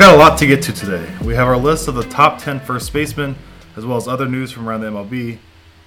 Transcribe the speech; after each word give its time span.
got 0.00 0.14
a 0.14 0.18
lot 0.18 0.38
to 0.38 0.46
get 0.46 0.62
to 0.62 0.72
today. 0.72 1.06
We 1.22 1.34
have 1.34 1.46
our 1.46 1.58
list 1.58 1.86
of 1.86 1.94
the 1.94 2.04
top 2.04 2.38
10 2.38 2.60
first 2.60 2.90
basemen, 2.90 3.36
as 3.76 3.84
well 3.84 3.98
as 3.98 4.08
other 4.08 4.26
news 4.26 4.50
from 4.50 4.66
around 4.66 4.80
the 4.80 4.86
MLB. 4.86 5.36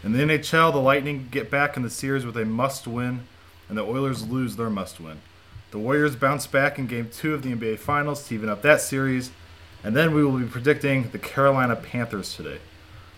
In 0.03 0.11
the 0.11 0.19
NHL, 0.19 0.71
the 0.71 0.77
Lightning 0.77 1.27
get 1.31 1.49
back 1.49 1.75
in 1.75 1.81
the 1.81 1.89
series 1.89 2.23
with 2.23 2.37
a 2.37 2.45
must 2.45 2.85
win, 2.85 3.21
and 3.67 3.75
the 3.75 3.81
Oilers 3.81 4.29
lose 4.29 4.55
their 4.55 4.69
must 4.69 4.99
win. 4.99 5.21
The 5.71 5.79
Warriors 5.79 6.15
bounce 6.15 6.45
back 6.45 6.77
in 6.77 6.85
Game 6.85 7.09
2 7.11 7.33
of 7.33 7.41
the 7.41 7.55
NBA 7.55 7.79
Finals 7.79 8.27
to 8.27 8.35
even 8.35 8.49
up 8.49 8.61
that 8.61 8.81
series, 8.81 9.31
and 9.83 9.95
then 9.95 10.13
we 10.13 10.23
will 10.23 10.37
be 10.37 10.45
predicting 10.45 11.09
the 11.09 11.17
Carolina 11.17 11.75
Panthers 11.75 12.35
today. 12.35 12.59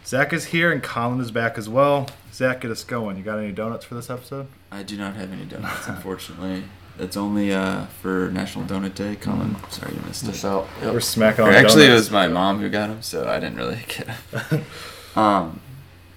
Zach 0.06 0.32
is 0.32 0.46
here, 0.46 0.72
and 0.72 0.82
Colin 0.82 1.20
is 1.20 1.30
back 1.30 1.58
as 1.58 1.68
well. 1.68 2.08
Zach, 2.32 2.62
get 2.62 2.72
us 2.72 2.86
going. 2.86 3.18
You 3.18 3.24
got 3.24 3.38
any 3.38 3.52
donuts 3.52 3.84
for 3.84 3.96
this 3.96 4.10
episode? 4.10 4.48
I 4.72 4.82
do 4.82 4.96
not 4.96 5.18
have 5.18 5.30
any 5.34 5.44
donuts, 5.44 5.88
unfortunately. 5.90 6.64
It's 6.98 7.18
only 7.18 7.54
uh, 7.54 7.86
for 8.02 8.30
National 8.32 8.64
Donut 8.66 8.96
Day. 8.96 9.16
Colin, 9.18 9.58
sorry 9.70 9.94
you 9.96 10.02
missed 10.08 10.26
Miss 10.26 10.44
it. 10.44 10.48
out. 10.48 10.68
We're 10.82 11.00
smacking 11.02 11.44
Or 11.46 11.50
on 11.50 11.54
actually, 11.56 11.88
it 11.88 11.94
was 11.94 12.10
my 12.10 12.28
mom 12.28 12.60
who 12.60 12.70
got 12.70 12.88
them, 12.88 13.02
so 13.02 13.28
I 13.28 13.40
didn't 13.40 13.58
really 13.58 13.80
get 13.88 14.08
them. 14.32 14.66
um, 15.22 15.60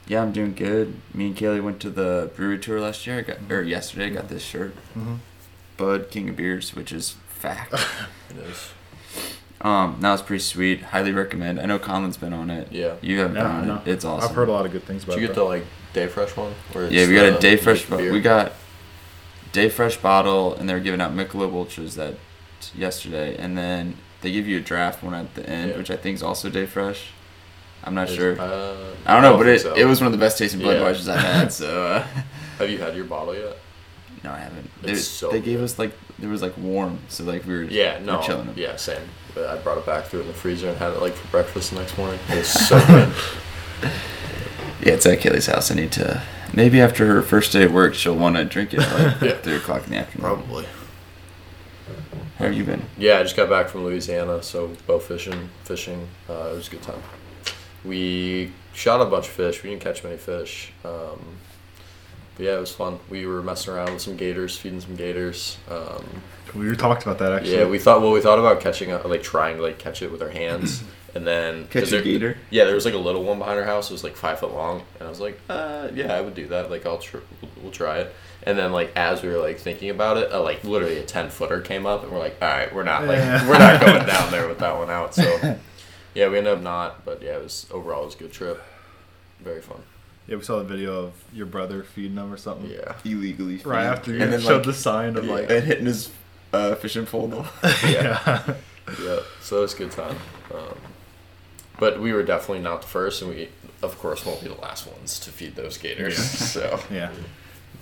yeah, 0.06 0.23
I'm 0.23 0.32
doing 0.32 0.54
good. 0.54 0.95
Me 1.12 1.27
and 1.27 1.37
Kaylee 1.37 1.62
went 1.62 1.80
to 1.80 1.91
the 1.91 2.30
brewery 2.37 2.59
tour 2.59 2.80
last 2.80 3.06
year. 3.06 3.18
I 3.18 3.23
got 3.23 3.38
or 3.51 3.62
yesterday. 3.62 4.06
I 4.06 4.10
got 4.10 4.28
this 4.28 4.42
shirt, 4.42 4.74
Mhm. 4.96 5.18
Bud 5.77 6.10
King 6.10 6.28
of 6.30 6.37
Beers, 6.37 6.74
which 6.77 6.92
is 6.92 7.16
fact. 7.29 7.74
It 8.30 8.37
is. 8.51 8.68
um, 9.62 9.96
that 10.01 10.12
was 10.12 10.20
pretty 10.23 10.42
sweet. 10.42 10.82
Highly 10.82 11.12
recommend. 11.12 11.59
I 11.60 11.65
know 11.65 11.79
Colin's 11.79 12.16
been 12.18 12.32
on 12.34 12.51
it. 12.51 12.68
Yeah. 12.70 12.95
You 13.01 13.18
haven't 13.20 13.34
No, 13.34 13.42
been 13.42 13.51
on 13.51 13.66
no. 13.66 13.74
it. 13.76 13.88
It's 13.88 14.04
awesome. 14.04 14.29
I've 14.30 14.37
heard 14.37 14.48
a 14.48 14.52
lot 14.52 14.66
of 14.66 14.70
good 14.73 14.85
things 14.85 15.02
about 15.02 15.15
Did 15.15 15.20
you 15.23 15.26
it. 15.26 15.30
You 15.30 15.35
get 15.35 15.35
though. 15.37 15.45
the 15.45 15.48
like 15.48 15.65
day 15.95 16.07
fresh 16.09 16.37
one? 16.37 16.52
Where 16.73 16.88
Yeah, 16.90 17.09
we 17.09 17.15
got 17.15 17.32
uh, 17.32 17.37
a 17.37 17.40
day 17.40 17.57
fresh. 17.57 17.80
like 17.80 17.90
Bo- 17.90 17.96
beer? 17.96 18.13
we 18.13 18.20
got 18.20 18.52
day 19.52 19.68
fresh 19.68 19.96
bottle, 19.96 20.54
and 20.54 20.68
they 20.68 20.74
were 20.74 20.80
giving 20.80 21.01
out 21.01 21.13
Michelob 21.13 21.52
Ultras 21.52 21.95
that 21.96 22.15
yesterday, 22.74 23.37
and 23.37 23.57
then 23.57 23.96
they 24.21 24.32
give 24.32 24.46
you 24.46 24.59
a 24.59 24.60
draft 24.60 25.02
one 25.02 25.15
at 25.15 25.35
the 25.35 25.49
end, 25.49 25.71
Yeah. 25.71 25.77
which 25.79 25.91
I 25.91 25.96
think 25.96 26.15
is 26.16 26.23
also 26.23 26.49
day 26.51 26.66
fresh. 26.66 27.07
I'm 27.85 27.95
not 27.95 28.09
Is- 28.10 28.16
sure. 28.16 28.41
Uh, 28.41 28.74
I 29.07 29.13
don't 29.15 29.23
know, 29.23 29.37
but 29.38 29.46
it, 29.46 29.60
so. 29.60 29.74
it 29.74 29.85
was 29.85 30.01
one 30.01 30.07
of 30.07 30.13
the 30.13 30.19
best 30.19 30.37
tasting 30.38 30.60
Yeah. 30.60 30.74
Budweisers 30.74 31.09
I 31.13 31.16
had. 31.21 31.52
So 31.52 31.87
uh, 31.87 32.07
Have 32.59 32.69
you 32.71 32.79
had 32.79 32.96
your 32.96 33.04
bottle 33.04 33.35
yet? 33.35 33.57
no, 34.24 34.32
I 34.32 34.38
haven't. 34.38 34.69
It's 34.82 34.87
They, 34.87 34.95
so 34.96 35.30
they 35.30 35.41
gave 35.41 35.60
us 35.63 35.79
like 35.79 35.93
there 36.19 36.29
was 36.29 36.43
like 36.43 36.59
warm, 36.59 36.99
so 37.09 37.23
like 37.23 37.46
we 37.46 37.54
were 37.54 37.63
Yeah. 37.63 38.01
No. 38.01 38.16
we're 38.19 38.23
chilling 38.24 38.46
them. 38.46 38.54
Yeah. 38.59 38.74
Same. 38.76 39.01
But 39.35 39.46
I 39.49 39.57
brought 39.59 39.79
it 39.79 39.87
back, 39.87 40.07
through 40.07 40.23
in 40.23 40.26
the 40.26 40.32
freezer, 40.35 40.69
and 40.71 40.76
had 40.79 40.93
it 40.95 41.01
like 41.01 41.13
for 41.15 41.29
breakfast 41.29 41.71
the 41.71 41.76
next 41.79 41.96
morning. 41.96 42.19
It 42.29 42.38
was 42.38 42.49
so 42.49 42.79
good. 42.87 43.13
Yeah, 44.82 44.95
it's 44.95 45.07
at 45.07 45.21
Kaylee's 45.21 45.46
house. 45.46 45.71
I 45.71 45.74
need 45.76 45.93
to 45.93 46.21
maybe 46.54 46.80
after 46.80 47.07
her 47.07 47.23
first 47.23 47.52
day 47.52 47.63
at 47.65 47.71
work, 47.71 47.95
she'll 47.95 48.16
want 48.16 48.37
to 48.37 48.45
drink 48.45 48.74
it 48.74 48.80
at 48.80 48.93
like 49.13 49.21
Yeah. 49.23 49.37
three 49.38 49.57
o'clock 49.57 49.85
in 49.85 49.91
the 49.91 49.96
afternoon. 49.99 50.23
Probably. 50.27 50.66
How 52.38 52.45
have 52.45 52.54
you 52.54 52.65
been? 52.65 52.82
Yeah, 52.96 53.18
I 53.18 53.23
just 53.24 53.37
got 53.37 53.49
back 53.51 53.68
from 53.68 53.85
Louisiana, 53.85 54.43
so 54.43 54.69
bow 54.87 54.99
fishing, 55.01 55.49
fishing. 55.65 56.09
Uh, 56.29 56.51
it 56.52 56.54
was 56.57 56.69
a 56.69 56.71
good 56.71 56.82
time. 56.82 57.02
We 57.85 58.52
shot 58.74 59.01
a 59.01 59.07
bunch 59.07 59.26
of 59.26 59.32
fish. 59.32 59.63
We 59.63 59.71
didn't 59.71 59.82
catch 59.82 60.04
many 60.04 60.16
fish. 60.16 60.73
Um, 60.85 61.21
but 62.37 62.46
yeah, 62.46 62.57
it 62.57 62.60
was 62.60 62.73
fun. 62.73 63.01
We 63.10 63.26
were 63.26 63.43
messing 63.43 63.74
around 63.74 63.93
with 63.93 64.03
some 64.03 64.16
gators, 64.16 64.56
feeding 64.56 64.81
some 64.81 64.94
gators. 64.94 65.56
Um, 65.69 66.04
We 66.54 66.75
talked 66.76 67.03
about 67.03 67.19
that 67.19 67.32
actually. 67.32 67.56
yeah, 67.56 67.66
we 67.66 67.81
thought. 67.81 68.00
Well, 68.03 68.12
we 68.12 68.21
thought 68.21 68.38
about 68.38 68.60
catching, 68.60 68.93
a, 68.93 69.04
like 69.06 69.22
trying 69.25 69.56
to 69.56 69.62
like 69.62 69.78
catch 69.78 70.03
it 70.03 70.12
with 70.12 70.22
our 70.22 70.31
hands, 70.31 70.84
and 71.19 71.27
then 71.27 71.66
Catch 71.69 71.88
a 71.88 71.91
there- 71.91 72.03
gator? 72.03 72.38
Yeah, 72.50 72.65
there 72.65 72.75
was 72.75 72.84
like 72.84 72.94
a 72.94 72.99
little 72.99 73.22
one 73.25 73.38
behind 73.38 73.59
our 73.59 73.65
house. 73.65 73.91
It 73.91 73.93
was 73.93 74.05
like 74.05 74.16
five 74.16 74.38
foot 74.38 74.55
long, 74.55 74.83
and 74.99 75.06
I 75.06 75.11
was 75.11 75.21
like, 75.21 75.38
uh, 75.50 75.88
yeah, 75.94 76.15
I 76.15 76.21
would 76.21 76.34
do 76.34 76.47
that. 76.49 76.71
Like, 76.71 76.87
I'll 76.87 76.99
tr- 76.99 77.19
we'll 77.62 77.72
try 77.72 77.98
it. 77.98 78.15
And 78.44 78.56
then 78.56 78.72
like 78.72 78.92
as 78.97 79.22
we 79.22 79.28
were 79.28 79.38
like 79.38 79.59
thinking 79.59 79.91
about 79.91 80.16
it, 80.16 80.32
uh, 80.32 80.42
like 80.42 80.65
literally 80.65 80.98
a 80.98 81.04
ten 81.04 81.28
footer 81.28 81.60
came 81.60 81.84
up, 81.87 82.03
and 82.04 82.12
we're 82.12 82.19
like, 82.20 82.37
all 82.41 82.48
right, 82.48 82.72
we're 82.75 82.84
not 82.84 83.04
like 83.06 83.19
Yeah. 83.19 83.48
we're 83.48 83.59
not 83.59 83.81
going 83.81 84.06
down 84.15 84.31
there 84.31 84.48
with 84.48 84.59
that 84.60 84.76
one 84.76 84.88
out. 84.91 85.15
So 85.15 85.59
yeah, 86.15 86.28
we 86.28 86.38
ended 86.38 86.54
up 86.54 86.62
not, 86.62 87.04
but 87.04 87.21
yeah, 87.22 87.37
it 87.37 87.42
was 87.42 87.66
overall 87.71 88.03
it 88.03 88.06
was 88.06 88.15
a 88.15 88.19
good 88.19 88.32
trip. 88.32 88.62
Very 89.41 89.60
fun. 89.60 89.82
Yeah, 90.26 90.37
we 90.37 90.42
saw 90.42 90.59
the 90.59 90.65
video 90.65 91.04
of 91.06 91.12
your 91.32 91.47
brother 91.47 91.82
feeding 91.82 92.15
them 92.16 92.32
or 92.32 92.37
something. 92.37 92.71
Yeah. 92.71 92.94
Illegally. 93.04 93.56
Right 93.59 93.84
after 93.87 94.12
you 94.15 94.21
and 94.22 94.32
then 94.32 94.41
showed 94.41 94.56
like, 94.59 94.66
the 94.66 94.75
sign 94.75 95.16
of 95.16 95.25
like, 95.25 95.50
and 95.50 95.65
hitting 95.65 95.87
his 95.87 96.10
uh, 96.53 96.75
fishing 96.76 97.06
pole. 97.06 97.47
yeah. 97.87 98.54
Yeah. 99.04 99.19
So 99.42 99.59
it 99.59 99.60
was 99.60 99.75
a 99.75 99.76
good 99.76 99.91
time. 99.91 100.16
Um, 100.50 100.75
but 101.78 102.00
we 102.00 102.12
were 102.12 102.22
definitely 102.22 102.62
not 102.62 102.83
the 102.83 102.89
first, 102.89 103.22
and 103.22 103.31
we 103.31 103.49
of 103.83 103.99
course 103.99 104.25
won't 104.27 104.41
be 104.43 104.49
the 104.49 104.61
last 104.61 104.87
ones 104.87 105.19
to 105.21 105.31
feed 105.31 105.55
those 105.56 105.78
gators. 105.78 106.19
so 106.53 106.81
yeah. 106.91 107.11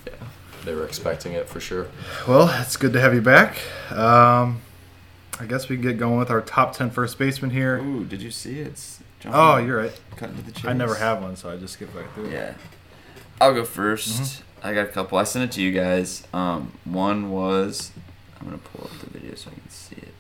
yeah, 0.07 0.13
they 0.65 0.75
were 0.75 0.85
expecting 0.85 1.33
it 1.33 1.49
for 1.49 1.61
sure. 1.61 1.89
Well, 2.29 2.49
it's 2.63 2.77
good 2.77 2.93
to 2.95 3.01
have 3.01 3.15
you 3.15 3.23
back. 3.23 3.59
Um, 3.91 4.61
I 5.39 5.45
guess 5.47 5.69
we 5.69 5.77
can 5.77 5.83
get 5.83 5.99
going 5.99 6.19
with 6.19 6.31
our 6.31 6.41
top 6.41 6.75
10 6.75 6.91
first 6.91 7.19
baseman 7.19 7.51
here. 7.51 7.79
Ooh, 7.79 8.05
did 8.05 8.23
you 8.23 8.31
see 8.31 8.61
it? 8.61 8.69
It's 8.69 9.01
John 9.21 9.33
Oh, 9.35 9.57
you're 9.59 9.77
right. 9.79 10.01
cutting 10.17 10.37
to 10.37 10.43
the 10.43 10.53
chase. 10.53 10.65
I 10.65 10.73
never 10.73 10.95
have 10.95 11.21
one, 11.23 11.37
so 11.37 11.51
I 11.51 11.57
just 11.57 11.75
skip 11.75 11.95
right 11.95 12.07
through. 12.15 12.27
it. 12.27 12.33
Yeah. 12.33 12.55
I'll 13.41 13.53
go 13.55 13.63
1st 13.63 14.09
Mm-hmm. 14.09 14.43
I 14.67 14.73
got 14.75 14.87
a 14.87 14.89
couple. 14.89 15.19
I 15.19 15.25
sent 15.25 15.45
it 15.45 15.53
to 15.57 15.63
you 15.63 15.71
guys. 15.73 16.27
Um, 16.33 16.73
one 16.85 17.31
was 17.31 17.93
I'm 18.41 18.47
gonna 18.47 18.59
pull 18.59 18.87
up 18.87 18.99
the 18.99 19.11
video 19.11 19.35
so 19.37 19.51
I 19.51 19.55
can 19.55 19.69
see 19.69 19.97
it. 19.97 20.15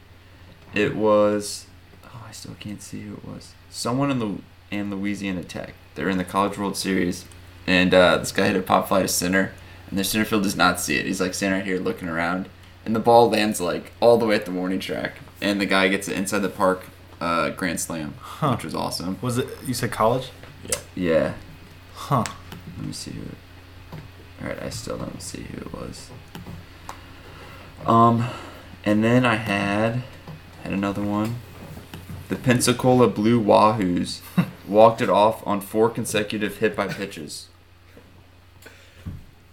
It 0.75 0.95
was 0.95 1.67
oh 2.05 2.25
I 2.29 2.33
still 2.33 2.55
can't 2.61 2.81
see 2.83 3.01
who 3.01 3.15
it 3.15 3.25
was. 3.25 3.55
Someone 3.77 4.11
in 4.11 4.19
the 4.21 4.39
in 4.71 4.91
Louisiana 4.91 5.45
Tech. 5.45 5.75
They're 5.97 6.09
in 6.09 6.17
the 6.17 6.25
College 6.25 6.57
World 6.57 6.79
Series, 6.79 7.27
and 7.67 7.93
uh, 7.93 8.17
this 8.17 8.33
guy 8.33 8.47
hit 8.47 8.57
a 8.57 8.63
pop 8.63 8.89
fly 8.89 9.03
to 9.03 9.09
center, 9.09 9.53
and 9.91 9.99
the 9.99 10.03
center 10.03 10.25
field 10.25 10.45
does 10.45 10.57
not 10.57 10.81
see 10.81 10.97
it. 10.97 11.05
He's 11.05 11.21
like 11.21 11.35
standing 11.35 11.61
right 11.61 11.67
here 11.67 11.79
looking 11.79 12.09
around, 12.09 12.49
and 12.87 12.97
the 12.97 13.01
ball 13.01 13.29
lands 13.29 13.61
like 13.61 13.93
all 14.01 14.17
the 14.17 14.25
way 14.25 14.35
at 14.35 14.47
the 14.47 14.51
warning 14.51 14.81
track, 14.81 15.17
and 15.43 15.61
the 15.61 15.67
guy 15.67 15.89
gets 15.89 16.09
it 16.09 16.17
inside 16.17 16.39
the 16.39 16.49
park 16.49 16.87
uh, 17.21 17.51
grand 17.51 17.79
slam, 17.79 18.15
Huh. 18.19 18.53
which 18.53 18.65
was 18.65 18.75
awesome. 18.75 19.19
Was 19.21 19.37
it, 19.37 19.47
you 19.67 19.75
said 19.75 19.93
college? 19.93 20.31
Yeah. 20.67 20.79
Yeah. 20.95 21.35
Huh. 21.95 22.25
Let 22.79 22.87
me 22.87 22.95
see 22.95 23.11
who. 23.11 23.25
All 24.43 24.49
right, 24.49 24.63
I 24.63 24.71
still 24.71 24.97
don't 24.97 25.21
see 25.21 25.43
who 25.43 25.59
it 25.59 25.73
was. 25.75 26.11
Um, 27.85 28.27
and 28.87 29.05
then 29.05 29.27
I 29.27 29.35
had 29.37 30.03
had 30.65 30.73
another 30.73 31.03
one. 31.03 31.37
The 32.29 32.37
Pensacola 32.37 33.09
Blue 33.09 33.41
Wahoos 33.43 34.21
walked 34.69 35.01
it 35.01 35.09
off 35.11 35.47
on 35.47 35.61
four 35.61 35.89
consecutive 35.91 36.57
hit 36.59 36.75
by 36.75 36.89
pitches. 36.89 37.49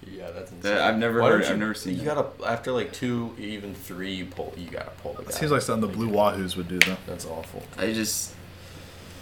Yeah, 0.06 0.32
that's 0.32 0.52
insane. 0.52 0.62
That- 0.76 0.82
I've 0.82 0.98
never 0.98 1.22
Why 1.22 1.30
heard- 1.30 1.42
don't 1.42 1.46
I've 1.50 1.54
you- 1.54 1.60
never 1.60 1.74
seen 1.74 1.94
You 1.96 2.02
that. 2.06 2.16
gotta 2.16 2.50
after 2.50 2.72
like 2.72 2.92
two, 2.94 3.36
even 3.38 3.76
three, 3.76 4.14
you 4.14 4.26
pull. 4.26 4.54
You 4.58 4.70
gotta 4.70 4.92
pull 5.02 5.14
the 5.14 5.22
It 5.22 5.30
guy. 5.30 5.34
seems 5.36 5.52
like 5.52 5.62
something 5.62 5.90
the 5.90 5.96
Blue 5.96 6.10
Wahoos 6.10 6.56
would 6.56 6.68
do, 6.68 6.80
though. 6.80 6.98
That's 7.06 7.26
awful. 7.26 7.64
I 7.78 7.92
just, 7.94 8.34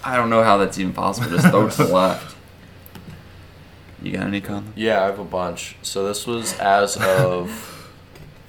I 0.03 0.15
don't 0.15 0.29
know 0.29 0.43
how 0.43 0.57
that's 0.57 0.77
even 0.79 0.93
possible. 0.93 1.29
Just 1.29 1.47
throw 1.47 1.67
it 1.67 1.71
to 1.73 1.83
the 1.85 1.93
left. 1.93 2.35
You 4.01 4.13
got 4.13 4.23
any 4.27 4.41
comment? 4.41 4.73
Yeah, 4.75 5.01
I 5.03 5.05
have 5.07 5.19
a 5.19 5.23
bunch. 5.25 5.75
So 5.81 6.07
this 6.07 6.25
was 6.25 6.57
as 6.59 6.97
of 6.97 7.49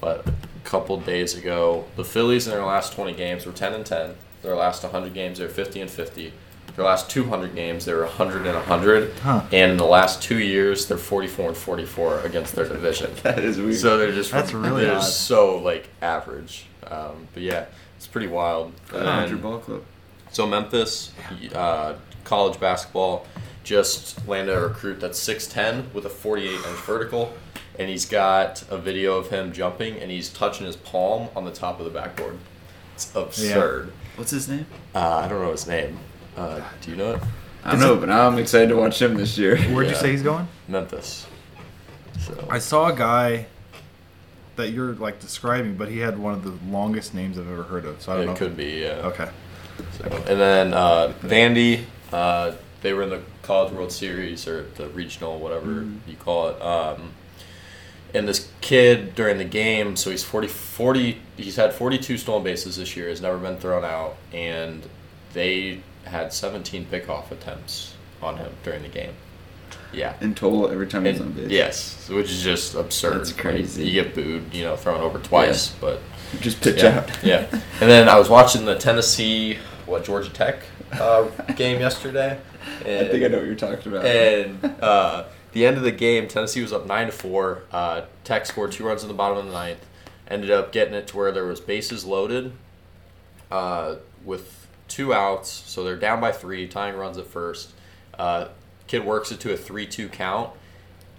what 0.00 0.26
a 0.26 0.32
couple 0.64 0.98
days 1.00 1.34
ago. 1.36 1.84
The 1.96 2.04
Phillies 2.04 2.46
in 2.46 2.52
their 2.54 2.64
last 2.64 2.94
20 2.94 3.12
games 3.14 3.44
were 3.44 3.52
10 3.52 3.74
and 3.74 3.84
10. 3.84 4.14
Their 4.42 4.54
last 4.56 4.82
100 4.82 5.14
games 5.14 5.38
they're 5.38 5.48
50 5.48 5.80
and 5.82 5.90
50. 5.90 6.32
Their 6.76 6.84
last 6.86 7.10
200 7.10 7.54
games 7.54 7.84
they 7.84 7.92
were 7.92 8.04
100 8.04 8.46
and 8.46 8.54
100. 8.56 9.12
Huh. 9.18 9.42
And 9.52 9.72
in 9.72 9.76
the 9.76 9.84
last 9.84 10.22
two 10.22 10.38
years 10.38 10.86
they're 10.86 10.96
44 10.98 11.48
and 11.48 11.56
44 11.56 12.20
against 12.20 12.54
their 12.54 12.68
division. 12.68 13.10
That 13.22 13.38
is 13.40 13.58
weird. 13.58 13.76
So 13.76 13.98
they're 13.98 14.12
just 14.12 14.30
That's 14.32 14.52
really 14.52 14.84
they're 14.84 14.96
odd. 14.96 15.00
so 15.02 15.58
like 15.58 15.88
average. 16.00 16.66
Um, 16.86 17.28
but 17.34 17.42
yeah, 17.42 17.66
it's 17.96 18.06
pretty 18.06 18.26
wild. 18.28 18.72
And 18.92 19.06
Andrew 19.06 19.36
then- 19.38 19.42
Ball 19.42 19.58
Club. 19.58 19.82
so 20.30 20.46
Memphis, 20.46 21.12
uh, 21.54 21.94
college 22.24 22.58
basketball, 22.58 23.26
just 23.64 24.26
landed 24.26 24.56
a 24.56 24.60
recruit 24.60 24.98
that's 24.98 25.20
6'10 25.20 25.92
with 25.94 26.04
a 26.04 26.08
48 26.10 26.50
inch 26.52 26.64
vertical, 26.84 27.32
and 27.78 27.88
he's 27.88 28.04
got 28.06 28.64
a 28.70 28.76
video 28.78 29.16
of 29.18 29.30
him 29.30 29.52
jumping, 29.52 29.98
and 29.98 30.10
he's 30.10 30.28
touching 30.30 30.66
his 30.66 30.74
palm 30.74 31.28
on 31.36 31.44
the 31.44 31.52
top 31.52 31.78
of 31.78 31.84
the 31.84 31.90
backboard. 31.92 32.38
It's 32.94 33.14
absurd. 33.14 33.92
What's 34.16 34.30
his 34.30 34.48
name? 34.48 34.66
Uh, 34.94 35.16
I 35.18 35.28
don't 35.28 35.42
know 35.42 35.52
his 35.52 35.66
name. 35.66 35.98
Uh, 36.36 36.60
do 36.80 36.90
you 36.90 36.96
know 36.96 37.12
it? 37.14 37.22
I 37.64 37.72
don't 37.72 37.80
know, 37.80 37.96
but 37.96 38.08
now 38.08 38.26
I'm 38.26 38.38
excited 38.38 38.68
to 38.70 38.76
watch 38.76 39.00
him 39.00 39.14
this 39.14 39.38
year. 39.38 39.56
Where'd 39.56 39.86
you 39.86 39.92
Yeah. 39.94 39.98
say 40.00 40.10
he's 40.10 40.22
going? 40.22 40.48
Memphis. 40.68 41.26
So 42.20 42.46
I 42.50 42.58
saw 42.58 42.88
a 42.88 42.92
guy 42.94 43.46
that 44.56 44.70
you're 44.70 44.94
like 44.94 45.20
describing, 45.20 45.76
but 45.76 45.88
he 45.88 45.98
had 45.98 46.18
one 46.18 46.34
of 46.34 46.44
the 46.44 46.52
longest 46.70 47.14
names 47.14 47.38
I've 47.38 47.50
ever 47.50 47.62
heard 47.62 47.84
of. 47.84 48.02
So 48.02 48.12
I 48.12 48.16
don't 48.16 48.24
it 48.24 48.26
know. 48.28 48.34
could 48.34 48.56
be. 48.56 48.80
Yeah. 48.82 49.00
Okay. 49.06 49.28
So, 49.98 50.04
and 50.04 50.40
then 50.40 50.74
uh, 50.74 51.12
Vandy, 51.22 51.84
uh, 52.12 52.52
they 52.82 52.92
were 52.92 53.04
in 53.04 53.10
the 53.10 53.22
College 53.42 53.72
World 53.72 53.92
Series 53.92 54.46
or 54.46 54.64
the 54.76 54.88
regional, 54.88 55.38
whatever 55.38 55.86
you 56.06 56.16
call 56.16 56.48
it. 56.48 56.60
Um, 56.60 57.12
and 58.14 58.28
this 58.28 58.50
kid 58.60 59.14
during 59.14 59.38
the 59.38 59.44
game, 59.44 59.96
so 59.96 60.10
he's 60.10 60.22
40, 60.24 60.48
40, 60.48 61.18
he's 61.36 61.56
had 61.56 61.72
42 61.72 62.18
stolen 62.18 62.42
bases 62.44 62.76
this 62.76 62.96
year, 62.96 63.08
has 63.08 63.20
never 63.20 63.38
been 63.38 63.56
thrown 63.56 63.84
out, 63.84 64.16
and 64.32 64.82
they 65.32 65.80
had 66.04 66.32
17 66.32 66.86
pickoff 66.86 67.30
attempts 67.30 67.94
on 68.22 68.36
him 68.36 68.52
during 68.62 68.82
the 68.82 68.88
game. 68.88 69.12
Yeah. 69.92 70.14
in 70.22 70.34
total 70.34 70.70
every 70.70 70.86
time 70.86 71.04
he's 71.04 71.20
on 71.20 71.26
And, 71.28 71.36
base. 71.36 71.50
yes, 71.50 72.08
which 72.08 72.30
is 72.30 72.42
just 72.42 72.74
absurd. 72.74 73.18
That's 73.20 73.32
Like, 73.32 73.40
crazy. 73.40 73.86
you 73.86 74.02
get 74.02 74.14
booed, 74.14 74.54
you 74.54 74.64
know, 74.64 74.74
thrown 74.74 75.00
over 75.02 75.18
twice, 75.18 75.68
but 75.68 76.00
Just 76.40 76.62
pitch 76.62 76.82
yeah, 76.82 76.98
out. 77.00 77.22
yeah. 77.22 77.46
And 77.50 77.90
then 77.90 78.08
I 78.08 78.18
was 78.18 78.30
watching 78.30 78.64
the 78.64 78.74
Tennessee, 78.74 79.58
what 79.84 80.02
Georgia 80.04 80.30
Tech 80.30 80.60
uh, 80.92 81.24
game 81.56 81.78
yesterday. 81.80 82.38
I 82.80 82.84
think 82.84 83.22
I 83.24 83.28
know 83.28 83.36
what 83.38 83.46
you're 83.46 83.54
talking 83.54 83.92
about. 83.92 84.06
And 84.06 84.64
uh, 84.80 85.24
the 85.52 85.66
end 85.66 85.76
of 85.76 85.82
the 85.82 85.92
game, 85.92 86.28
Tennessee 86.28 86.62
was 86.62 86.72
up 86.72 86.86
nine 86.86 87.06
to 87.06 87.12
four. 87.12 87.62
Uh, 87.70 88.02
Tech 88.24 88.46
scored 88.46 88.72
two 88.72 88.84
runs 88.84 89.02
in 89.02 89.08
the 89.08 89.14
bottom 89.14 89.38
of 89.38 89.46
the 89.46 89.52
ninth. 89.52 89.84
Ended 90.28 90.50
up 90.50 90.72
getting 90.72 90.94
it 90.94 91.06
to 91.08 91.16
where 91.16 91.32
there 91.32 91.44
was 91.44 91.60
bases 91.60 92.04
loaded, 92.04 92.52
uh, 93.50 93.96
with 94.24 94.66
two 94.88 95.12
outs. 95.12 95.50
So 95.50 95.84
they're 95.84 95.96
down 95.96 96.20
by 96.20 96.32
three, 96.32 96.66
tying 96.68 96.96
runs 96.96 97.18
at 97.18 97.26
first. 97.26 97.72
Uh, 98.18 98.48
kid 98.86 99.04
works 99.04 99.32
it 99.32 99.40
to 99.40 99.52
a 99.52 99.56
three-two 99.56 100.08
count, 100.08 100.50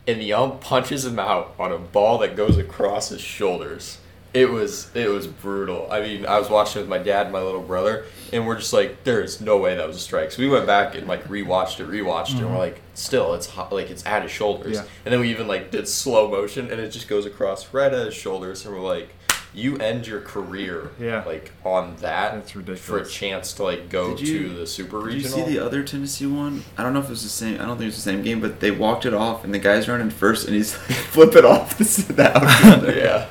and 0.07 0.19
the 0.19 0.33
ump 0.33 0.62
punches 0.62 1.06
him 1.06 1.19
out 1.19 1.53
on 1.59 1.71
a 1.71 1.77
ball 1.77 2.18
that 2.19 2.36
goes 2.36 2.57
across 2.57 3.09
his 3.09 3.21
shoulders. 3.21 3.97
It 4.33 4.50
was 4.50 4.89
it 4.95 5.09
was 5.09 5.27
brutal. 5.27 5.88
I 5.91 6.01
mean, 6.01 6.25
I 6.25 6.39
was 6.39 6.50
watching 6.50 6.81
with 6.81 6.89
my 6.89 6.97
dad 6.97 7.27
and 7.27 7.33
my 7.33 7.41
little 7.41 7.62
brother, 7.62 8.06
and 8.31 8.47
we're 8.47 8.57
just 8.57 8.74
like, 8.74 9.03
there 9.03 9.21
is 9.21 9.39
no 9.39 9.57
way 9.57 9.75
that 9.75 9.85
was 9.85 9.95
a 9.95 10.00
strike. 10.00 10.31
So 10.31 10.41
we 10.41 10.50
went 10.50 10.65
back 10.65 10.95
and 10.95 11.07
like 11.07 11.25
rewatched 11.25 11.80
it, 11.80 11.88
rewatched 11.88 12.30
it, 12.30 12.38
and 12.38 12.45
we're 12.45 12.47
mm-hmm. 12.47 12.57
like, 12.57 12.81
still, 12.95 13.35
it's 13.35 13.47
hot, 13.47 13.71
like 13.71 13.91
it's 13.91 14.03
at 14.07 14.24
his 14.24 14.31
shoulders. 14.31 14.77
Yeah. 14.77 14.85
And 15.06 15.13
then 15.13 15.19
we 15.19 15.30
even 15.30 15.47
like 15.47 15.69
did 15.69 15.88
slow 15.88 16.31
motion, 16.31 16.71
and 16.71 16.81
it 16.81 16.89
just 16.89 17.07
goes 17.07 17.27
across 17.27 17.71
right 17.74 17.94
at 17.94 18.06
his 18.07 18.15
shoulders, 18.15 18.65
and 18.65 18.74
we're 18.74 18.81
like, 18.81 19.09
you 19.55 19.77
end 19.77 20.07
your 20.07 20.19
career, 20.19 20.89
Yeah. 21.00 21.23
like 21.25 21.51
on 21.63 21.95
that, 22.01 22.33
That's 22.33 22.81
for 22.81 22.97
a 22.97 23.05
chance 23.05 23.53
to 23.53 23.63
like 23.63 23.88
go 23.89 24.15
Did 24.15 24.27
you- 24.27 24.47
to 24.50 24.53
the 24.55 24.67
super 24.67 25.07
Did 25.09 25.21
you 25.21 25.27
see 25.27 25.44
the 25.44 25.59
other 25.59 25.83
Tennessee 25.83 26.25
one? 26.25 26.63
I 26.77 26.81
don't 26.83 26.94
know 26.94 27.00
if 27.00 27.05
it 27.05 27.11
was 27.11 27.23
the 27.23 27.29
same. 27.29 27.55
I 27.55 27.65
don't 27.65 27.77
think 27.77 27.81
it 27.83 27.85
was 27.85 27.95
the 27.97 28.01
same 28.01 28.23
game, 28.23 28.39
but 28.41 28.59
they 28.61 28.71
walked 28.71 29.05
it 29.05 29.13
off, 29.13 29.44
and 29.44 29.53
the 29.53 29.59
guy's 29.59 29.88
running 29.88 30.09
first, 30.09 30.47
and 30.47 30.55
he's 30.55 30.73
like 30.89 30.97
flip 30.97 31.35
it 31.35 31.45
off 31.45 31.77
the, 31.77 32.13
the 32.13 32.35
outfielder. 32.38 32.95
yeah, 32.97 33.27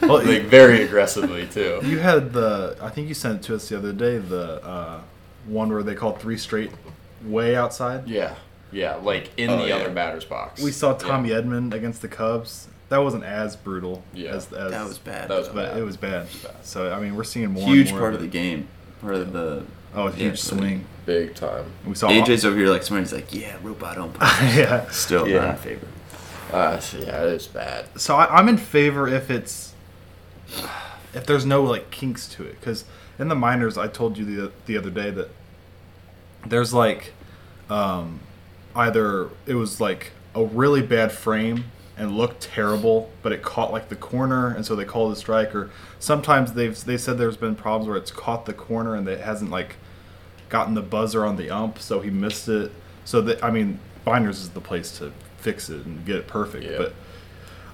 Well, 0.00 0.24
like 0.24 0.42
very 0.44 0.82
aggressively 0.82 1.46
too. 1.46 1.80
You 1.82 1.98
had 1.98 2.32
the, 2.32 2.76
I 2.80 2.90
think 2.90 3.08
you 3.08 3.14
sent 3.14 3.40
it 3.40 3.42
to 3.46 3.56
us 3.56 3.68
the 3.68 3.76
other 3.76 3.92
day, 3.92 4.18
the 4.18 4.64
uh, 4.64 5.00
one 5.46 5.70
where 5.72 5.82
they 5.82 5.94
called 5.94 6.20
three 6.20 6.38
straight 6.38 6.70
way 7.24 7.56
outside. 7.56 8.06
Yeah, 8.08 8.34
yeah, 8.70 8.94
like 8.96 9.30
in 9.36 9.50
Oh, 9.50 9.58
the 9.62 9.68
yeah. 9.68 9.76
other 9.76 9.90
batter's 9.90 10.24
box. 10.24 10.62
We 10.62 10.70
saw 10.70 10.92
Yeah. 10.92 10.98
Tommy 10.98 11.30
Edman 11.30 11.72
against 11.74 12.00
the 12.00 12.08
Cubs. 12.08 12.68
That 12.90 12.98
wasn't 12.98 13.24
as 13.24 13.56
brutal 13.56 14.02
Yeah. 14.12 14.30
as, 14.32 14.52
as 14.52 14.70
That 14.70 14.84
was 14.86 14.98
bad. 14.98 15.28
That 15.30 15.38
was 15.38 15.48
but 15.48 15.70
bad. 15.72 15.76
it 15.78 15.82
was 15.82 15.96
bad. 15.96 16.26
bad. 16.42 16.54
So 16.64 16.92
I 16.92 17.00
mean, 17.00 17.16
we're 17.16 17.24
seeing 17.24 17.50
more. 17.50 17.66
huge 17.66 17.88
and 17.88 17.96
more 17.96 18.00
part 18.00 18.14
of 18.14 18.20
it. 18.20 18.24
the 18.24 18.28
game. 18.30 18.68
Part 19.00 19.14
of 19.14 19.32
the 19.32 19.64
Oh, 19.96 20.08
a 20.08 20.10
Yeah, 20.10 20.16
huge 20.16 20.40
swing. 20.40 20.84
big 21.06 21.34
time. 21.36 21.66
We 21.86 21.94
saw 21.94 22.08
AJ's 22.08 22.44
over 22.44 22.56
here 22.56 22.68
like 22.68 22.82
somebody's 22.82 23.12
like, 23.12 23.32
yeah, 23.32 23.56
robot 23.62 23.96
umpire. 23.96 24.28
yeah. 24.58 24.90
Still 24.90 25.28
Yeah. 25.28 25.40
not 25.42 25.50
in 25.50 25.56
favor. 25.56 25.86
Uh, 26.52 26.80
yeah, 26.98 27.22
it 27.22 27.32
is 27.32 27.46
bad. 27.46 27.86
So 28.00 28.16
I, 28.16 28.38
I'm 28.38 28.48
in 28.48 28.56
favor 28.58 29.08
if 29.08 29.30
it's 29.30 29.72
if 31.14 31.26
there's 31.26 31.46
no 31.46 31.62
like 31.62 31.90
kinks 31.90 32.28
to 32.28 32.44
it 32.44 32.58
because 32.60 32.84
in 33.18 33.28
the 33.28 33.34
minors 33.34 33.78
I 33.78 33.86
told 33.88 34.18
you 34.18 34.24
the 34.24 34.52
the 34.66 34.76
other 34.76 34.90
day 34.90 35.10
that 35.10 35.30
there's 36.46 36.72
like 36.74 37.12
um, 37.70 38.20
either 38.76 39.30
it 39.46 39.54
was 39.54 39.80
like 39.80 40.12
a 40.34 40.44
really 40.44 40.82
bad 40.82 41.12
frame 41.12 41.64
and 41.96 42.16
looked 42.16 42.40
terrible 42.40 43.10
but 43.22 43.30
it 43.32 43.40
caught 43.42 43.70
like 43.72 43.88
the 43.88 43.96
corner 43.96 44.48
and 44.48 44.66
so 44.66 44.74
they 44.74 44.84
called 44.84 45.10
it 45.10 45.16
a 45.16 45.16
strike 45.16 45.54
or 45.54 45.70
sometimes 46.00 46.52
they've 46.54 46.84
they 46.84 46.96
said 46.96 47.16
there's 47.18 47.36
been 47.36 47.54
problems 47.54 47.86
where 47.88 47.96
it's 47.96 48.10
caught 48.10 48.46
the 48.46 48.52
corner 48.52 48.94
and 48.96 49.06
it 49.08 49.20
hasn't 49.20 49.50
like 49.50 49.76
gotten 50.48 50.74
the 50.74 50.82
buzzer 50.82 51.24
on 51.24 51.36
the 51.36 51.48
ump 51.50 51.78
so 51.78 52.00
he 52.00 52.10
missed 52.10 52.48
it 52.48 52.72
so 53.04 53.20
that 53.20 53.42
I 53.44 53.50
mean 53.50 53.78
Minors 54.06 54.40
is 54.40 54.50
the 54.50 54.60
place 54.60 54.98
to 54.98 55.12
fix 55.38 55.70
it 55.70 55.84
and 55.86 56.04
get 56.04 56.16
it 56.16 56.26
perfect 56.26 56.64
Yeah. 56.64 56.78
but 56.78 56.94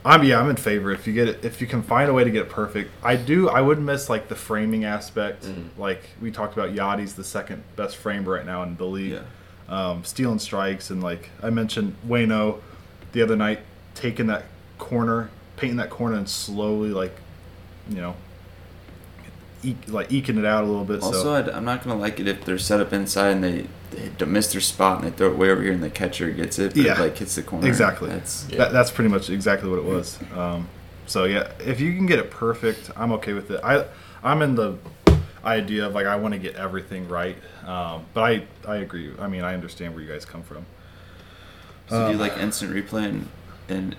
I'm 0.05 0.25
yeah, 0.25 0.41
I'm 0.41 0.49
in 0.49 0.57
favor 0.57 0.91
if 0.93 1.07
you 1.07 1.13
get 1.13 1.29
it 1.29 1.45
if 1.45 1.61
you 1.61 1.67
can 1.67 1.83
find 1.83 2.09
a 2.09 2.13
way 2.15 2.25
to 2.25 2.31
get 2.31 2.43
it 2.43 2.49
perfect. 2.49 2.91
I 3.03 3.17
do 3.17 3.51
I 3.51 3.61
would 3.61 3.79
miss 3.79 4.09
like 4.09 4.29
the 4.29 4.35
framing 4.35 4.85
aspect. 4.85 5.45
Mhm. 5.45 5.69
Like 5.77 6.01
we 6.23 6.31
talked 6.31 6.55
about 6.57 6.71
Yadi's 6.75 7.15
the 7.17 7.25
second 7.25 7.65
best 7.77 7.97
framer 7.99 8.33
right 8.33 8.47
now 8.47 8.63
in 8.63 8.77
the 8.79 8.87
league. 8.87 9.13
Yeah. 9.13 9.21
Um, 9.69 10.03
stealing 10.05 10.39
strikes 10.39 10.89
and 10.89 11.03
like 11.03 11.29
I 11.43 11.51
mentioned 11.51 11.97
Waino 12.09 12.61
the 13.13 13.21
other 13.21 13.37
night 13.37 13.61
taking 14.01 14.27
that 14.29 14.45
corner, 14.79 15.31
painting 15.57 15.77
that 15.77 15.91
corner 15.91 16.17
and 16.17 16.29
slowly 16.29 16.89
like 16.91 17.15
you 17.89 17.97
know 18.01 18.15
eke, 19.63 19.77
like 19.89 20.11
eking 20.13 20.39
it 20.39 20.45
out 20.45 20.65
a 20.65 20.67
little 20.67 20.85
bit. 20.85 21.03
Also, 21.03 21.23
so 21.23 21.35
I'd, 21.35 21.49
I'm 21.49 21.65
not 21.65 21.85
gonna 21.85 22.01
like 22.01 22.19
it 22.19 22.27
if 22.27 22.45
they're 22.45 22.59
set 22.59 22.81
up 22.81 22.93
inside 22.93 23.31
and 23.31 23.45
they, 23.45 23.67
they 24.19 24.25
miss 24.27 24.53
their 24.53 24.61
spot 24.61 25.03
and 25.03 25.13
they 25.13 25.17
throw 25.17 25.31
it 25.31 25.37
way 25.37 25.51
over 25.51 25.63
here 25.63 25.73
and 25.73 25.83
the 25.83 25.91
catcher 25.91 26.31
gets 26.31 26.59
it, 26.59 26.75
but 26.75 26.83
Yeah. 26.83 26.95
it, 26.95 27.01
like 27.01 27.19
hits 27.19 27.35
the 27.35 27.43
corner. 27.43 27.67
Exactly. 27.67 28.09
That's 28.09 28.47
Yeah. 28.49 28.59
that, 28.59 28.73
that's 28.73 28.91
pretty 28.91 29.11
much 29.11 29.29
exactly 29.29 29.69
what 29.69 29.79
it 29.79 29.85
was. 29.85 30.19
Um, 30.35 30.69
so 31.07 31.25
yeah, 31.25 31.51
if 31.59 31.81
you 31.81 31.95
can 31.95 32.07
get 32.07 32.19
it 32.19 32.31
perfect, 32.31 32.91
I'm 32.97 33.13
okay 33.13 33.33
with 33.35 33.51
it. 33.51 33.61
I 33.63 33.85
I'm 34.23 34.41
in 34.43 34.55
the 34.55 34.77
idea 35.45 35.87
of 35.87 35.95
like 35.95 36.07
I 36.07 36.17
want 36.17 36.33
to 36.35 36.39
get 36.41 36.55
everything 36.57 37.09
right, 37.09 37.37
um, 37.67 38.05
but 38.15 38.23
I 38.23 38.45
I 38.67 38.77
agree. 38.77 39.13
I 39.19 39.27
mean 39.29 39.43
I 39.43 39.53
understand 39.55 39.95
where 39.95 40.03
you 40.03 40.11
guys 40.11 40.25
come 40.25 40.43
from. 40.43 40.65
so. 41.89 41.97
do 41.97 42.07
you 42.09 42.15
Um, 42.15 42.19
like 42.19 42.39
instant 42.39 42.73
replay 42.73 43.09
in, 43.09 43.29
in 43.71 43.95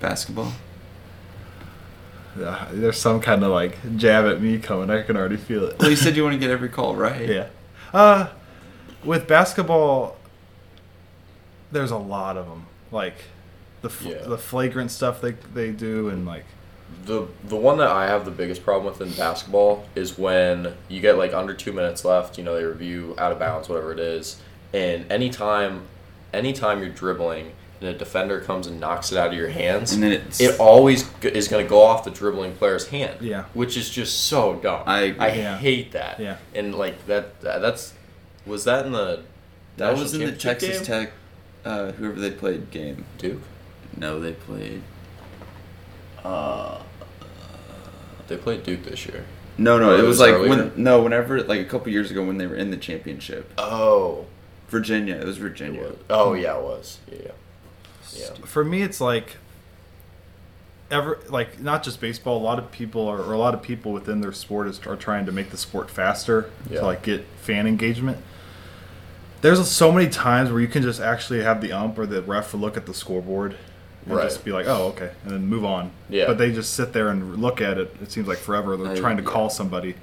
basketball? 0.00 0.52
Yeah, 2.38 2.68
there's 2.72 2.98
some 2.98 3.20
kind 3.20 3.42
of 3.42 3.50
like 3.50 3.76
jab 3.96 4.24
at 4.26 4.40
me 4.40 4.58
coming. 4.58 4.90
I 4.90 5.02
can 5.02 5.16
already 5.16 5.36
feel 5.36 5.64
it. 5.64 5.78
Well, 5.78 5.90
you 5.90 5.96
said 5.96 6.16
you 6.16 6.22
want 6.24 6.34
to 6.34 6.38
get 6.38 6.50
every 6.50 6.68
call 6.68 6.94
right. 6.94 7.28
yeah. 7.28 7.46
Uh, 7.92 8.28
with 9.04 9.26
basketball, 9.26 10.16
there's 11.72 11.90
a 11.90 11.96
lot 11.96 12.36
of 12.36 12.46
them. 12.46 12.66
Like 12.92 13.16
the 13.82 13.90
fl- 13.90 14.08
Yeah. 14.10 14.22
the 14.22 14.38
flagrant 14.38 14.90
stuff 14.90 15.20
they 15.20 15.32
they 15.32 15.70
do 15.72 16.08
and 16.08 16.24
like 16.26 16.44
The 17.04 17.26
the 17.44 17.56
one 17.56 17.78
that 17.78 17.88
I 17.88 18.06
have 18.06 18.24
the 18.24 18.30
biggest 18.30 18.62
problem 18.64 18.86
with 18.92 19.00
in 19.00 19.12
basketball 19.14 19.84
is 19.94 20.16
when 20.16 20.74
you 20.88 21.00
get 21.00 21.18
like 21.18 21.34
under 21.34 21.54
two 21.54 21.72
minutes 21.72 22.04
left. 22.04 22.38
You 22.38 22.44
know, 22.44 22.54
they 22.54 22.64
review 22.64 23.14
out 23.18 23.32
of 23.32 23.38
bounds, 23.38 23.68
whatever 23.68 23.92
it 23.92 23.98
is, 23.98 24.40
and 24.72 25.10
anytime, 25.10 25.82
anytime 26.32 26.80
you're 26.80 26.88
dribbling 26.88 27.52
and 27.80 27.90
a 27.90 27.94
defender 27.94 28.40
comes 28.40 28.66
and 28.66 28.80
knocks 28.80 29.12
it 29.12 29.18
out 29.18 29.28
of 29.28 29.34
your 29.34 29.48
hands, 29.48 29.92
And 29.92 30.02
then 30.02 30.12
it's 30.12 30.40
it 30.40 30.58
always 30.58 31.04
g- 31.20 31.28
is 31.28 31.46
going 31.48 31.64
to 31.64 31.68
go 31.68 31.82
off 31.82 32.04
the 32.04 32.10
dribbling 32.10 32.54
player's 32.54 32.88
hand. 32.88 33.18
Yeah. 33.20 33.44
which 33.54 33.76
is 33.76 33.88
just 33.90 34.24
so 34.24 34.54
dumb. 34.56 34.82
I. 34.86 35.14
I 35.18 35.28
Yeah. 35.32 35.56
hate 35.58 35.92
that. 35.92 36.18
Yeah. 36.18 36.36
and 36.54 36.74
like 36.74 37.06
that, 37.06 37.40
that 37.42 37.60
that's 37.60 37.94
was 38.46 38.64
that 38.64 38.86
in 38.86 38.92
the 38.92 39.22
that 39.76 39.96
was 39.96 40.14
in 40.14 40.20
the 40.24 40.32
Texas 40.32 40.78
game? 40.78 40.84
Tech, 40.84 41.12
uh, 41.64 41.92
whoever 41.92 42.18
they 42.18 42.30
played 42.30 42.70
game. 42.70 43.04
Duke. 43.18 43.42
No, 43.96 44.18
they 44.20 44.32
played. 44.32 44.82
Uh, 46.24 46.78
They 48.26 48.36
played 48.36 48.62
Duke 48.64 48.84
this 48.84 49.06
year. 49.06 49.24
no, 49.56 49.78
no, 49.78 49.94
it 49.94 50.00
it 50.00 50.02
was 50.02 50.18
was 50.18 50.20
like 50.20 50.32
earlier? 50.34 50.48
when 50.50 50.72
no, 50.76 51.02
whenever 51.02 51.42
like 51.42 51.60
a 51.60 51.64
couple 51.64 51.90
years 51.92 52.10
ago 52.10 52.24
when 52.24 52.38
they 52.38 52.46
were 52.46 52.54
in 52.56 52.70
the 52.70 52.76
championship. 52.76 53.52
Oh. 53.56 54.26
Virginia, 54.68 55.14
it 55.14 55.24
was 55.24 55.38
It 55.38 55.40
Virginia. 55.40 55.80
was. 55.82 55.96
Oh 56.10 56.34
yeah, 56.34 56.56
it 56.58 56.62
was. 56.62 56.98
Yeah. 57.10 57.30
Yeah. 58.16 58.30
for 58.44 58.64
me 58.64 58.82
it's 58.82 59.00
like 59.00 59.36
ever 60.90 61.18
like 61.28 61.60
not 61.60 61.82
just 61.82 62.00
baseball 62.00 62.38
a 62.38 62.42
lot 62.44 62.58
of 62.58 62.70
people 62.72 63.06
are, 63.08 63.20
or 63.20 63.32
a 63.34 63.38
lot 63.38 63.54
of 63.54 63.62
people 63.62 63.92
within 63.92 64.20
their 64.20 64.32
sport 64.32 64.66
is, 64.66 64.80
are 64.86 64.96
trying 64.96 65.26
to 65.26 65.32
make 65.32 65.50
the 65.50 65.56
sport 65.58 65.90
faster 65.90 66.50
Yeah. 66.70 66.80
to 66.80 66.86
like 66.86 67.02
get 67.02 67.24
fan 67.42 67.66
engagement 67.66 68.18
there's 69.40 69.68
so 69.70 69.92
many 69.92 70.08
times 70.08 70.50
where 70.50 70.60
you 70.60 70.66
can 70.68 70.82
just 70.82 71.00
actually 71.00 71.42
have 71.42 71.60
the 71.60 71.72
ump 71.72 71.98
or 71.98 72.06
the 72.06 72.22
ref 72.22 72.54
look 72.54 72.76
at 72.76 72.86
the 72.86 72.94
scoreboard 72.94 73.56
and 74.06 74.14
Right. 74.16 74.22
just 74.24 74.44
be 74.44 74.52
like 74.52 74.66
oh 74.66 74.86
okay 74.88 75.10
and 75.24 75.30
then 75.32 75.46
move 75.46 75.64
on 75.64 75.90
Yeah. 76.08 76.26
but 76.26 76.38
they 76.38 76.52
just 76.52 76.72
sit 76.72 76.94
there 76.94 77.08
and 77.08 77.36
look 77.36 77.60
at 77.60 77.76
it 77.76 77.94
it 78.00 78.10
seems 78.10 78.26
like 78.26 78.38
forever 78.38 78.76
they're 78.76 78.92
I- 78.92 78.98
trying 78.98 79.18
to 79.18 79.22
yeah. 79.22 79.28
call 79.28 79.50
somebody 79.50 79.94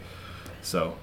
so 0.62 0.96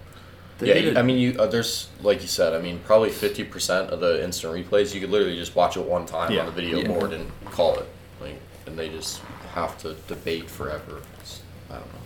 They 0.58 0.68
yeah, 0.68 0.74
did 0.74 0.96
I 0.96 1.02
mean, 1.02 1.18
you 1.18 1.36
uh, 1.38 1.46
there's 1.46 1.88
like 2.02 2.22
you 2.22 2.28
said. 2.28 2.52
I 2.54 2.60
mean, 2.60 2.80
probably 2.84 3.10
fifty 3.10 3.42
percent 3.44 3.90
of 3.90 4.00
the 4.00 4.22
instant 4.22 4.54
replays 4.54 4.94
you 4.94 5.00
could 5.00 5.10
literally 5.10 5.36
just 5.36 5.56
watch 5.56 5.76
it 5.76 5.84
one 5.84 6.06
time 6.06 6.30
Yeah. 6.32 6.40
on 6.40 6.46
the 6.46 6.52
video 6.52 6.78
Yeah. 6.78 6.88
board 6.88 7.12
and 7.12 7.30
call 7.46 7.78
it. 7.78 7.88
Like, 8.20 8.36
and 8.66 8.78
they 8.78 8.88
just 8.88 9.20
have 9.54 9.76
to 9.78 9.94
debate 10.06 10.48
forever. 10.48 11.00
It's, 11.20 11.42
I 11.68 11.74
don't 11.74 11.86
know. 11.86 11.98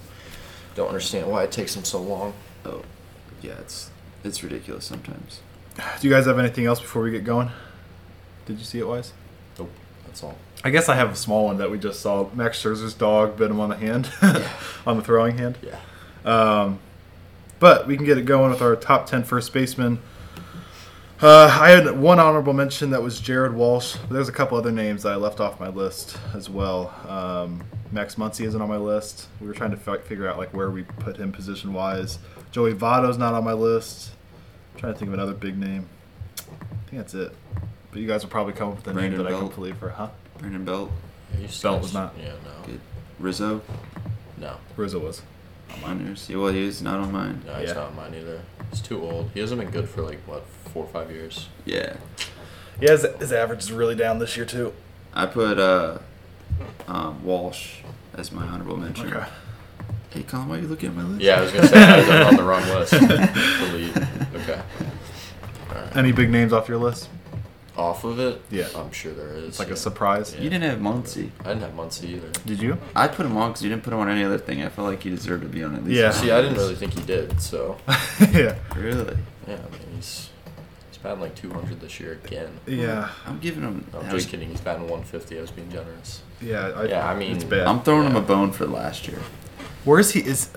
Don't 0.75 0.89
understand 0.89 1.31
why 1.31 1.43
it 1.45 1.53
takes 1.53 1.75
them 1.75 1.85
so 1.85 2.01
long. 2.01 2.33
Oh, 2.65 2.83
yeah, 3.43 3.53
it's 3.59 3.91
it's 4.25 4.43
ridiculous 4.43 4.85
sometimes. 4.85 5.41
do 6.01 6.09
you 6.09 6.15
guys 6.15 6.25
have 6.27 6.39
anything 6.39 6.65
else 6.67 6.81
before 6.81 7.03
we 7.03 7.11
get 7.11 7.23
going 7.25 7.51
did 8.47 8.59
you 8.59 8.65
see 8.65 8.79
it 8.79 8.87
wise 8.89 9.13
Nope. 9.59 9.71
That's 10.07 10.23
all. 10.23 10.37
I 10.65 10.71
guess 10.71 10.89
I 10.89 10.95
have 10.95 11.13
a 11.13 11.17
small 11.17 11.45
one 11.47 11.59
that 11.59 11.71
we 11.71 11.79
just 11.79 12.01
saw. 12.01 12.29
Max 12.35 12.63
Scherzer's 12.63 12.95
dog 12.95 13.37
bit 13.37 13.51
him 13.51 13.61
on 13.61 13.69
the 13.69 13.77
hand, 13.77 14.11
on 14.87 14.97
the 14.97 15.03
throwing 15.03 15.37
hand. 15.37 15.59
Yeah. 15.63 15.79
Um, 16.25 16.79
but 17.59 17.87
we 17.87 17.97
can 17.97 18.05
get 18.07 18.19
it 18.19 18.27
going 18.27 18.51
with 18.51 18.63
our 18.63 18.77
top 18.77 19.07
10 19.07 19.25
first 19.25 19.53
baseman. 19.53 19.99
Uh, 21.21 21.47
I 21.61 21.71
had 21.71 21.99
one 21.99 22.21
honorable 22.21 22.53
mention 22.53 22.91
that 22.91 23.03
was 23.03 23.21
Jared 23.21 23.55
Walsh. 23.55 23.97
There's 24.11 24.29
a 24.29 24.33
couple 24.33 24.59
other 24.59 24.71
names 24.73 25.05
that 25.05 25.13
I 25.13 25.17
left 25.17 25.41
off 25.41 25.59
my 25.59 25.69
list 25.69 26.19
as 26.35 26.51
well. 26.51 26.95
Um, 27.09 27.63
Max 27.91 28.17
Muncy 28.17 28.45
isn't 28.45 28.61
on 28.61 28.69
my 28.69 28.77
list. 28.77 29.29
We 29.41 29.47
were 29.47 29.55
trying 29.55 29.71
to 29.71 29.79
fi- 29.79 29.97
figure 29.99 30.29
out 30.29 30.37
like 30.37 30.53
where 30.53 30.71
we 30.71 30.83
put 30.83 31.17
him 31.17 31.33
position 31.33 31.73
wise. 31.73 32.19
Joey 32.53 32.75
Votto's 32.75 33.17
not 33.17 33.33
on 33.33 33.45
my 33.45 33.55
list. 33.55 34.11
I'm 34.75 34.81
trying 34.81 34.93
to 34.93 34.99
think 34.99 35.09
of 35.09 35.15
another 35.15 35.33
big 35.33 35.57
name. 35.57 35.89
I 36.39 36.91
think 36.91 36.99
that's 37.03 37.15
it. 37.15 37.33
but 37.91 38.01
you 38.01 38.07
guys 38.07 38.23
will 38.23 38.31
probably 38.31 38.53
come 38.53 38.69
up 38.71 38.77
with 38.77 38.87
a 38.89 38.91
name 38.91 38.97
Brandon 38.97 39.19
that 39.21 39.27
I 39.29 39.31
Belt. 39.31 39.41
completely 39.41 39.79
for. 39.79 39.89
Huh? 39.89 40.09
Brandon 40.39 40.65
Belt, 40.67 40.91
You 41.41 41.47
just- 41.47 41.63
Belt 41.63 41.81
was 41.81 41.95
not. 41.95 42.15
Yeah, 42.21 42.33
no. 42.45 42.67
good. 42.67 42.81
Rizzo, 43.19 43.63
No. 44.37 44.57
Rizzo 44.77 44.99
was. 44.99 45.23
On 45.75 45.81
mine. 45.81 46.09
or- 46.09 46.33
Yeah, 46.33 46.37
well, 46.39 46.53
he's 46.53 46.83
not 46.83 47.01
on 47.01 47.13
mine. 47.13 47.43
No, 47.47 47.55
he's 47.55 47.69
Yeah. 47.69 47.75
not 47.75 47.87
on 47.89 47.97
mine 47.97 48.15
either. 48.15 48.41
He's 48.71 48.81
too 48.81 49.01
old. 49.03 49.31
He 49.35 49.41
hasn't 49.41 49.61
been 49.61 49.71
good 49.71 49.89
for 49.89 50.03
like 50.03 50.21
what 50.27 50.45
four 50.73 50.85
or 50.85 50.89
five 50.89 51.11
years. 51.11 51.49
Yeah, 51.65 51.95
Yeah, 52.81 52.91
his, 52.93 53.07
his 53.19 53.33
average 53.33 53.61
is 53.61 53.73
really 53.73 53.95
down 53.95 54.19
this 54.19 54.37
year 54.37 54.45
too. 54.47 54.73
I 55.15 55.27
put 55.27 55.59
uh, 55.59 55.99
um, 56.87 57.25
Walsh 57.25 57.79
as 58.15 58.31
my 58.33 58.47
honorable 58.47 58.77
mention. 58.77 59.13
Okay. 59.13 59.27
Hey, 60.11 60.23
Colin, 60.23 60.49
why 60.49 60.57
are 60.57 60.61
you 60.61 60.69
looking 60.69 60.91
at 60.91 60.95
my 60.95 61.03
list? 61.05 61.21
Yeah, 61.23 61.37
I 61.39 61.41
was 61.43 61.53
gonna 61.53 61.69
say 61.69 61.83
I 61.83 61.99
was 61.99 62.09
on 62.09 62.37
the 62.37 62.43
wrong 62.43 62.63
list. 62.69 62.91
Delete. 62.93 63.97
Okay. 64.35 64.61
Alright. 65.71 65.97
Any 65.97 66.13
big 66.13 66.31
names 66.31 66.53
off 66.53 66.69
your 66.69 66.79
list? 66.79 67.09
Off 67.77 68.05
of 68.05 68.19
it? 68.19 68.41
Yeah. 68.51 68.69
I'm 68.75 68.91
sure 68.93 69.13
there 69.13 69.29
is. 69.35 69.45
It's 69.49 69.59
like 69.59 69.69
yeah. 69.69 69.75
a 69.75 69.77
surprise. 69.77 70.35
Yeah. 70.35 70.43
You 70.43 70.51
didn't 70.51 70.71
have 70.71 70.79
Muncy. 70.81 71.31
I 71.41 71.49
didn't 71.49 71.61
have 71.61 71.73
Muncy 71.73 72.05
either. 72.05 72.29
Did 72.47 72.61
you? 72.63 72.79
I 72.95 73.07
put 73.09 73.27
him 73.27 73.37
on 73.37 73.51
because 73.51 73.63
you 73.63 73.69
didn't 73.71 73.83
put 73.83 73.93
him 73.93 73.99
on 73.99 74.09
any 74.09 74.25
other 74.25 74.39
thing. 74.39 74.63
I 74.63 74.69
felt 74.69 74.89
like 74.89 75.03
he 75.03 75.11
deserved 75.11 75.43
to 75.43 75.49
be 75.49 75.63
on 75.63 75.75
at 75.75 75.85
least. 75.85 75.99
Yeah. 75.99 76.11
See, 76.11 76.31
I 76.31 76.41
didn't 76.41 76.57
really 76.57 76.75
think 76.75 76.95
he 76.95 77.03
did. 77.03 77.41
So 77.41 77.77
yeah. 78.33 78.57
Really? 78.75 79.17
yeah, 79.47 79.55
I 79.55 79.71
mean 79.71 79.81
he's 79.97 80.31
he's 80.91 80.99
batting 81.03 81.21
like 81.21 81.35
200 81.35 81.81
this 81.81 82.01
year 82.01 82.19
again. 82.25 82.59
Yeah. 82.67 83.11
I'm 83.27 83.39
giving 83.41 83.63
him. 83.63 83.87
No, 83.93 83.99
I'm 83.99 84.07
like- 84.07 84.15
just 84.17 84.29
kidding. 84.31 84.49
He's 84.49 84.61
batting 84.61 84.83
150. 84.83 85.37
I 85.39 85.41
was 85.41 85.51
being 85.51 85.71
generous. 85.71 86.23
Yeah. 86.41 86.69
I, 86.77 86.85
Yeah, 86.87 87.09
I 87.09 87.15
mean- 87.15 87.37
it's 87.37 87.45
bad. 87.45 87.67
I'm 87.67 87.83
throwing 87.83 88.07
him 88.07 88.17
a 88.17 88.23
bone 88.23 88.53
for 88.53 88.67
last 88.67 89.07
year. 89.09 89.21
Where 89.85 90.01
is 90.01 90.13
he? 90.13 90.21
Is 90.21 90.51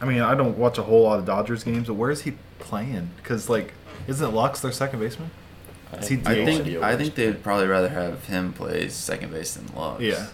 I 0.00 0.04
mean, 0.04 0.20
I 0.20 0.34
don't 0.34 0.58
watch 0.58 0.78
a 0.78 0.82
whole 0.82 1.02
lot 1.04 1.18
of 1.20 1.26
Dodgers 1.26 1.62
games, 1.64 1.86
but 1.86 1.94
where 1.94 2.10
is 2.10 2.22
he 2.22 2.34
playing? 2.58 3.10
Because 3.16 3.48
like, 3.48 3.72
isn't 4.08 4.34
Lux 4.34 4.60
their 4.60 4.72
second 4.72 4.98
baseman? 4.98 5.30
Is 6.00 6.08
he 6.08 6.20
I 6.24 6.44
think 6.44 6.82
I 6.82 6.96
think 6.96 7.14
they'd 7.14 7.42
probably 7.42 7.66
rather 7.66 7.88
have 7.88 8.24
him 8.26 8.52
play 8.52 8.88
second 8.88 9.32
base 9.32 9.54
than 9.54 9.74
Lux. 9.74 10.02
Yeah. 10.02 10.28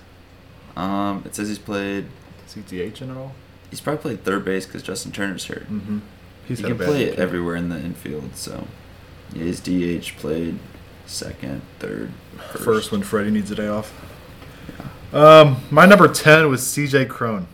Um, 0.77 1.23
it 1.27 1.35
says 1.35 1.49
he's 1.49 1.59
played. 1.59 2.07
Is 2.47 2.55
he 2.55 2.61
DH 2.63 3.03
in 3.03 3.11
it 3.11 3.17
all? 3.17 3.35
He's 3.71 3.81
probably 3.81 4.01
played 4.01 4.25
third 4.25 4.45
base 4.45 4.67
because 4.67 4.83
Justin 4.83 5.13
Turner's 5.13 5.47
hurt. 5.47 5.71
Mm-hmm. 5.71 5.99
He's 6.47 6.59
he 6.59 6.65
can 6.65 6.79
play 6.79 7.03
it 7.05 7.19
everywhere 7.19 7.57
in 7.57 7.69
the 7.69 7.77
infield. 7.77 8.35
So, 8.37 8.67
yeah, 9.35 9.43
his 9.43 9.61
DH 9.61 10.17
played 10.17 10.59
second, 11.05 11.61
third, 11.79 12.11
first. 12.53 12.65
First 12.65 12.93
when 12.93 13.03
Freddie 13.03 13.31
needs 13.31 13.51
a 13.51 13.55
day 13.55 13.69
off. 13.69 13.93
Um, 15.13 15.63
my 15.71 15.85
number 15.85 16.09
ten 16.09 16.49
was 16.49 16.67
C.J. 16.67 17.07
Cron. 17.07 17.47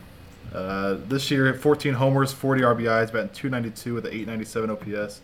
Uh, 0.53 0.97
this 1.09 1.29
year, 1.29 1.53
14 1.53 1.95
homers, 1.95 2.31
40 2.31 2.61
RBIs, 2.61 3.11
batting 3.11 3.29
292 3.33 3.93
with 3.93 4.05
an 4.05 4.13
897 4.13 4.69
OPS. 4.69 5.21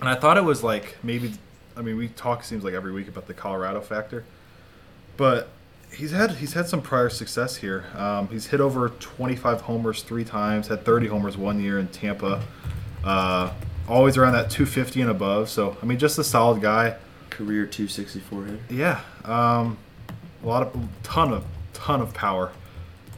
And 0.00 0.08
I 0.08 0.14
thought 0.14 0.36
it 0.36 0.44
was 0.44 0.62
like 0.62 0.96
maybe, 1.02 1.32
I 1.76 1.82
mean, 1.82 1.96
we 1.96 2.08
talk 2.08 2.44
seems 2.44 2.64
like 2.64 2.74
every 2.74 2.92
week 2.92 3.08
about 3.08 3.26
the 3.26 3.34
Colorado 3.34 3.80
factor, 3.80 4.24
but 5.16 5.48
he's 5.90 6.10
had 6.10 6.32
he's 6.32 6.52
had 6.52 6.68
some 6.68 6.82
prior 6.82 7.08
success 7.08 7.56
here. 7.56 7.84
Um, 7.96 8.28
he's 8.28 8.46
hit 8.46 8.60
over 8.60 8.90
25 8.90 9.62
homers 9.62 10.02
three 10.02 10.24
times, 10.24 10.68
had 10.68 10.84
30 10.84 11.06
homers 11.06 11.36
one 11.36 11.60
year 11.60 11.78
in 11.78 11.88
Tampa. 11.88 12.42
Uh, 13.04 13.52
always 13.88 14.16
around 14.16 14.32
that 14.34 14.50
250 14.50 15.02
and 15.02 15.10
above. 15.10 15.48
So 15.48 15.76
I 15.82 15.86
mean, 15.86 15.98
just 15.98 16.18
a 16.18 16.24
solid 16.24 16.60
guy. 16.60 16.96
career 17.30 17.66
264 17.66 18.44
hitter. 18.44 18.58
Yeah, 18.70 19.00
um, 19.24 19.78
a 20.42 20.46
lot 20.46 20.62
of 20.62 20.88
ton 21.02 21.32
of 21.32 21.44
ton 21.72 22.00
of 22.00 22.12
power, 22.12 22.52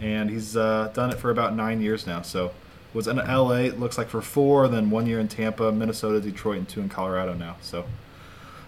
and 0.00 0.30
he's 0.30 0.56
uh, 0.56 0.90
done 0.94 1.10
it 1.10 1.18
for 1.18 1.30
about 1.30 1.54
nine 1.56 1.80
years 1.80 2.06
now. 2.06 2.22
So 2.22 2.52
was 2.94 3.06
in 3.06 3.18
L.A. 3.18 3.66
It 3.66 3.78
looks 3.78 3.98
like 3.98 4.08
for 4.08 4.20
four, 4.22 4.66
then 4.68 4.90
one 4.90 5.06
year 5.06 5.20
in 5.20 5.28
Tampa, 5.28 5.70
Minnesota, 5.72 6.20
Detroit, 6.20 6.58
and 6.58 6.68
two 6.68 6.80
in 6.80 6.88
Colorado 6.88 7.34
now. 7.34 7.56
So 7.60 7.84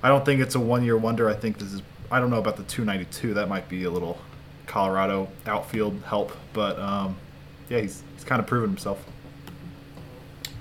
I 0.03 0.09
don't 0.09 0.25
think 0.25 0.41
it's 0.41 0.55
a 0.55 0.61
one-year 0.61 0.97
wonder. 0.97 1.29
I 1.29 1.35
think 1.35 1.59
this 1.59 1.73
is. 1.73 1.83
I 2.11 2.19
don't 2.21 2.31
know 2.31 2.39
about 2.39 2.57
the 2.57 2.65
292. 2.65 3.35
That 3.35 3.49
might 3.49 3.69
be 3.69 3.85
a 3.85 3.91
little 3.91 4.19
Colorado 4.67 5.29
outfield 5.47 6.01
help, 6.07 6.33
but 6.53 6.79
um, 6.79 7.17
yeah, 7.69 7.81
he's 7.81 8.03
he's 8.15 8.25
kind 8.25 8.41
of 8.41 8.47
proven 8.47 8.71
himself. 8.71 9.03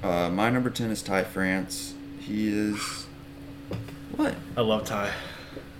Uh, 0.03 0.29
my 0.29 0.49
number 0.49 0.69
10 0.69 0.91
is 0.91 1.01
Ty 1.01 1.23
France. 1.25 1.93
He 2.19 2.47
is. 2.49 3.07
What? 4.15 4.35
I 4.55 4.61
love 4.61 4.85
Ty. 4.85 5.11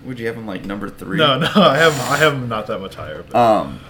Would 0.04 0.18
you 0.18 0.26
have 0.26 0.36
him 0.36 0.46
like 0.46 0.64
number 0.64 0.88
three? 0.90 1.18
No, 1.18 1.38
no, 1.38 1.48
I 1.54 1.76
have 1.76 1.92
I 2.10 2.16
have 2.16 2.32
him 2.34 2.48
not 2.48 2.66
that 2.66 2.78
much 2.80 2.94
higher. 2.94 3.22
But 3.22 3.36
Um, 3.36 3.80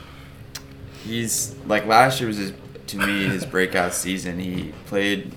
he's 1.05 1.55
like 1.67 1.87
last 1.87 2.21
year 2.21 2.27
was 2.29 2.37
his 2.37 2.53
to 2.91 2.99
me 2.99 3.25
his 3.25 3.45
breakout 3.45 3.95
season. 3.95 4.39
He 4.39 4.73
played 4.87 5.33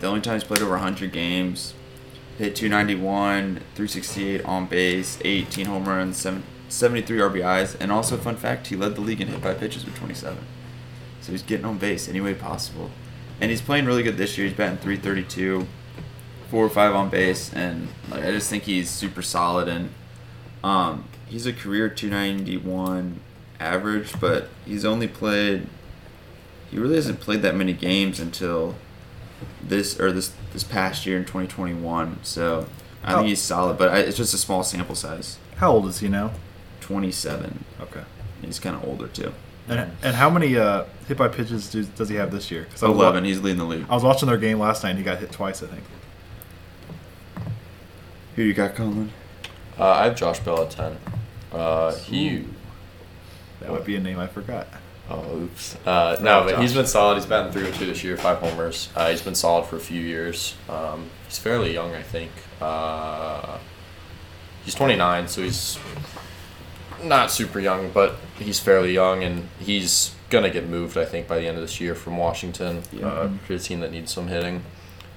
the 0.00 0.06
only 0.06 0.20
time 0.20 0.34
he's 0.34 0.44
played 0.44 0.62
over 0.62 0.72
100 0.72 1.12
games, 1.12 1.74
hit 2.38 2.54
291, 2.56 3.60
368 3.74 4.44
on 4.44 4.66
base, 4.66 5.18
18 5.24 5.66
home 5.66 5.88
runs, 5.88 6.16
seven, 6.16 6.42
73 6.68 7.18
RBIs, 7.18 7.76
and 7.80 7.90
also 7.90 8.16
fun 8.16 8.36
fact, 8.36 8.68
he 8.68 8.76
led 8.76 8.94
the 8.94 9.00
league 9.00 9.20
in 9.20 9.28
hit 9.28 9.42
by 9.42 9.54
pitches 9.54 9.84
with 9.84 9.96
27. 9.96 10.38
So 11.20 11.32
he's 11.32 11.42
getting 11.42 11.66
on 11.66 11.78
base 11.78 12.08
any 12.08 12.20
way 12.20 12.34
possible, 12.34 12.90
and 13.40 13.50
he's 13.50 13.60
playing 13.60 13.86
really 13.86 14.02
good 14.02 14.16
this 14.16 14.38
year. 14.38 14.46
He's 14.46 14.56
batting 14.56 14.78
332, 14.78 15.66
four 16.50 16.64
or 16.64 16.70
five 16.70 16.94
on 16.94 17.10
base, 17.10 17.52
and 17.52 17.88
like 18.08 18.24
I 18.24 18.30
just 18.30 18.48
think 18.48 18.64
he's 18.64 18.90
super 18.90 19.22
solid 19.22 19.68
and. 19.68 19.90
Um, 20.64 21.04
he's 21.28 21.46
a 21.46 21.52
career 21.52 21.88
291 21.88 23.20
average, 23.60 24.18
but 24.20 24.48
he's 24.64 24.84
only 24.84 25.08
played. 25.08 25.68
He 26.70 26.78
really 26.78 26.96
hasn't 26.96 27.20
played 27.20 27.42
that 27.42 27.54
many 27.56 27.72
games 27.72 28.20
until 28.20 28.74
this 29.62 29.98
or 30.00 30.12
this 30.12 30.32
this 30.52 30.64
past 30.64 31.06
year 31.06 31.16
in 31.16 31.24
2021. 31.24 32.18
So 32.22 32.66
I 33.04 33.12
Oh. 33.12 33.16
think 33.18 33.28
he's 33.28 33.40
solid, 33.42 33.78
but 33.78 33.90
I, 33.90 33.98
it's 34.00 34.16
just 34.16 34.34
a 34.34 34.38
small 34.38 34.62
sample 34.62 34.94
size. 34.94 35.38
how 35.56 35.72
old 35.72 35.86
is 35.86 36.00
he 36.00 36.08
now? 36.08 36.32
27. 36.80 37.64
Okay. 37.80 38.02
He's 38.42 38.58
kind 38.60 38.76
of 38.76 38.84
older 38.84 39.08
too. 39.08 39.32
And, 39.68 39.92
and 40.02 40.16
how 40.16 40.30
many 40.30 40.56
uh, 40.56 40.84
hit 41.06 41.18
by 41.18 41.28
pitches 41.28 41.70
do, 41.70 41.84
does 41.84 42.08
he 42.08 42.14
have 42.16 42.30
this 42.30 42.50
year? 42.50 42.64
'Cause 42.70 42.82
I 42.82 42.88
was 42.88 42.96
wa- 42.96 43.02
11. 43.04 43.24
He's 43.24 43.40
leading 43.40 43.58
the 43.58 43.64
league. 43.66 43.84
I 43.90 43.94
was 43.94 44.02
watching 44.04 44.28
their 44.28 44.38
game 44.38 44.58
last 44.58 44.82
night. 44.82 44.90
and 44.90 44.98
He 44.98 45.04
got 45.04 45.18
hit 45.18 45.30
twice, 45.32 45.62
I 45.62 45.66
think. 45.66 45.82
Who 48.36 48.42
you 48.42 48.54
got, 48.54 48.74
Colin? 48.74 49.12
Uh, 49.78 49.90
I 49.90 50.04
have 50.04 50.16
Josh 50.16 50.38
Bell 50.40 50.62
at 50.62 50.70
10. 50.70 50.96
Uh, 51.52 51.94
he. 51.96 52.44
That 53.60 53.70
would 53.72 53.84
be 53.84 53.96
a 53.96 54.00
name 54.00 54.18
I 54.18 54.26
forgot. 54.26 54.68
Oh, 55.10 55.36
oops. 55.38 55.76
Uh, 55.86 56.16
no, 56.20 56.44
but 56.44 56.60
he's 56.60 56.74
been 56.74 56.86
solid. 56.86 57.14
He's 57.14 57.24
batting 57.26 57.50
302 57.52 57.86
this 57.86 58.04
year, 58.04 58.16
five 58.16 58.38
homers. 58.38 58.90
Uh, 58.94 59.08
he's 59.10 59.22
been 59.22 59.34
solid 59.34 59.64
for 59.66 59.76
a 59.76 59.80
few 59.80 60.00
years. 60.00 60.54
Um, 60.68 61.08
he's 61.26 61.38
fairly 61.38 61.72
young, 61.72 61.94
I 61.94 62.02
think. 62.02 62.30
Uh, 62.60 63.58
he's 64.64 64.74
29, 64.74 65.28
so 65.28 65.42
he's 65.42 65.78
not 67.02 67.30
super 67.30 67.58
young, 67.60 67.90
but 67.90 68.16
he's 68.38 68.58
fairly 68.60 68.92
young, 68.92 69.22
and 69.24 69.48
he's 69.60 70.14
gonna 70.30 70.50
get 70.50 70.68
moved, 70.68 70.98
I 70.98 71.04
think, 71.06 71.26
by 71.26 71.38
the 71.38 71.46
end 71.46 71.56
of 71.56 71.62
this 71.62 71.80
year 71.80 71.94
from 71.94 72.18
Washington 72.18 72.82
Yeah. 72.92 73.06
uh, 73.06 73.30
to 73.46 73.54
a 73.54 73.58
team 73.58 73.80
that 73.80 73.92
needs 73.92 74.12
some 74.12 74.28
hitting. 74.28 74.62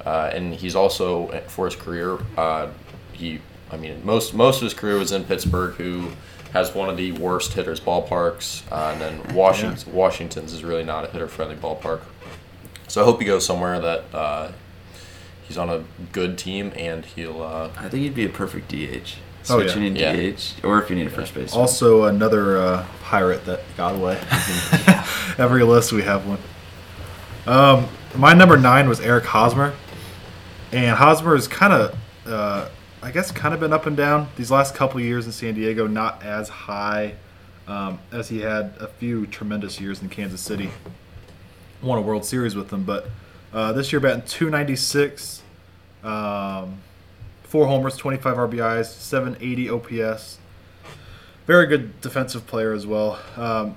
Uh, 0.06 0.32
and 0.34 0.54
he's 0.54 0.76
also 0.76 1.28
for 1.48 1.66
his 1.66 1.76
career. 1.76 2.18
Uh, 2.38 2.68
he, 3.12 3.40
I 3.72 3.78
mean, 3.78 4.02
most 4.06 4.34
most 4.34 4.58
of 4.58 4.64
his 4.64 4.74
career 4.74 4.98
was 4.98 5.12
in 5.12 5.26
Pittsburgh, 5.26 5.74
who 5.76 6.12
has 6.54 6.74
one 6.76 6.90
of 6.90 6.98
the 6.98 7.12
worst 7.14 7.54
hitters 7.54 7.80
ballparks, 7.80 8.64
uh, 8.72 8.92
and 8.92 9.02
then 9.02 9.36
Washington 9.36 9.94
Washington's 9.94 10.54
is 10.54 10.64
really 10.64 10.84
not 10.84 11.06
a 11.06 11.08
hitter 11.08 11.28
friendly 11.28 11.56
ballpark. 11.56 12.02
So 12.88 13.02
I 13.02 13.06
hope 13.06 13.20
he 13.20 13.26
goes 13.26 13.46
somewhere 13.46 13.80
that 13.80 14.04
uh, 14.14 14.52
he's 15.48 15.58
on 15.58 15.70
a 15.70 15.84
good 16.12 16.38
team, 16.38 16.74
and 16.76 17.06
he'll. 17.06 17.42
Uh, 17.42 17.70
I 17.78 17.90
think 17.90 18.04
he'd 18.04 18.16
be 18.16 18.26
a 18.26 18.30
perfect 18.30 18.70
DH. 18.70 19.16
Oh, 19.50 19.58
Switch 19.58 19.70
yeah. 19.70 19.82
you 19.82 19.90
need 19.90 19.98
Yeah. 19.98 20.32
DH, 20.32 20.64
or 20.64 20.82
if 20.82 20.90
you 20.90 20.96
need 20.96 21.08
a 21.08 21.10
first 21.10 21.34
base. 21.34 21.54
Also, 21.56 22.04
another 22.04 22.58
uh, 22.58 22.86
pirate 23.02 23.46
that 23.46 23.62
got 23.76 23.96
away. 23.96 24.20
Every 25.38 25.64
list 25.64 25.92
we 25.94 26.04
have 26.04 26.28
one. 26.28 26.38
Um, 27.48 27.88
my 28.16 28.34
number 28.34 28.58
nine 28.58 28.88
was 28.88 29.00
Eric 29.00 29.26
Hosmer, 29.26 29.74
and 30.72 30.96
Hosmer 30.96 31.36
is 31.36 31.48
kind 31.48 31.74
of, 31.74 31.98
uh, 32.28 32.70
I 33.04 33.12
guess, 33.12 33.32
kind 33.32 33.54
of 33.54 33.60
been 33.60 33.74
up 33.74 33.86
and 33.86 33.98
down 33.98 34.28
these 34.36 34.52
last 34.52 34.76
couple 34.76 35.00
years 35.00 35.26
in 35.26 35.32
San 35.32 35.56
Diego. 35.56 35.88
Not 35.88 36.24
as 36.24 36.50
high 36.50 37.16
um, 37.68 38.00
as 38.12 38.30
he 38.30 38.42
had 38.42 38.74
a 38.80 38.88
few 38.88 39.26
tremendous 39.28 39.80
years 39.80 40.02
in 40.02 40.10
Kansas 40.10 40.42
City. 40.42 40.70
Won 41.82 41.98
a 41.98 42.02
World 42.02 42.26
Series 42.26 42.56
with 42.56 42.70
them, 42.70 42.84
but 42.84 43.08
uh, 43.54 43.74
this 43.74 43.92
year 43.92 44.00
batting 44.00 44.22
296, 44.24 45.42
um, 46.04 46.78
four 47.44 47.66
homers, 47.66 47.98
25 47.98 48.38
RBIs, 48.38 48.86
780 48.86 49.70
OPS 49.70 50.38
very 51.48 51.68
good 51.68 52.00
defensive 52.02 52.46
player 52.48 52.74
as 52.74 52.86
well. 52.88 53.20
Um, 53.36 53.76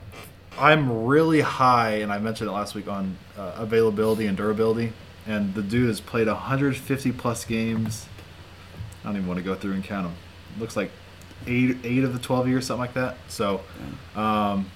I'm 0.58 1.06
really 1.06 1.40
high, 1.40 1.96
and 1.96 2.12
I 2.12 2.18
mentioned 2.18 2.48
it 2.48 2.52
last 2.52 2.74
week 2.74 2.86
on 2.86 3.16
uh, 3.36 3.54
availability 3.56 4.26
and 4.26 4.36
durability. 4.36 4.92
And 5.26 5.54
the 5.54 5.62
dude 5.62 5.88
has 5.88 6.00
played 6.00 6.28
150 6.28 7.12
plus 7.12 7.44
games. 7.44 8.06
I 9.04 9.08
don't 9.08 9.16
even 9.16 9.28
want 9.28 9.38
to 9.38 9.44
go 9.44 9.54
through 9.54 9.72
and 9.74 9.84
count 9.84 10.06
them. 10.06 10.16
looks 10.58 10.76
like 10.76 10.90
eight, 11.46 11.76
eight 11.84 12.04
of 12.04 12.14
the 12.14 12.18
12 12.18 12.48
years, 12.48 12.66
something 12.66 12.80
like 12.80 12.94
that. 12.94 13.18
So, 13.28 13.60
um, 14.16 14.70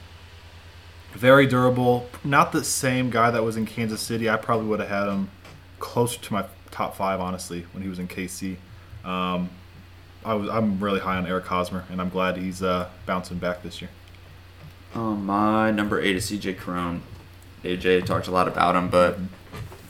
very 1.12 1.46
durable. 1.46 2.06
Not 2.22 2.52
the 2.52 2.62
same 2.62 3.08
guy 3.08 3.30
that 3.30 3.42
was 3.42 3.56
in 3.56 3.64
Kansas 3.64 4.02
City. 4.02 4.28
I 4.28 4.36
probably 4.36 4.66
would 4.66 4.80
have 4.80 4.88
had 4.88 5.08
him 5.08 5.30
closer 5.78 6.20
to 6.20 6.32
my 6.32 6.44
top 6.70 6.94
five, 6.94 7.20
honestly, 7.20 7.64
when 7.72 7.82
he 7.82 7.88
was 7.88 7.98
in 7.98 8.06
KC. 8.06 8.56
Um, 9.04 9.48
I 10.24 10.34
was 10.34 10.50
I'm 10.50 10.78
really 10.80 11.00
high 11.00 11.16
on 11.16 11.26
Eric 11.26 11.46
Hosmer, 11.46 11.84
and 11.90 12.00
I'm 12.00 12.10
glad 12.10 12.36
he's 12.36 12.62
uh, 12.62 12.90
bouncing 13.06 13.38
back 13.38 13.62
this 13.62 13.80
year. 13.80 13.90
Um, 14.94 15.24
my 15.24 15.70
number 15.70 16.00
eight 16.00 16.16
is 16.16 16.30
CJ 16.30 16.58
Cron. 16.58 17.02
AJ 17.64 18.04
talked 18.04 18.28
a 18.28 18.30
lot 18.30 18.46
about 18.48 18.76
him, 18.76 18.88
but 18.90 19.18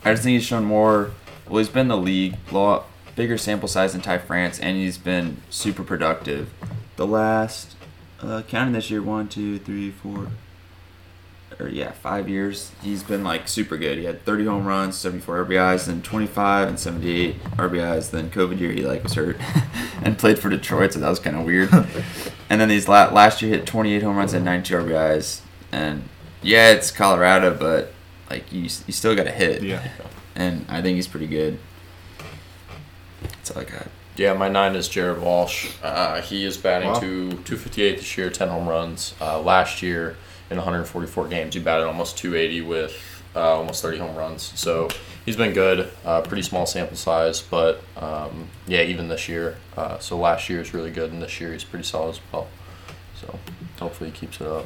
I 0.05 0.11
just 0.11 0.23
think 0.23 0.35
he's 0.39 0.45
shown 0.45 0.63
more. 0.63 1.11
Well, 1.47 1.57
he's 1.57 1.67
been 1.67 1.81
in 1.81 1.87
the 1.89 1.97
league, 1.97 2.35
lot 2.51 2.85
bigger 3.19 3.37
sample 3.37 3.67
size 3.67 3.91
than 3.91 3.99
Ty 3.99 4.19
France, 4.19 4.61
and 4.61 4.77
he's 4.77 4.97
been 4.97 5.41
super 5.49 5.83
productive. 5.83 6.53
The 6.95 7.05
last, 7.05 7.75
uh, 8.21 8.43
counting 8.47 8.71
this 8.71 8.89
year, 8.89 9.01
one, 9.01 9.27
two, 9.27 9.59
three, 9.59 9.91
four, 9.91 10.29
or 11.59 11.67
yeah, 11.67 11.91
five 11.91 12.29
years, 12.29 12.71
he's 12.81 13.03
been 13.03 13.25
like 13.25 13.49
super 13.49 13.75
good. 13.75 13.97
He 13.97 14.05
had 14.05 14.23
30 14.23 14.45
home 14.45 14.65
runs, 14.65 14.97
74 14.97 15.45
RBIs, 15.45 15.87
then 15.87 16.01
25 16.01 16.69
and 16.69 16.79
78 16.79 17.43
RBIs. 17.57 18.09
Then 18.11 18.29
COVID 18.29 18.57
year, 18.57 18.71
he 18.71 18.85
like 18.85 19.03
was 19.03 19.15
hurt 19.15 19.35
and 20.01 20.17
played 20.17 20.39
for 20.39 20.49
Detroit, 20.49 20.93
so 20.93 20.99
that 21.01 21.09
was 21.09 21.19
kind 21.19 21.35
of 21.35 21.43
weird. 21.43 21.73
and 22.49 22.61
then 22.61 22.69
these 22.69 22.87
la- 22.87 23.11
last 23.11 23.41
year, 23.41 23.53
hit 23.53 23.65
28 23.65 24.01
home 24.01 24.15
runs 24.15 24.31
and 24.31 24.45
92 24.45 24.75
RBIs. 24.75 25.41
And 25.73 26.07
yeah, 26.41 26.71
it's 26.71 26.89
Colorado, 26.89 27.53
but 27.53 27.91
like 28.29 28.49
you, 28.53 28.61
you 28.61 28.93
still 28.93 29.13
got 29.13 29.25
to 29.25 29.31
hit. 29.31 29.61
Yeah. 29.61 29.85
And 30.35 30.65
I 30.69 30.81
think 30.81 30.95
he's 30.95 31.07
pretty 31.07 31.27
good. 31.27 31.59
That's 33.21 33.51
all 33.51 33.61
I 33.61 33.65
got. 33.65 33.87
Yeah, 34.15 34.33
my 34.33 34.49
nine 34.49 34.75
is 34.75 34.89
Jared 34.89 35.21
Walsh. 35.21 35.69
Uh, 35.81 36.21
he 36.21 36.43
is 36.43 36.57
batting 36.57 36.89
Wow. 36.89 36.99
to 36.99 37.29
258 37.29 37.97
this 37.97 38.17
year, 38.17 38.29
10 38.29 38.49
home 38.49 38.67
runs. 38.67 39.13
Uh, 39.21 39.39
last 39.41 39.81
year, 39.81 40.17
in 40.49 40.57
144 40.57 41.27
games, 41.27 41.53
he 41.53 41.59
batted 41.61 41.85
almost 41.87 42.17
280 42.17 42.61
with 42.61 42.93
uh, 43.35 43.55
almost 43.55 43.81
30 43.81 43.99
home 43.99 44.15
runs. 44.17 44.51
So 44.55 44.89
he's 45.25 45.37
been 45.37 45.53
good. 45.53 45.89
Uh, 46.03 46.21
pretty 46.21 46.41
small 46.43 46.65
sample 46.65 46.97
size, 46.97 47.41
but 47.41 47.81
um, 47.95 48.49
yeah, 48.67 48.81
even 48.81 49.07
this 49.07 49.29
year. 49.29 49.57
Uh, 49.77 49.99
so 49.99 50.17
last 50.17 50.49
year 50.49 50.59
is 50.59 50.73
really 50.73 50.91
good, 50.91 51.13
and 51.13 51.21
this 51.21 51.39
year 51.39 51.53
he's 51.53 51.63
pretty 51.63 51.85
solid 51.85 52.15
as 52.15 52.21
well. 52.33 52.47
So 53.21 53.39
hopefully 53.79 54.09
he 54.09 54.17
keeps 54.17 54.41
it 54.41 54.47
up. 54.47 54.65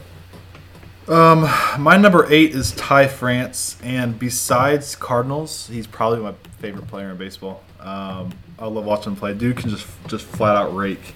Um, 1.08 1.42
my 1.80 1.98
number 1.98 2.26
eight 2.32 2.56
is 2.56 2.72
Ty 2.72 3.08
France, 3.10 3.78
and 3.84 4.18
besides 4.18 4.96
Cardinals, 4.96 5.68
he's 5.68 5.86
probably 5.86 6.20
my 6.22 6.34
favorite 6.60 6.88
player 6.88 7.12
in 7.12 7.18
baseball. 7.18 7.62
Um, 7.84 8.34
I 8.58 8.66
love 8.68 8.86
watching 8.86 9.14
him 9.14 9.16
play. 9.18 9.34
Dude 9.34 9.58
can 9.58 9.70
just 9.70 9.88
just 10.08 10.26
flat 10.26 10.56
out 10.56 10.76
rake. 10.76 11.14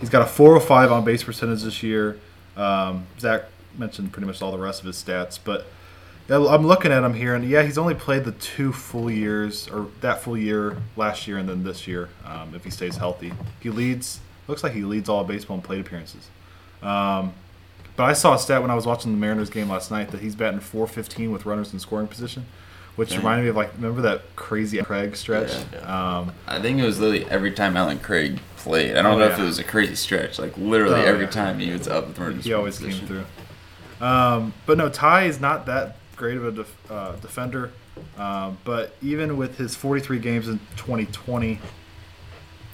He's 0.00 0.10
got 0.10 0.22
a 0.22 0.26
405 0.26 0.92
on 0.92 1.04
base 1.04 1.24
percentage 1.24 1.62
this 1.62 1.82
year. 1.82 2.18
Um, 2.56 3.06
Zach 3.18 3.44
mentioned 3.76 4.12
pretty 4.12 4.26
much 4.26 4.40
all 4.40 4.52
the 4.52 4.58
rest 4.58 4.80
of 4.80 4.86
his 4.86 5.02
stats, 5.02 5.38
but 5.42 5.66
I'm 6.30 6.66
looking 6.66 6.90
at 6.90 7.04
him 7.04 7.12
here, 7.12 7.34
and 7.34 7.44
yeah, 7.46 7.62
he's 7.62 7.76
only 7.76 7.94
played 7.94 8.24
the 8.24 8.32
two 8.32 8.72
full 8.72 9.10
years, 9.10 9.68
or 9.68 9.88
that 10.00 10.22
full 10.22 10.38
year 10.38 10.78
last 10.96 11.28
year, 11.28 11.36
and 11.36 11.46
then 11.46 11.64
this 11.64 11.86
year, 11.86 12.08
um, 12.24 12.54
if 12.54 12.64
he 12.64 12.70
stays 12.70 12.96
healthy. 12.96 13.32
He 13.60 13.68
leads. 13.68 14.20
Looks 14.48 14.62
like 14.62 14.72
he 14.72 14.82
leads 14.82 15.08
all 15.08 15.24
baseball 15.24 15.56
in 15.56 15.62
plate 15.62 15.80
appearances. 15.80 16.28
Um, 16.82 17.32
but 17.96 18.04
I 18.04 18.12
saw 18.12 18.34
a 18.34 18.38
stat 18.38 18.60
when 18.62 18.70
I 18.70 18.74
was 18.74 18.86
watching 18.86 19.12
the 19.12 19.18
Mariners 19.18 19.50
game 19.50 19.68
last 19.68 19.90
night 19.90 20.10
that 20.10 20.20
he's 20.20 20.34
batting 20.34 20.60
415 20.60 21.30
with 21.30 21.46
runners 21.46 21.72
in 21.72 21.78
scoring 21.78 22.08
position, 22.08 22.46
which 22.96 23.10
Dang. 23.10 23.18
reminded 23.18 23.42
me 23.44 23.48
of 23.50 23.56
like 23.56 23.72
remember 23.74 24.02
that 24.02 24.22
crazy 24.36 24.80
Craig 24.82 25.16
stretch. 25.16 25.52
Yeah, 25.72 26.18
Um, 26.18 26.32
I 26.46 26.60
think 26.60 26.78
it 26.78 26.84
was 26.84 27.00
literally 27.00 27.24
every 27.30 27.50
time 27.52 27.76
Allen 27.76 27.98
Craig 27.98 28.38
played. 28.56 28.96
I 28.96 29.02
don't 29.02 29.14
Oh, 29.14 29.18
know 29.18 29.26
if 29.26 29.38
it 29.38 29.42
was 29.42 29.58
a 29.58 29.64
crazy 29.64 29.94
stretch. 29.96 30.38
Like 30.38 30.56
literally 30.56 31.00
Oh, 31.00 31.04
every 31.04 31.24
yeah. 31.24 31.30
time 31.30 31.58
he 31.58 31.70
was 31.72 31.88
up 31.88 32.06
with 32.08 32.18
runners 32.18 32.36
in 32.36 32.42
he 32.42 32.52
always 32.52 32.78
came 32.78 32.92
through. 32.92 33.24
Um, 34.00 34.52
but 34.66 34.78
no, 34.78 34.88
Ty 34.88 35.24
is 35.24 35.40
not 35.40 35.66
that 35.66 35.96
great 36.16 36.36
of 36.36 36.44
a 36.46 36.52
def- 36.52 36.90
uh, 36.90 37.12
defender. 37.16 37.72
Um, 38.18 38.58
but 38.64 38.96
even 39.02 39.36
with 39.36 39.56
his 39.58 39.74
43 39.76 40.18
games 40.18 40.48
in 40.48 40.58
2020, 40.76 41.60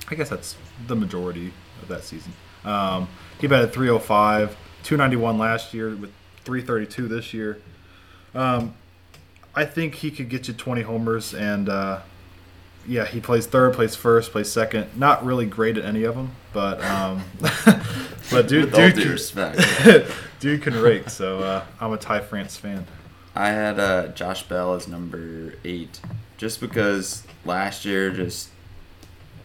I 0.08 0.14
guess 0.14 0.28
that's 0.30 0.56
the 0.86 0.96
majority 0.96 1.52
of 1.82 1.88
that 1.88 2.04
season. 2.04 2.32
Um, 2.64 3.08
he 3.38 3.46
batted 3.46 3.72
305, 3.72 4.56
291 4.82 5.38
last 5.38 5.72
year 5.74 5.90
with 5.94 6.10
332 6.44 7.08
this 7.08 7.32
year. 7.34 7.58
Um, 8.34 8.74
I 9.54 9.64
think 9.64 9.96
he 9.96 10.10
could 10.10 10.28
get 10.28 10.48
you 10.48 10.54
20 10.54 10.82
homers, 10.82 11.34
and 11.34 11.68
uh, 11.68 12.00
yeah, 12.86 13.04
he 13.06 13.20
plays 13.20 13.46
third, 13.46 13.74
plays 13.74 13.94
first, 13.94 14.32
plays 14.32 14.50
second. 14.50 14.96
Not 14.96 15.24
really 15.24 15.46
great 15.46 15.76
at 15.76 15.84
any 15.84 16.04
of 16.04 16.14
them, 16.14 16.32
but 16.52 16.82
um, 16.84 17.22
but 18.30 18.48
dude, 18.48 18.72
dude, 18.72 18.94
can- 18.94 19.08
respect. 19.08 19.60
dude 20.40 20.62
can 20.62 20.80
rake. 20.80 21.10
So 21.10 21.40
uh, 21.40 21.64
I'm 21.80 21.92
a 21.92 21.98
Ty 21.98 22.20
France 22.20 22.56
fan. 22.56 22.86
I 23.34 23.48
had 23.48 23.78
uh, 23.78 24.08
Josh 24.08 24.42
Bell 24.44 24.74
as 24.74 24.88
number 24.88 25.54
eight, 25.64 26.00
just 26.36 26.60
because 26.60 27.24
last 27.44 27.84
year 27.84 28.10
just 28.10 28.48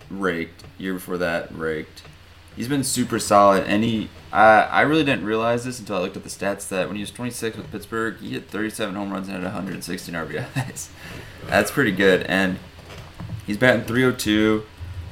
raked. 0.09 0.63
Year 0.77 0.93
before 0.93 1.17
that 1.17 1.55
raked. 1.55 2.03
He's 2.55 2.67
been 2.67 2.83
super 2.83 3.19
solid, 3.19 3.65
and 3.65 3.83
he. 3.83 4.09
I 4.31 4.61
I 4.61 4.81
really 4.81 5.03
didn't 5.03 5.25
realize 5.25 5.65
this 5.65 5.79
until 5.79 5.97
I 5.97 5.99
looked 5.99 6.17
at 6.17 6.23
the 6.23 6.29
stats 6.29 6.67
that 6.69 6.87
when 6.87 6.95
he 6.95 7.01
was 7.01 7.11
26 7.11 7.57
with 7.57 7.71
Pittsburgh, 7.71 8.17
he 8.19 8.31
hit 8.31 8.49
37 8.49 8.95
home 8.95 9.11
runs 9.11 9.27
and 9.27 9.35
had 9.35 9.43
116 9.43 10.15
RBIs. 10.15 10.89
That's 11.47 11.71
pretty 11.71 11.91
good, 11.91 12.23
and 12.23 12.57
he's 13.45 13.57
batting 13.57 13.83
302 13.85 14.63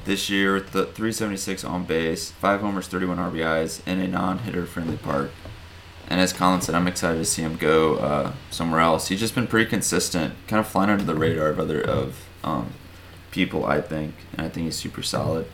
this 0.06 0.29
year 0.29 0.53
with 0.53 0.71
the 0.71 0.86
376 0.86 1.63
on 1.63 1.86
base, 1.86 2.32
five 2.32 2.62
homers, 2.62 2.88
31 2.88 3.17
RBIs, 3.17 3.86
in 3.88 3.99
a 3.99 4.08
non-hitter 4.08 4.65
friendly 4.65 4.97
park. 4.97 5.32
And 6.10 6.19
as 6.19 6.34
Colin 6.34 6.62
said, 6.62 6.75
I'm 6.75 6.88
excited 6.88 7.17
to 7.17 7.25
see 7.25 7.41
him 7.41 7.56
go 7.56 7.95
uh, 7.95 8.34
somewhere 8.51 8.82
else. 8.82 9.08
He's 9.08 9.19
just 9.19 9.36
been 9.36 9.47
pretty 9.47 9.69
consistent, 9.69 10.34
kind 10.47 10.60
of 10.60 10.67
flying 10.67 10.89
under 10.89 11.03
the 11.03 11.15
radar 11.15 11.47
of 11.47 11.60
other 11.60 11.82
of 11.82 12.25
um, 12.43 12.73
people, 13.32 13.65
I 13.65 13.82
think, 13.82 14.15
and 14.34 14.45
I 14.45 14.49
think 14.49 14.65
he's 14.65 14.75
super 14.75 15.01
solid. 15.01 15.47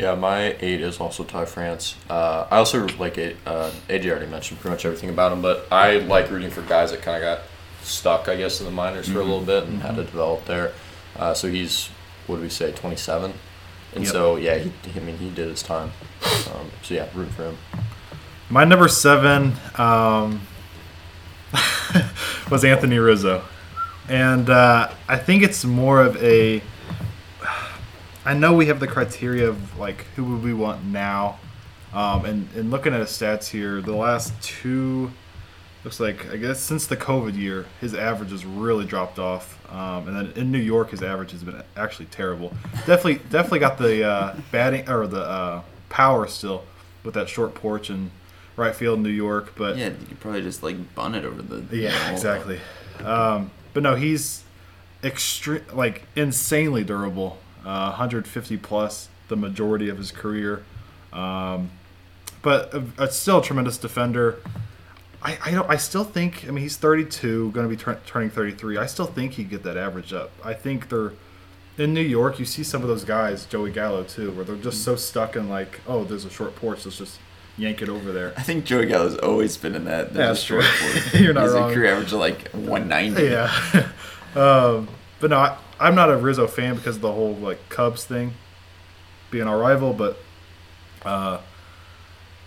Yeah, 0.00 0.14
my 0.14 0.56
eight 0.60 0.80
is 0.80 0.98
also 0.98 1.24
Ty 1.24 1.44
France. 1.44 1.94
Uh, 2.08 2.46
I 2.50 2.56
also 2.56 2.88
like 2.96 3.18
it. 3.18 3.36
Uh, 3.44 3.70
AJ 3.90 4.08
already 4.10 4.24
mentioned 4.28 4.58
pretty 4.58 4.72
much 4.74 4.86
everything 4.86 5.10
about 5.10 5.30
him, 5.30 5.42
but 5.42 5.66
I 5.70 5.98
like 5.98 6.30
rooting 6.30 6.48
for 6.48 6.62
guys 6.62 6.90
that 6.92 7.02
kind 7.02 7.22
of 7.22 7.22
got 7.22 7.46
stuck, 7.82 8.26
I 8.26 8.36
guess, 8.36 8.60
in 8.60 8.64
the 8.64 8.72
minors 8.72 9.10
for 9.10 9.20
a 9.20 9.22
little 9.22 9.42
bit 9.42 9.64
and 9.64 9.82
had 9.82 9.96
to 9.96 10.04
develop 10.04 10.46
there. 10.46 10.72
Uh, 11.18 11.34
so 11.34 11.50
he's, 11.50 11.90
what 12.26 12.36
do 12.36 12.42
we 12.42 12.48
say, 12.48 12.72
27? 12.72 13.34
And 13.94 14.04
Yep. 14.04 14.12
so, 14.12 14.36
yeah, 14.36 14.56
he, 14.56 14.72
I 14.96 15.00
mean, 15.00 15.18
he 15.18 15.28
did 15.28 15.48
his 15.48 15.62
time. 15.62 15.92
Um, 16.54 16.70
so, 16.82 16.94
yeah, 16.94 17.06
rooting 17.14 17.34
for 17.34 17.44
him. 17.50 17.58
My 18.48 18.64
number 18.64 18.88
seven 18.88 19.52
um, 19.76 20.40
was 22.50 22.64
Anthony 22.64 22.98
Rizzo, 22.98 23.44
and 24.08 24.48
uh, 24.48 24.90
I 25.08 25.18
think 25.18 25.42
it's 25.42 25.62
more 25.62 26.00
of 26.00 26.16
a. 26.22 26.62
I 28.24 28.34
know 28.34 28.52
we 28.54 28.66
have 28.66 28.80
the 28.80 28.86
criteria 28.86 29.48
of 29.48 29.78
like 29.78 30.02
who 30.16 30.24
would 30.24 30.42
we 30.42 30.52
want 30.52 30.84
now, 30.84 31.38
um, 31.92 32.24
and 32.24 32.48
and 32.54 32.70
looking 32.70 32.92
at 32.92 33.00
his 33.00 33.08
stats 33.10 33.48
here, 33.48 33.80
the 33.80 33.94
last 33.96 34.32
two 34.42 35.10
looks 35.84 35.98
like 35.98 36.30
I 36.30 36.36
guess 36.36 36.60
since 36.60 36.86
the 36.86 36.96
COVID 36.96 37.36
year, 37.36 37.66
his 37.80 37.94
average 37.94 38.30
has 38.30 38.44
really 38.44 38.84
dropped 38.84 39.18
off, 39.18 39.58
um, 39.72 40.06
and 40.08 40.16
then 40.16 40.32
in 40.36 40.52
New 40.52 40.58
York, 40.58 40.90
his 40.90 41.02
average 41.02 41.30
has 41.32 41.42
been 41.42 41.62
actually 41.76 42.06
terrible. 42.06 42.52
Definitely, 42.86 43.20
definitely 43.30 43.60
got 43.60 43.78
the 43.78 44.04
uh, 44.04 44.36
batting 44.52 44.88
or 44.88 45.06
the 45.06 45.22
uh, 45.22 45.62
power 45.88 46.26
still 46.26 46.64
with 47.04 47.14
that 47.14 47.28
short 47.30 47.54
porch 47.54 47.88
and 47.88 48.10
right 48.56 48.74
field 48.74 48.98
in 48.98 49.02
New 49.02 49.08
York, 49.08 49.54
but 49.56 49.78
Yeah, 49.78 49.86
you 49.88 50.06
could 50.06 50.20
probably 50.20 50.42
just 50.42 50.62
like 50.62 50.94
bun 50.94 51.14
it 51.14 51.24
over 51.24 51.40
the. 51.40 51.74
yeah, 51.74 52.04
wall. 52.04 52.12
exactly. 52.12 52.60
Um, 53.02 53.50
but 53.72 53.82
no, 53.82 53.94
he's 53.94 54.44
extreme, 55.02 55.62
like 55.72 56.02
insanely 56.14 56.84
durable. 56.84 57.38
Uh, 57.64 57.88
150 57.90 58.56
plus 58.58 59.08
the 59.28 59.36
majority 59.36 59.88
of 59.88 59.98
his 59.98 60.10
career, 60.10 60.64
um, 61.12 61.70
but 62.42 62.72
a, 62.74 62.84
a 62.98 63.10
still 63.10 63.38
a 63.38 63.42
tremendous 63.42 63.76
defender. 63.78 64.38
I, 65.22 65.38
I 65.44 65.50
don't. 65.50 65.68
I 65.68 65.76
still 65.76 66.04
think. 66.04 66.44
I 66.48 66.50
mean, 66.50 66.62
he's 66.62 66.76
32, 66.78 67.50
going 67.52 67.68
to 67.68 67.76
be 67.76 67.80
tur- 67.80 68.00
turning 68.06 68.30
33. 68.30 68.78
I 68.78 68.86
still 68.86 69.06
think 69.06 69.32
he'd 69.32 69.50
get 69.50 69.62
that 69.64 69.76
average 69.76 70.12
up. 70.12 70.30
I 70.42 70.54
think 70.54 70.88
they're 70.88 71.12
in 71.76 71.92
New 71.92 72.00
York. 72.00 72.38
You 72.38 72.44
see 72.46 72.62
some 72.62 72.80
of 72.82 72.88
those 72.88 73.04
guys, 73.04 73.44
Joey 73.46 73.70
Gallo 73.70 74.02
too, 74.04 74.30
where 74.32 74.44
they're 74.44 74.56
just 74.56 74.82
so 74.82 74.96
stuck 74.96 75.36
in 75.36 75.48
like, 75.48 75.80
oh, 75.86 76.04
there's 76.04 76.24
a 76.24 76.30
short 76.30 76.56
porch. 76.56 76.86
Let's 76.86 76.96
just 76.98 77.18
yank 77.58 77.82
it 77.82 77.88
over 77.90 78.12
there. 78.12 78.32
I 78.36 78.42
think 78.42 78.64
Joey 78.64 78.86
Gallo's 78.86 79.18
always 79.18 79.56
been 79.58 79.74
in 79.74 79.84
that. 79.84 80.08
Yeah, 80.08 80.28
that's 80.28 80.40
short 80.40 80.64
for. 80.64 81.16
You're 81.18 81.34
not 81.34 81.44
He's 81.44 81.52
wrong. 81.52 81.70
a 81.70 81.74
career 81.74 81.92
average 81.92 82.12
of 82.12 82.18
like 82.18 82.48
190. 82.52 83.22
Yeah. 83.22 83.52
um, 84.34 84.88
but 85.20 85.30
no, 85.30 85.38
I, 85.38 85.58
I'm 85.80 85.94
not 85.94 86.10
a 86.10 86.16
Rizzo 86.16 86.46
fan 86.46 86.76
because 86.76 86.96
of 86.96 87.02
the 87.02 87.12
whole 87.12 87.34
like 87.34 87.68
Cubs 87.70 88.04
thing 88.04 88.34
being 89.30 89.46
our 89.46 89.58
rival, 89.58 89.94
but 89.94 90.18
uh, 91.04 91.40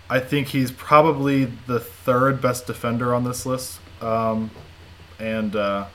I 0.08 0.20
think 0.20 0.48
he's 0.48 0.70
probably 0.70 1.46
the 1.66 1.80
third 1.80 2.40
best 2.40 2.66
defender 2.66 3.14
on 3.14 3.24
this 3.24 3.44
list. 3.44 3.80
Um, 4.00 4.50
and 5.18 5.56
uh, 5.56 5.86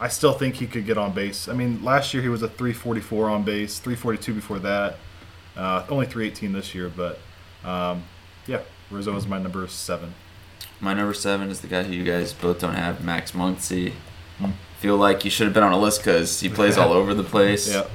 I 0.00 0.08
still 0.08 0.32
think 0.32 0.56
he 0.56 0.66
could 0.66 0.86
get 0.86 0.98
on 0.98 1.12
base. 1.12 1.48
I 1.48 1.52
mean, 1.52 1.82
last 1.82 2.12
year 2.12 2.22
he 2.22 2.28
was 2.28 2.42
a 2.42 2.48
344 2.48 3.30
on 3.30 3.44
base, 3.44 3.78
342 3.78 4.34
before 4.34 4.58
that, 4.60 4.96
uh, 5.56 5.86
only 5.88 6.06
318 6.06 6.52
this 6.52 6.74
year. 6.74 6.90
But 6.94 7.18
um, 7.64 8.04
yeah, 8.46 8.60
Rizzo 8.90 9.16
is 9.16 9.26
my 9.26 9.38
number 9.38 9.66
seven. 9.68 10.14
My 10.80 10.92
number 10.92 11.14
seven 11.14 11.48
is 11.48 11.60
the 11.60 11.68
guy 11.68 11.84
who 11.84 11.94
you 11.94 12.04
guys 12.04 12.32
both 12.32 12.58
don't 12.60 12.74
have, 12.74 13.04
Max 13.04 13.32
Muncy. 13.32 13.92
Hmm. 14.38 14.50
Feel 14.84 14.98
like 14.98 15.22
he 15.22 15.30
should 15.30 15.46
have 15.46 15.54
been 15.54 15.62
on 15.62 15.72
a 15.72 15.78
list 15.78 16.04
because 16.04 16.40
he 16.40 16.50
plays 16.50 16.76
all 16.76 16.92
over 17.00 17.14
the 17.14 17.24
place. 17.24 17.72
Yeah. 17.72 17.86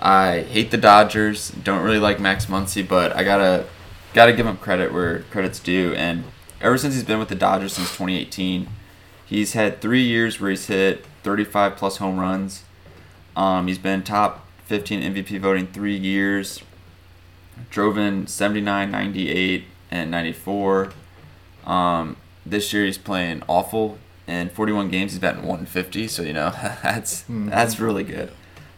I 0.00 0.40
hate 0.40 0.72
the 0.72 0.76
Dodgers. 0.76 1.50
Don't 1.50 1.84
really 1.84 2.00
like 2.00 2.18
Max 2.18 2.46
Muncy, 2.46 2.86
but 2.86 3.14
I 3.14 3.22
gotta 3.22 3.66
gotta 4.12 4.32
give 4.32 4.44
him 4.44 4.56
credit 4.56 4.92
where 4.92 5.20
credit's 5.30 5.60
due. 5.60 5.94
And 5.94 6.24
ever 6.60 6.76
since 6.76 6.94
he's 6.94 7.04
been 7.04 7.20
with 7.20 7.28
the 7.28 7.36
Dodgers 7.36 7.74
since 7.74 7.90
2018, 7.90 8.66
he's 9.24 9.52
had 9.52 9.80
three 9.80 10.02
years 10.02 10.40
where 10.40 10.50
he's 10.50 10.66
hit 10.66 11.06
35 11.22 11.76
plus 11.76 11.98
home 11.98 12.18
runs. 12.18 12.64
Um, 13.36 13.68
he's 13.68 13.78
been 13.78 14.02
top 14.02 14.48
15 14.64 15.00
MVP 15.14 15.38
voting 15.38 15.68
three 15.68 15.96
years. 15.96 16.60
Drove 17.70 17.96
in 17.96 18.26
79, 18.26 18.90
98, 18.90 19.64
and 19.92 20.10
94. 20.10 20.92
Um, 21.64 22.16
this 22.44 22.72
year 22.72 22.84
he's 22.84 22.98
playing 22.98 23.44
awful. 23.46 23.98
In 24.26 24.48
41 24.50 24.88
games, 24.90 25.12
he's 25.12 25.18
batting 25.20 25.42
150. 25.42 26.06
So 26.08 26.22
you 26.22 26.32
know 26.32 26.50
that's 26.82 27.24
Mhm. 27.24 27.50
that's 27.50 27.78
really 27.80 28.04
good. 28.04 28.30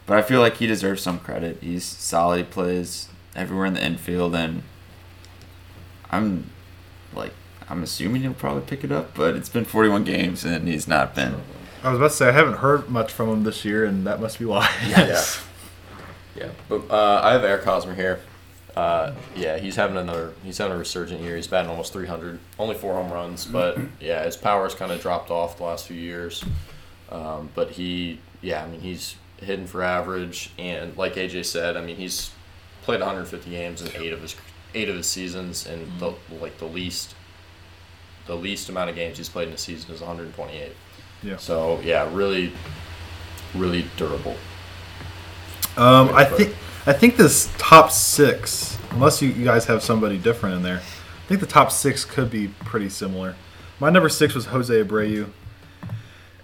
But 0.07 0.17
I 0.17 0.21
feel 0.21 0.39
like 0.39 0.57
he 0.57 0.67
deserves 0.67 1.01
some 1.01 1.19
credit. 1.19 1.57
He's 1.61 1.83
solid. 1.83 2.37
He 2.37 2.43
plays 2.43 3.09
everywhere 3.35 3.65
in 3.65 3.73
the 3.73 3.83
infield, 3.83 4.35
and 4.35 4.63
I'm 6.11 6.49
like 7.13 7.33
I'm 7.69 7.81
assuming 7.83 8.21
he'll 8.21 8.33
probably 8.33 8.61
pick 8.63 8.83
it 8.83 8.91
up. 8.91 9.15
But 9.15 9.35
it's 9.35 9.49
been 9.49 9.65
41 9.65 10.03
games, 10.03 10.45
and 10.45 10.67
he's 10.67 10.87
not 10.87 11.15
been. 11.15 11.41
I 11.83 11.89
was 11.89 11.97
about 11.99 12.11
to 12.11 12.15
say 12.15 12.27
I 12.29 12.31
haven't 12.31 12.57
heard 12.57 12.89
much 12.89 13.11
from 13.11 13.29
him 13.29 13.43
this 13.43 13.65
year, 13.65 13.85
and 13.85 14.05
that 14.07 14.19
must 14.21 14.37
be 14.39 14.45
why. 14.45 14.69
Yeah. 14.87 15.23
Yeah, 16.35 16.49
but 16.67 16.81
uh, 16.91 17.21
I 17.23 17.31
have 17.31 17.43
Eric 17.45 17.63
Hosmer 17.63 17.95
here. 17.95 18.19
Uh, 18.75 19.13
yeah, 19.35 19.57
he's 19.57 19.75
having 19.75 19.95
another. 19.95 20.33
He's 20.43 20.57
having 20.57 20.75
a 20.75 20.77
resurgent 20.77 21.21
year. 21.21 21.35
He's 21.35 21.47
batting 21.47 21.69
almost 21.69 21.93
300, 21.93 22.39
only 22.59 22.75
four 22.75 22.93
home 22.93 23.11
runs, 23.11 23.45
but 23.45 23.77
yeah, 24.01 24.23
his 24.23 24.35
power's 24.35 24.75
kind 24.75 24.91
of 24.91 25.01
dropped 25.01 25.31
off 25.31 25.57
the 25.57 25.63
last 25.63 25.87
few 25.87 25.95
years. 25.95 26.43
Um, 27.09 27.49
but 27.55 27.71
he, 27.71 28.19
yeah, 28.41 28.63
I 28.63 28.67
mean, 28.67 28.81
he's 28.81 29.15
hitting 29.37 29.67
for 29.67 29.81
average, 29.81 30.51
and 30.57 30.95
like 30.97 31.15
AJ 31.15 31.45
said, 31.45 31.77
I 31.77 31.85
mean, 31.85 31.95
he's 31.95 32.31
played 32.81 32.99
150 32.99 33.49
games 33.49 33.81
in 33.81 33.89
eight 34.01 34.11
of 34.11 34.21
his 34.21 34.35
eight 34.73 34.89
of 34.89 34.95
his 34.95 35.07
seasons, 35.07 35.65
and 35.65 35.87
the 35.99 36.13
like 36.41 36.57
the 36.57 36.65
least, 36.65 37.15
the 38.27 38.35
least 38.35 38.67
amount 38.67 38.89
of 38.89 38.95
games 38.95 39.17
he's 39.17 39.29
played 39.29 39.47
in 39.47 39.53
a 39.53 39.57
season 39.57 39.93
is 39.93 40.01
128. 40.01 40.73
Yeah. 41.23 41.37
So 41.37 41.79
yeah, 41.81 42.13
really, 42.13 42.51
really 43.53 43.85
durable. 43.95 44.35
Um, 45.77 46.09
I 46.13 46.25
think 46.25 46.55
I 46.87 46.93
think 46.93 47.17
this 47.17 47.51
top 47.57 47.89
six, 47.89 48.77
unless 48.91 49.19
you, 49.19 49.29
you 49.29 49.43
guys 49.43 49.65
have 49.65 49.81
somebody 49.81 50.19
different 50.19 50.57
in 50.57 50.61
there, 50.61 50.77
I 50.77 51.27
think 51.27 51.39
the 51.39 51.47
top 51.47 51.71
six 51.71 52.05
could 52.05 52.29
be 52.29 52.47
pretty 52.47 52.89
similar. 52.89 53.35
My 53.79 53.89
number 53.89 54.07
six 54.07 54.35
was 54.35 54.45
Jose 54.45 54.71
Abreu, 54.83 55.31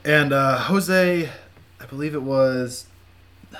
and 0.04 0.34
uh, 0.34 0.58
Jose, 0.58 1.30
I 1.80 1.86
believe 1.86 2.15
it 2.15 2.23
was. 2.23 2.88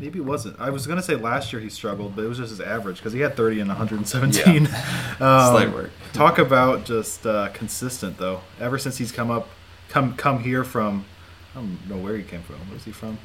Maybe 0.00 0.20
it 0.20 0.24
wasn't. 0.24 0.60
I 0.60 0.70
was 0.70 0.86
gonna 0.86 1.02
say 1.02 1.16
last 1.16 1.52
year 1.52 1.60
he 1.60 1.68
struggled, 1.68 2.14
but 2.14 2.24
it 2.24 2.28
was 2.28 2.38
just 2.38 2.50
his 2.50 2.60
average 2.60 2.98
because 2.98 3.12
he 3.12 3.18
had 3.18 3.34
30 3.34 3.58
and 3.58 3.68
117. 3.68 4.66
um, 4.66 4.70
Slight 5.18 5.72
work. 5.72 5.90
Talk 6.12 6.38
about 6.38 6.84
just 6.84 7.26
uh, 7.26 7.48
consistent 7.48 8.18
though. 8.18 8.42
Ever 8.60 8.78
since 8.78 8.98
he's 8.98 9.10
come 9.10 9.32
up, 9.32 9.48
come 9.88 10.14
come 10.14 10.44
here 10.44 10.62
from, 10.62 11.06
I 11.56 11.58
don't 11.58 11.88
know 11.88 11.96
where 11.96 12.16
he 12.16 12.22
came 12.22 12.42
from. 12.42 12.56
Where's 12.70 12.84
he 12.84 12.92
from? 12.92 13.18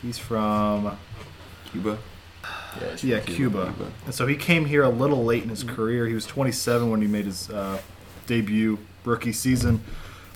He's 0.00 0.18
from 0.18 0.96
Cuba. 1.72 1.98
Yeah, 2.80 2.90
he's 2.92 3.04
yeah, 3.04 3.20
Cuba. 3.20 3.66
Cuba. 3.74 3.90
And 4.06 4.14
so 4.14 4.26
he 4.26 4.36
came 4.36 4.64
here 4.66 4.82
a 4.82 4.88
little 4.88 5.24
late 5.24 5.42
in 5.42 5.48
his 5.48 5.64
Mm-hmm. 5.64 5.74
career. 5.74 6.06
He 6.06 6.14
was 6.14 6.26
27 6.26 6.90
when 6.90 7.00
he 7.02 7.06
made 7.08 7.24
his 7.26 7.50
uh, 7.50 7.80
debut 8.26 8.78
rookie 9.04 9.32
season. 9.32 9.82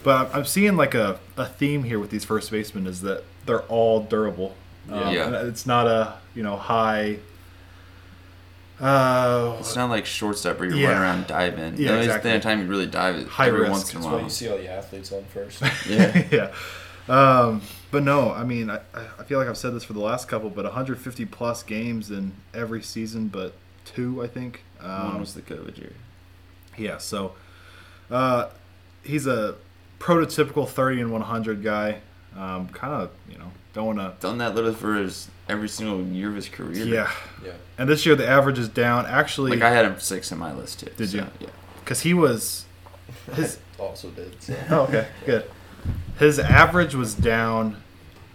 But 0.02 0.34
I'm 0.34 0.44
seeing 0.44 0.76
like 0.76 0.94
a, 0.94 1.18
a 1.36 1.46
theme 1.46 1.82
here 1.84 1.98
with 1.98 2.10
these 2.10 2.24
first 2.24 2.50
basemen 2.50 2.86
is 2.86 3.00
that 3.02 3.24
they're 3.46 3.62
all 3.62 4.00
durable. 4.00 4.54
Um, 4.90 5.12
Yeah. 5.14 5.42
It's 5.44 5.66
not 5.66 5.86
a 5.86 6.14
you 6.34 6.42
know 6.42 6.56
high. 6.56 7.18
Uh, 8.80 9.56
It's 9.58 9.74
not 9.74 9.88
like 9.88 10.04
shortstop 10.04 10.58
where 10.60 10.68
you 10.68 10.76
Yeah. 10.76 10.90
run 10.92 11.02
around 11.02 11.26
dive 11.26 11.58
in. 11.58 11.76
Yeah, 11.76 11.88
the 11.88 11.92
only 11.94 12.04
exactly. 12.06 12.30
the 12.32 12.40
time 12.40 12.60
you 12.60 12.66
really 12.66 12.86
dive 12.86 13.16
is 13.16 13.26
High 13.28 13.46
every 13.48 13.60
risk. 13.60 13.72
once 13.72 13.90
in 13.94 13.98
a 13.98 14.00
That's 14.02 14.12
why 14.12 14.20
you 14.20 14.28
see 14.30 14.48
all 14.48 14.58
the 14.58 14.68
athletes 14.70 15.12
on 15.12 15.24
first. 15.32 15.62
Yeah. 15.88 16.24
yeah. 16.30 16.52
Um, 17.08 17.62
but 17.90 18.02
no, 18.02 18.32
I 18.32 18.44
mean, 18.44 18.70
I, 18.70 18.80
I 18.94 19.24
feel 19.24 19.38
like 19.38 19.48
I've 19.48 19.56
said 19.56 19.74
this 19.74 19.84
for 19.84 19.92
the 19.92 20.00
last 20.00 20.28
couple, 20.28 20.50
but 20.50 20.64
150 20.64 21.24
plus 21.26 21.62
games 21.62 22.10
in 22.10 22.32
every 22.52 22.82
season, 22.82 23.28
but 23.28 23.54
two, 23.84 24.22
I 24.22 24.26
think. 24.26 24.62
Um, 24.80 25.12
One 25.12 25.20
was 25.20 25.34
the 25.34 25.42
COVID 25.42 25.78
year. 25.78 25.92
Yeah, 26.76 26.98
so 26.98 27.34
uh, 28.10 28.50
he's 29.02 29.26
a 29.26 29.56
prototypical 29.98 30.68
30 30.68 31.02
and 31.02 31.12
100 31.12 31.62
guy. 31.62 32.00
Um, 32.36 32.68
kind 32.68 32.92
of, 32.92 33.10
you 33.30 33.38
know, 33.38 33.50
don't 33.72 33.96
want 33.96 33.98
to. 33.98 34.14
Done 34.20 34.38
that 34.38 34.54
literally 34.54 34.76
for 34.76 34.94
his 34.94 35.28
every 35.48 35.68
single 35.68 36.02
year 36.02 36.28
of 36.28 36.36
his 36.36 36.48
career. 36.48 36.84
Yeah. 36.84 37.10
yeah. 37.44 37.52
And 37.78 37.88
this 37.88 38.04
year 38.04 38.14
the 38.14 38.28
average 38.28 38.58
is 38.58 38.68
down. 38.68 39.06
Actually, 39.06 39.52
Like 39.52 39.62
I 39.62 39.70
had 39.70 39.86
him 39.86 39.98
six 40.00 40.30
in 40.32 40.38
my 40.38 40.52
list 40.52 40.80
too. 40.80 40.90
Did 40.96 41.10
so, 41.10 41.18
you? 41.18 41.26
Yeah. 41.40 41.48
because 41.80 42.00
he 42.00 42.12
was. 42.12 42.64
His, 43.34 43.58
Also 43.78 44.10
did. 44.10 44.42
So. 44.42 44.56
oh, 44.70 44.80
okay, 44.82 45.08
good. 45.24 45.48
His 46.18 46.38
average 46.38 46.94
was 46.94 47.14
down 47.14 47.76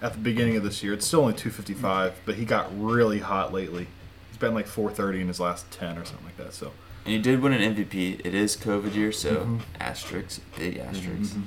at 0.01 0.13
the 0.13 0.19
beginning 0.19 0.55
of 0.55 0.63
this 0.63 0.83
year. 0.83 0.93
It's 0.93 1.05
still 1.05 1.21
only 1.21 1.33
255, 1.33 2.21
but 2.25 2.35
he 2.35 2.45
got 2.45 2.69
really 2.79 3.19
hot 3.19 3.53
lately. 3.53 3.87
He's 4.29 4.37
been 4.37 4.53
like 4.53 4.67
430 4.67 5.21
in 5.21 5.27
his 5.27 5.39
last 5.39 5.69
10 5.71 5.97
or 5.97 6.05
something 6.05 6.25
like 6.25 6.37
that. 6.37 6.53
So 6.53 6.71
And 7.05 7.13
he 7.13 7.19
did 7.19 7.41
win 7.41 7.53
an 7.53 7.61
MVP. 7.75 8.21
It 8.23 8.33
is 8.35 8.55
COVID 8.55 8.93
year, 8.93 9.11
so 9.11 9.37
Mhm. 9.37 9.61
asterisks, 9.79 10.39
big 10.57 10.77
asterisks. 10.77 11.33
Mhm. 11.33 11.43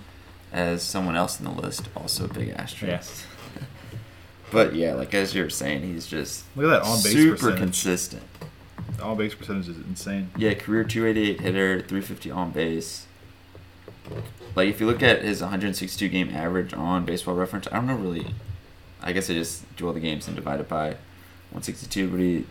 As 0.52 0.82
someone 0.82 1.14
else 1.16 1.38
in 1.38 1.44
the 1.44 1.52
list, 1.52 1.88
also 1.96 2.26
big 2.28 2.48
asterisks. 2.50 3.24
Yeah. 3.56 3.62
but 4.52 4.74
yeah, 4.74 4.94
like 4.94 5.14
as 5.14 5.34
you 5.34 5.42
were 5.44 5.50
saying, 5.50 5.82
he's 5.82 6.06
just 6.06 6.44
look 6.56 6.66
at 6.66 6.70
that 6.70 6.82
on 6.82 6.96
base 7.02 7.12
super 7.12 7.36
percentage. 7.36 7.58
consistent. 7.58 8.22
The 8.96 9.02
on 9.04 9.16
base 9.16 9.34
percentage 9.34 9.68
is 9.68 9.76
insane. 9.78 10.30
Yeah, 10.36 10.54
career 10.54 10.82
288 10.84 11.40
hitter, 11.40 11.80
350 11.80 12.30
on 12.32 12.50
base. 12.50 13.06
Like 14.56 14.68
if 14.68 14.80
you 14.80 14.86
look 14.86 15.02
at 15.02 15.22
his 15.22 15.40
162 15.40 16.08
game 16.08 16.30
average 16.30 16.72
on 16.74 17.04
Baseball 17.04 17.34
Reference, 17.34 17.66
I 17.72 17.76
don't 17.76 17.86
know 17.86 17.96
really. 17.96 18.34
I 19.02 19.12
guess 19.12 19.28
I 19.28 19.34
just 19.34 19.76
do 19.76 19.86
all 19.86 19.92
the 19.92 20.00
games 20.00 20.26
and 20.26 20.34
divide 20.36 20.60
it 20.60 20.68
by 20.68 20.90
162, 21.50 22.08
but 22.08 22.20
he 22.20 22.46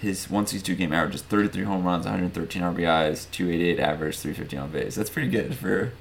his 0.00 0.28
162 0.30 0.76
game 0.76 0.92
average 0.92 1.14
is 1.14 1.22
33 1.22 1.64
home 1.64 1.84
runs, 1.84 2.04
113 2.04 2.60
RBIs, 2.62 3.30
288 3.30 3.80
average, 3.80 4.18
350 4.18 4.56
on 4.58 4.70
base. 4.70 4.94
That's 4.94 5.08
pretty 5.08 5.28
good 5.30 5.54
for 5.56 5.92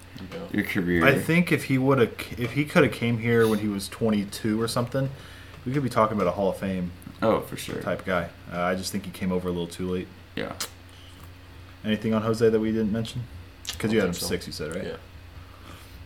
your 0.52 0.64
career. 0.66 1.06
I 1.06 1.18
think 1.18 1.52
if 1.54 1.66
he 1.66 1.78
would 1.78 2.00
have, 2.00 2.12
if 2.38 2.52
he 2.52 2.66
could 2.66 2.84
have 2.84 2.92
came 2.92 3.20
here 3.20 3.48
when 3.48 3.60
he 3.60 3.70
was 3.70 3.88
22 3.88 4.62
or 4.62 4.68
something, 4.68 5.10
we 5.66 5.72
could 5.72 5.82
be 5.82 5.90
talking 5.90 6.18
about 6.18 6.28
a 6.28 6.32
Hall 6.32 6.50
of 6.50 6.58
Fame 6.58 6.92
Oh, 7.22 7.40
for 7.40 7.56
sure. 7.56 7.82
type 7.82 8.04
guy. 8.06 8.28
Uh, 8.52 8.62
I 8.62 8.76
just 8.76 8.92
think 8.92 9.06
he 9.06 9.12
came 9.12 9.32
over 9.32 9.48
a 9.48 9.52
little 9.52 9.66
too 9.66 9.90
late. 9.90 10.10
Yeah. 10.36 10.52
Anything 11.86 12.14
on 12.14 12.22
Jose 12.22 12.48
that 12.48 12.60
we 12.60 12.72
didn't 12.74 12.92
mention? 12.92 13.24
Because 13.72 13.94
you 13.94 14.00
had 14.00 14.08
him 14.10 14.14
so. 14.14 14.26
six, 14.26 14.46
you 14.46 14.54
said, 14.54 14.76
right? 14.76 14.84
Yeah. 14.86 14.96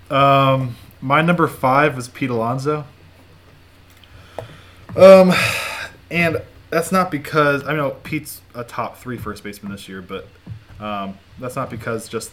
Um, 0.09 0.75
my 1.01 1.21
number 1.21 1.47
five 1.47 1.95
was 1.95 2.07
Pete 2.07 2.29
Alonso. 2.29 2.85
Um, 4.95 5.33
and 6.09 6.41
that's 6.69 6.91
not 6.91 7.11
because 7.11 7.65
I 7.67 7.75
know 7.75 7.91
Pete's 8.03 8.41
a 8.55 8.63
top 8.63 8.97
three 8.97 9.17
first 9.17 9.43
baseman 9.43 9.71
this 9.71 9.87
year, 9.87 10.01
but 10.01 10.27
um, 10.79 11.17
that's 11.39 11.55
not 11.55 11.69
because 11.69 12.07
just 12.07 12.31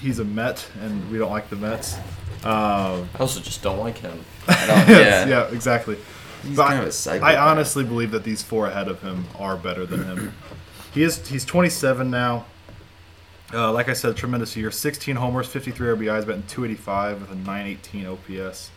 he's 0.00 0.18
a 0.18 0.24
Met 0.24 0.66
and 0.80 1.10
we 1.10 1.18
don't 1.18 1.30
like 1.30 1.50
the 1.50 1.56
Mets. 1.56 1.96
Um, 2.44 3.08
I 3.14 3.18
also 3.18 3.40
just 3.40 3.62
don't 3.62 3.78
like 3.78 3.98
him. 3.98 4.24
I 4.48 4.84
yeah. 4.88 5.26
yeah, 5.28 5.48
exactly. 5.52 5.96
He's 6.42 6.56
But 6.56 6.68
kind 6.68 6.78
of 6.78 6.84
a 6.84 6.88
I 6.88 6.90
psychopath. 6.90 7.36
honestly 7.38 7.84
believe 7.84 8.12
that 8.12 8.24
these 8.24 8.42
four 8.42 8.68
ahead 8.68 8.88
of 8.88 9.02
him 9.02 9.24
are 9.38 9.56
better 9.56 9.84
than 9.84 10.04
him. 10.04 10.34
he 10.94 11.02
is 11.02 11.26
he's 11.28 11.44
27 11.44 12.10
now. 12.10 12.46
Uh, 13.52 13.72
like 13.72 13.88
I 13.88 13.94
said, 13.94 14.16
tremendous 14.16 14.56
year. 14.56 14.70
16 14.70 15.16
homers, 15.16 15.46
53 15.46 15.88
RBIs, 15.88 16.26
batting 16.26 16.42
285 16.48 17.22
with 17.22 17.30
a 17.30 17.34
918 17.34 18.06
OPS. 18.06 18.70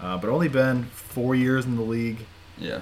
Uh, 0.00 0.18
but 0.18 0.28
only 0.28 0.48
been 0.48 0.84
four 0.84 1.34
years 1.34 1.64
in 1.64 1.76
the 1.76 1.82
league. 1.82 2.18
Yeah. 2.58 2.80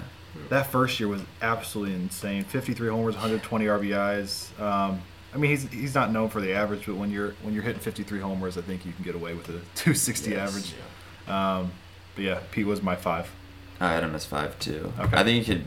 That 0.49 0.67
first 0.71 0.99
year 0.99 1.07
was 1.07 1.21
absolutely 1.41 1.95
insane. 1.95 2.43
53 2.43 2.89
homers, 2.89 3.13
120 3.15 3.65
RBIs. 3.65 4.59
Um, 4.59 5.01
I 5.33 5.37
mean, 5.37 5.51
he's 5.51 5.63
he's 5.71 5.95
not 5.95 6.11
known 6.11 6.29
for 6.29 6.41
the 6.41 6.53
average, 6.53 6.85
but 6.85 6.95
when 6.95 7.09
you're 7.11 7.31
when 7.41 7.53
you're 7.53 7.63
hitting 7.63 7.79
53 7.81 8.19
homers, 8.19 8.57
I 8.57 8.61
think 8.61 8.85
you 8.85 8.91
can 8.91 9.03
get 9.05 9.15
away 9.15 9.33
with 9.33 9.47
a 9.49 9.51
260 9.75 10.31
Yes. 10.31 10.49
average. 10.49 10.73
Um, 11.27 11.71
but 12.15 12.23
yeah, 12.25 12.39
Pete 12.51 12.65
was 12.65 12.81
my 12.81 12.95
five. 12.95 13.31
I 13.79 13.91
had 13.93 14.03
him 14.03 14.13
as 14.15 14.25
five 14.25 14.57
too. 14.59 14.91
Okay. 14.99 15.15
I 15.17 15.23
think 15.23 15.45
he 15.45 15.53
could 15.53 15.65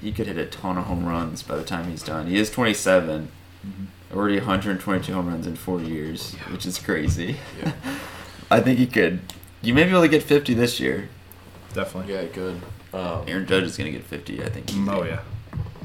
he 0.00 0.12
could 0.12 0.26
hit 0.28 0.36
a 0.38 0.46
ton 0.46 0.78
of 0.78 0.84
home 0.84 1.04
runs 1.06 1.42
by 1.42 1.56
the 1.56 1.64
time 1.64 1.90
he's 1.90 2.02
done. 2.02 2.26
He 2.28 2.36
is 2.38 2.50
27, 2.50 3.30
Mm-hmm. 3.66 3.84
Already 4.14 4.36
122 4.38 5.12
home 5.12 5.28
runs 5.28 5.46
in 5.46 5.56
four 5.56 5.80
years, 5.80 6.34
which 6.50 6.66
is 6.66 6.78
crazy. 6.78 7.36
Yeah. 7.60 7.72
I 8.50 8.60
think 8.60 8.78
he 8.78 8.86
could. 8.86 9.20
You 9.62 9.74
may 9.74 9.84
be 9.84 9.90
able 9.90 10.02
to 10.02 10.08
get 10.08 10.22
50 10.22 10.54
this 10.54 10.80
year. 10.80 11.08
Definitely. 11.74 12.14
Yeah, 12.14 12.24
good. 12.24 12.60
Um, 12.94 13.24
Aaron 13.26 13.46
Judge 13.46 13.64
is 13.64 13.76
gonna 13.76 13.90
get 13.90 14.04
50. 14.04 14.42
I 14.42 14.48
think. 14.48 14.70
Oh 14.88 15.02
yeah. 15.04 15.20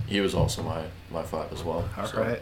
he 0.07 0.21
was 0.21 0.33
also 0.33 0.63
my, 0.63 0.85
my 1.11 1.23
five 1.23 1.51
as 1.51 1.63
well. 1.63 1.87
All 1.97 2.05
so 2.05 2.21
right. 2.21 2.41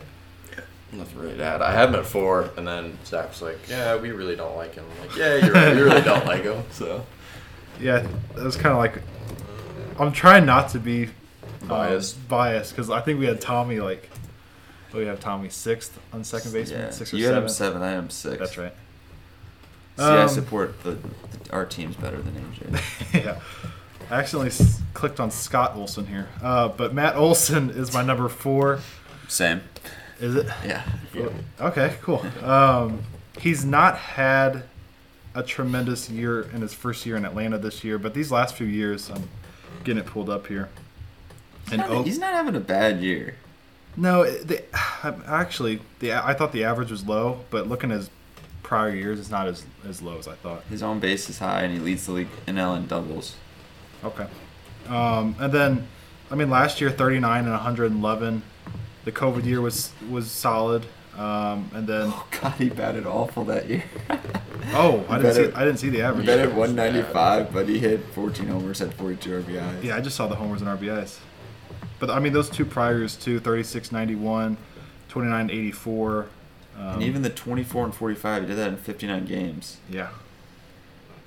Nothing 0.93 1.19
really 1.19 1.37
to 1.37 1.43
add. 1.43 1.61
I 1.61 1.71
had 1.71 1.87
him 1.89 1.95
at 1.95 2.05
four, 2.05 2.49
and 2.57 2.67
then 2.67 2.97
Zach's 3.05 3.41
like, 3.41 3.57
"Yeah, 3.69 3.95
we 3.95 4.11
really 4.11 4.35
don't 4.35 4.57
like 4.57 4.75
him." 4.75 4.83
I'm 4.93 5.07
like, 5.07 5.17
"Yeah, 5.17 5.37
you're 5.37 5.53
right. 5.53 5.73
We 5.73 5.81
really 5.81 6.01
don't 6.01 6.25
like 6.25 6.43
him." 6.43 6.63
So 6.71 7.05
Yeah, 7.79 8.05
that 8.35 8.43
was 8.43 8.57
kind 8.57 8.73
of 8.73 8.77
like 8.77 9.01
I'm 9.97 10.11
trying 10.11 10.45
not 10.45 10.69
to 10.71 10.79
be 10.79 11.05
um, 11.63 11.67
Biased. 11.69 12.27
biased 12.27 12.71
because 12.71 12.89
I 12.89 12.99
think 13.01 13.19
we 13.19 13.25
had 13.25 13.39
Tommy 13.41 13.79
like. 13.79 14.09
Oh, 14.93 14.97
we 14.97 15.05
have 15.05 15.19
Tommy 15.19 15.49
sixth 15.49 15.97
on 16.11 16.23
second 16.23 16.51
baseman, 16.53 16.81
Yeah. 16.81 16.89
sixth 16.89 17.13
or 17.13 17.17
You 17.17 17.27
had 17.27 17.37
him 17.37 17.49
seven. 17.49 17.81
I 17.81 17.89
had 17.91 17.99
him 17.99 18.09
six. 18.09 18.39
That's 18.39 18.57
right. 18.57 18.73
See, 19.97 20.03
I 20.03 20.23
Um, 20.23 20.29
support 20.29 20.83
the, 20.83 20.91
the 20.91 21.09
our 21.51 21.65
team's 21.65 21.95
better 21.95 22.21
than 22.21 22.33
AJ. 22.35 22.81
yeah. 23.25 23.39
I 24.09 24.15
accidentally 24.19 24.47
s- 24.49 24.81
clicked 24.93 25.19
on 25.19 25.31
Scott 25.31 25.73
Olson 25.75 26.07
here, 26.07 26.27
uh, 26.41 26.67
but 26.69 26.93
Matt 26.93 27.15
Olson 27.15 27.69
is 27.69 27.93
my 27.93 28.01
number 28.03 28.27
four. 28.27 28.79
Same. 29.27 29.61
Is 30.19 30.35
it? 30.35 30.47
Yeah. 30.65 30.83
Yeah. 31.13 31.29
Okay, 31.59 31.95
cool. 32.01 32.25
Um, 32.43 33.03
he's 33.39 33.63
not 33.63 33.97
had 33.97 34.63
a 35.33 35.43
tremendous 35.43 36.09
year 36.09 36.41
in 36.41 36.61
his 36.61 36.73
first 36.73 37.05
year 37.05 37.15
in 37.15 37.23
Atlanta 37.25 37.57
this 37.57 37.83
year, 37.85 37.97
but 37.97 38.13
these 38.13 38.31
last 38.31 38.55
few 38.55 38.67
years, 38.67 39.09
I'm 39.09 39.29
getting 39.85 40.03
it 40.03 40.07
pulled 40.07 40.29
up 40.29 40.47
here. 40.47 40.67
He's 41.65 41.73
And 41.73 41.81
not, 41.81 41.89
Oak- 41.89 42.05
he's 42.05 42.19
not 42.19 42.33
having 42.33 42.55
a 42.55 42.59
bad 42.59 42.99
year. 43.01 43.35
No, 43.97 44.23
the, 44.29 44.63
actually, 45.27 45.81
the 45.99 46.13
I 46.13 46.33
thought 46.33 46.51
the 46.51 46.63
average 46.63 46.91
was 46.91 47.05
low, 47.05 47.41
but 47.49 47.67
looking 47.67 47.91
at 47.91 47.97
his 47.97 48.09
prior 48.63 48.93
years, 48.95 49.19
it's 49.19 49.29
not 49.29 49.47
as 49.47 49.65
as 49.87 50.01
low 50.01 50.17
as 50.17 50.27
I 50.27 50.35
thought. 50.35 50.63
His 50.63 50.81
on 50.81 50.99
base 50.99 51.29
is 51.29 51.39
high, 51.39 51.61
and 51.63 51.73
he 51.73 51.79
leads 51.79 52.05
the 52.05 52.13
league 52.13 52.27
in 52.47 52.57
L 52.57 52.73
and 52.73 52.87
doubles. 52.87 53.35
Okay. 54.03 54.27
Um, 54.87 55.35
and 55.39 55.53
then, 55.53 55.87
I 56.31 56.35
mean, 56.35 56.49
last 56.49 56.81
year 56.81 56.89
39 56.89 57.43
and 57.43 57.51
111. 57.51 58.43
The 59.03 59.11
COVID 59.11 59.45
year 59.45 59.61
was 59.61 59.91
was 60.09 60.29
solid. 60.29 60.85
Um, 61.17 61.69
and 61.73 61.85
then, 61.85 62.07
Oh 62.07 62.25
God, 62.39 62.53
he 62.53 62.69
batted 62.69 63.05
awful 63.05 63.43
that 63.45 63.67
year. 63.69 63.83
oh, 64.73 65.03
I 65.09 65.17
didn't 65.17 65.33
see 65.35 65.41
better- 65.43 65.57
I 65.57 65.65
didn't 65.65 65.79
see 65.79 65.89
the 65.89 66.01
average. 66.03 66.25
He 66.25 66.27
batted 66.27 66.55
195, 66.55 67.51
but 67.53 67.67
he 67.67 67.79
hit 67.79 68.05
14 68.13 68.47
homers, 68.47 68.79
had 68.79 68.93
42 68.93 69.43
RBIs. 69.43 69.83
Yeah, 69.83 69.97
I 69.97 70.01
just 70.01 70.15
saw 70.15 70.27
the 70.27 70.35
homers 70.35 70.61
and 70.61 70.69
RBIs. 70.69 71.17
But 72.01 72.09
I 72.09 72.19
mean, 72.19 72.33
those 72.33 72.49
two 72.49 72.65
prior 72.65 72.97
years 72.97 73.15
too 73.15 73.39
36 73.39 73.91
91, 73.93 74.57
29 75.07 75.49
84. 75.51 76.27
Um, 76.77 76.83
And 76.87 77.03
even 77.03 77.21
the 77.21 77.29
24 77.29 77.85
and 77.85 77.95
45, 77.95 78.41
he 78.41 78.47
did 78.49 78.57
that 78.57 78.69
in 78.69 78.75
59 78.77 79.25
games. 79.25 79.77
yeah. 79.89 80.09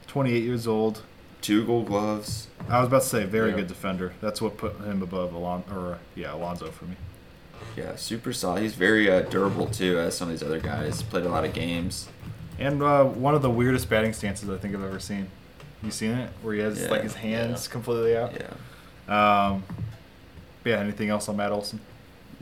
28 0.09 0.43
years 0.45 0.67
old. 0.67 1.03
Two 1.41 1.65
Gold 1.67 1.87
Gloves. 1.87 2.49
I 2.69 2.79
was 2.81 2.89
about 2.89 3.03
to 3.03 3.09
say, 3.09 3.25
very 3.25 3.51
Yeah. 3.51 3.57
good 3.57 3.67
defender. 3.69 4.13
That's 4.21 4.41
what 4.41 4.57
put 4.57 4.77
him 4.81 5.03
above 5.03 5.33
Alon 5.35 5.63
or 5.71 5.99
yeah, 6.15 6.33
Alonso 6.35 6.71
for 6.71 6.87
me. 6.87 6.97
Yeah, 7.77 7.97
super 7.97 8.33
solid. 8.33 8.63
He's 8.63 8.75
very 8.75 9.11
uh, 9.11 9.21
durable 9.23 9.67
too, 9.67 9.99
as 9.99 10.17
some 10.17 10.29
of 10.29 10.35
these 10.35 10.43
other 10.43 10.61
guys. 10.61 11.03
Played 11.03 11.25
a 11.27 11.29
lot 11.29 11.45
of 11.45 11.53
games. 11.53 12.09
And 12.59 12.83
uh, 12.83 13.05
one 13.05 13.35
of 13.35 13.43
the 13.43 13.51
weirdest 13.51 13.89
batting 13.91 14.13
stances 14.13 14.49
I 14.49 14.57
think 14.57 14.75
I've 14.75 14.83
ever 14.85 15.01
seen. 15.01 15.27
You 15.83 15.91
seen 15.91 16.13
it? 16.13 16.31
Where 16.43 16.55
he 16.55 16.61
has 16.61 16.81
Yeah. 16.83 16.89
like 16.91 17.03
his 17.03 17.15
hands 17.15 17.69
completely 17.69 18.17
out. 18.17 18.33
Yeah. 18.41 19.47
Um, 19.49 19.65
yeah. 20.65 20.79
Anything 20.79 21.11
else 21.11 21.29
on 21.29 21.37
Matt 21.37 21.53
Olson? 21.53 21.81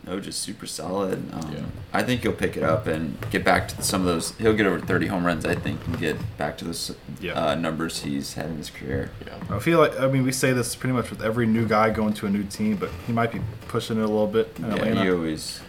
No, 0.05 0.19
just 0.19 0.41
super 0.41 0.67
solid. 0.67 1.33
Um, 1.33 1.53
Yeah. 1.53 1.61
I 1.93 2.03
think 2.03 2.23
he'll 2.23 2.33
pick 2.33 2.57
it 2.57 2.65
up 2.65 2.89
and 2.89 3.17
get 3.31 3.45
back 3.45 3.69
to 3.69 3.83
some 3.85 4.01
of 4.01 4.07
those. 4.09 4.33
He'll 4.37 4.53
get 4.55 4.67
over 4.67 4.81
30 4.81 5.07
home 5.07 5.25
runs, 5.25 5.47
I 5.47 5.55
think, 5.55 5.79
and 5.87 5.97
get 5.97 6.17
back 6.37 6.59
to 6.59 6.65
those 6.65 6.93
Yeah. 7.21 7.35
uh, 7.35 7.55
numbers 7.55 8.01
he's 8.03 8.35
had 8.35 8.47
in 8.47 8.57
his 8.57 8.69
career. 8.69 9.11
Yeah. 9.25 9.35
I 9.57 9.61
feel 9.61 9.79
like 9.79 9.99
I 10.01 10.09
mean 10.09 10.25
we 10.25 10.33
say 10.33 10.53
this 10.53 10.75
pretty 10.75 10.93
much 10.95 11.11
with 11.11 11.23
every 11.23 11.47
new 11.47 11.67
guy 11.69 11.91
going 11.91 12.15
to 12.15 12.27
a 12.27 12.31
new 12.31 12.43
team, 12.43 12.77
but 12.79 12.91
he 13.07 13.13
might 13.13 13.31
be 13.31 13.41
pushing 13.69 13.97
it 13.99 14.03
a 14.03 14.09
little 14.09 14.27
bit 14.27 14.53
in 14.59 14.65
Yeah, 14.65 14.75
Atlanta. 14.75 15.05
he 15.05 15.11
always 15.13 15.61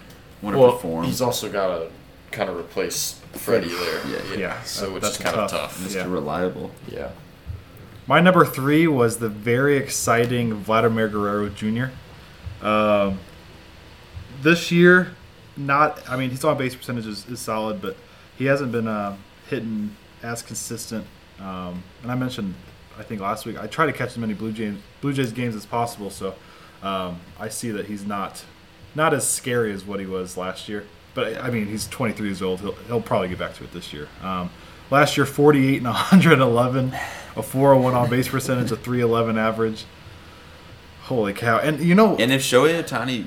want 0.42 0.56
to 0.56 0.60
Well, 0.60 0.72
perform. 0.74 1.06
he's 1.06 1.22
also 1.22 1.48
got 1.52 1.68
to 1.68 1.88
kind 2.32 2.50
of 2.50 2.56
replace 2.58 3.20
Freddie 3.34 3.70
there. 3.70 4.02
Yeah. 4.08 4.36
Yeah, 4.36 4.63
So 4.63 4.86
that- 4.88 4.94
which 4.94 5.04
that's 5.04 5.18
is 5.20 5.24
kind 5.24 5.36
of 5.36 5.52
tough. 5.52 5.78
tough. 5.78 5.88
Mr. 5.88 5.96
yeah. 5.96 6.06
Reliable. 6.12 6.72
Yeah. 6.88 7.10
My 8.08 8.20
number 8.20 8.44
three 8.46 8.88
was 8.88 9.18
the 9.18 9.30
very 9.30 9.78
exciting 9.78 10.56
Vladimir 10.56 11.08
Guerrero 11.08 11.50
Jr. 11.50 11.86
Um, 12.63 13.19
this 14.41 14.71
year, 14.71 15.13
not. 15.56 16.10
I 16.10 16.17
mean, 16.17 16.30
his 16.30 16.43
on 16.43 16.58
base 16.58 16.76
percentage 16.76 17.06
is, 17.06 17.28
is 17.28 17.39
solid, 17.39 17.82
but 17.82 17.95
he 18.38 18.45
hasn't 18.45 18.71
been 18.71 18.88
uh, 18.88 19.15
hitting 19.49 19.95
as 20.21 20.41
consistent. 20.41 21.06
Um, 21.39 21.84
and 22.02 22.12
I 22.12 22.15
mentioned, 22.15 22.56
I 22.97 23.04
think 23.04 23.21
last 23.21 23.45
week, 23.45 23.62
I 23.62 23.67
try 23.67 23.86
to 23.86 23.93
catch 23.93 24.10
as 24.10 24.17
many 24.17 24.34
Blue 24.34 24.52
Jays 24.52 24.76
Blue 25.02 25.13
Jays 25.13 25.32
games 25.32 25.56
as 25.56 25.65
possible. 25.65 26.10
So 26.10 26.36
um, 26.82 27.19
I 27.39 27.49
see 27.49 27.71
that 27.71 27.86
he's 27.86 28.06
not 28.06 28.43
not 28.95 29.13
as 29.13 29.28
scary 29.28 29.71
as 29.73 29.86
what 29.86 29.99
he 29.99 30.06
was 30.06 30.38
last 30.38 30.69
year. 30.69 30.86
But 31.13 31.41
I 31.41 31.49
mean, 31.49 31.67
he's 31.67 31.88
23 31.88 32.28
years 32.28 32.41
old. 32.41 32.62
He'll, 32.62 32.73
he'll 32.88 33.02
probably 33.02 33.30
get 33.30 33.39
back 33.39 33.54
to 33.56 33.63
it 33.63 33.71
this 33.71 33.93
year. 33.93 34.08
Um, 34.21 34.49
last 34.89 35.15
year, 35.17 35.26
48 35.26 35.78
and 35.78 35.86
111, 35.86 36.93
a 37.36 37.43
401 37.43 37.93
on 37.93 38.10
base 38.10 38.28
percentage, 38.28 38.71
a 38.71 38.76
311 38.76 39.38
average. 39.38 39.86
Holy 41.04 41.34
cow! 41.34 41.58
And 41.60 41.80
you 41.82 41.96
know, 41.96 42.16
And 42.18 42.32
if 42.32 42.42
Shohei 42.42 42.82
Ohtani 42.84 43.26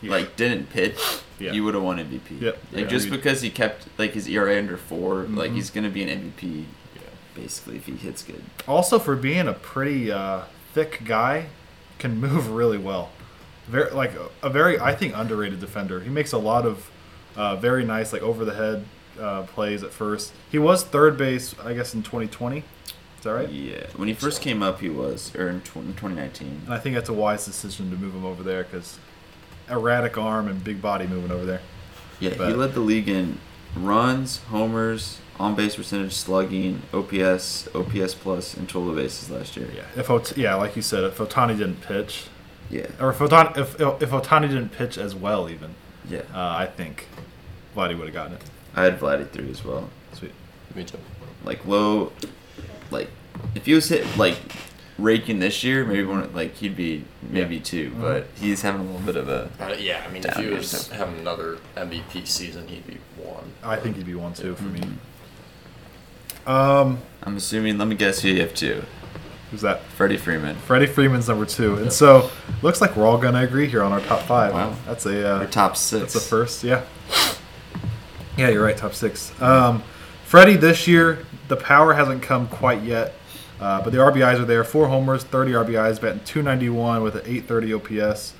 Yeah. 0.00 0.10
like 0.10 0.36
didn't 0.36 0.70
pitch, 0.70 0.98
Yeah. 1.38 1.52
he 1.52 1.60
would 1.60 1.74
have 1.74 1.82
won 1.82 1.98
MVP. 1.98 2.36
Yep. 2.40 2.58
Like 2.72 2.82
Yeah. 2.84 2.88
just 2.88 3.10
because 3.10 3.42
he 3.42 3.50
kept 3.50 3.86
like 3.98 4.12
his 4.14 4.28
ERA 4.28 4.58
under 4.58 4.76
4 4.76 5.24
like 5.28 5.50
Mhm. 5.50 5.54
he's 5.54 5.70
gonna 5.70 5.90
be 5.90 6.02
an 6.02 6.08
MVP. 6.08 6.64
Basically, 7.34 7.76
if 7.76 7.86
he 7.86 7.96
hits 7.96 8.22
good. 8.22 8.42
also 8.68 8.98
for 9.00 9.16
being 9.16 9.48
a 9.48 9.52
pretty 9.52 10.10
uh, 10.12 10.42
thick 10.72 11.02
guy, 11.04 11.46
can 11.98 12.20
move 12.20 12.50
really 12.50 12.78
well. 12.78 13.10
Very 13.68 13.90
like 13.90 14.12
a 14.42 14.48
very 14.50 14.78
I 14.78 14.94
think 14.94 15.14
underrated 15.16 15.58
defender. 15.60 16.00
He 16.00 16.10
makes 16.10 16.32
a 16.32 16.38
lot 16.38 16.64
of 16.64 16.90
uh, 17.36 17.56
very 17.56 17.84
nice 17.84 18.12
like 18.12 18.22
over 18.22 18.44
the 18.44 18.54
head 18.54 18.84
uh, 19.20 19.42
plays 19.42 19.82
at 19.82 19.92
first. 19.92 20.32
He 20.50 20.58
was 20.58 20.84
third 20.84 21.16
base, 21.16 21.54
I 21.64 21.72
guess, 21.74 21.92
in 21.94 22.02
2020. 22.02 22.62
Is 23.24 23.30
that 23.30 23.36
right? 23.36 23.48
Yeah. 23.48 23.86
When 23.96 24.06
he 24.06 24.12
first 24.12 24.42
came 24.42 24.62
up, 24.62 24.80
he 24.80 24.90
was 24.90 25.34
or 25.34 25.48
in 25.48 25.62
20, 25.62 25.92
2019. 25.92 26.60
And 26.66 26.74
I 26.74 26.78
think 26.78 26.94
that's 26.94 27.08
a 27.08 27.14
wise 27.14 27.46
decision 27.46 27.88
to 27.90 27.96
move 27.96 28.14
him 28.14 28.22
over 28.26 28.42
there 28.42 28.64
because 28.64 28.98
erratic 29.70 30.18
arm 30.18 30.46
and 30.46 30.62
big 30.62 30.82
body 30.82 31.06
moving 31.06 31.30
over 31.30 31.46
there. 31.46 31.62
Yeah, 32.20 32.30
he 32.34 32.52
led 32.52 32.74
the 32.74 32.80
league 32.80 33.08
in 33.08 33.38
runs, 33.74 34.40
homers, 34.50 35.20
on 35.40 35.54
base 35.54 35.74
percentage, 35.76 36.12
slugging, 36.12 36.82
OPS, 36.92 37.66
OPS 37.74 38.12
plus, 38.14 38.52
and 38.58 38.68
total 38.68 38.94
bases 38.94 39.30
last 39.30 39.56
year. 39.56 39.70
Yeah. 39.74 39.84
If 39.96 40.10
Ot- 40.10 40.36
yeah, 40.36 40.54
like 40.56 40.76
you 40.76 40.82
said, 40.82 41.02
if 41.04 41.16
Ohtani 41.16 41.56
didn't 41.56 41.80
pitch, 41.80 42.26
Yeah. 42.68 42.88
or 43.00 43.08
if 43.08 43.20
Ohtani 43.20 43.56
if 43.56 43.80
if 43.80 44.10
Ohtani 44.10 44.48
didn't 44.48 44.72
pitch 44.72 44.98
as 44.98 45.14
well, 45.14 45.48
even 45.48 45.74
Yeah. 46.10 46.24
uh, 46.34 46.54
I 46.58 46.66
think 46.66 47.06
Vladdy 47.74 47.96
would 47.98 48.06
have 48.08 48.12
gotten 48.14 48.34
it. 48.34 48.42
I 48.76 48.82
had 48.84 49.00
Vladdy 49.00 49.26
three 49.30 49.50
as 49.50 49.64
well. 49.64 49.88
Sweet. 50.12 50.32
Me 50.74 50.84
too. 50.84 50.98
Like 51.42 51.64
low, 51.66 52.12
like 52.90 53.08
if 53.54 53.66
he 53.66 53.74
was 53.74 53.88
hit 53.88 54.04
like 54.16 54.36
raking 54.98 55.40
this 55.40 55.64
year, 55.64 55.84
maybe 55.84 56.04
one 56.04 56.32
like 56.34 56.54
he'd 56.56 56.76
be 56.76 57.04
maybe 57.22 57.56
Yeah. 57.56 57.62
two, 57.64 57.90
Mhm. 57.90 58.00
but 58.00 58.26
he's 58.36 58.62
having 58.62 58.80
a 58.82 58.84
little 58.84 59.00
bit 59.00 59.16
of 59.16 59.28
a 59.28 59.48
Uh, 59.60 59.74
yeah, 59.78 60.02
I 60.08 60.12
mean, 60.12 60.24
if 60.24 60.36
he 60.36 60.46
was 60.46 60.88
having 60.88 61.18
another 61.18 61.58
MVP 61.76 62.24
season, 62.26 62.68
he'd 62.68 62.86
be 62.86 62.98
one. 63.16 63.52
I 63.64 63.76
think 63.76 63.96
he'd 63.96 64.06
be 64.06 64.14
one 64.14 64.34
too 64.34 64.54
for 64.54 64.64
me. 64.64 64.80
Mhm. 66.46 66.50
Um, 66.50 66.98
I'm 67.22 67.36
assuming. 67.36 67.78
Let 67.78 67.88
me 67.88 67.94
guess 67.96 68.20
who 68.20 68.28
you 68.28 68.40
have 68.40 68.54
two. 68.54 68.84
who's 69.50 69.60
that? 69.60 69.82
Freddie 69.96 70.16
Freeman. 70.16 70.56
Freddie 70.66 70.86
Freeman's 70.86 71.28
number 71.28 71.44
two, 71.44 71.76
and 71.76 71.92
so 71.92 72.28
looks 72.60 72.80
like 72.80 72.96
we're 72.96 73.06
all 73.06 73.18
gonna 73.18 73.40
agree 73.42 73.68
here 73.68 73.84
on 73.84 73.92
our 73.92 74.00
top 74.00 74.22
five. 74.22 74.52
Wow. 74.52 74.74
That's 74.84 75.06
a 75.06 75.36
uh, 75.36 75.42
Or 75.42 75.46
top 75.46 75.76
six. 75.76 76.00
That's 76.00 76.14
the 76.14 76.20
first, 76.20 76.64
yeah. 76.64 76.80
Yeah, 78.36 78.48
you're 78.48 78.64
right. 78.64 78.76
Top 78.76 78.94
six. 78.94 79.30
Um, 79.40 79.84
Freddie 80.24 80.56
this 80.56 80.88
year, 80.88 81.20
the 81.48 81.56
power 81.56 81.92
hasn't 81.94 82.22
come 82.22 82.48
quite 82.48 82.82
yet, 82.82 83.14
uh, 83.60 83.82
but 83.82 83.90
the 83.92 83.98
RBIs 83.98 84.40
are 84.40 84.44
there. 84.44 84.64
Four 84.64 84.88
homers, 84.88 85.24
30 85.24 85.52
RBIs, 85.52 86.00
batting 86.00 86.20
291 86.24 87.02
with 87.02 87.14
an 87.16 87.22
830 87.26 87.74
OPS. 87.74 88.34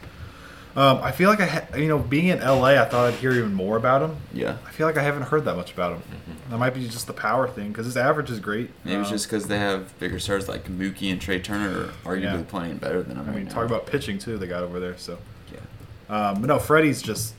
Um, 0.77 0.99
I 1.05 1.13
feel 1.13 1.31
like 1.31 1.41
I, 1.41 1.47
ha- 1.47 1.77
you 1.77 1.87
know, 1.87 2.01
being 2.01 2.27
in 2.27 2.41
LA, 2.41 2.71
I 2.83 2.85
thought 2.85 3.07
I'd 3.07 3.15
hear 3.21 3.31
even 3.31 3.55
more 3.55 3.77
about 3.77 4.03
him. 4.03 4.17
Yeah. 4.33 4.57
I 4.67 4.73
feel 4.73 4.89
like 4.89 4.97
I 4.97 5.03
haven't 5.05 5.23
heard 5.23 5.45
that 5.45 5.55
much 5.55 5.73
about 5.73 5.93
him. 5.93 6.03
That 6.51 6.59
might 6.59 6.75
be 6.75 6.89
just 6.89 7.07
the 7.07 7.13
power 7.13 7.47
thing 7.47 7.69
because 7.69 7.87
his 7.87 7.97
average 7.97 8.29
is 8.29 8.41
great. 8.41 8.71
Maybe 8.85 9.01
it's 9.01 9.09
Um, 9.09 9.15
just 9.15 9.27
because 9.29 9.47
they 9.47 9.59
have 9.59 9.97
bigger 10.01 10.19
stars 10.19 10.49
like 10.49 10.65
Mookie 10.69 11.13
and 11.13 11.21
Trea 11.21 11.39
Turner 11.39 11.91
are 12.05 12.17
arguably 12.17 12.23
Yeah. 12.23 12.43
playing 12.49 12.79
better 12.79 13.05
than 13.05 13.17
him 13.17 13.23
I 13.23 13.27
right 13.29 13.37
mean, 13.37 13.47
talk 13.47 13.65
about 13.67 13.87
pitching 13.87 14.19
too. 14.19 14.37
They 14.37 14.49
got 14.49 14.65
over 14.65 14.81
there. 14.81 14.99
So, 14.99 15.19
yeah. 15.53 15.61
um, 16.31 16.41
but 16.41 16.49
no, 16.49 16.59
Freddie's 16.59 17.01
just 17.03 17.35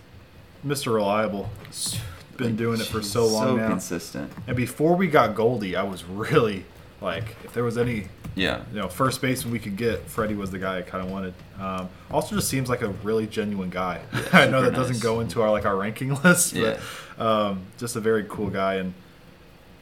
Mr. 0.65 0.93
Reliable. 0.93 1.49
Been 2.37 2.55
doing 2.55 2.79
it 2.81 2.87
for 2.87 3.01
so 3.01 3.25
long 3.27 3.43
so 3.47 3.55
now. 3.55 3.67
consistent. 3.69 4.31
And 4.47 4.55
before 4.57 4.95
we 4.95 5.07
got 5.07 5.35
Goldie, 5.35 5.75
I 5.75 5.83
was 5.83 6.03
really 6.03 6.65
like, 7.01 7.35
if 7.43 7.53
there 7.53 7.63
was 7.63 7.77
any, 7.77 8.07
Yeah. 8.35 8.63
you 8.73 8.79
know, 8.79 8.89
first 8.89 9.21
baseman 9.21 9.53
we 9.53 9.59
could 9.59 9.77
get, 9.77 10.01
Freddie 10.07 10.35
was 10.35 10.51
the 10.51 10.59
guy 10.59 10.79
I 10.79 10.81
kind 10.81 11.03
of 11.05 11.09
wanted. 11.11 11.33
Um, 11.59 11.87
also, 12.11 12.35
just 12.35 12.49
seems 12.49 12.67
like 12.67 12.81
a 12.81 12.89
really 12.89 13.25
genuine 13.27 13.69
guy. 13.69 14.01
I 14.33 14.47
know 14.47 14.61
that 14.61 14.73
doesn't 14.73 15.01
go 15.01 15.21
into 15.21 15.41
our 15.41 15.49
like 15.51 15.65
our 15.65 15.75
ranking 15.77 16.13
list, 16.23 16.53
but 16.53 16.79
Yeah. 17.17 17.23
um, 17.23 17.61
just 17.77 17.95
a 17.95 17.99
very 18.01 18.25
cool 18.27 18.49
guy 18.49 18.75
and 18.75 18.93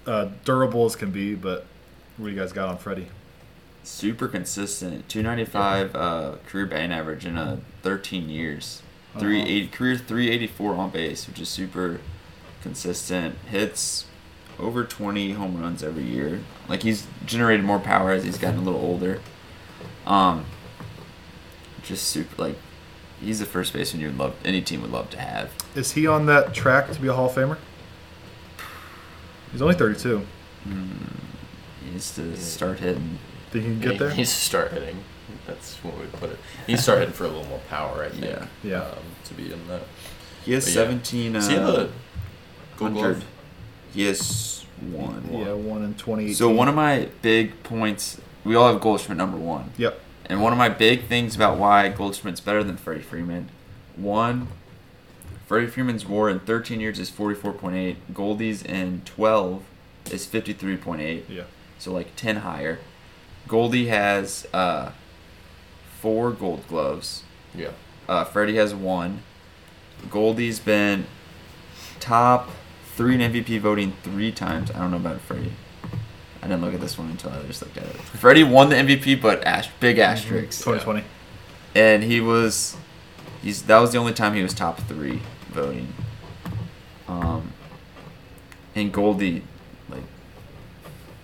uh, 0.06 0.30
durable 0.46 0.86
as 0.86 0.96
can 0.96 1.12
be. 1.12 1.34
But 1.36 1.66
what 2.18 2.28
do 2.28 2.34
you 2.34 2.40
guys 2.40 2.52
got 2.54 2.70
on 2.70 2.78
Freddie? 2.78 3.08
Super 3.84 4.28
consistent. 4.28 5.10
295 5.10 5.96
uh, 5.96 6.36
career 6.48 6.66
batting 6.68 6.92
average 6.92 7.26
in 7.26 7.38
uh, 7.38 7.58
13 7.82 8.30
years. 8.30 8.82
Uh-huh. 9.16 9.20
career 9.72 9.96
384 9.98 10.74
on 10.76 10.90
base, 10.90 11.28
which 11.28 11.40
is 11.40 11.48
super 11.50 12.00
consistent. 12.64 13.36
Hits 13.50 14.06
over 14.58 14.84
20 14.84 15.34
home 15.34 15.60
runs 15.62 15.84
every 15.84 16.04
year. 16.04 16.40
Like 16.68 16.82
he's 16.84 17.06
generated 17.26 17.66
more 17.66 17.80
power 17.80 18.12
as 18.12 18.24
he's 18.24 18.38
gotten 18.38 18.60
a 18.60 18.64
little 18.64 18.80
older. 18.82 19.22
Um, 20.08 20.46
just 21.84 22.08
super 22.08 22.42
like 22.42 22.56
he's 23.20 23.40
the 23.40 23.46
first 23.46 23.74
baseman 23.74 24.02
you 24.02 24.08
would 24.08 24.18
love 24.18 24.36
any 24.44 24.62
team 24.62 24.82
would 24.82 24.92
love 24.92 25.10
to 25.12 25.20
have. 25.20 25.52
Is 25.76 25.92
he 25.92 26.08
on 26.08 26.26
that 26.28 26.54
track 26.54 26.92
to 26.92 27.02
be 27.02 27.08
a 27.08 27.14
Hall 27.14 27.30
of 27.30 27.36
Famer? 27.36 27.58
He's 29.52 29.62
only 29.62 29.76
32. 29.76 30.26
He 30.66 31.92
needs 31.92 32.16
to 32.16 32.36
start 32.38 32.80
hitting. 32.80 33.20
Think 33.52 33.66
he 33.66 33.72
can 33.72 33.80
get 33.80 34.00
there? 34.00 34.10
He 34.10 34.18
needs 34.18 34.34
to 34.34 34.40
start 34.40 34.72
hitting. 34.72 35.04
That's 35.46 35.76
what 35.84 35.98
we 35.98 36.06
put 36.06 36.32
it. 36.32 36.40
He 36.66 36.72
needs 36.72 36.82
to 36.82 36.84
start 36.84 37.00
hitting 37.00 37.14
for 37.14 37.26
a 37.26 37.28
little 37.28 37.46
more 37.46 37.62
power, 37.70 38.04
I 38.04 38.10
think. 38.10 38.24
Yeah. 38.26 38.48
Yeah. 38.64 38.82
Um, 38.82 39.04
to 39.26 39.34
be 39.34 39.52
in 39.52 39.68
that. 39.68 39.82
He 40.44 40.54
has 40.54 40.66
But 40.66 40.70
yeah. 40.74 40.76
seventeen. 40.76 41.34
Does 41.34 41.48
he 41.48 41.56
have 41.56 41.70
uh, 41.70 41.82
a 41.82 41.90
Gold 42.84 43.04
hundred. 43.04 43.14
Glove? 43.16 43.26
He 43.94 44.08
one. 44.92 45.30
Yeah, 45.32 45.54
one 45.54 45.84
in 45.84 45.94
twenty. 45.96 46.34
So 46.34 46.50
one 46.50 46.68
of 46.68 46.76
my 46.76 47.10
big 47.22 47.64
points, 47.64 48.20
we 48.44 48.56
all 48.56 48.72
have 48.72 48.82
Goldschmidt 48.82 49.18
number 49.18 49.38
one. 49.38 49.72
Yep. 49.78 50.00
And 50.26 50.42
one 50.42 50.52
of 50.52 50.58
my 50.58 50.70
big 50.70 51.06
things 51.06 51.36
about 51.36 51.58
why 51.58 51.90
Goldschmidt's 51.90 52.40
better 52.40 52.64
than 52.64 52.78
Freddie 52.78 53.02
Freeman, 53.02 53.50
one, 53.96 54.48
Freddie 55.46 55.68
Freeman's 55.68 56.06
WAR 56.06 56.30
in 56.30 56.40
13 56.40 56.80
years 56.80 56.98
is 56.98 57.12
44.8. 57.12 57.98
Goldie's 58.14 58.64
in 58.64 59.02
12 59.06 59.64
is 60.12 60.26
53.8. 60.26 61.24
Yeah. 61.30 61.44
So 61.78 61.92
like 61.92 62.16
10 62.16 62.38
higher. 62.38 62.80
Goldie 63.48 63.88
has 63.88 64.48
uh, 64.54 64.92
four 66.00 66.32
Gold 66.32 66.66
Gloves. 66.68 67.24
Yeah. 67.54 67.72
Uh, 68.08 68.24
Freddie 68.24 68.56
has 68.56 68.74
one. 68.74 69.22
Goldie's 70.10 70.60
been 70.60 71.06
top 72.00 72.50
three 72.96 73.16
in 73.16 73.34
MVP 73.34 73.60
voting 73.60 73.94
three 74.04 74.32
times. 74.32 74.72
I 74.72 74.80
don't 74.80 74.92
know 74.92 74.98
about 74.98 75.22
Freddie. 75.22 75.54
I 76.42 76.48
didn't 76.48 76.62
look 76.62 76.74
at 76.74 76.82
this 76.82 76.98
one 76.98 77.10
until 77.10 77.32
I 77.32 77.42
just 77.44 77.62
looked 77.62 77.78
at 77.78 77.86
it. 77.86 77.96
Freddie 77.96 78.44
won 78.44 78.70
the 78.70 78.76
MVP, 78.76 79.22
but 79.22 79.44
ash- 79.46 79.70
big 79.80 79.98
asterisks. 79.98 80.60
2020. 80.60 81.04
And 81.76 82.04
he 82.04 82.20
was, 82.20 82.76
he's 83.42 83.64
that 83.64 83.80
was 83.80 83.92
the 83.94 83.98
only 83.98 84.14
time 84.14 84.34
he 84.36 84.44
was 84.44 84.54
top 84.54 84.80
three 84.82 85.22
voting. 85.50 85.94
Um, 87.08 87.54
and 88.76 88.92
Goldie, 88.92 89.44
like, 89.90 90.04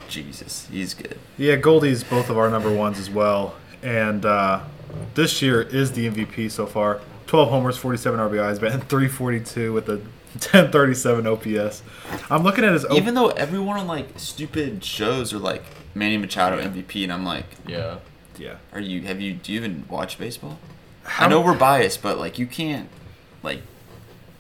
Jesus, 0.08 0.68
he's 0.72 0.94
good. 0.94 1.20
Yeah, 1.38 1.56
Goldie's 1.58 2.04
both 2.04 2.30
of 2.30 2.38
our 2.38 2.50
number 2.50 2.72
ones 2.74 2.98
as 2.98 3.10
well. 3.10 3.56
And 3.84 4.26
uh, 4.26 4.62
this 5.16 5.42
year 5.42 5.62
is 5.62 5.92
the 5.92 6.10
MVP 6.10 6.50
so 6.50 6.66
far. 6.66 7.02
12 7.28 7.50
homers, 7.50 7.78
47 7.78 8.20
RBIs, 8.20 8.60
batting 8.60 8.82
342 8.82 9.72
with 9.72 9.88
a 9.90 10.02
1037 10.34 11.26
OPS. 11.28 11.82
I'm 12.30 12.44
looking 12.44 12.64
at 12.64 12.74
his 12.74 12.86
O- 12.86 12.96
Even 12.96 13.14
though 13.16 13.30
everyone 13.30 13.80
on 13.80 13.88
like 13.88 14.08
stupid 14.20 14.84
shows 14.84 15.34
are 15.34 15.40
like 15.40 15.64
Manny 15.96 16.18
Machado 16.18 16.62
MVP, 16.62 17.04
and 17.04 17.12
I'm 17.12 17.26
like, 17.26 17.46
Yeah. 17.68 17.98
yeah. 18.38 18.56
Are 18.74 18.80
you 18.80 19.02
have 19.04 19.20
you 19.20 19.34
do 19.34 19.52
you 19.52 19.60
even 19.60 19.86
watch 19.90 20.18
baseball? 20.20 20.60
How- 21.04 21.26
I 21.26 21.30
know 21.30 21.42
we're 21.42 21.58
biased, 21.58 22.02
but 22.02 22.18
like 22.20 22.38
you 22.38 22.46
can't 22.48 22.90
like 23.44 23.62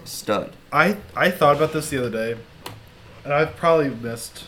stud. 0.05 0.53
I 0.71 0.97
I 1.15 1.31
thought 1.31 1.55
about 1.55 1.73
this 1.73 1.89
the 1.89 1.97
other 1.99 2.09
day, 2.11 2.39
and 3.23 3.33
I've 3.33 3.55
probably 3.55 3.89
missed 3.89 4.43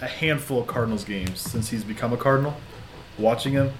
a 0.00 0.06
handful 0.06 0.60
of 0.60 0.66
Cardinals 0.66 1.04
games 1.04 1.40
since 1.40 1.70
he's 1.70 1.84
become 1.84 2.12
a 2.12 2.16
Cardinal. 2.16 2.54
Watching 3.18 3.52
him, 3.52 3.72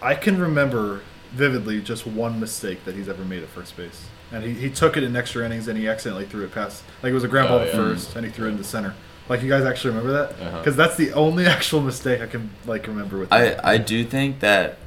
I 0.00 0.14
can 0.14 0.38
remember 0.40 1.02
vividly 1.30 1.80
just 1.80 2.06
one 2.06 2.40
mistake 2.40 2.84
that 2.84 2.94
he's 2.94 3.08
ever 3.08 3.24
made 3.24 3.42
at 3.42 3.48
first 3.50 3.76
base, 3.76 4.06
and 4.32 4.42
he, 4.44 4.52
he 4.54 4.70
took 4.70 4.96
it 4.96 5.02
in 5.04 5.14
extra 5.16 5.44
innings 5.44 5.68
and 5.68 5.78
he 5.78 5.86
accidentally 5.88 6.24
threw 6.26 6.44
it 6.44 6.52
past 6.52 6.82
like 7.02 7.10
it 7.10 7.14
was 7.14 7.24
a 7.24 7.28
ground 7.28 7.48
ball 7.48 7.58
Oh, 7.60 7.64
to 7.64 7.70
yeah. 7.70 7.76
first, 7.76 8.16
and 8.16 8.24
he 8.24 8.32
threw 8.32 8.48
it 8.48 8.52
into 8.52 8.64
center. 8.64 8.94
Like 9.28 9.42
you 9.42 9.48
guys 9.48 9.64
actually 9.64 9.90
remember 9.94 10.12
that? 10.12 10.30
Uh-huh. 10.46 10.58
Because 10.58 10.76
that's 10.76 10.96
the 10.96 11.12
only 11.12 11.46
actual 11.56 11.80
mistake 11.80 12.20
I 12.20 12.26
can 12.26 12.50
like 12.66 12.86
remember 12.86 13.18
with. 13.18 13.32
I 13.32 13.48
him. 13.50 13.60
I 13.62 13.78
do 13.78 14.04
think 14.04 14.40
that 14.40 14.78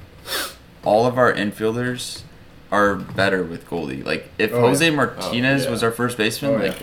all 0.83 1.05
of 1.05 1.17
our 1.17 1.33
infielders 1.33 2.21
are 2.71 2.95
better 2.95 3.43
with 3.43 3.67
Goldie. 3.69 4.03
Like 4.03 4.29
if 4.37 4.51
Oh, 4.51 4.61
Jose 4.61 4.83
yeah. 4.85 4.95
Martinez 4.95 5.61
Oh, 5.61 5.65
yeah. 5.65 5.71
was 5.71 5.83
our 5.83 5.91
first 5.91 6.17
baseman, 6.17 6.51
Oh, 6.55 6.57
yeah. 6.63 6.69
like 6.71 6.77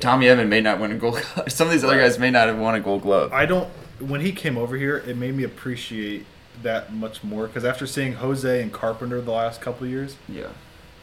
Tommy 0.00 0.26
Edman 0.26 0.48
may 0.48 0.60
not 0.60 0.80
win 0.80 0.92
a 0.92 0.96
gold. 0.96 1.20
glove. 1.34 1.44
Some 1.52 1.66
of 1.68 1.72
these 1.72 1.84
other 1.84 1.98
guys 1.98 2.18
may 2.18 2.30
not 2.30 2.48
have 2.48 2.58
won 2.58 2.74
a 2.74 2.80
gold 2.80 3.02
glove. 3.02 3.32
I 3.32 3.46
don't. 3.46 3.68
When 3.98 4.20
he 4.22 4.32
came 4.32 4.56
over 4.56 4.76
here, 4.76 4.96
it 4.98 5.16
made 5.16 5.34
me 5.36 5.44
appreciate 5.44 6.24
that 6.62 6.92
much 6.92 7.22
more 7.24 7.46
because 7.46 7.64
after 7.64 7.86
seeing 7.86 8.14
Jose 8.14 8.62
and 8.62 8.72
Carpenter 8.72 9.20
the 9.20 9.30
last 9.30 9.60
couple 9.60 9.84
of 9.84 9.90
years, 9.90 10.16
yeah. 10.28 10.48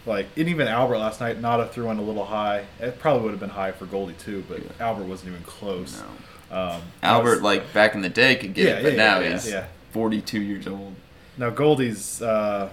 Like 0.07 0.27
and 0.37 0.47
even 0.49 0.67
Albert 0.67 0.97
last 0.99 1.19
night, 1.19 1.41
Nado 1.41 1.69
threw 1.69 1.89
in 1.91 1.97
a 1.97 2.01
little 2.01 2.25
high. 2.25 2.65
It 2.79 2.97
probably 2.99 3.23
would 3.23 3.31
have 3.31 3.39
been 3.39 3.49
high 3.49 3.71
for 3.73 3.85
Goldie 3.85 4.13
too, 4.13 4.43
but 4.49 4.59
Yeah. 4.63 4.69
Albert 4.87 5.03
wasn't 5.03 5.31
even 5.33 5.43
close. 5.43 6.01
No. 6.49 6.57
Um, 6.57 6.81
Albert, 7.03 7.27
that's- 7.41 7.43
like 7.43 7.73
back 7.73 7.93
in 7.93 8.01
the 8.01 8.09
day, 8.09 8.35
could 8.37 8.53
get 8.53 8.65
Yeah, 8.65 8.71
it, 8.77 8.83
but 8.83 8.91
yeah, 8.93 8.97
now 8.97 9.19
yeah, 9.19 9.31
he's 9.33 9.49
yeah. 9.51 9.65
42 9.91 10.41
years 10.41 10.65
old. 10.67 10.95
now 11.37 11.49
Goldie's 11.49 12.21
uh, 12.21 12.69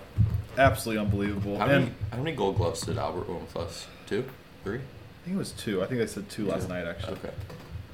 absolutely 0.57 1.01
unbelievable. 1.05 1.59
How 1.59 1.66
and 1.66 1.73
many 1.87 1.94
how 2.12 2.18
many 2.18 2.37
Gold 2.37 2.57
Gloves 2.57 2.83
did 2.83 2.99
Albert 2.99 3.29
win 3.29 3.40
with 3.40 3.57
us? 3.57 3.87
Two, 4.07 4.25
three. 4.62 4.77
I 4.79 5.25
think 5.25 5.35
it 5.35 5.38
was 5.38 5.51
two. 5.53 5.83
I 5.83 5.87
think 5.87 6.01
I 6.03 6.07
said 6.07 6.29
two 6.29 6.47
last 6.47 6.68
night 6.68 6.87
actually. 6.87 7.14
Okay. 7.14 7.31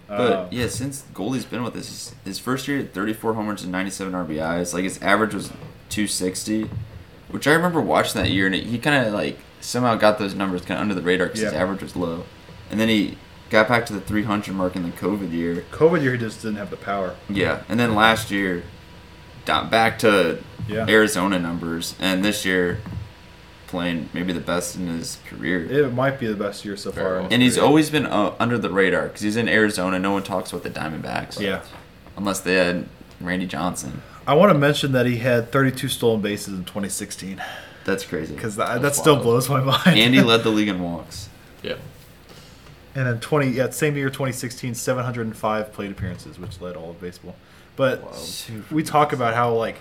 But 0.09 0.33
Um, 0.33 0.49
yeah, 0.51 0.67
since 0.67 1.05
Goldie's 1.15 1.45
been 1.45 1.63
with 1.63 1.77
us, 1.77 1.87
his- 1.87 2.15
his 2.25 2.39
first 2.41 2.67
year, 2.69 2.79
he 2.79 2.83
had 2.83 2.93
34 2.93 3.35
homers 3.35 3.63
and 3.63 3.71
97 3.73 4.13
RBIs. 4.13 4.75
Like 4.75 4.83
his 4.85 5.01
average 5.01 5.33
was 5.35 5.51
260, 5.89 6.69
which 7.31 7.47
I 7.49 7.53
remember 7.53 7.81
watching 7.81 8.21
that 8.23 8.31
year, 8.31 8.47
and 8.47 8.55
he 8.55 8.79
kind 8.79 9.07
of 9.07 9.13
like 9.15 9.39
somehow 9.61 9.95
got 9.97 10.19
those 10.19 10.35
numbers 10.35 10.63
kind 10.63 10.79
of 10.79 10.83
under 10.83 10.95
the 10.95 11.03
radar 11.03 11.27
because 11.27 11.41
his 11.41 11.53
average 11.53 11.83
was 11.83 11.95
low. 11.97 12.25
And 12.71 12.79
then 12.81 12.89
he 12.89 13.19
got 13.51 13.69
back 13.69 13.85
to 13.87 13.93
the 13.93 14.01
300 14.01 14.55
mark 14.55 14.77
in 14.77 14.83
the 14.85 14.91
COVID 14.91 15.33
year. 15.33 15.65
COVID 15.73 16.03
year 16.03 16.13
he 16.13 16.19
just 16.19 16.41
didn't 16.43 16.57
have 16.59 16.71
the 16.71 16.77
power. 16.77 17.17
Yeah, 17.29 17.63
and 17.69 17.79
then 17.81 17.95
last 17.95 18.31
year, 18.31 18.63
down 19.45 19.69
back 19.71 19.99
to 20.01 20.39
Yeah. 20.69 20.87
Arizona 20.89 21.39
numbers, 21.39 21.95
and 21.99 22.25
this 22.25 22.45
year 22.45 22.79
playing 23.67 24.09
maybe 24.13 24.33
the 24.33 24.41
best 24.41 24.75
in 24.77 24.89
his 24.89 25.19
career. 25.29 25.65
It 25.65 25.93
might 25.95 26.19
be 26.19 26.27
the 26.27 26.35
best 26.35 26.65
year 26.65 26.77
so 26.77 26.91
Very 26.91 27.05
far. 27.07 27.21
well. 27.21 27.29
and 27.31 27.41
he's 27.43 27.57
always 27.57 27.89
been 27.91 28.05
uh, 28.07 28.35
under 28.41 28.59
the 28.59 28.69
radar 28.71 29.05
because 29.05 29.21
he's 29.23 29.37
in 29.37 29.49
Arizona. 29.49 29.99
No 29.99 30.11
one 30.13 30.23
talks 30.25 30.51
about 30.53 30.63
the 30.65 30.71
Diamondbacks. 30.71 31.39
Yeah. 31.41 31.63
unless 32.17 32.41
they 32.41 32.55
had 32.55 32.87
Randy 33.21 33.47
Johnson. 33.47 34.03
I 34.31 34.35
want 34.35 34.53
to 34.53 34.59
mention 34.59 34.93
that 34.93 35.07
he 35.07 35.17
had 35.17 35.51
32 35.51 35.89
stolen 35.89 36.21
bases 36.21 36.55
in 36.55 36.65
2016 36.65 37.43
That's 37.85 38.05
crazy. 38.05 38.35
because 38.35 38.55
that, 38.57 38.81
that 38.81 38.95
still 38.95 39.15
wild. 39.15 39.25
blows 39.25 39.49
my 39.49 39.61
mind. 39.61 39.99
Andy 39.99 40.21
led 40.21 40.45
the 40.45 40.51
league 40.59 40.69
in 40.69 40.81
walks. 40.81 41.29
Yeah. 41.65 41.75
And 42.95 43.09
in 43.09 43.19
20, 43.19 43.49
yeah, 43.49 43.71
same 43.71 43.97
year, 43.97 44.09
2016, 44.09 44.75
705 44.75 45.73
plate 45.73 45.91
appearances, 45.91 46.39
which 46.39 46.61
led 46.61 46.77
all 46.77 46.91
of 46.91 47.01
baseball. 47.01 47.35
But 47.75 48.03
Wow. 48.03 48.63
we 48.71 48.83
talk 48.85 49.13
about 49.13 49.35
how, 49.35 49.53
like, 49.55 49.79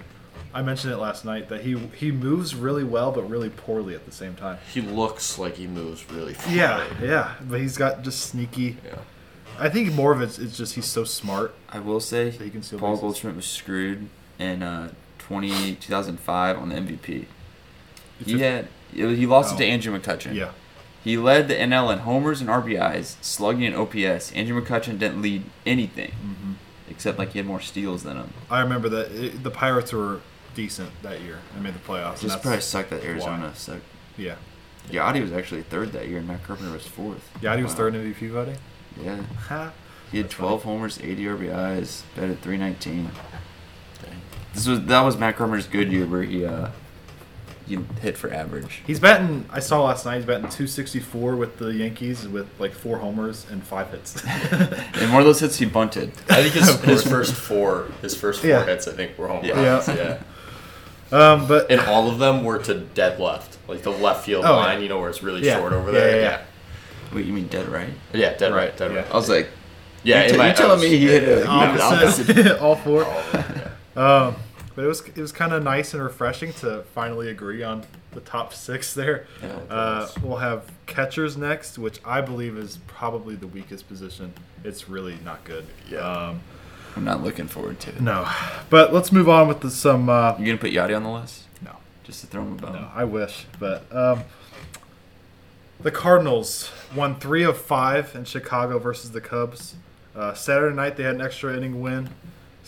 I 0.54 0.64
mentioned 0.64 0.94
it 0.94 0.98
last 0.98 1.26
night 1.26 1.50
that 1.50 1.62
he 1.62 1.78
he 1.96 2.12
moves 2.12 2.56
really 2.56 2.84
well, 2.84 3.12
but 3.12 3.30
really 3.30 3.50
poorly 3.52 3.94
at 3.94 4.06
the 4.08 4.12
same 4.12 4.34
time. 4.36 4.58
He 4.74 4.82
looks 4.82 5.38
like 5.38 5.58
he 5.58 5.68
moves 5.68 6.10
really 6.10 6.34
fast. 6.34 6.50
Yeah, 6.50 6.88
yeah, 7.00 7.36
but 7.48 7.60
he's 7.60 7.78
got 7.78 8.02
just 8.02 8.22
sneaky. 8.22 8.78
Yeah. 8.84 8.96
I 9.60 9.70
think 9.70 9.94
more 9.94 10.12
of 10.12 10.22
it's, 10.22 10.40
it's 10.40 10.58
just 10.58 10.74
he's 10.74 10.86
so 10.88 11.04
smart. 11.04 11.54
I 11.70 11.80
will 11.80 12.00
say, 12.00 12.32
So 12.32 12.44
he 12.44 12.50
can 12.50 12.62
Paul 12.62 12.92
bases. 12.92 13.02
Goldschmidt 13.02 13.36
was 13.36 13.46
screwed 13.46 14.08
in 14.40 14.64
uh, 14.64 14.92
20, 15.20 15.76
2005 15.76 16.58
on 16.58 16.70
the 16.70 16.76
MVP. 16.76 17.26
It's 18.20 18.30
He 18.32 18.42
a- 18.42 18.50
had 18.52 18.68
he 18.92 19.26
lost 19.28 19.54
it 19.54 19.58
to 19.60 19.66
Oh. 19.66 19.68
Andrew 19.68 20.00
McCutchen. 20.00 20.34
Yeah, 20.34 20.52
He 21.04 21.16
led 21.18 21.48
the 21.48 21.54
NL 21.56 21.92
in 21.94 22.00
homers 22.00 22.42
and 22.42 22.50
RBIs, 22.50 23.18
slugging 23.22 23.66
and 23.66 23.76
OPS. 23.76 24.32
Andrew 24.32 24.60
McCutchen 24.60 24.98
didn't 24.98 25.22
lead 25.22 25.44
anything 25.66 26.12
hmm 26.14 26.54
except 26.92 27.20
like 27.20 27.32
he 27.34 27.40
had 27.40 27.46
more 27.46 27.62
steals 27.62 28.02
than 28.04 28.18
him. 28.18 28.34
I 28.50 28.62
remember 28.62 28.90
that 28.90 29.12
it, 29.12 29.44
the 29.44 29.52
Pirates 29.52 29.94
were 29.94 30.22
decent 30.56 30.90
that 31.04 31.22
year 31.22 31.38
and 31.54 31.64
made 31.64 31.76
the 31.76 31.80
playoffs. 31.80 32.20
Just 32.22 32.42
probably 32.42 32.60
sucked 32.62 32.90
that 32.90 33.04
Arizona 33.06 33.54
sucked. 33.56 33.84
Yeah, 34.18 34.36
Yadi 34.90 35.22
was 35.22 35.32
actually 35.32 35.62
third 35.62 35.92
that 35.94 36.08
year, 36.10 36.18
and 36.18 36.28
Matt 36.28 36.44
Carpenter 36.44 36.74
was 36.74 36.88
fourth. 36.88 37.30
yeah, 37.42 37.56
he 37.56 37.62
was 37.64 37.74
third 37.76 37.94
in 37.96 38.12
MVP 38.12 38.32
voting. 38.32 38.58
Yeah, 39.02 39.18
he 40.12 40.18
had 40.18 40.26
That's 40.26 40.34
12 40.34 40.64
homers, 40.64 41.00
80 41.00 41.26
RBIs, 41.26 42.02
batted 42.16 42.42
319. 42.42 43.12
Dang. 44.66 44.74
This 44.74 44.80
was 44.80 44.88
that 44.90 45.02
was 45.02 45.18
Matt 45.18 45.38
Carpenter's 45.38 45.68
good 45.68 45.92
year 45.92 46.06
where 46.06 46.24
he 46.24 46.46
uh 46.46 46.70
he 47.68 47.78
hit 48.02 48.18
for 48.18 48.34
average. 48.34 48.82
He's 48.88 49.00
batting. 49.00 49.46
I 49.52 49.60
saw 49.60 49.84
last 49.84 50.04
night. 50.04 50.16
He's 50.18 50.26
batting 50.26 50.50
264 50.50 51.36
with 51.36 51.58
the 51.60 51.68
Yankees 51.68 52.28
with 52.28 52.48
like 52.58 52.72
four 52.74 52.98
homers 52.98 53.46
and 53.52 53.64
five 53.64 53.92
hits. 53.92 54.24
And 54.52 55.12
one 55.14 55.22
of 55.22 55.26
those 55.26 55.40
hits 55.40 55.58
he 55.60 55.66
bunted. 55.66 56.12
I 56.30 56.42
think 56.42 56.56
his, 56.56 56.80
his 56.82 57.04
first 57.04 57.34
four 57.36 57.88
his 58.02 58.16
first 58.16 58.42
four 58.42 58.50
Yeah. 58.50 58.66
hits 58.66 58.88
I 58.88 58.94
think 58.94 59.18
were 59.20 59.28
home 59.28 59.46
Yeah. 59.46 59.54
runs. 59.74 59.88
Yeah. 59.88 60.18
Yeah. 61.12 61.18
um, 61.34 61.48
but 61.48 61.70
And 61.72 61.80
all 61.82 62.10
of 62.10 62.18
them 62.20 62.44
were 62.44 62.58
to 62.60 62.74
dead 62.74 63.20
left. 63.20 63.58
Like 63.68 63.84
the 63.84 63.92
left 63.92 64.26
field 64.26 64.46
Oh, 64.46 64.56
line, 64.56 64.78
yeah. 64.80 64.84
you 64.84 64.90
know, 64.90 65.00
where 65.00 65.10
it's 65.10 65.22
really 65.22 65.44
Yeah. 65.46 65.58
short 65.58 65.74
over 65.74 65.92
Yeah, 65.92 66.00
there. 66.00 66.10
yeah, 66.16 66.22
Yeah. 66.24 66.42
yeah. 67.12 67.16
Wait, 67.16 67.26
you 67.28 67.34
mean 67.34 67.48
dead 67.48 67.70
right? 67.70 67.90
Yeah, 68.14 68.34
dead 68.36 68.52
right, 68.54 68.76
dead 68.76 68.92
Yeah. 68.92 68.98
right. 69.02 69.12
I 69.12 69.16
was 69.16 69.30
like, 69.30 69.48
Yeah, 70.04 70.24
you 70.26 70.34
in 70.34 70.40
t- 70.40 70.48
you 70.48 70.54
telling 70.54 70.80
me 70.82 70.88
he 70.90 71.06
hit 71.08 71.24
a- 71.24 71.42
yeah, 71.44 71.80
opposite, 71.82 72.60
all 72.62 72.76
four. 72.78 73.06
all 73.06 73.12
of 73.20 73.32
them, 73.32 73.62
yeah. 73.96 74.26
Um, 74.26 74.36
but 74.80 74.86
it 74.86 74.88
was 74.88 75.02
it 75.10 75.18
was 75.18 75.34
kind 75.34 75.52
of 75.52 75.62
nice 75.62 75.94
and 75.94 76.02
refreshing 76.02 76.54
to 76.54 76.84
finally 76.96 77.30
agree 77.30 77.64
on 77.64 77.84
the 78.14 78.22
top 78.22 78.54
six 78.54 78.94
there. 78.94 79.28
Yeah. 79.44 79.50
Uh, 79.70 80.08
we'll 80.24 80.38
have 80.38 80.72
catchers 80.86 81.36
next, 81.36 81.78
which 81.78 82.00
I 82.06 82.22
believe 82.22 82.58
is 82.58 82.80
probably 82.88 83.36
the 83.36 83.48
weakest 83.48 83.90
position. 83.90 84.32
It's 84.64 84.88
really 84.88 85.18
not 85.26 85.44
good. 85.44 85.66
Yeah. 85.92 85.98
Um, 85.98 86.40
I'm 86.96 87.04
not 87.04 87.22
looking 87.22 87.46
forward 87.50 87.82
to 87.82 87.90
it. 87.90 88.00
no, 88.00 88.26
but 88.70 88.94
let's 88.94 89.12
move 89.12 89.28
on 89.28 89.50
with 89.50 89.60
the, 89.60 89.70
some. 89.70 90.08
Uh, 90.08 90.38
You 90.40 90.46
gonna 90.46 90.58
put 90.58 90.72
Yadi 90.72 90.96
on 90.96 91.04
the 91.04 91.12
list? 91.12 91.44
no. 91.62 91.76
just 92.06 92.22
to 92.22 92.28
throw 92.28 92.44
him 92.44 92.54
a 92.54 92.56
bone. 92.56 92.72
No, 92.72 92.88
I 92.96 93.04
wish, 93.04 93.48
but 93.60 93.84
um, 93.94 94.24
the 95.82 95.92
Cardinals 95.92 96.72
won 96.96 97.20
three 97.20 97.44
of 97.44 97.58
five 97.58 98.16
in 98.16 98.24
Chicago 98.24 98.80
versus 98.80 99.12
the 99.12 99.20
Cubs. 99.20 99.76
Uh, 100.16 100.34
Saturday 100.34 100.74
night 100.74 100.96
they 100.96 101.04
had 101.04 101.16
an 101.16 101.22
extra 101.22 101.54
inning 101.54 101.82
win. 101.82 102.12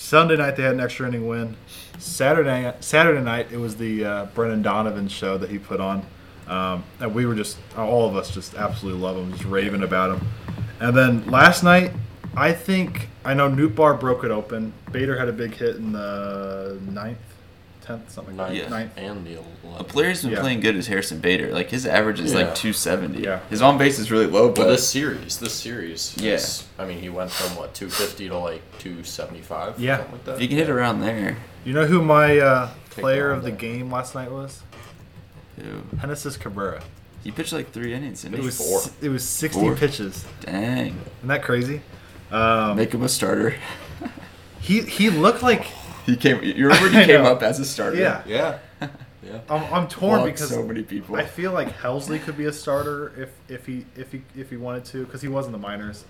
Sunday 0.01 0.35
night 0.35 0.55
they 0.55 0.63
had 0.63 0.73
an 0.73 0.79
extra 0.79 1.07
inning 1.07 1.27
win. 1.27 1.55
Saturday 1.99 2.73
Saturday 2.79 3.21
night 3.21 3.47
it 3.51 3.57
was 3.57 3.77
the 3.77 4.03
uh, 4.03 4.25
Brendan 4.33 4.63
Donovan 4.63 5.07
show 5.07 5.37
that 5.37 5.49
he 5.49 5.59
put 5.59 5.79
on, 5.79 6.03
um, 6.47 6.83
and 6.99 7.13
we 7.13 7.25
were 7.25 7.35
just 7.35 7.59
all 7.77 8.09
of 8.09 8.15
us 8.15 8.33
just 8.33 8.55
absolutely 8.55 8.99
love 8.99 9.15
him, 9.15 9.31
just 9.31 9.45
raving 9.45 9.83
about 9.83 10.17
him. 10.17 10.27
And 10.79 10.97
then 10.97 11.25
last 11.27 11.63
night, 11.63 11.91
I 12.35 12.51
think 12.51 13.09
I 13.23 13.35
know 13.35 13.47
Nootbaar 13.47 13.99
broke 13.99 14.23
it 14.23 14.31
open. 14.31 14.73
Bader 14.91 15.17
had 15.17 15.29
a 15.29 15.33
big 15.33 15.53
hit 15.53 15.75
in 15.75 15.91
the 15.93 16.79
ninth, 16.89 17.19
tenth, 17.97 18.11
something 18.11 18.37
like 18.37 18.49
Ninth 18.51 18.63
that. 18.63 18.69
Ninth. 18.69 18.91
and 18.97 19.25
the 19.27 19.39
A 19.79 19.83
player 19.83 20.09
who's 20.09 20.21
been 20.23 20.31
Yeah. 20.31 20.39
playing 20.41 20.59
good 20.61 20.75
is 20.75 20.87
Harrison 20.87 21.19
Bader. 21.19 21.51
Like 21.53 21.69
his 21.69 21.85
average 21.85 22.19
is 22.19 22.33
Yeah. 22.33 22.39
like 22.39 22.55
270. 22.55 23.21
Yeah. 23.23 23.39
His 23.49 23.61
on 23.61 23.77
base 23.77 23.99
is 23.99 24.11
really 24.11 24.25
low, 24.27 24.49
but 24.49 24.59
Well, 24.59 24.67
this 24.69 24.87
series, 24.87 25.37
this 25.37 25.53
series, 25.53 26.15
Yeah. 26.19 26.33
is- 26.33 26.63
I 26.79 26.85
mean, 26.85 26.99
he 26.99 27.09
went 27.09 27.31
from 27.31 27.55
what 27.55 27.73
250 27.73 28.27
to 28.29 28.37
like 28.37 28.61
275. 28.79 29.79
Yeah. 29.79 29.97
something 29.97 30.11
like 30.13 30.25
that. 30.25 30.35
if 30.35 30.41
you 30.41 30.47
can 30.47 30.57
hit 30.57 30.69
around 30.69 31.01
there, 31.01 31.37
You 31.65 31.73
know 31.73 31.85
who 31.85 32.01
my 32.01 32.39
uh, 32.39 32.69
player 32.89 33.31
of 33.31 33.43
the 33.43 33.49
there. 33.49 33.57
game 33.57 33.91
last 33.91 34.15
night 34.15 34.31
was? 34.31 34.61
ew. 35.57 35.83
Genesis 35.99 36.37
Cabrera. 36.37 36.81
he 37.23 37.29
pitched 37.31 37.53
like 37.53 37.71
three 37.71 37.93
innings. 37.93 38.23
Didn't 38.23 38.35
It 38.35 38.39
he? 38.39 38.45
was 38.47 38.57
Four. 38.57 38.81
it 39.01 39.09
was 39.09 39.23
60 39.23 39.69
pitches. 39.75 40.25
Dang. 40.41 40.95
Isn't 41.19 41.27
that 41.27 41.43
crazy? 41.43 41.81
Um, 42.31 42.77
Make 42.77 42.93
him 42.93 43.03
a 43.03 43.09
starter. 43.09 43.55
he 44.61 44.81
he 44.81 45.09
looked 45.09 45.43
like 45.43 45.65
He 46.05 46.15
came. 46.15 46.41
You 46.43 46.67
remember 46.69 46.89
he 46.99 47.05
came 47.05 47.25
up 47.25 47.41
as 47.43 47.59
a 47.59 47.65
starter? 47.65 47.97
yeah. 47.97 48.23
Yeah, 48.25 48.59
yeah. 49.23 49.39
I'm, 49.49 49.63
I'm 49.73 49.87
torn 49.87 50.21
Walked 50.21 50.33
because 50.33 50.49
so 50.49 50.63
many 50.63 50.83
people. 50.83 51.15
I 51.15 51.25
feel 51.25 51.51
like 51.51 51.77
Helsley 51.77 52.21
could 52.21 52.37
be 52.37 52.45
a 52.45 52.53
starter 52.53 53.11
if 53.17 53.29
if 53.49 53.65
he 53.65 53.85
if 53.95 54.11
he 54.11 54.21
if 54.35 54.49
he 54.49 54.57
wanted 54.57 54.85
to 54.85 55.05
because 55.05 55.21
he 55.21 55.27
was 55.27 55.45
in 55.45 55.51
the 55.51 55.57
minors. 55.57 56.03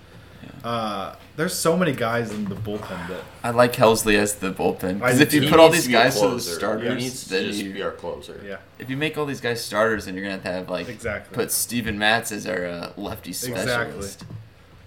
Uh, 0.64 1.16
there's 1.36 1.54
so 1.54 1.78
many 1.78 1.92
guys 1.92 2.32
in 2.32 2.46
the 2.46 2.56
bullpen 2.56 3.08
that 3.10 3.22
I 3.44 3.52
like 3.52 3.74
Helsley 3.74 4.16
as 4.16 4.34
the 4.36 4.52
bullpen 4.52 4.96
because 4.96 5.20
if 5.20 5.34
you 5.36 5.48
put 5.48 5.60
all 5.60 5.70
these 5.70 5.86
to 5.86 5.92
guys 5.92 6.16
to 6.16 6.22
the 6.22 6.28
closer. 6.30 6.56
starters, 6.56 6.90
he 6.90 6.96
needs 6.96 7.24
to 7.26 7.30
then 7.30 7.46
just 7.46 7.60
you, 7.64 7.74
be 7.74 7.84
our 7.84 7.92
closer. 7.92 8.42
yeah 8.44 8.58
if 8.80 8.90
you 8.90 8.98
make 8.98 9.20
all 9.20 9.28
these 9.28 9.40
guys 9.42 9.64
starters, 9.64 10.06
then 10.06 10.16
you're 10.16 10.24
gonna 10.24 10.34
have 10.34 10.44
to 10.44 10.52
have 10.52 10.68
like 10.70 10.90
Exactly. 10.90 11.36
put 11.36 11.52
Steven 11.52 12.00
Matz 12.00 12.32
as 12.32 12.48
our 12.48 12.66
uh, 12.66 12.92
lefty 12.98 13.30
Exactly. 13.30 13.62
specialist. 13.62 14.24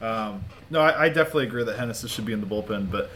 Um, 0.02 0.44
no, 0.70 0.80
I, 0.80 1.04
I 1.04 1.08
definitely 1.08 1.44
agree 1.46 1.62
that 1.62 1.76
Hennis 1.78 2.08
should 2.08 2.24
be 2.26 2.32
in 2.32 2.40
the 2.40 2.48
bullpen, 2.48 2.90
but 2.90 3.10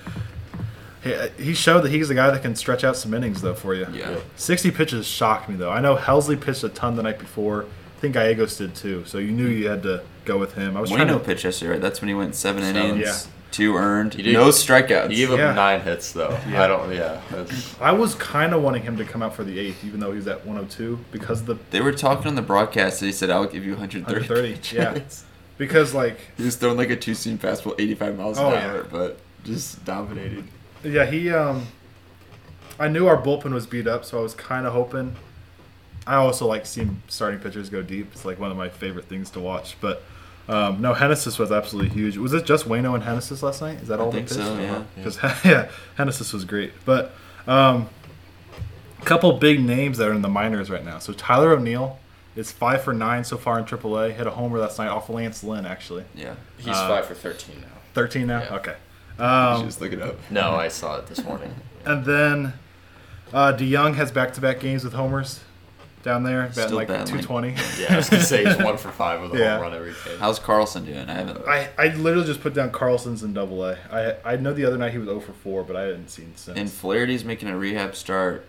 he, 1.02 1.14
he 1.42 1.54
showed 1.54 1.82
that 1.82 1.90
he's 1.90 2.08
the 2.08 2.14
guy 2.14 2.30
that 2.30 2.42
can 2.42 2.56
stretch 2.56 2.84
out 2.84 2.96
some 2.96 3.14
innings 3.14 3.40
though 3.42 3.54
for 3.54 3.74
you. 3.74 3.86
Yeah. 3.92 4.18
60 4.36 4.70
pitches 4.72 5.06
shocked 5.06 5.48
me 5.48 5.56
though. 5.56 5.70
I 5.70 5.80
know 5.80 5.96
Helsley 5.96 6.40
pitched 6.40 6.64
a 6.64 6.68
ton 6.68 6.96
the 6.96 7.02
night 7.02 7.18
before. 7.18 7.64
I 7.64 8.00
think 8.00 8.14
Gallegos 8.14 8.56
did 8.56 8.74
too. 8.74 9.04
So 9.06 9.18
you 9.18 9.32
knew 9.32 9.46
you 9.48 9.68
had 9.68 9.82
to 9.84 10.02
go 10.24 10.38
with 10.38 10.54
him. 10.54 10.76
I 10.76 10.80
was 10.80 10.90
trying 10.90 11.08
Waino 11.08 11.14
to 11.14 11.18
pitched 11.20 11.44
yesterday, 11.44 11.72
right? 11.72 11.80
That's 11.80 12.00
when 12.00 12.08
he 12.08 12.14
went 12.14 12.34
seven, 12.34 12.62
Seven. 12.62 12.82
innings, 12.82 13.00
Yeah. 13.26 13.30
two 13.50 13.74
earned, 13.76 14.14
He 14.14 14.22
did- 14.22 14.34
no 14.34 14.48
strikeouts. 14.50 15.10
He 15.10 15.16
gave 15.16 15.32
up 15.32 15.38
Yeah. 15.38 15.52
nine 15.54 15.80
hits 15.80 16.12
though. 16.12 16.38
Yeah. 16.48 16.62
I 16.62 16.66
don't. 16.68 16.92
Yeah. 16.92 17.20
That's, 17.30 17.74
I 17.80 17.92
was 17.92 18.14
kind 18.14 18.52
of 18.54 18.62
wanting 18.62 18.82
him 18.82 18.96
to 18.98 19.04
come 19.04 19.22
out 19.22 19.34
for 19.34 19.42
the 19.42 19.58
eighth, 19.58 19.84
even 19.84 19.98
though 20.00 20.10
he 20.12 20.16
was 20.16 20.28
at 20.28 20.46
102, 20.46 20.98
because 21.10 21.44
the 21.44 21.56
They 21.70 21.80
were 21.80 21.92
talking 21.92 22.28
on 22.28 22.34
the 22.36 22.42
broadcast. 22.42 23.00
And 23.02 23.06
he 23.08 23.12
said, 23.12 23.30
"I'll 23.30 23.46
give 23.46 23.64
you 23.64 23.72
130." 23.72 24.28
130. 24.28 24.76
Yeah, 24.76 24.98
because 25.58 25.92
like 25.94 26.18
he 26.36 26.44
was 26.44 26.54
throwing 26.56 26.76
like 26.76 26.90
a 26.90 26.96
two-seam 26.96 27.38
fastball, 27.38 27.74
85 27.80 28.16
miles 28.16 28.38
an 28.38 28.44
Oh, 28.44 28.48
hour, 28.48 28.54
yeah. 28.76 28.82
but 28.92 29.18
just 29.44 29.84
dominated. 29.84 30.44
Yeah 30.84 31.06
he 31.06 31.30
um, 31.30 31.66
I 32.78 32.88
knew 32.88 33.06
our 33.06 33.20
bullpen 33.20 33.52
was 33.52 33.66
beat 33.66 33.86
up, 33.86 34.04
so 34.04 34.18
I 34.18 34.22
was 34.22 34.34
kind 34.34 34.66
of 34.66 34.72
hoping. 34.72 35.16
I 36.06 36.14
also 36.16 36.46
like 36.46 36.64
seeing 36.64 37.02
starting 37.08 37.40
pitchers 37.40 37.68
go 37.68 37.82
deep. 37.82 38.12
It's 38.12 38.24
like 38.24 38.38
one 38.38 38.50
of 38.50 38.56
my 38.56 38.68
favorite 38.68 39.06
things 39.06 39.30
to 39.30 39.40
watch. 39.40 39.76
But 39.80 40.02
um, 40.48 40.80
no, 40.80 40.94
Hennesis 40.94 41.38
was 41.38 41.52
absolutely 41.52 41.90
huge. 41.90 42.16
Was 42.16 42.32
it 42.32 42.46
just 42.46 42.66
Waino 42.66 42.94
and 42.94 43.02
Hennesis 43.04 43.42
last 43.42 43.60
night? 43.60 43.78
Is 43.82 43.88
that 43.88 44.00
I 44.00 44.04
all 44.04 44.12
think 44.12 44.28
the 44.28 44.34
so, 44.34 44.58
yeah. 44.58 44.84
Because 44.96 45.16
yeah, 45.44 45.68
Hennesis 45.98 46.32
was 46.32 46.44
great. 46.46 46.72
But 46.86 47.12
um, 47.46 47.88
a 49.00 49.04
couple 49.04 49.32
big 49.34 49.60
names 49.62 49.98
that 49.98 50.08
are 50.08 50.14
in 50.14 50.22
the 50.22 50.28
minors 50.28 50.70
right 50.70 50.84
now. 50.84 50.98
So 50.98 51.12
Tyler 51.12 51.52
O'Neill 51.52 51.98
is 52.36 52.50
five 52.52 52.82
for 52.82 52.94
nine 52.94 53.24
so 53.24 53.36
far 53.36 53.58
in 53.58 53.64
AAA. 53.66 54.14
Hit 54.14 54.26
a 54.26 54.30
homer 54.30 54.58
last 54.58 54.78
night 54.78 54.88
off 54.88 55.10
Lance 55.10 55.44
Lynn 55.44 55.66
actually. 55.66 56.04
Yeah, 56.14 56.36
he's 56.56 56.68
Uh, 56.68 56.88
five 56.88 57.04
for 57.06 57.14
13 57.14 57.60
now. 57.60 57.66
13 57.94 58.26
now. 58.26 58.40
Yeah. 58.40 58.54
Okay. 58.56 58.76
You 59.18 59.24
Um, 59.24 59.60
should 59.60 59.66
just 59.66 59.80
look 59.80 59.92
it 59.92 60.02
up. 60.02 60.16
No, 60.30 60.52
I 60.52 60.68
saw 60.68 60.98
it 60.98 61.06
this 61.06 61.22
morning. 61.24 61.54
and 61.84 62.04
then 62.04 62.52
uh, 63.32 63.52
DeJong 63.52 63.94
has 63.94 64.10
back-to-back 64.12 64.60
games 64.60 64.84
with 64.84 64.92
homers 64.92 65.40
down 66.04 66.22
there, 66.22 66.42
batting 66.46 66.62
Still 66.64 66.76
like 66.76 66.88
battling. 66.88 67.20
220. 67.22 67.48
Yeah, 67.82 67.94
I 67.94 67.96
was 67.96 68.08
gonna 68.08 68.22
say 68.22 68.44
he's 68.44 68.56
one 68.64 68.76
for 68.76 68.90
five 68.90 69.20
with 69.20 69.34
a 69.34 69.38
Yeah. 69.38 69.54
home 69.54 69.62
run 69.62 69.74
every 69.74 69.92
game. 70.04 70.18
How's 70.18 70.38
Carlson 70.38 70.84
doing? 70.84 71.08
I 71.10 71.14
haven't. 71.14 71.46
I, 71.46 71.68
I 71.76 71.88
literally 71.96 72.26
just 72.26 72.40
put 72.40 72.54
down 72.54 72.70
Carlson's 72.70 73.22
in 73.24 73.32
Double 73.34 73.64
A. 73.64 73.76
I 73.90 74.32
I 74.32 74.36
know 74.36 74.52
the 74.52 74.64
other 74.64 74.78
night 74.78 74.92
he 74.92 74.98
was 74.98 75.08
0 75.08 75.20
for 75.20 75.32
4, 75.32 75.64
but 75.64 75.74
I 75.76 75.82
hadn't 75.82 76.08
seen 76.10 76.32
since. 76.36 76.56
And 76.56 76.70
Flaherty's 76.70 77.24
making 77.24 77.48
a 77.48 77.56
rehab 77.58 77.96
start. 77.96 78.46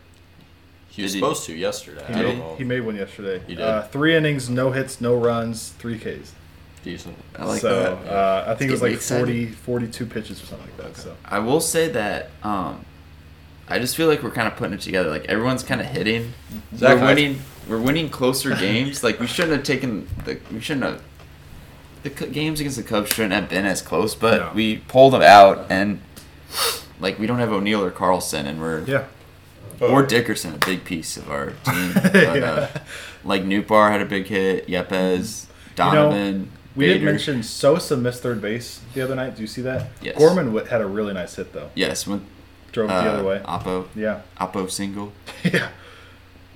He 0.87 1.01
was 1.03 1.11
Did 1.13 1.17
he- 1.17 1.21
supposed 1.21 1.45
to 1.45 1.55
yesterday. 1.55 2.03
he, 2.07 2.13
I 2.13 2.21
don't 2.21 2.25
made, 2.35 2.39
know. 2.39 2.55
he 2.57 2.63
made 2.63 2.81
one 2.81 2.95
yesterday. 2.95 3.41
He 3.47 3.55
did. 3.55 3.63
Uh, 3.65 3.83
three 3.83 4.15
innings, 4.15 4.49
no 4.49 4.71
hits, 4.71 5.01
no 5.01 5.15
runs, 5.15 5.69
three 5.79 5.97
Ks. 5.99 6.33
Decent. 6.83 7.15
I 7.37 7.45
like 7.45 7.61
so 7.61 7.97
that. 8.05 8.11
Uh, 8.11 8.45
I 8.47 8.55
think 8.55 8.69
it 8.69 8.71
was 8.71 8.81
like 8.81 8.91
me 8.93 8.97
40, 8.97 9.47
42 9.47 10.05
pitches 10.05 10.41
or 10.41 10.45
something 10.45 10.67
like 10.67 10.77
that. 10.77 10.95
So 11.01 11.15
I 11.25 11.39
will 11.39 11.59
say 11.59 11.89
that 11.89 12.29
um, 12.41 12.85
I 13.67 13.79
just 13.79 13.97
feel 13.97 14.07
like 14.07 14.23
we're 14.23 14.31
kind 14.31 14.47
of 14.47 14.55
putting 14.55 14.73
it 14.75 14.81
together. 14.81 15.09
Like 15.09 15.25
everyone's 15.25 15.63
kind 15.63 15.81
of 15.81 15.87
hitting. 15.87 16.33
Zach, 16.75 16.97
we're 16.97 17.03
I- 17.03 17.13
winning. 17.13 17.41
We're 17.67 17.81
winning 17.81 18.09
closer 18.09 18.55
games. 18.55 19.03
Like 19.03 19.19
we 19.19 19.27
shouldn't 19.27 19.53
have 19.57 19.63
taken 19.63 20.07
the. 20.25 20.39
We 20.51 20.59
shouldn't 20.61 20.85
have. 20.85 21.03
The 22.03 22.09
games 22.09 22.61
against 22.61 22.77
the 22.77 22.83
Cubs 22.83 23.09
shouldn't 23.13 23.33
have 23.33 23.49
been 23.49 23.65
as 23.65 23.81
close, 23.81 24.15
but 24.15 24.37
No. 24.39 24.51
we 24.55 24.77
pulled 24.77 25.11
them 25.13 25.21
out, 25.21 25.67
and 25.69 25.99
like 27.01 27.19
we 27.19 27.27
don't 27.27 27.39
have 27.39 27.51
O'Neill 27.51 27.83
or 27.83 27.91
Carlson, 27.91 28.47
and 28.47 28.61
we're 28.61 28.83
yeah, 28.85 29.03
or 29.81 30.03
Dickerson, 30.05 30.55
a 30.55 30.57
big 30.59 30.85
piece 30.85 31.17
of 31.17 31.29
our 31.29 31.47
team. 31.65 31.91
But, 31.93 32.15
uh, 32.41 32.67
like 33.25 33.43
Nootbaar 33.43 33.91
had 33.91 33.99
a 34.01 34.05
big 34.05 34.27
hit. 34.27 34.67
Yepez, 34.67 35.47
Donovan. 35.75 36.49
We 36.75 36.85
didn't 36.85 37.05
mention 37.05 37.43
Sosa 37.43 37.97
missed 37.97 38.21
third 38.23 38.41
base 38.41 38.81
the 38.93 39.01
other 39.01 39.15
night. 39.15 39.35
Do 39.35 39.41
you 39.41 39.47
see 39.47 39.61
that? 39.63 39.87
Yes. 40.01 40.17
Gorman 40.17 40.47
w- 40.47 40.65
had 40.65 40.81
a 40.81 40.85
really 40.85 41.13
nice 41.13 41.35
hit 41.35 41.51
though. 41.53 41.69
Yes, 41.75 42.05
went 42.07 42.23
Drove 42.71 42.89
uh, 42.89 43.03
the 43.03 43.09
other 43.09 43.23
way. 43.23 43.41
Oppo, 43.45 43.87
Yeah. 43.95 44.21
Oppo 44.39 44.69
single. 44.69 45.11
yeah. 45.43 45.69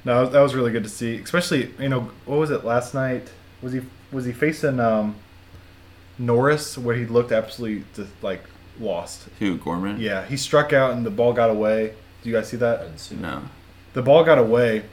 No, 0.05 0.25
that 0.27 0.39
was- 0.41 0.53
really 0.55 0.71
good 0.71 0.83
to 0.83 0.89
see. 0.89 1.17
Especially, 1.17 1.71
you 1.79 1.89
know, 1.89 2.11
what 2.25 2.37
was 2.37 2.51
it 2.51 2.63
last 2.63 2.93
night? 2.93 3.29
Was 3.61 3.73
he 3.73 3.81
was 4.11 4.25
he 4.25 4.31
facing 4.31 4.79
um, 4.79 5.15
Norris 6.19 6.77
where 6.77 6.95
he 6.95 7.05
looked 7.05 7.31
absolutely 7.31 7.83
just, 7.95 8.11
like 8.21 8.43
lost? 8.79 9.27
Who 9.39 9.57
Gorman? 9.57 9.99
Yeah, 9.99 10.25
he 10.25 10.37
struck 10.37 10.71
out 10.73 10.91
and 10.93 11.05
the 11.05 11.09
ball 11.11 11.33
got 11.33 11.49
away. 11.49 11.93
Do 12.21 12.29
you 12.29 12.35
guys 12.35 12.47
see 12.49 12.57
I 12.57 12.59
that? 12.61 12.81
didn't 12.83 12.99
see 12.99 13.15
No. 13.15 13.43
The 13.93 14.01
ball 14.01 14.23
got 14.23 14.37
away. 14.37 14.83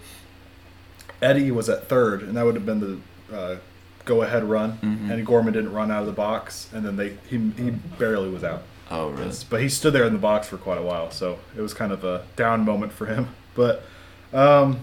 Eddie 1.23 1.51
was 1.51 1.69
at 1.69 1.87
third, 1.89 2.23
and 2.23 2.37
that 2.37 2.45
would 2.45 2.55
have 2.55 2.65
been 2.67 2.81
the 2.81 3.37
uh, 3.37 3.57
go-ahead 4.05 4.45
run. 4.45 4.79
Mhm. 4.83 5.11
And 5.11 5.27
Gorman 5.27 5.53
didn't 5.53 5.73
run 5.73 5.91
out 5.91 6.01
of 6.01 6.07
the 6.07 6.13
box, 6.13 6.69
and 6.75 6.85
then 6.85 6.97
they 6.97 7.17
he, 7.29 7.39
he 7.57 7.71
barely 7.99 8.29
was 8.31 8.43
out. 8.45 8.63
Oh, 8.91 9.11
really? 9.11 9.33
But 9.49 9.61
he 9.61 9.69
stood 9.69 9.93
there 9.93 10.05
in 10.05 10.13
the 10.13 10.19
box 10.19 10.49
for 10.49 10.57
quite 10.57 10.79
a 10.79 10.83
while, 10.83 11.11
so 11.11 11.39
it 11.57 11.61
was 11.61 11.73
kind 11.75 11.93
of 11.93 12.03
a 12.05 12.23
down 12.37 12.65
moment 12.65 12.93
for 12.93 13.07
him. 13.07 13.29
But 13.55 13.85
um, 14.33 14.81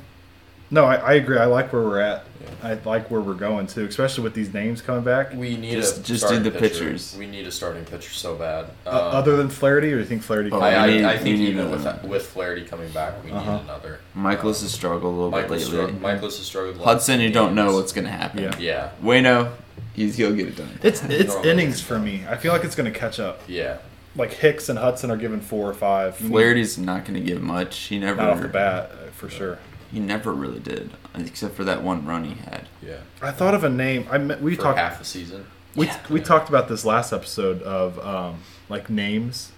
no, 0.72 0.86
I, 0.86 0.95
I 0.95 1.13
agree. 1.13 1.38
I 1.38 1.45
like 1.45 1.72
where 1.74 1.82
we're 1.82 1.99
at. 1.99 2.26
I 2.63 2.74
like 2.86 3.11
where 3.11 3.22
we're 3.22 3.34
going 3.34 3.68
too, 3.68 3.86
especially 3.86 4.24
with 4.24 4.34
these 4.34 4.53
names 4.53 4.82
coming 4.82 5.03
back. 5.03 5.34
We 5.34 5.57
need 5.57 5.74
Just- 5.74 5.99
a 5.99 6.03
just 6.03 6.22
starting 6.26 6.43
do 6.43 6.49
the 6.49 6.57
pitcher. 6.59 6.86
pitchers. 6.86 7.15
We 7.18 7.28
need 7.28 7.45
a 7.45 7.51
starting 7.51 7.86
pitcher 7.86 8.11
so 8.11 8.36
bad. 8.36 8.65
Uh, 8.86 8.89
Um, 8.89 9.15
other 9.15 9.36
than 9.36 9.49
Flaherty, 9.49 9.91
or 9.91 9.95
do 9.95 9.99
you 9.99 10.05
think 10.05 10.24
Flaherty? 10.24 10.49
Oh, 10.51 10.59
can- 10.59 10.63
I, 10.63 10.88
need- 10.88 11.03
I, 11.03 11.13
I 11.13 11.18
think 11.18 11.39
even 11.39 11.68
another 11.68 11.99
with 12.03 12.09
with 12.09 12.26
Flaherty 12.28 12.63
coming 12.65 12.89
back, 12.91 13.24
we 13.24 13.32
Uh-huh. 13.32 13.53
need 13.57 13.61
another. 13.63 13.99
Mikolas 14.15 14.41
Um, 14.41 14.47
has 14.63 14.74
struggled 14.74 15.03
a 15.13 15.18
little 15.18 15.32
bit 15.32 15.45
Mikolas 15.47 15.49
lately. 15.51 15.65
struggled- 15.65 16.01
Mikolas 16.01 16.22
has 16.38 16.45
struggled. 16.45 16.78
Hudson, 16.86 17.20
you 17.20 17.30
don't 17.32 17.53
know 17.53 17.74
what's 17.76 17.91
gonna 17.91 18.09
happen. 18.09 18.43
Yeah. 18.43 18.57
Yeah, 18.59 18.89
Waino, 19.03 19.51
he's 19.93 20.15
he'll 20.18 20.34
get 20.34 20.47
it 20.47 20.55
done. 20.55 20.70
It's 20.84 21.03
it's 21.03 21.34
Normally. 21.34 21.49
innings 21.51 21.82
for 21.82 21.99
me. 21.99 22.24
I 22.30 22.38
feel 22.38 22.53
like 22.53 22.63
it's 22.63 22.76
going 22.76 22.91
to 22.91 22.97
catch 22.97 23.20
up. 23.20 23.41
yeah. 23.47 23.78
Like 24.15 24.34
Hicks 24.34 24.68
and 24.70 24.80
Hudson 24.80 25.11
are 25.11 25.18
given 25.18 25.41
four 25.41 25.70
or 25.70 25.76
five. 25.76 26.20
You 26.20 26.30
Flaherty's 26.30 26.78
not 26.80 27.05
gonna 27.05 27.20
give 27.20 27.39
much. 27.41 27.78
He 27.78 27.99
never 27.99 28.20
not 28.20 28.32
off 28.32 28.41
the 28.41 28.47
bat 28.47 28.89
uh, 28.91 29.11
for 29.11 29.30
sure. 29.30 29.59
He 29.91 29.99
never 29.99 30.33
really 30.33 30.59
did, 30.59 30.91
except 31.15 31.55
for 31.55 31.63
that 31.63 31.81
one 31.83 32.05
run 32.05 32.25
he 32.25 32.35
had. 32.35 32.67
Yeah. 32.85 32.97
I 33.21 33.31
thought 33.31 33.53
of 33.53 33.63
a 33.63 33.69
name. 33.69 34.05
I 34.11 34.17
met, 34.17 34.41
we 34.41 34.55
For 34.55 34.63
talked 34.63 34.77
half 34.79 34.99
a 34.99 35.05
season. 35.05 35.45
we, 35.75 35.85
Yeah. 35.88 35.97
we 36.09 36.19
talked 36.21 36.49
about 36.49 36.67
this 36.67 36.83
last 36.85 37.13
episode 37.13 37.61
of 37.61 37.97
um, 38.05 38.39
like 38.69 38.89
names. 38.89 39.51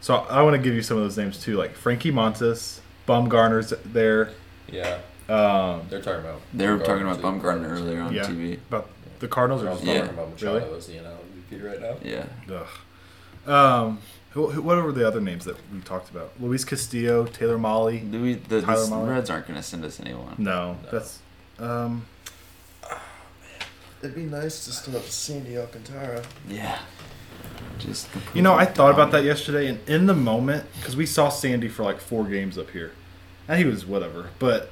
So 0.00 0.14
I 0.16 0.42
want 0.42 0.54
to 0.54 0.62
give 0.62 0.74
you 0.74 0.82
some 0.82 0.96
of 0.98 1.02
those 1.02 1.18
names 1.18 1.38
too, 1.42 1.56
like 1.56 1.74
Frankie 1.74 2.12
Montas, 2.12 2.78
Bumgarner's 3.08 3.74
there. 3.84 4.30
Yeah. 4.70 4.98
Um, 5.28 5.82
They're 5.90 6.00
talking 6.00 6.20
about. 6.20 6.40
They 6.54 6.68
were 6.68 6.78
talking 6.78 7.02
about 7.02 7.16
too. 7.16 7.22
Bumgarner 7.22 7.68
earlier 7.70 8.00
on 8.02 8.12
yeah, 8.14 8.22
TV. 8.22 8.60
but 8.70 8.88
the 9.18 9.26
Cardinals 9.26 9.62
They're 9.62 9.72
are 9.72 9.78
Yeah. 9.94 10.00
talking 10.02 10.14
about 10.14 10.40
Really? 10.40 10.60
Machado 10.60 10.76
as 10.76 10.86
the 10.86 10.92
NL 10.98 11.16
MVP 11.50 11.68
right 11.68 11.80
now. 11.80 11.96
Yeah, 12.04 12.26
Ugh. 13.46 13.50
Um, 13.52 13.98
Who, 14.36 14.50
who, 14.50 14.60
what 14.60 14.76
were 14.84 14.92
the 14.92 15.08
other 15.08 15.22
names 15.22 15.46
that 15.46 15.56
we 15.72 15.80
talked 15.80 16.10
about? 16.10 16.30
Luis 16.38 16.62
Castillo, 16.62 17.24
Taylor 17.24 17.56
Mahle. 17.56 18.02
Louis, 18.12 18.34
the, 18.34 18.60
Tyler 18.60 18.84
the 18.84 18.90
Muller? 18.90 19.10
Reds 19.12 19.30
aren't 19.30 19.46
going 19.46 19.56
to 19.56 19.62
send 19.62 19.82
us 19.82 19.98
anyone. 19.98 20.34
No, 20.36 20.76
that's 20.92 21.20
um, 21.58 22.04
It'd 24.02 24.14
be 24.14 24.24
nice 24.24 24.66
to 24.66 24.72
still 24.72 24.92
have 24.92 25.06
Sandy 25.06 25.56
Alcantara. 25.56 26.22
Yeah. 26.46 26.78
Just 27.78 28.08
You 28.34 28.42
know, 28.42 28.52
I 28.52 28.66
thought 28.66 28.92
about 28.92 29.10
that 29.12 29.24
yesterday, 29.24 29.68
and 29.68 29.88
in 29.88 30.04
the 30.04 30.12
moment, 30.12 30.66
because 30.76 30.96
we 30.96 31.06
saw 31.06 31.30
Sandy 31.30 31.68
for 31.68 31.84
like 31.84 31.98
four 31.98 32.24
games 32.24 32.58
up 32.58 32.68
here, 32.72 32.92
and 33.48 33.58
he 33.58 33.64
was 33.64 33.86
whatever. 33.86 34.28
But 34.38 34.70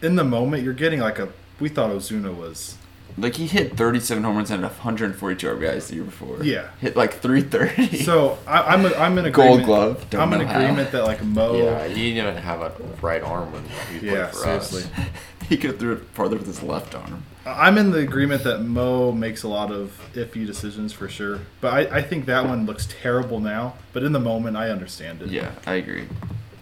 in 0.00 0.16
the 0.16 0.24
moment, 0.24 0.64
you're 0.64 0.74
getting 0.74 0.98
like 0.98 1.20
a. 1.20 1.28
We 1.60 1.68
thought 1.68 1.90
Ozuna 1.90 2.34
was. 2.34 2.76
Like 3.18 3.34
he 3.36 3.46
hit 3.46 3.76
37 3.76 4.24
home 4.24 4.36
runs 4.36 4.50
and 4.50 4.62
142 4.62 5.46
RBIs 5.46 5.88
the 5.88 5.96
year 5.96 6.04
before. 6.04 6.42
Yeah. 6.42 6.70
Hit 6.80 6.96
like 6.96 7.14
330. 7.20 7.98
So 8.04 8.38
I, 8.46 8.62
I'm 8.74 8.86
a, 8.86 8.94
I'm 8.94 9.18
in 9.18 9.30
Gold 9.32 9.60
agreement. 9.60 9.66
glove. 9.66 10.10
Don't 10.10 10.20
I'm 10.22 10.32
in 10.32 10.40
know 10.40 10.46
how. 10.52 10.60
agreement 10.60 10.90
that 10.92 11.04
like 11.04 11.22
Mo. 11.22 11.56
Yeah, 11.56 11.86
he 11.88 12.14
didn't 12.14 12.36
have 12.38 12.60
a 12.62 12.72
right 13.02 13.22
arm 13.22 13.52
when 13.52 13.64
he 13.64 13.98
played 13.98 14.12
Yeah, 14.12 14.26
for 14.28 14.36
seriously. 14.38 14.82
us. 14.84 14.90
he 15.48 15.56
could 15.56 15.70
have 15.72 15.78
threw 15.78 15.92
it 15.92 16.02
farther 16.14 16.36
with 16.36 16.46
his 16.46 16.62
left 16.62 16.94
arm. 16.94 17.24
I'm 17.44 17.76
in 17.76 17.90
the 17.90 17.98
agreement 17.98 18.44
that 18.44 18.60
Mo 18.62 19.10
makes 19.12 19.42
a 19.42 19.48
lot 19.48 19.72
of 19.72 20.00
iffy 20.14 20.46
decisions 20.46 20.92
for 20.92 21.08
sure. 21.08 21.40
But 21.60 21.74
I, 21.92 21.98
I 21.98 22.02
think 22.02 22.26
that 22.26 22.46
one 22.46 22.66
looks 22.66 22.86
terrible 22.88 23.40
now. 23.40 23.74
But 23.92 24.04
in 24.04 24.12
the 24.12 24.20
moment, 24.20 24.56
I 24.56 24.70
understand 24.70 25.22
it. 25.22 25.28
Yeah, 25.30 25.50
I 25.66 25.74
agree. 25.74 26.06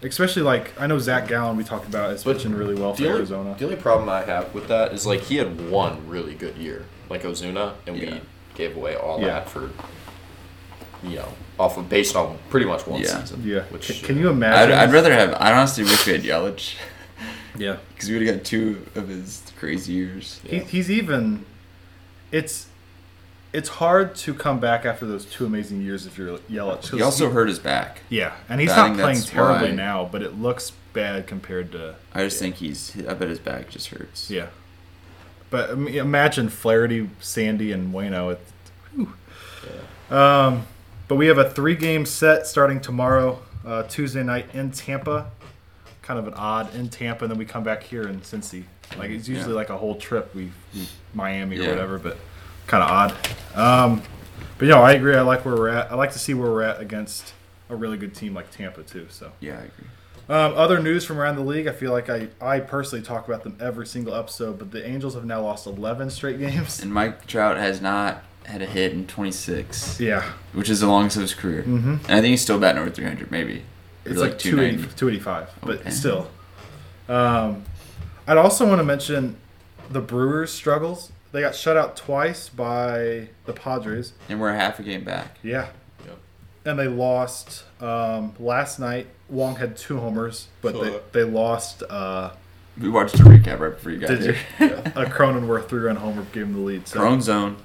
Especially 0.02 0.42
like 0.42 0.72
I 0.80 0.86
know 0.86 0.98
Zach 0.98 1.28
Gallen 1.28 1.56
we 1.56 1.64
talked 1.64 1.86
about 1.86 2.10
is 2.12 2.24
pitching 2.24 2.54
really 2.54 2.74
well 2.74 2.94
for 2.94 3.02
The 3.02 3.08
only, 3.08 3.18
Arizona. 3.18 3.54
the 3.58 3.64
only 3.64 3.76
problem 3.76 4.08
I 4.08 4.22
have 4.22 4.54
with 4.54 4.68
that 4.68 4.92
is 4.92 5.06
like 5.06 5.20
he 5.22 5.36
had 5.36 5.70
one 5.70 6.08
really 6.08 6.34
good 6.34 6.56
year, 6.56 6.86
like 7.10 7.22
Ozuna, 7.22 7.74
and 7.86 7.96
Yeah. 7.98 8.14
we 8.14 8.20
gave 8.54 8.76
away 8.76 8.94
all 8.96 9.20
Yeah. 9.20 9.26
that 9.26 9.50
for, 9.50 9.70
you 11.02 11.16
know, 11.16 11.28
off 11.58 11.76
of 11.76 11.88
based 11.90 12.16
on 12.16 12.38
pretty 12.48 12.64
much 12.64 12.86
one 12.86 13.02
Yeah. 13.02 13.20
season. 13.20 13.42
Yeah. 13.44 13.60
Which 13.70 13.88
can, 13.88 13.96
can 14.06 14.18
you 14.18 14.28
I'd, 14.28 14.32
imagine? 14.32 14.78
I'd 14.78 14.92
rather 14.92 15.12
have. 15.12 15.34
I 15.38 15.52
honestly 15.52 15.84
wish 15.84 16.06
we 16.06 16.12
had 16.12 16.22
Yelich 16.22 16.76
Yeah. 17.58 17.76
because 17.94 18.08
we 18.08 18.16
would 18.18 18.26
have 18.26 18.36
got 18.36 18.44
two 18.44 18.86
of 18.94 19.08
his 19.08 19.42
crazy 19.58 19.92
years. 19.92 20.40
He, 20.44 20.60
he's 20.60 20.90
even. 20.90 21.44
It's. 22.32 22.68
It's 23.52 23.68
hard 23.68 24.14
to 24.16 24.32
come 24.34 24.60
back 24.60 24.84
after 24.84 25.06
those 25.06 25.24
two 25.24 25.44
amazing 25.44 25.82
years 25.82 26.06
if 26.06 26.16
you're 26.16 26.38
Yelich. 26.38 26.94
He 26.94 27.02
also 27.02 27.30
hurt 27.30 27.48
his 27.48 27.58
back. 27.58 28.02
Yeah, 28.08 28.32
and 28.48 28.60
he's 28.60 28.70
not 28.70 28.96
playing 28.96 29.22
terribly 29.22 29.70
why- 29.70 29.74
now, 29.74 30.08
but 30.10 30.22
it 30.22 30.38
looks 30.38 30.72
bad 30.92 31.26
compared 31.26 31.72
to. 31.72 31.96
I 32.14 32.22
just 32.24 32.38
think 32.38 32.56
he's. 32.56 32.94
I 33.08 33.14
bet 33.14 33.28
his 33.28 33.40
back 33.40 33.68
just 33.70 33.88
hurts. 33.88 34.30
Yeah. 34.30 34.46
But 35.50 35.70
I 35.70 35.74
mean, 35.74 35.94
imagine 35.96 36.48
Flaherty, 36.48 37.10
Sandy, 37.20 37.72
and 37.72 37.92
Waino. 37.92 38.32
It, 38.32 38.40
whew. 38.94 40.16
Um, 40.16 40.66
but 41.08 41.16
we 41.16 41.26
have 41.26 41.38
a 41.38 41.50
three-game 41.50 42.06
set 42.06 42.46
starting 42.46 42.80
tomorrow, 42.80 43.40
uh, 43.66 43.82
Tuesday 43.84 44.22
night 44.22 44.46
in 44.54 44.70
Tampa. 44.70 45.30
Kind 46.02 46.20
of 46.20 46.28
an 46.28 46.34
odd 46.34 46.72
in 46.76 46.88
Tampa, 46.88 47.24
and 47.24 47.32
then 47.32 47.38
we 47.38 47.44
come 47.44 47.64
back 47.64 47.82
here 47.82 48.02
in 48.02 48.20
Cincy. 48.20 48.64
Like 48.96 49.10
it's 49.10 49.28
usually 49.28 49.50
Yeah. 49.50 49.56
like 49.56 49.70
a 49.70 49.76
whole 49.76 49.96
trip. 49.96 50.32
We, 50.36 50.52
we 50.74 50.88
Miami 51.14 51.58
or 51.58 51.68
whatever, 51.68 51.98
but 51.98 52.16
kind 52.70 52.82
of 52.84 52.90
odd. 52.90 53.58
Um, 53.58 54.02
but 54.58 54.66
you 54.66 54.70
know, 54.70 54.82
I 54.82 54.92
agree. 54.92 55.14
I 55.16 55.22
like 55.22 55.44
where 55.44 55.54
we're 55.56 55.68
at. 55.68 55.90
I 55.90 55.94
like 55.96 56.12
to 56.12 56.18
see 56.18 56.34
where 56.34 56.50
we're 56.50 56.62
at 56.62 56.80
against 56.80 57.34
a 57.68 57.76
really 57.76 57.96
good 57.96 58.14
team 58.14 58.34
like 58.34 58.50
Tampa 58.50 58.82
too. 58.82 59.06
So. 59.10 59.32
Yeah, 59.40 59.54
I 59.54 59.62
agree. 59.62 59.86
Um, 60.28 60.54
other 60.54 60.80
news 60.80 61.04
from 61.04 61.18
around 61.18 61.34
the 61.36 61.42
league, 61.42 61.66
I 61.66 61.72
feel 61.72 61.90
like 61.90 62.08
I, 62.08 62.28
I 62.40 62.60
personally 62.60 63.04
talk 63.04 63.26
about 63.26 63.42
them 63.42 63.58
every 63.60 63.84
single 63.86 64.14
episode, 64.14 64.60
but 64.60 64.70
the 64.70 64.86
Angels 64.86 65.14
have 65.14 65.24
now 65.24 65.42
lost 65.42 65.66
11 65.66 66.10
straight 66.10 66.38
games. 66.38 66.80
And 66.80 66.94
Mike 66.94 67.26
Trout 67.26 67.56
has 67.56 67.80
not 67.80 68.22
had 68.44 68.62
a 68.62 68.66
hit 68.66 68.92
in 68.92 69.08
26, 69.08 69.98
Yeah. 69.98 70.22
which 70.52 70.70
is 70.70 70.80
the 70.80 70.86
longest 70.86 71.16
of 71.16 71.22
his 71.22 71.34
career. 71.34 71.62
Mm-hmm. 71.62 71.90
And 71.90 72.10
I 72.10 72.20
think 72.20 72.26
he's 72.26 72.42
still 72.42 72.60
batting 72.60 72.80
over 72.80 72.90
300, 72.90 73.30
maybe. 73.32 73.64
It's 74.04 74.20
like, 74.20 74.38
280, 74.38 74.88
290. 74.88 74.96
285, 74.96 75.50
but 75.62 75.92
still. 75.92 76.30
Um, 77.08 77.64
I'd 78.28 78.38
also 78.38 78.68
want 78.68 78.78
to 78.78 78.84
mention 78.84 79.36
the 79.90 80.00
Brewers' 80.00 80.52
struggles. 80.52 81.10
They 81.32 81.40
got 81.40 81.54
shut 81.54 81.76
out 81.76 81.96
twice 81.96 82.48
by 82.48 83.28
the 83.46 83.52
Padres. 83.52 84.12
And 84.28 84.40
we're 84.40 84.52
half 84.52 84.78
a 84.78 84.82
game 84.82 85.04
back. 85.04 85.38
Yeah. 85.42 85.68
Yep. 86.04 86.18
And 86.64 86.78
they 86.78 86.88
lost 86.88 87.64
um, 87.80 88.34
last 88.38 88.78
night. 88.80 89.06
Wong 89.28 89.54
had 89.56 89.76
two 89.76 89.98
homers, 89.98 90.48
but 90.60 90.72
they, 90.72 90.90
Huh. 90.90 90.98
they 91.12 91.22
lost 91.22 91.84
uh, 91.88 92.30
We 92.80 92.88
watched 92.88 93.14
a 93.20 93.22
recap 93.22 93.60
right 93.60 93.70
before 93.72 93.92
you 93.92 93.98
got 93.98 94.08
Did 94.08 94.22
here. 94.22 94.36
you? 94.58 94.66
a 94.96 95.04
Cronenworth 95.06 95.68
three 95.68 95.82
run 95.82 95.96
homer 95.96 96.26
gave 96.32 96.44
him 96.46 96.54
the 96.54 96.58
lead. 96.60 96.88
So, 96.88 96.98
Crone 96.98 97.22
zone. 97.22 97.56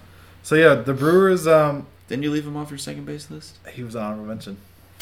so 0.43 0.53
yeah, 0.55 0.76
the 0.76 0.93
Brewers, 0.93 1.47
um, 1.47 1.88
Didn't 2.07 2.22
you 2.24 2.30
leave 2.30 2.45
him 2.45 2.55
off 2.55 2.70
your 2.70 2.78
second 2.78 3.05
base 3.05 3.32
list? 3.32 3.57
he 3.74 3.82
was 3.84 3.95
on 3.95 4.03
honorable 4.03 4.26
mention. 4.28 4.57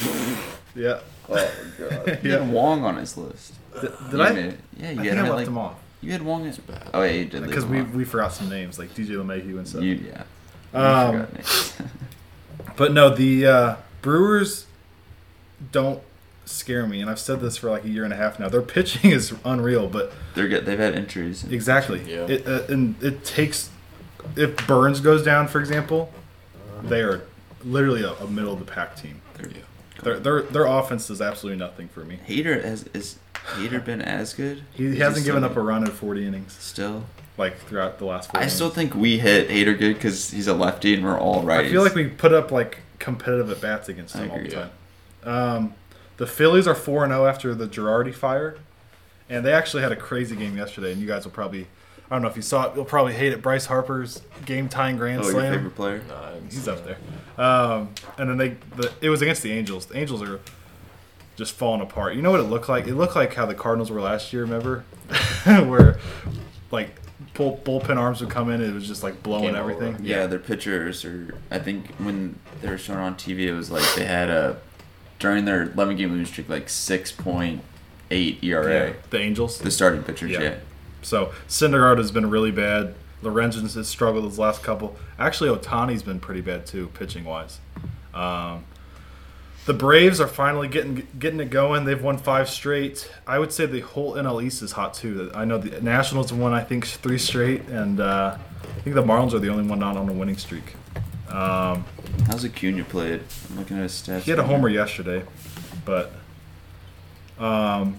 yeah. 0.75 0.99
Oh 1.29 1.35
my 1.35 1.49
god. 2.05 2.19
He 2.21 2.29
had 2.29 2.49
Wong 2.49 2.83
on 2.85 2.95
his 2.95 3.17
list. 3.17 3.53
Did, 3.81 3.91
did 4.09 4.21
I? 4.21 4.31
made- 4.31 4.57
yeah, 4.77 4.91
you 4.91 5.01
I 5.01 5.03
had 5.03 5.03
think 5.03 5.05
him 5.05 5.17
I 5.17 5.21
left 5.23 5.35
like, 5.35 5.47
him 5.47 5.57
off 5.57 5.75
You 6.03 6.11
had 6.11 6.21
Wong. 6.21 6.45
At, 6.47 6.67
bad. 6.67 6.89
oh, 6.93 7.01
yeah, 7.03 7.11
you 7.11 7.25
did 7.25 7.43
because 7.45 7.65
we, 7.65 7.81
we 7.81 8.03
forgot 8.05 8.33
some 8.33 8.49
names 8.49 8.77
like 8.77 8.93
DJ 8.93 9.09
LeMahieu 9.11 9.57
and 9.57 9.67
stuff. 9.67 9.81
You, 9.83 9.95
yeah. 9.95 10.23
Um. 10.73 11.27
But 12.75 12.91
no, 12.91 13.13
the 13.13 13.45
uh, 13.45 13.75
Brewers 14.01 14.65
don't 15.71 16.01
scare 16.45 16.87
me, 16.87 17.01
and 17.01 17.09
I've 17.09 17.19
said 17.19 17.39
this 17.39 17.57
for 17.57 17.69
like 17.69 17.83
a 17.85 17.89
year 17.89 18.03
and 18.03 18.11
a 18.11 18.15
half 18.15 18.39
now. 18.39 18.49
Their 18.49 18.61
pitching 18.63 19.11
is 19.11 19.33
unreal, 19.45 19.87
but 19.87 20.11
They're 20.33 20.47
good. 20.47 20.65
They've 20.65 20.79
had 20.79 20.95
injuries. 20.95 21.43
exactly, 21.43 22.01
Yeah. 22.11 22.25
it, 22.27 22.47
uh, 22.47 22.63
and 22.69 23.01
it 23.03 23.23
takes. 23.23 23.69
If 24.35 24.65
Burnes 24.67 25.01
goes 25.01 25.23
down, 25.23 25.47
for 25.49 25.59
example, 25.59 26.11
they 26.81 27.01
are 27.01 27.21
literally 27.63 28.01
a, 28.03 28.13
a 28.13 28.27
middle 28.27 28.53
of 28.53 28.59
the 28.59 28.65
pack 28.65 28.95
team. 28.95 29.21
They're- 29.35 29.49
Yeah. 29.51 29.59
Their 30.01 30.19
their 30.19 30.41
their 30.41 30.65
offense 30.65 31.07
does 31.07 31.21
absolutely 31.21 31.59
nothing 31.59 31.87
for 31.87 32.03
me. 32.03 32.19
Hader 32.27 32.61
has 32.63 32.85
is 32.93 33.17
Hader 33.45 33.83
been 33.83 34.01
as 34.01 34.33
good? 34.33 34.63
He, 34.73 34.85
Is 34.85 34.97
hasn't 34.99 35.25
given 35.25 35.43
up 35.43 35.55
a 35.55 35.61
run 35.61 35.83
in 35.83 35.91
40 35.91 36.25
innings 36.25 36.53
Still, 36.53 37.05
like 37.37 37.57
throughout 37.59 37.99
the 37.99 38.05
last. 38.05 38.31
Four 38.31 38.39
I 38.39 38.43
innings. 38.43 38.53
still 38.55 38.69
think 38.69 38.95
we 38.95 39.19
hit 39.19 39.49
Hader 39.49 39.77
good 39.77 39.95
because 39.95 40.31
he's 40.31 40.47
a 40.47 40.53
lefty 40.53 40.93
and 40.93 41.03
we're 41.03 41.19
all 41.19 41.43
righties. 41.43 41.67
I 41.67 41.71
feel 41.71 41.83
like 41.83 41.95
we 41.95 42.07
put 42.07 42.33
up 42.33 42.51
like 42.51 42.79
competitive 42.99 43.49
at 43.51 43.59
bats 43.61 43.89
against 43.89 44.15
I 44.15 44.19
him 44.23 44.31
all 44.31 44.37
the 44.37 44.43
agree. 44.45 44.53
time. 44.55 44.69
Um, 45.23 45.73
the 46.17 46.27
Phillies 46.27 46.67
are 46.67 46.75
four 46.75 47.03
and 47.03 47.11
zero 47.11 47.25
after 47.27 47.53
the 47.55 47.67
Girardi 47.67 48.13
fire, 48.13 48.57
and 49.29 49.45
they 49.45 49.51
actually 49.53 49.83
had 49.83 49.91
a 49.91 49.95
crazy 49.97 50.35
game 50.35 50.55
yesterday. 50.57 50.91
And 50.91 51.01
you 51.01 51.07
guys 51.07 51.25
will 51.25 51.31
probably, 51.31 51.67
I 52.09 52.15
don't 52.15 52.21
know 52.21 52.27
if 52.29 52.35
you 52.35 52.41
saw 52.41 52.69
it, 52.69 52.75
you'll 52.75 52.85
probably 52.85 53.13
hate 53.13 53.33
it. 53.33 53.41
Bryce 53.41 53.65
Harper's 53.67 54.21
game 54.45 54.69
tying 54.69 54.95
grand 54.97 55.21
Oh, 55.21 55.23
your 55.23 55.31
slam. 55.33 55.53
favorite 55.53 55.75
player? 55.75 56.01
Nah, 56.07 56.31
He's 56.49 56.67
up 56.67 56.85
that. 56.85 56.97
there. 57.37 57.45
Um, 57.45 57.89
and 58.17 58.29
then 58.29 58.37
they, 58.37 58.49
the, 58.77 58.91
it 59.01 59.09
was 59.09 59.21
against 59.21 59.41
the 59.43 59.51
Angels. 59.51 59.87
The 59.87 59.97
Angels 59.97 60.21
are 60.21 60.39
just 61.35 61.53
falling 61.53 61.81
apart. 61.81 62.15
You 62.15 62.21
know 62.21 62.31
what 62.31 62.39
it 62.39 62.43
looked 62.43 62.69
like? 62.69 62.87
It 62.87 62.95
looked 62.95 63.15
like 63.15 63.33
how 63.33 63.45
the 63.45 63.55
Cardinals 63.55 63.89
were 63.91 64.01
last 64.01 64.33
year. 64.33 64.43
Remember, 64.43 64.83
where 65.45 65.99
like 66.71 66.89
bull, 67.33 67.59
bullpen 67.63 67.97
arms 67.97 68.21
would 68.21 68.29
come 68.29 68.49
in, 68.49 68.61
and 68.61 68.69
it 68.69 68.73
was 68.73 68.87
just 68.87 69.03
like 69.03 69.23
blowing 69.23 69.45
Game 69.45 69.55
everything. 69.55 69.97
Yeah, 70.01 70.27
their 70.27 70.39
pitchers 70.39 71.03
are. 71.05 71.35
I 71.51 71.59
think 71.59 71.87
when 71.95 72.39
they 72.61 72.69
were 72.69 72.77
shown 72.77 72.97
on 72.97 73.15
TV, 73.15 73.41
it 73.41 73.53
was 73.53 73.71
like 73.71 73.83
they 73.95 74.05
had 74.05 74.29
a 74.29 74.57
during 75.19 75.45
their 75.45 75.63
11 75.71 75.95
game 75.95 76.09
losing 76.11 76.25
streak 76.25 76.49
like 76.49 76.67
6.8 76.67 78.43
ERA. 78.43 78.87
Yeah, 78.89 78.93
the 79.09 79.19
Angels. 79.19 79.57
The 79.59 79.71
starting 79.71 80.03
pitchers, 80.03 80.31
Yeah. 80.31 80.41
yeah. 80.41 80.55
So 81.01 81.31
Syndergaard 81.47 81.97
has 81.97 82.11
been 82.11 82.29
really 82.29 82.51
bad. 82.51 82.95
Lorenzen 83.21 83.73
has 83.73 83.87
struggled 83.87 84.25
his 84.25 84.37
last 84.37 84.63
couple. 84.63 84.97
Actually, 85.17 85.57
Ohtani's 85.57 86.03
been 86.03 86.19
pretty 86.19 86.41
bad 86.41 86.65
too, 86.65 86.87
pitching 86.89 87.23
wise. 87.23 87.59
Um, 88.13 88.65
the 89.65 89.73
Braves 89.73 90.19
are 90.19 90.27
finally 90.27 90.67
getting 90.67 91.07
getting 91.17 91.39
it 91.39 91.49
going. 91.49 91.85
They've 91.85 92.01
won 92.01 92.17
five 92.17 92.49
straight. 92.49 93.09
I 93.25 93.39
would 93.39 93.53
say 93.53 93.65
the 93.65 93.79
whole 93.81 94.13
NL 94.15 94.43
East 94.43 94.61
is 94.61 94.73
hot 94.73 94.93
too. 94.93 95.31
I 95.33 95.45
know 95.45 95.57
the 95.57 95.79
Nationals 95.81 96.33
won 96.33 96.53
I 96.53 96.63
think 96.63 96.85
three 96.85 97.17
straight, 97.17 97.61
and 97.69 97.99
uh, 97.99 98.37
I 98.63 98.81
think 98.81 98.95
the 98.95 99.03
Marlins 99.03 99.33
are 99.33 99.39
the 99.39 99.49
only 99.49 99.67
one 99.67 99.79
not 99.79 99.95
on 99.95 100.09
a 100.09 100.13
winning 100.13 100.37
streak. 100.37 100.75
Um, 101.29 101.85
How's 102.27 102.45
Acuna 102.45 102.83
played? 102.83 103.21
I'm 103.49 103.57
looking 103.57 103.77
at 103.77 103.83
his 103.83 103.93
stats. 103.93 104.21
he 104.21 104.31
had 104.31 104.39
a 104.39 104.43
homer 104.43 104.69
yesterday, 104.69 105.23
but 105.85 106.11
um, 107.39 107.97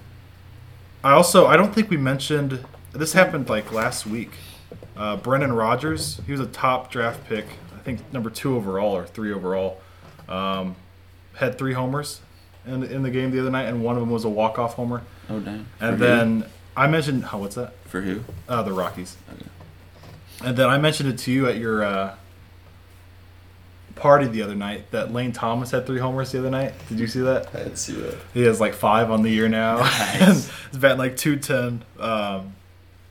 I 1.03 1.13
also 1.13 1.47
I 1.47 1.57
don't 1.57 1.75
think 1.75 1.91
we 1.91 1.97
mentioned 1.97 2.65
this 2.93 3.13
happened 3.15 3.49
like 3.49 3.73
last 3.73 4.07
week. 4.07 4.31
Uh, 4.97 5.17
Brendan 5.17 5.53
Rodgers, 5.53 6.21
he 6.27 6.33
was 6.33 6.41
a 6.41 6.47
top 6.47 6.91
draft 6.91 7.25
pick, 7.25 7.47
I 7.75 7.79
think 7.79 8.01
number 8.13 8.31
two 8.31 8.55
overall 8.55 8.97
or 8.97 9.07
three 9.07 9.33
overall. 9.33 9.81
Um, 10.29 10.77
had 11.37 11.59
three 11.59 11.73
homers 11.75 12.21
in 12.67 12.83
in 12.85 13.03
the 13.03 13.11
game 13.11 13.31
the 13.31 13.41
other 13.41 13.51
night, 13.51 13.65
and 13.69 13.83
one 13.83 13.97
of 13.97 14.01
them 14.01 14.11
was 14.11 14.25
a 14.25 14.29
walk 14.29 14.59
off 14.59 14.75
homer. 14.75 15.03
Oh 15.29 15.41
damn. 15.41 15.55
And 15.55 15.67
For 15.79 15.87
who? 15.93 15.97
then 15.97 16.45
I 16.77 16.87
mentioned, 16.87 17.27
oh, 17.33 17.39
what's 17.39 17.55
that? 17.57 17.73
for 17.87 18.01
who? 18.01 18.21
Uh, 18.49 18.63
the 18.63 18.73
Rockies. 18.73 19.17
Okay. 19.33 19.47
And 20.45 20.57
then 20.57 20.69
I 20.69 20.79
mentioned 20.79 21.09
it 21.11 21.19
to 21.21 21.31
you 21.33 21.47
at 21.49 21.57
your 21.59 21.85
uh, 21.85 22.17
party 23.95 24.27
the 24.27 24.43
other 24.43 24.55
night 24.57 24.91
that 24.91 25.13
Lane 25.13 25.31
Thomas 25.33 25.71
had 25.71 25.87
three 25.87 26.01
homers 26.01 26.33
the 26.33 26.41
other 26.41 26.51
night. 26.51 26.75
Did 26.89 26.99
you 26.99 27.07
see 27.07 27.21
that? 27.21 27.49
I 27.55 27.59
didn't 27.59 27.77
see 27.77 27.95
that. 27.95 28.17
He 28.35 28.43
has 28.43 28.61
like 28.61 28.75
five 28.75 29.11
on 29.11 29.23
the 29.23 29.31
year 29.31 29.49
now. 29.49 29.79
Nice. 30.19 30.51
He's 30.71 30.81
batting 30.81 30.99
like 30.99 31.17
210. 31.17 31.85
Um, 32.05 32.55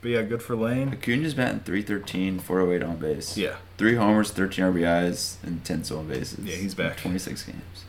but 0.01 0.11
yeah, 0.11 0.21
good 0.23 0.43
for 0.43 0.55
Lane. 0.57 0.89
Acuna's 0.91 1.33
batting 1.33 1.61
313, 1.61 2.39
408 2.39 2.85
on 2.85 2.97
base. 2.97 3.37
Yeah. 3.37 3.55
Three 3.77 3.95
homers, 3.95 4.31
13 4.31 4.65
RBIs, 4.65 5.37
and 5.43 5.63
10 5.63 5.85
stolen 5.85 6.09
bases. 6.09 6.39
Yeah, 6.43 6.55
he's 6.57 6.75
back. 6.75 6.97
26 6.97 7.43
games. 7.43 7.85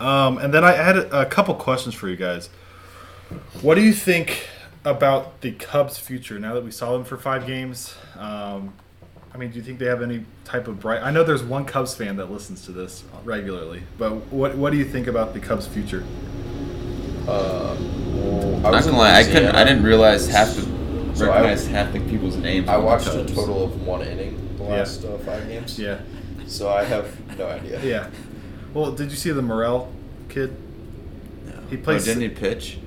Um, 0.00 0.38
and 0.38 0.52
then 0.52 0.64
I 0.64 0.72
had 0.72 0.96
a, 0.96 1.20
a 1.22 1.26
couple 1.26 1.54
questions 1.54 1.94
for 1.94 2.08
you 2.08 2.16
guys. 2.16 2.48
What 3.60 3.76
do 3.76 3.80
you 3.82 3.92
think 3.92 4.48
about 4.84 5.40
the 5.42 5.52
Cubs' 5.52 5.96
future 5.98 6.38
now 6.40 6.54
that 6.54 6.64
we 6.64 6.70
saw 6.72 6.92
them 6.92 7.04
for 7.04 7.16
five 7.16 7.46
games? 7.46 7.94
Um, 8.18 8.74
I 9.32 9.38
mean, 9.38 9.50
do 9.50 9.56
you 9.56 9.62
think 9.62 9.78
they 9.78 9.86
have 9.86 10.02
any 10.02 10.24
type 10.44 10.66
of 10.68 10.80
bright? 10.80 11.02
I 11.02 11.10
know 11.10 11.22
there's 11.24 11.42
one 11.44 11.64
Cubs 11.64 11.94
fan 11.94 12.16
that 12.16 12.30
listens 12.30 12.64
to 12.66 12.72
this 12.72 13.04
regularly, 13.24 13.84
but 13.96 14.10
what 14.32 14.56
what 14.56 14.72
do 14.72 14.76
you 14.78 14.84
think 14.84 15.06
about 15.06 15.32
the 15.34 15.40
Cubs' 15.40 15.66
future? 15.66 16.04
Uh, 17.28 17.76
well, 17.78 18.66
I 18.66 18.70
Not 18.72 18.84
gonna 18.84 18.98
lie, 18.98 19.20
I 19.20 19.24
couldn't. 19.24 19.54
I 19.54 19.64
didn't 19.64 19.84
realize 19.84 20.28
half 20.28 20.48
the 20.56 20.62
So 21.14 21.26
I- 21.30 21.36
recognize 21.40 21.66
half 21.68 21.92
the 21.92 22.00
people's 22.00 22.36
names. 22.36 22.68
I 22.68 22.74
on 22.74 22.80
the 22.80 22.86
watched 22.86 23.06
a 23.08 23.24
total 23.24 23.64
of 23.64 23.80
one 23.86 24.02
inning 24.02 24.56
the 24.58 24.64
Yeah. 24.64 24.70
last 24.70 25.04
uh, 25.04 25.16
five 25.18 25.46
games. 25.48 25.78
Yeah, 25.78 26.00
So 26.46 26.68
I 26.68 26.84
have 26.84 27.38
no 27.38 27.46
idea. 27.46 27.80
yeah. 27.84 28.10
Well, 28.74 28.92
did 28.92 29.10
you 29.10 29.16
see 29.16 29.30
the 29.30 29.42
Morel 29.42 29.92
kid? 30.28 30.56
No. 31.46 31.52
He 31.70 31.76
plays- 31.76 32.02
Oh, 32.02 32.14
didn't 32.14 32.22
he 32.22 32.28
pitch? 32.28 32.78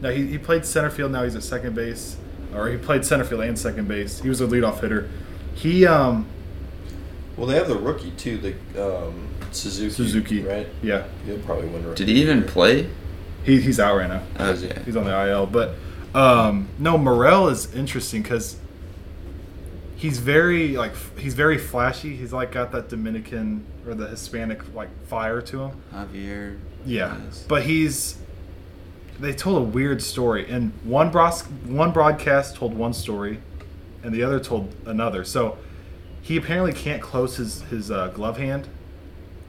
No, 0.00 0.10
he, 0.10 0.26
he 0.26 0.38
played 0.38 0.64
center 0.66 0.90
field. 0.90 1.12
Now 1.12 1.24
he's 1.24 1.34
at 1.36 1.42
second 1.42 1.74
base, 1.74 2.16
or 2.54 2.68
he 2.68 2.76
played 2.76 3.04
center 3.04 3.24
field 3.24 3.42
and 3.42 3.58
second 3.58 3.88
base. 3.88 4.20
He 4.20 4.28
was 4.28 4.40
a 4.40 4.46
leadoff 4.46 4.80
hitter. 4.80 5.08
He 5.54 5.86
um 5.86 6.26
Well, 7.36 7.46
they 7.46 7.54
have 7.56 7.68
the 7.68 7.76
rookie 7.78 8.10
too, 8.12 8.38
the 8.38 8.54
um, 9.06 9.28
Suzuki. 9.52 9.90
Suzuki. 9.94 10.42
right? 10.42 10.66
yeah 10.82 11.04
He'll 11.24 11.38
probably 11.40 11.68
win 11.68 11.84
rookie. 11.86 12.04
Did 12.04 12.08
he 12.14 12.20
even 12.22 12.38
year. 12.38 12.46
play? 12.48 12.90
he, 13.44 13.60
he's 13.60 13.78
out 13.80 13.96
right 13.96 14.08
now. 14.08 14.22
Okay. 14.40 14.80
He's 14.84 14.96
on 14.96 15.04
the 15.04 15.28
IL, 15.28 15.46
but 15.46 15.74
um, 16.14 16.68
no, 16.78 16.96
Morel 16.98 17.48
is 17.48 17.72
interesting 17.74 18.22
because 18.22 18.56
he's 20.04 20.18
very 20.18 20.76
like 20.76 20.92
he's 21.18 21.32
very 21.32 21.56
flashy. 21.56 22.14
He's 22.14 22.32
like 22.32 22.52
got 22.52 22.72
that 22.72 22.90
Dominican 22.90 23.64
or 23.86 23.94
the 23.94 24.06
Hispanic 24.06 24.74
like 24.74 24.90
fire 25.06 25.40
to 25.40 25.62
him. 25.62 25.82
Javier. 25.94 26.58
Yeah, 26.84 27.16
Yes. 27.24 27.44
but 27.48 27.62
he's 27.62 28.18
they 29.18 29.32
told 29.32 29.56
a 29.62 29.64
weird 29.64 30.02
story, 30.02 30.46
and 30.50 30.72
one 30.84 31.10
bros- 31.10 31.42
one 31.64 31.92
broadcast 31.92 32.56
told 32.56 32.74
one 32.74 32.92
story, 32.92 33.38
and 34.02 34.12
the 34.14 34.22
other 34.22 34.38
told 34.40 34.74
another. 34.84 35.24
So 35.24 35.56
he 36.20 36.36
apparently 36.36 36.74
can't 36.74 37.00
close 37.00 37.36
his 37.36 37.62
his 37.62 37.90
uh, 37.90 38.08
glove 38.08 38.36
hand 38.36 38.68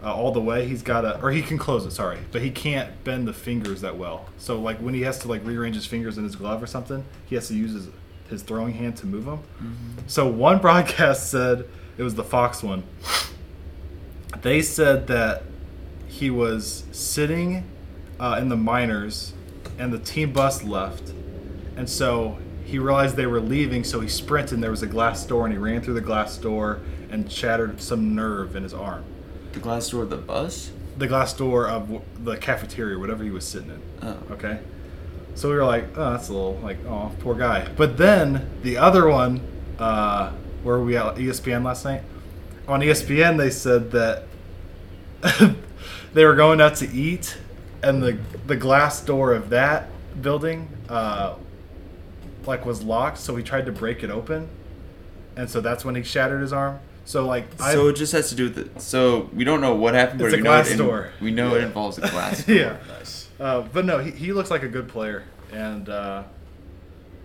uh, 0.02 0.14
all 0.16 0.32
the 0.32 0.40
way. 0.40 0.66
He's 0.68 0.84
got 0.84 1.02
to, 1.02 1.22
or 1.22 1.32
he 1.32 1.42
can 1.42 1.58
close 1.58 1.86
it. 1.86 1.92
Sorry, 1.92 2.20
but 2.32 2.42
he 2.42 2.50
can't 2.52 3.04
bend 3.04 3.28
the 3.28 3.34
fingers 3.34 3.82
that 3.82 3.98
well. 3.98 4.28
So 4.38 4.58
like 4.62 4.78
when 4.78 4.94
he 4.94 5.02
has 5.02 5.20
to 5.20 5.28
like 5.28 5.44
rearrange 5.44 5.76
his 5.76 5.86
fingers 5.86 6.18
in 6.18 6.24
his 6.24 6.38
glove 6.38 6.64
or 6.64 6.68
something, 6.68 7.04
he 7.26 7.36
has 7.36 7.50
to 7.50 7.56
use 7.56 7.74
his 7.74 7.88
his 8.30 8.42
throwing 8.44 8.74
hand 8.74 8.98
to 8.98 9.06
move 9.06 9.26
them. 9.26 9.40
So 10.08 10.28
one 10.28 10.60
broadcast 10.60 11.30
said 11.32 11.68
it 11.98 12.04
was 12.04 12.16
the 12.16 12.24
Fox 12.24 12.64
one. 12.64 12.84
They 14.42 14.62
said 14.62 15.08
that 15.08 15.44
he 16.08 16.30
was 16.30 16.84
sitting 16.92 17.64
uh, 18.20 18.38
in 18.40 18.50
the 18.50 18.58
minors, 18.58 19.34
and 19.78 19.92
the 19.92 20.00
team 20.00 20.32
bus 20.34 20.64
left, 20.64 21.14
and 21.76 21.90
so 21.90 22.38
he 22.64 22.80
realized 22.80 23.16
they 23.16 23.28
were 23.28 23.40
leaving. 23.40 23.84
So 23.84 24.00
he 24.00 24.08
sprinted, 24.08 24.54
and 24.54 24.64
there 24.64 24.72
was 24.72 24.84
a 24.84 24.88
glass 24.88 25.26
door, 25.26 25.46
and 25.46 25.54
he 25.54 25.60
ran 25.60 25.82
through 25.82 25.94
the 25.94 26.02
glass 26.02 26.38
door 26.38 26.82
and 27.10 27.32
shattered 27.32 27.82
some 27.82 28.16
nerve 28.16 28.56
in 28.56 28.64
his 28.64 28.74
arm. 28.74 29.04
The 29.54 29.60
glass 29.60 29.90
door 29.90 30.04
of 30.04 30.10
the 30.10 30.18
bus. 30.18 30.72
The 30.98 31.08
glass 31.08 31.34
door 31.34 31.68
of 31.68 32.02
the 32.24 32.38
cafeteria, 32.38 32.98
whatever 32.98 33.24
he 33.24 33.30
was 33.30 33.48
sitting 33.48 33.70
in. 33.70 33.82
Oh. 34.02 34.18
Okay. 34.32 34.60
So 35.36 35.50
we 35.50 35.56
were 35.56 35.66
like, 35.66 35.86
oh, 35.98 36.12
that's 36.12 36.30
a 36.30 36.34
little 36.34 36.58
like, 36.64 36.78
oh, 36.86 37.12
poor 37.20 37.36
guy. 37.36 37.68
But 37.76 37.98
then 37.98 38.50
the 38.64 38.78
other 38.78 39.08
one, 39.08 39.42
uh, 39.78 40.32
where 40.64 40.78
were 40.80 40.84
we 40.86 40.98
at 40.98 41.16
ESPN 41.16 41.64
last 41.64 41.84
night? 41.86 42.02
On 42.68 42.80
ESPN, 42.80 43.38
they 43.38 43.50
said 43.52 43.92
that 43.92 44.24
they 46.14 46.26
were 46.26 46.36
going 46.36 46.62
out 46.62 46.76
to 46.78 46.90
eat, 46.92 47.38
and 47.84 48.02
the 48.02 48.18
the 48.48 48.56
glass 48.56 49.02
door 49.02 49.34
of 49.34 49.50
that 49.50 49.90
building, 50.22 50.68
uh, 50.90 51.36
like 52.46 52.66
was 52.66 52.82
locked. 52.84 53.18
So 53.18 53.36
he 53.36 53.44
tried 53.44 53.66
to 53.68 53.72
break 53.72 54.04
it 54.04 54.10
open, 54.10 54.48
and 55.36 55.50
so 55.50 55.62
that's 55.62 55.84
when 55.86 55.96
he 55.96 56.04
shattered 56.04 56.42
his 56.42 56.54
arm. 56.54 56.80
So 57.06 57.26
like, 57.28 57.46
I, 57.62 57.74
So 57.74 57.90
it 57.90 57.96
just 57.98 58.14
has 58.14 58.30
to 58.30 58.36
do 58.36 58.46
with 58.46 58.58
it. 58.58 58.82
So 58.82 59.30
we 59.34 59.44
don't 59.44 59.62
know 59.62 59.76
what 59.76 59.94
happened, 59.94 60.20
but 60.20 60.26
It's 60.26 60.34
a 60.36 60.38
we 60.38 60.44
glass 60.44 60.70
know 60.70 60.74
it 60.74 60.78
door. 60.78 61.12
we 61.22 61.30
know 61.32 61.56
it 61.56 61.64
involves 61.64 61.98
a 62.00 62.02
glass. 62.02 62.44
door. 62.46 62.56
yeah. 62.56 62.78
Nice. 62.88 63.25
Uh, 63.40 63.62
but 63.62 63.86
no, 63.86 64.00
he, 64.00 64.12
he 64.12 64.32
looks 64.34 64.50
like 64.50 64.64
a 64.64 64.68
good 64.68 64.88
player, 64.88 65.24
and 65.52 65.90
uh, 65.90 66.24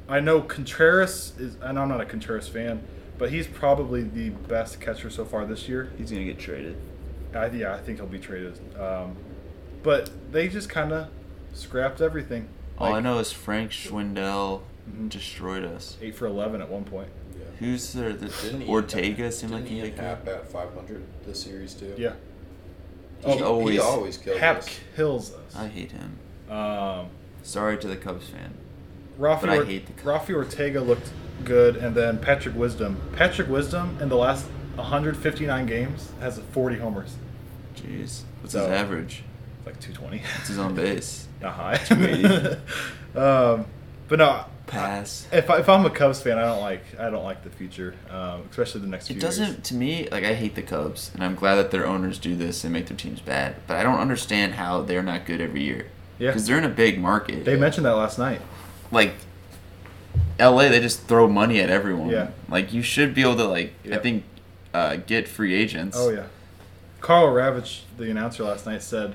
I 0.08 0.20
know 0.20 0.40
Contreras 0.42 1.32
is. 1.38 1.56
And 1.62 1.78
I'm 1.78 1.88
not 1.88 2.00
a 2.00 2.04
Contreras 2.04 2.48
fan, 2.48 2.82
but 3.18 3.30
he's 3.30 3.46
probably 3.46 4.02
the 4.02 4.30
best 4.30 4.80
catcher 4.80 5.10
so 5.10 5.24
far 5.24 5.46
this 5.46 5.68
year. 5.68 5.92
He's 5.98 6.10
gonna 6.10 6.24
get 6.24 6.38
traded. 6.38 6.76
I, 7.34 7.46
yeah, 7.46 7.74
I 7.74 7.78
think 7.78 7.98
he'll 7.98 8.08
be 8.08 8.18
traded. 8.18 8.58
Um, 8.78 9.16
but 9.84 10.10
they 10.32 10.48
just 10.48 10.68
kind 10.68 10.92
of 10.92 11.08
scrapped 11.52 12.00
everything. 12.00 12.48
All 12.76 12.92
I 12.94 13.00
know 13.00 13.18
is 13.18 13.30
Frank 13.32 13.70
Schwindel 13.70 14.62
Mhm. 14.90 15.08
destroyed 15.10 15.64
us. 15.64 15.96
eight 16.02 16.14
for 16.16 16.26
eleven 16.26 16.60
at 16.60 16.68
one 16.68 16.84
point. 16.84 17.08
Yeah. 17.38 17.44
Who's 17.60 17.92
there? 17.92 18.12
The 18.14 18.28
Didn't 18.42 18.68
Ortega 18.68 19.30
seemed 19.30 19.52
like 19.52 19.66
he 19.66 19.76
Ian 19.76 19.90
had 19.92 19.98
Happ 19.98 20.28
at 20.28 20.50
500 20.50 21.02
this 21.24 21.42
series 21.42 21.74
too. 21.74 21.94
Yeah, 21.96 22.14
He, 23.24 23.32
He 23.36 23.42
always- 23.42 23.74
he 23.74 23.78
always 23.80 24.16
kills 24.18 24.38
Happ 24.38 24.58
us. 24.58 24.80
kills 24.96 25.32
us. 25.34 25.56
I 25.56 25.68
hate 25.68 25.92
him. 25.92 26.16
Um, 26.50 27.06
Sorry 27.42 27.78
to 27.78 27.86
the 27.88 27.96
Cubs 27.96 28.28
fan. 28.28 28.54
Rafi, 29.18 29.40
But 29.42 29.50
I 29.50 29.56
Or- 29.58 29.64
hate 29.64 29.86
the 29.86 29.92
Cubs. 29.92 30.28
Rafi 30.28 30.34
Ortega 30.34 30.80
looked 30.80 31.10
good, 31.44 31.76
and 31.76 31.94
then 31.94 32.18
Patrick 32.18 32.54
Wisdom. 32.56 32.96
Patrick 33.14 33.48
Wisdom 33.48 33.98
in 34.00 34.08
the 34.08 34.16
last 34.16 34.46
159 34.76 35.66
games 35.66 36.12
has 36.20 36.38
40 36.52 36.76
homers. 36.78 37.14
Jeez, 37.76 38.22
what's 38.40 38.52
So- 38.52 38.60
his 38.60 38.68
average? 38.70 39.24
like 39.66 39.78
220. 39.80 40.18
What's 40.36 40.48
his 40.48 40.58
on 40.58 40.74
base? 40.74 41.26
Not 41.42 41.52
high. 41.54 41.76
280. 41.76 42.56
um, 43.18 43.66
but 44.08 44.18
no, 44.18 44.44
Pass. 44.70 45.26
if, 45.32 45.50
I, 45.50 45.58
if 45.58 45.68
I'm 45.68 45.84
a 45.84 45.90
Cubs 45.90 46.20
fan, 46.22 46.38
I 46.38 46.42
don't 46.42 46.60
like 46.60 46.82
I 46.98 47.10
don't 47.10 47.24
like 47.24 47.42
the 47.44 47.50
future, 47.50 47.94
um, 48.10 48.42
especially 48.50 48.80
the 48.82 48.86
next 48.86 49.08
few 49.08 49.16
It 49.16 49.22
years. 49.22 49.36
doesn't 49.38 49.64
to 49.64 49.74
me 49.74 50.08
like 50.10 50.24
I 50.24 50.34
hate 50.34 50.54
the 50.54 50.62
Cubs, 50.62 51.10
and 51.14 51.22
I'm 51.24 51.34
glad 51.34 51.56
that 51.56 51.70
their 51.70 51.86
owners 51.86 52.18
do 52.18 52.34
this 52.36 52.64
and 52.64 52.72
make 52.72 52.86
their 52.86 52.96
teams 52.96 53.20
bad. 53.20 53.56
But 53.66 53.76
I 53.76 53.82
don't 53.82 53.98
understand 53.98 54.54
how 54.54 54.82
they're 54.82 55.02
not 55.02 55.26
good 55.26 55.40
every 55.40 55.62
year. 55.62 55.86
Yeah, 56.18 56.30
Because 56.30 56.46
they're 56.46 56.58
in 56.58 56.64
a 56.64 56.68
big 56.68 57.00
market. 57.00 57.44
they 57.44 57.56
mentioned 57.56 57.86
that 57.86 57.94
last 57.96 58.18
night. 58.18 58.40
like 58.90 59.14
LA, 60.38 60.68
they 60.68 60.80
just 60.80 61.02
throw 61.06 61.28
money 61.28 61.60
at 61.60 61.70
everyone. 61.70 62.08
Yeah. 62.10 62.30
Like 62.48 62.72
you 62.72 62.82
should 62.82 63.14
be 63.14 63.22
able 63.22 63.36
to 63.36 63.44
like 63.46 63.72
I 63.90 63.98
think 63.98 64.24
uh, 64.72 64.96
get 64.96 65.28
free 65.28 65.54
agents. 65.54 65.96
Oh 65.98 66.10
yeah, 66.10 66.26
Karl 67.00 67.28
Ravech, 67.28 67.82
the 67.98 68.10
announcer 68.10 68.44
last 68.44 68.66
night, 68.66 68.82
said. 68.82 69.14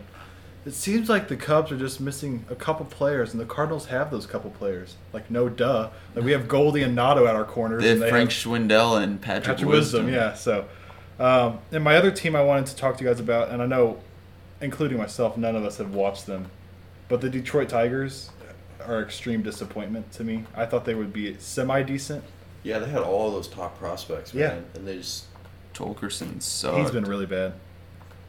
It 0.65 0.73
seems 0.73 1.09
like 1.09 1.27
the 1.27 1.35
Cubs 1.35 1.71
are 1.71 1.77
just 1.77 2.01
missing 2.01 2.43
a 2.49 2.55
couple 2.55 2.85
players, 2.87 3.31
and 3.33 3.39
the 3.39 3.45
Cardinals 3.45 3.85
have 3.87 4.09
those 4.09 4.25
couple 4.25 4.49
players. 4.49 4.95
Like, 5.13 5.29
no 5.29 5.47
duh. 5.47 5.89
Like, 6.15 6.25
we 6.25 6.31
have 6.31 6.47
Goldie 6.47 6.81
and 6.81 6.97
Nado 6.97 7.27
at 7.29 7.35
our 7.35 7.43
corners. 7.45 7.83
They 7.83 7.89
have 7.89 7.97
and 7.97 8.03
they 8.03 8.09
Frank 8.09 8.31
have- 8.31 8.39
Schwindel 8.39 9.01
and 9.01 9.21
Patrick, 9.21 9.57
Patrick 9.57 9.69
Wisdom, 9.69 10.09
yeah. 10.09 10.33
So, 10.33 10.65
um, 11.19 11.59
and 11.71 11.83
my 11.83 11.95
other 11.95 12.09
team 12.09 12.35
I 12.35 12.41
wanted 12.43 12.65
to 12.67 12.75
talk 12.75 12.97
to 12.97 13.03
you 13.03 13.09
guys 13.11 13.19
about, 13.19 13.49
and 13.49 13.61
I 13.61 13.67
know, 13.67 13.99
including 14.59 14.97
myself, 14.97 15.37
none 15.37 15.55
of 15.55 15.63
us 15.63 15.77
have 15.77 15.93
watched 15.93 16.25
them, 16.25 16.47
but 17.09 17.21
the 17.21 17.29
Detroit 17.29 17.69
Tigers 17.69 18.31
are 18.87 19.01
extreme 19.03 19.43
disappointment 19.43 20.11
to 20.13 20.23
me. 20.23 20.45
I 20.55 20.65
thought 20.65 20.85
they 20.85 20.95
would 20.95 21.13
be 21.13 21.35
semi 21.37 21.83
decent. 21.83 22.23
Yeah, 22.63 22.79
they 22.79 22.89
had 22.89 23.03
all 23.03 23.29
those 23.29 23.47
top 23.47 23.77
prospects, 23.77 24.33
Yeah. 24.33 24.57
and 24.73 24.87
they 24.87 24.97
just 24.97 25.25
Torkelson 25.75 26.41
sucked. 26.41 26.77
He's 26.79 26.89
been 26.91 27.03
really 27.05 27.27
bad. 27.27 27.53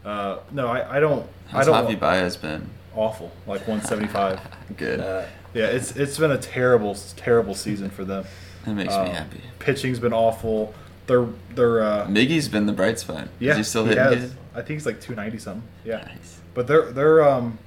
Uh, 0.07 0.39
no, 0.53 0.69
I, 0.69 0.97
I 0.97 1.01
don't. 1.01 1.27
How's 1.49 1.69
I 1.69 1.83
don't. 1.83 1.91
Javi 1.97 1.99
Baez 2.01 2.37
been? 2.37 2.71
awful, 2.95 3.31
like 3.47 3.61
175. 3.69 4.41
Good. 4.79 5.01
uh, 5.01 5.27
yeah, 5.53 5.67
it's 5.67 5.95
it's 5.97 6.17
been 6.19 6.31
a 6.31 6.39
terrible, 6.39 6.95
terrible 7.17 7.55
season 7.55 7.91
for 7.91 8.05
them. 8.05 8.25
that 8.65 8.75
makes 8.75 8.95
Um, 8.95 9.05
me 9.09 9.11
happy. 9.11 9.41
Pitching's 9.59 9.99
been 9.99 10.13
awful. 10.15 10.73
They're 11.07 11.27
they're 11.55 11.83
uh, 11.83 12.07
Miggy's 12.07 12.49
been 12.49 12.67
the 12.67 12.73
bright 12.73 12.99
spot. 12.99 13.29
yeah. 13.39 13.53
Is 13.53 13.57
he 13.59 13.63
still 13.65 13.85
he 13.85 13.95
hitting 13.95 14.21
good? 14.21 14.33
I 14.55 14.57
think 14.59 14.71
he's 14.71 14.87
like 14.87 15.01
290 15.01 15.39
something. 15.39 15.63
Yeah. 15.85 15.97
Nice. 15.99 16.41
But 16.55 16.67
their 16.69 16.91
their 16.93 17.23
um, 17.29 17.59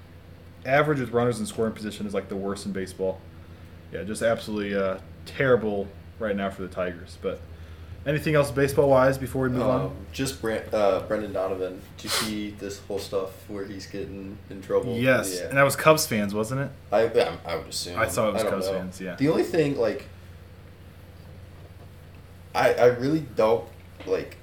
average 0.65 0.99
with 0.99 1.11
runners 1.11 1.39
in 1.39 1.45
scoring 1.45 1.73
position 1.73 2.07
is 2.07 2.13
like 2.13 2.29
the 2.29 2.35
worst 2.35 2.65
in 2.65 2.71
baseball. 2.71 3.19
Yeah, 3.91 4.03
just 4.03 4.21
absolutely 4.21 4.75
uh, 4.75 4.97
terrible 5.25 5.87
right 6.19 6.35
now 6.35 6.49
for 6.49 6.61
the 6.63 6.67
Tigers. 6.67 7.17
But 7.21 7.39
anything 8.10 8.36
else 8.36 8.51
baseball 8.51 8.89
wise 8.89 9.18
before 9.18 9.43
we 9.43 9.49
move 9.49 9.62
um, 9.64 9.70
on? 9.70 9.95
just 10.12 10.41
Brent, 10.41 10.74
uh, 10.74 11.01
Brendan 11.07 11.32
Donovan. 11.34 11.82
Did 11.97 12.03
you 12.03 12.10
see 12.10 12.49
this 12.51 12.80
whole 12.80 12.99
stuff 12.99 13.30
where 13.47 13.66
he's 13.66 13.86
getting 13.86 14.38
in 14.49 14.62
trouble? 14.62 14.97
Yes, 14.97 15.38
Yeah. 15.39 15.49
and 15.49 15.57
that 15.57 15.64
was 15.64 15.76
Cubs 15.76 16.05
fans, 16.07 16.34
wasn't 16.34 16.62
it? 16.62 16.72
I, 16.91 17.03
I, 17.03 17.38
I 17.45 17.55
would 17.55 17.68
assume. 17.68 17.97
I 17.99 18.07
saw 18.07 18.30
it 18.30 18.34
was 18.34 18.43
Cubs 18.43 18.66
know. 18.68 18.74
fans, 18.74 18.99
yeah. 18.99 19.16
The 19.16 19.30
only 19.30 19.43
thing, 19.43 19.78
like, 19.78 20.05
I 22.55 22.74
I 22.74 22.86
really 22.88 23.20
don't 23.36 23.66
like. 24.05 24.38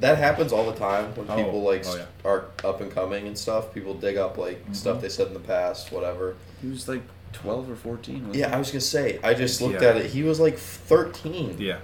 That 0.00 0.18
happens 0.18 0.52
all 0.52 0.70
the 0.70 0.78
time 0.78 1.14
when 1.14 1.26
Oh, 1.30 1.36
people 1.36 1.62
like 1.62 1.84
oh, 1.86 1.96
yeah. 1.96 2.04
are 2.24 2.46
up 2.64 2.80
and 2.80 2.90
coming 2.90 3.26
and 3.26 3.36
stuff. 3.36 3.74
People 3.74 3.94
dig 3.94 4.16
up 4.16 4.38
like 4.38 4.66
Mhm. 4.66 4.74
stuff 4.76 5.00
they 5.02 5.08
said 5.08 5.28
in 5.28 5.34
the 5.34 5.40
past, 5.40 5.92
whatever. 5.92 6.34
He 6.60 6.68
was 6.68 6.88
like 6.88 7.02
12 7.32 7.70
or 7.70 7.76
14. 7.76 8.14
wasn't 8.20 8.34
Yeah, 8.36 8.48
he? 8.48 8.54
I 8.54 8.58
was 8.58 8.68
gonna 8.70 8.80
say. 8.80 9.18
I 9.22 9.34
just 9.34 9.60
looked 9.60 9.82
Yeah. 9.82 9.88
at 9.90 9.96
it. 9.98 10.06
He 10.06 10.22
was 10.22 10.40
like 10.40 10.58
thirteen. 10.58 11.56
Yeah. 11.58 11.78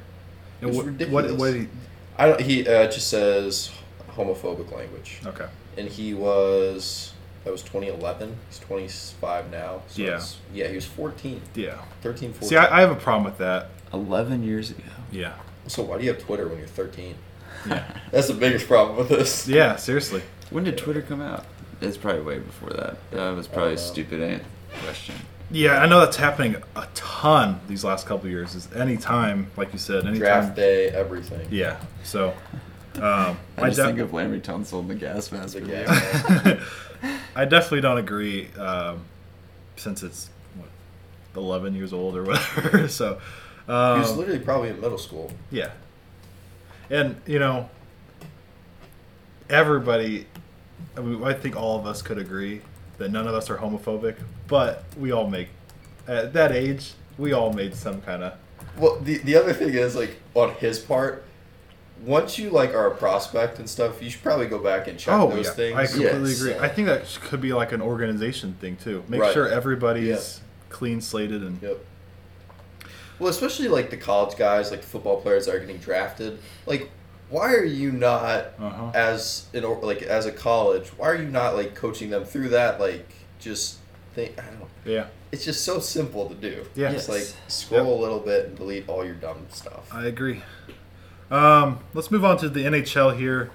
It 0.61 0.67
was 0.67 0.77
what, 0.77 0.87
ridiculous. 0.87 1.31
What, 1.31 1.39
what 1.39 1.53
did 1.53 1.63
he, 1.63 1.69
I 2.17 2.27
don't. 2.27 2.41
He 2.41 2.69
uh, 2.69 2.91
just 2.91 3.09
says 3.09 3.71
homophobic 4.11 4.73
language, 4.75 5.21
okay. 5.25 5.47
and 5.77 5.89
he 5.89 6.15
was 6.15 7.13
That 7.45 7.53
was 7.53 7.63
2011. 7.63 8.37
He's 8.49 8.59
25 8.59 9.51
now. 9.51 9.83
So 9.89 10.03
Yeah. 10.03 10.23
Yeah, 10.53 10.69
he 10.69 10.75
was 10.75 10.85
14. 10.87 11.41
Yeah. 11.55 11.81
13, 12.03 12.33
14. 12.33 12.49
See, 12.49 12.57
I, 12.57 12.79
I 12.79 12.81
have 12.81 12.91
a 12.91 12.97
problem 12.97 13.25
with 13.25 13.39
that. 13.39 13.71
Eleven 13.93 14.43
years 14.43 14.71
ago. 14.71 14.83
Yeah. 15.11 15.35
so 15.67 15.83
why 15.83 15.99
do 15.99 16.05
you 16.05 16.13
have 16.13 16.21
Twitter 16.21 16.49
when 16.49 16.59
you're 16.59 16.67
13? 16.67 17.15
Yeah. 17.67 17.97
That's 18.11 18.29
the 18.29 18.35
biggest 18.35 18.67
problem 18.67 18.99
with 18.99 19.09
this. 19.09 19.49
Yeah. 19.49 19.77
Seriously. 19.77 20.23
When 20.51 20.65
did 20.65 20.77
Twitter 20.77 21.03
come 21.03 21.21
out? 21.21 21.47
It's 21.81 21.97
probably 21.97 22.23
way 22.23 22.39
before 22.41 22.71
that. 22.71 22.97
That 23.13 23.37
was 23.37 23.47
probably 23.47 23.75
a 23.75 23.79
stupid 23.79 24.43
question. 24.83 25.15
Yeah, 25.51 25.78
I 25.78 25.86
know 25.86 26.01
that's 26.01 26.16
happening 26.16 26.57
a 26.76 26.86
ton 26.94 27.61
these 27.68 27.82
last 27.84 28.07
couple 28.07 28.26
of 28.26 28.30
years. 28.30 28.55
Is 28.55 28.68
any 28.74 28.96
time, 28.96 29.51
like 29.57 29.72
you 29.72 29.78
said, 29.78 30.07
any 30.07 30.18
Draft 30.18 30.55
day, 30.55 30.88
everything. 30.90 31.49
Yeah. 31.51 31.80
So, 32.05 32.34
um, 32.96 33.03
I 33.03 33.36
I, 33.57 33.64
just 33.66 33.76
def- 33.76 33.86
think 33.86 33.99
of 34.01 34.12
Larry 34.12 34.40
Tunsil 34.40 34.80
and 34.80 34.90
the 34.90 34.94
gas 34.94 35.32
mask. 35.32 35.55
The 35.55 35.61
video. 35.61 35.86
gas 35.86 36.62
I 37.36 37.44
definitely 37.46 37.80
don't 37.80 37.99
agree. 37.99 38.49
Um, 38.59 39.05
since 39.76 40.03
it's 40.03 40.28
what, 40.57 40.68
eleven 41.34 41.74
years 41.74 41.92
old 41.92 42.16
or 42.16 42.24
whatever. 42.24 42.88
so, 42.88 43.18
He 43.66 43.72
was 43.72 44.11
um, 44.11 44.18
literally 44.18 44.40
probably 44.40 44.68
in 44.70 44.80
middle 44.80 44.99
school. 44.99 45.30
yeah. 45.51 45.70
And 46.90 47.20
you 47.26 47.38
know, 47.38 47.70
everybody. 49.49 50.26
I, 50.96 51.01
mean, 51.01 51.22
I 51.24 51.32
think 51.32 51.57
all 51.57 51.78
of 51.78 51.86
us 51.86 52.03
could 52.03 52.18
agree 52.18 52.61
that 52.99 53.11
none 53.11 53.26
of 53.26 53.34
us 53.34 53.49
are 53.51 53.57
homophobic, 53.57 54.16
but 54.46 54.84
we 54.99 55.11
all 55.12 55.28
make 55.28 55.49
at 56.07 56.32
that 56.32 56.53
age 56.53 56.92
we 57.16 57.32
all 57.32 57.53
made 57.53 57.74
some 57.74 58.01
kind 58.03 58.22
of 58.22 58.34
Well, 58.76 58.99
the 59.01 59.18
the 59.18 59.36
other 59.36 59.53
thing 59.53 59.70
is 59.74 59.94
like 59.96 60.16
on 60.34 60.55
his 60.57 60.78
part, 60.78 61.24
once 62.05 62.38
you 62.38 62.51
like 62.51 62.74
are 62.74 62.86
a 62.88 62.94
prospect 62.96 63.59
and 63.59 63.68
stuff, 63.68 64.03
you 64.03 64.09
should 64.11 64.22
probably 64.22 64.46
go 64.46 64.59
back 64.59 64.86
and 64.88 64.99
check 64.99 65.14
Oh 65.14 65.28
those 65.30 65.46
yeah, 65.46 65.53
things. 65.53 65.76
I 65.76 65.86
completely 65.86 66.30
Yes. 66.30 66.40
agree. 66.40 66.55
I 66.59 66.68
think 66.68 66.86
that 66.88 67.05
could 67.22 67.40
be 67.40 67.53
like 67.53 67.72
an 67.72 67.82
organization 67.82 68.55
thing 68.61 68.76
too. 68.76 69.03
Make 69.09 69.20
Right. 69.20 69.32
sure 69.34 69.49
everybody's 69.49 70.07
Yeah. 70.07 70.18
clean 70.70 71.01
slated 71.01 71.42
and 71.42 71.61
Yep. 71.62 71.78
Well, 73.18 73.30
especially 73.30 73.66
like 73.66 73.90
the 73.90 73.96
college 73.96 74.36
guys, 74.36 74.70
like 74.70 74.80
the 74.82 74.86
football 74.86 75.20
players 75.20 75.46
that 75.46 75.55
are 75.57 75.59
getting 75.59 75.78
drafted. 75.78 76.38
Like, 76.66 76.88
why 77.31 77.55
are 77.55 77.64
you 77.64 77.93
not 77.93 78.53
uh-huh. 78.59 78.91
as 78.95 79.47
in 79.53 79.64
or 79.64 79.79
like 79.83 80.03
as 80.03 80.26
a 80.26 80.33
college? 80.33 80.89
Why 80.89 81.09
are 81.09 81.16
you 81.16 81.29
not 81.29 81.55
like 81.55 81.74
coaching 81.74 82.11
them 82.11 82.24
through 82.24 82.51
that? 82.51 82.81
Like, 82.81 83.09
just 83.39 83.79
think. 84.14 84.39
I 84.39 84.47
don't 84.47 84.68
yeah, 84.85 85.07
It's 85.33 85.45
just 85.45 85.64
so 85.64 85.81
simple 85.81 86.29
to 86.29 86.35
do. 86.35 86.64
Yeah. 86.74 86.93
Just 86.93 87.09
Yes. 87.09 87.35
like 87.35 87.51
scroll 87.51 87.99
a 87.99 88.01
little 88.01 88.20
bit 88.20 88.47
and 88.47 88.57
delete 88.57 88.89
all 88.89 89.05
your 89.05 89.14
dumb 89.14 89.47
stuff. 89.51 89.93
I 89.93 90.07
agree. 90.07 90.43
Um, 91.31 91.81
let's 91.93 92.11
move 92.11 92.24
on 92.24 92.39
to 92.39 92.49
the 92.49 92.64
NHL 92.64 93.16
here. 93.16 93.51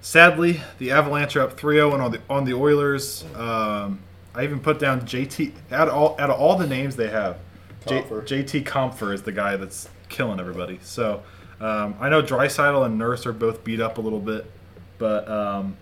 Sadly, 0.00 0.62
the 0.78 0.90
Avalanche 0.90 1.36
are 1.36 1.42
up 1.42 1.58
3-0 1.58 1.92
on 1.92 2.10
the 2.12 2.20
on 2.30 2.44
the 2.44 2.54
Oilers. 2.54 3.24
Um, 3.34 4.00
I 4.34 4.44
even 4.44 4.60
put 4.60 4.78
down 4.78 5.02
JT 5.02 5.52
out 5.70 5.88
of 5.88 5.94
all 5.94 6.16
out 6.18 6.30
of 6.30 6.40
all 6.40 6.56
the 6.56 6.66
names 6.66 6.96
they 6.96 7.08
have. 7.08 7.38
J, 7.86 8.02
JT 8.02 8.64
Compher 8.64 9.12
is 9.12 9.22
the 9.22 9.32
guy 9.32 9.56
that's 9.56 9.88
killing 10.08 10.40
everybody. 10.40 10.78
So 10.82 11.22
um, 11.60 11.94
I 12.00 12.08
know 12.08 12.22
Draisaitl 12.22 12.84
and 12.86 12.98
Nurse 12.98 13.26
are 13.26 13.32
both 13.32 13.64
beat 13.64 13.80
up 13.80 13.98
a 13.98 14.00
little 14.00 14.20
bit, 14.20 14.50
but 14.98 15.28
um, 15.28 15.76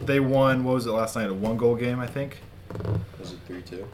they 0.00 0.20
won. 0.20 0.64
What 0.64 0.74
was 0.74 0.86
it 0.86 0.90
last 0.92 1.16
night? 1.16 1.28
A 1.28 1.34
one 1.34 1.56
goal 1.56 1.74
game, 1.76 1.98
I 2.00 2.06
think. 2.06 2.38
Was 3.18 3.32
it 3.32 3.38
three 3.46 3.62
two? 3.62 3.86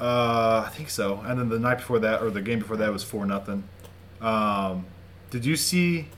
Uh, 0.00 0.64
I 0.66 0.70
think 0.70 0.88
so. 0.88 1.20
And 1.26 1.38
then 1.38 1.48
the 1.50 1.58
night 1.58 1.76
before 1.78 1.98
that, 1.98 2.22
or 2.22 2.30
the 2.30 2.40
game 2.40 2.58
before 2.60 2.76
that, 2.78 2.90
was 2.92 3.04
four 3.04 3.26
nothing. 3.26 3.64
Um, 4.22 4.86
did 5.30 5.44
you 5.44 5.56
see 5.56 6.08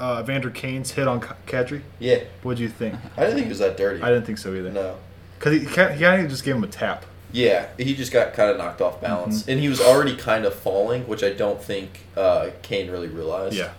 uh, 0.00 0.20
Evander 0.24 0.50
Kane's 0.50 0.90
hit 0.90 1.06
on 1.06 1.20
Ka- 1.20 1.36
Kadri? 1.46 1.82
Yeah, 2.00 2.24
What 2.42 2.56
did 2.56 2.62
you 2.64 2.68
think? 2.68 2.96
I 3.16 3.20
didn't 3.20 3.34
think 3.36 3.46
it 3.46 3.50
was 3.50 3.60
that 3.60 3.76
dirty. 3.76 4.02
I 4.02 4.08
didn't 4.10 4.26
think 4.26 4.38
so 4.38 4.52
either. 4.54 4.70
No. 4.70 4.96
Because 5.38 5.52
he, 5.52 5.58
he 5.60 5.66
kind 5.66 6.22
of 6.24 6.28
just 6.30 6.42
gave 6.44 6.56
him 6.56 6.64
a 6.64 6.68
tap. 6.68 7.04
Yeah, 7.36 7.66
he 7.76 7.94
just 7.94 8.12
got 8.12 8.32
kind 8.32 8.50
of 8.50 8.56
knocked 8.56 8.80
off 8.80 9.00
balance, 9.00 9.42
Mm-hmm. 9.42 9.50
and 9.50 9.60
he 9.60 9.68
was 9.68 9.80
already 9.80 10.16
kind 10.16 10.44
of 10.46 10.54
falling, 10.54 11.06
which 11.06 11.22
I 11.22 11.30
don't 11.34 11.62
think 11.62 12.00
uh, 12.16 12.48
Kane 12.62 12.90
really 12.90 13.08
realized. 13.08 13.56
Yeah, 13.56 13.72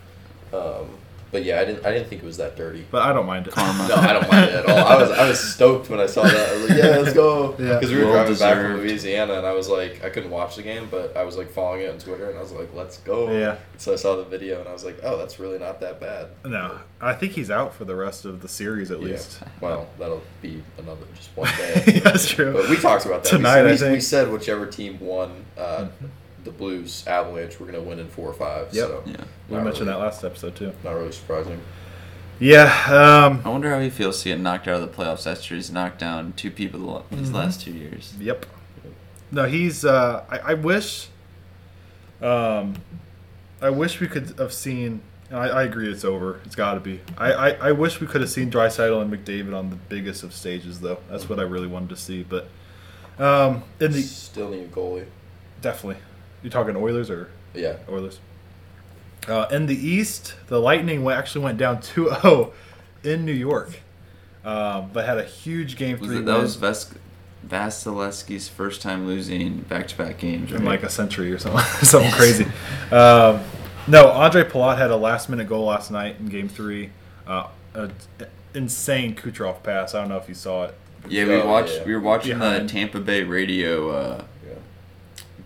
Um, 0.53 0.89
but 1.31 1.43
yeah, 1.43 1.59
I 1.59 1.65
didn't. 1.65 1.85
I 1.85 1.91
didn't 1.91 2.07
think 2.07 2.23
it 2.23 2.25
was 2.25 2.37
that 2.37 2.55
dirty. 2.55 2.85
but 2.89 3.01
I 3.01 3.11
don't 3.13 3.25
mind 3.25 3.47
it. 3.47 3.53
Karma. 3.53 3.87
No, 3.87 3.95
I 3.95 4.13
don't 4.13 4.31
mind 4.31 4.45
it 4.49 4.55
at 4.55 4.65
all. 4.65 4.77
I 4.87 4.95
was 5.01 5.11
I 5.11 5.27
was 5.27 5.39
stoked 5.39 5.89
when 5.89 5.99
I 5.99 6.05
saw 6.05 6.23
that. 6.23 6.49
I 6.49 6.53
was 6.53 6.69
like, 6.69 6.77
yeah, 6.77 6.85
let's 6.97 7.13
go. 7.13 7.55
Yeah. 7.59 7.73
Because 7.79 7.91
we 7.91 7.97
were 7.97 8.05
Well 8.05 8.13
driving 8.25 8.37
back 8.39 8.55
from. 8.61 8.73
Louisiana, 8.77 9.33
and 9.33 9.45
I 9.45 9.53
was 9.53 9.67
like, 9.69 10.03
I 10.03 10.09
couldn't 10.09 10.29
watch 10.31 10.55
the 10.55 10.63
game, 10.63 10.87
but 10.89 11.15
I 11.17 11.23
was 11.23 11.37
like 11.37 11.49
following 11.51 11.81
it 11.81 11.91
on 11.91 11.99
Twitter, 11.99 12.29
and 12.29 12.37
I 12.37 12.41
was 12.41 12.51
like, 12.51 12.69
let's 12.73 12.97
go. 12.99 13.31
Yeah. 13.31 13.57
So 13.77 13.93
I 13.93 13.95
saw 13.97 14.15
the 14.15 14.23
video, 14.23 14.59
and 14.59 14.67
I 14.69 14.73
was 14.73 14.83
like, 14.85 14.99
oh, 15.03 15.17
that's 15.17 15.39
really 15.39 15.59
not 15.59 15.79
that 15.81 15.99
bad. 15.99 16.27
No, 16.45 16.79
I 17.01 17.13
think 17.13 17.33
he's 17.33 17.51
out 17.51 17.73
for 17.73 17.85
the 17.85 17.95
rest 17.95 18.25
of 18.25 18.41
the 18.41 18.47
series 18.47 18.89
at 18.91 18.99
Yeah. 19.01 19.07
least. 19.07 19.39
Well, 19.61 19.87
that'll 19.99 20.23
be 20.41 20.63
another 20.77 21.05
just 21.15 21.29
one 21.35 21.49
day. 21.57 21.99
That's 22.03 22.27
true. 22.29 22.53
But 22.53 22.69
we 22.69 22.77
talked 22.77 23.05
about 23.05 23.23
that 23.23 23.29
Tonight, 23.29 23.63
We, 23.63 23.71
I 23.71 23.77
think. 23.77 23.93
we 23.93 23.99
said 24.01 24.31
whichever 24.31 24.65
team 24.65 24.99
won 24.99 25.45
uh, 25.57 25.85
Mhm. 25.85 26.09
The 26.47 26.53
Blues 26.53 27.03
Avalanche 27.07 27.59
were 27.59 27.65
going 27.65 27.77
to 27.77 27.87
win 27.87 27.99
in 27.99 28.07
four 28.07 28.29
or 28.29 28.33
five. 28.33 28.73
Yep. 28.73 28.87
So 28.87 29.03
Yeah. 29.05 29.15
we 29.49 29.55
mentioned 29.57 29.87
really- 29.87 29.99
that 29.99 30.05
last 30.05 30.23
episode 30.23 30.55
too. 30.55 30.71
Not 30.83 30.93
really 30.93 31.11
surprising. 31.11 31.59
Yeah. 32.39 32.63
Um, 32.87 33.41
I 33.43 33.49
wonder 33.49 33.69
how 33.69 33.79
he 33.81 33.89
feels 33.89 34.21
to 34.23 34.29
get 34.29 34.39
knocked 34.39 34.67
out 34.67 34.81
of 34.81 34.81
the 34.81 34.87
playoffs 34.95 35.29
after 35.29 35.55
he's 35.55 35.69
knocked 35.71 35.99
down 35.99 36.33
two 36.37 36.49
people 36.51 36.79
the 36.79 36.85
lo- 36.85 37.03
these 37.11 37.29
Mhm. 37.31 37.33
last 37.33 37.61
two 37.61 37.71
years. 37.71 38.13
Yep. 38.19 38.45
No, 39.31 39.43
he's. 39.45 39.83
Uh, 39.83 40.23
I, 40.29 40.37
I 40.39 40.53
wish. 40.53 41.09
Um, 42.21 42.75
I 43.61 43.69
wish 43.69 43.99
we 43.99 44.07
could 44.07 44.35
have 44.39 44.53
seen. 44.53 45.01
and 45.29 45.37
I, 45.39 45.47
I 45.49 45.63
agree, 45.63 45.91
it's 45.91 46.05
over. 46.05 46.39
It's 46.45 46.55
got 46.55 46.75
to 46.75 46.79
be. 46.79 47.01
I, 47.17 47.33
I, 47.33 47.49
I 47.49 47.71
wish 47.73 47.99
we 47.99 48.07
could 48.07 48.21
have 48.21 48.29
seen 48.29 48.49
Draisaitl 48.49 49.01
and 49.01 49.11
McDavid 49.11 49.53
on 49.53 49.69
the 49.69 49.75
biggest 49.75 50.23
of 50.23 50.33
stages, 50.33 50.79
though. 50.79 50.99
That's 51.09 51.27
what 51.27 51.39
I 51.39 51.43
really 51.43 51.67
wanted 51.67 51.89
to 51.89 51.97
see. 51.97 52.23
But 52.23 52.47
um, 53.19 53.63
in 53.79 53.91
the 53.91 54.01
Still 54.01 54.49
need 54.49 54.61
a 54.63 54.67
goalie. 54.67 55.05
definitely, 55.61 56.01
you 56.43 56.49
talking 56.49 56.75
Oilers 56.75 57.09
or 57.09 57.29
Yeah. 57.53 57.77
Oilers? 57.89 58.19
Uh, 59.27 59.45
in 59.51 59.65
the 59.65 59.75
East, 59.75 60.35
the 60.47 60.59
Lightning 60.59 61.07
actually 61.09 61.43
went 61.43 61.57
down 61.57 61.79
2-0 61.79 62.51
in 63.03 63.25
New 63.25 63.33
York, 63.33 63.79
um, 64.45 64.89
but 64.93 65.05
had 65.05 65.17
a 65.17 65.23
huge 65.23 65.75
game 65.75 65.99
Was 65.99 66.07
three 66.09 66.19
it, 66.19 66.25
that 66.25 66.33
win 66.33 66.41
was 66.43 66.55
Ves- 66.55 66.93
Vasilevskiy's 67.47 68.47
first 68.49 68.81
time 68.81 69.05
losing 69.05 69.59
back-to-back 69.61 70.17
games. 70.17 70.51
in 70.51 70.63
like 70.65 70.83
a 70.83 70.89
century 70.89 71.31
or 71.31 71.39
something, 71.39 71.61
something 71.83 72.11
crazy. 72.11 72.45
Um, 72.91 73.41
no, 73.87 74.09
Andre 74.09 74.43
Palat 74.43 74.77
had 74.77 74.91
a 74.91 74.95
last 74.97 75.29
minute 75.29 75.47
goal 75.47 75.65
last 75.65 75.91
night 75.91 76.17
in 76.19 76.27
Game 76.27 76.49
Three. 76.49 76.91
Uh, 77.25 77.47
a 77.73 77.89
insane 78.53 79.15
Kucherov 79.15 79.61
pass. 79.63 79.93
I 79.93 79.99
don't 79.99 80.09
know 80.09 80.17
if 80.17 80.27
you 80.29 80.35
saw 80.35 80.65
it. 80.65 80.75
yeah, 81.07 81.25
we 81.25 81.35
Oh, 81.35 81.47
watched. 81.47 81.75
yeah. 81.75 81.83
We 81.85 81.93
were 81.93 81.99
watching 82.01 82.37
Behind. 82.39 82.67
the 82.67 82.73
Tampa 82.73 82.99
Bay 82.99 83.23
radio 83.23 83.89
uh, 83.91 84.15
Yeah. 84.17 84.23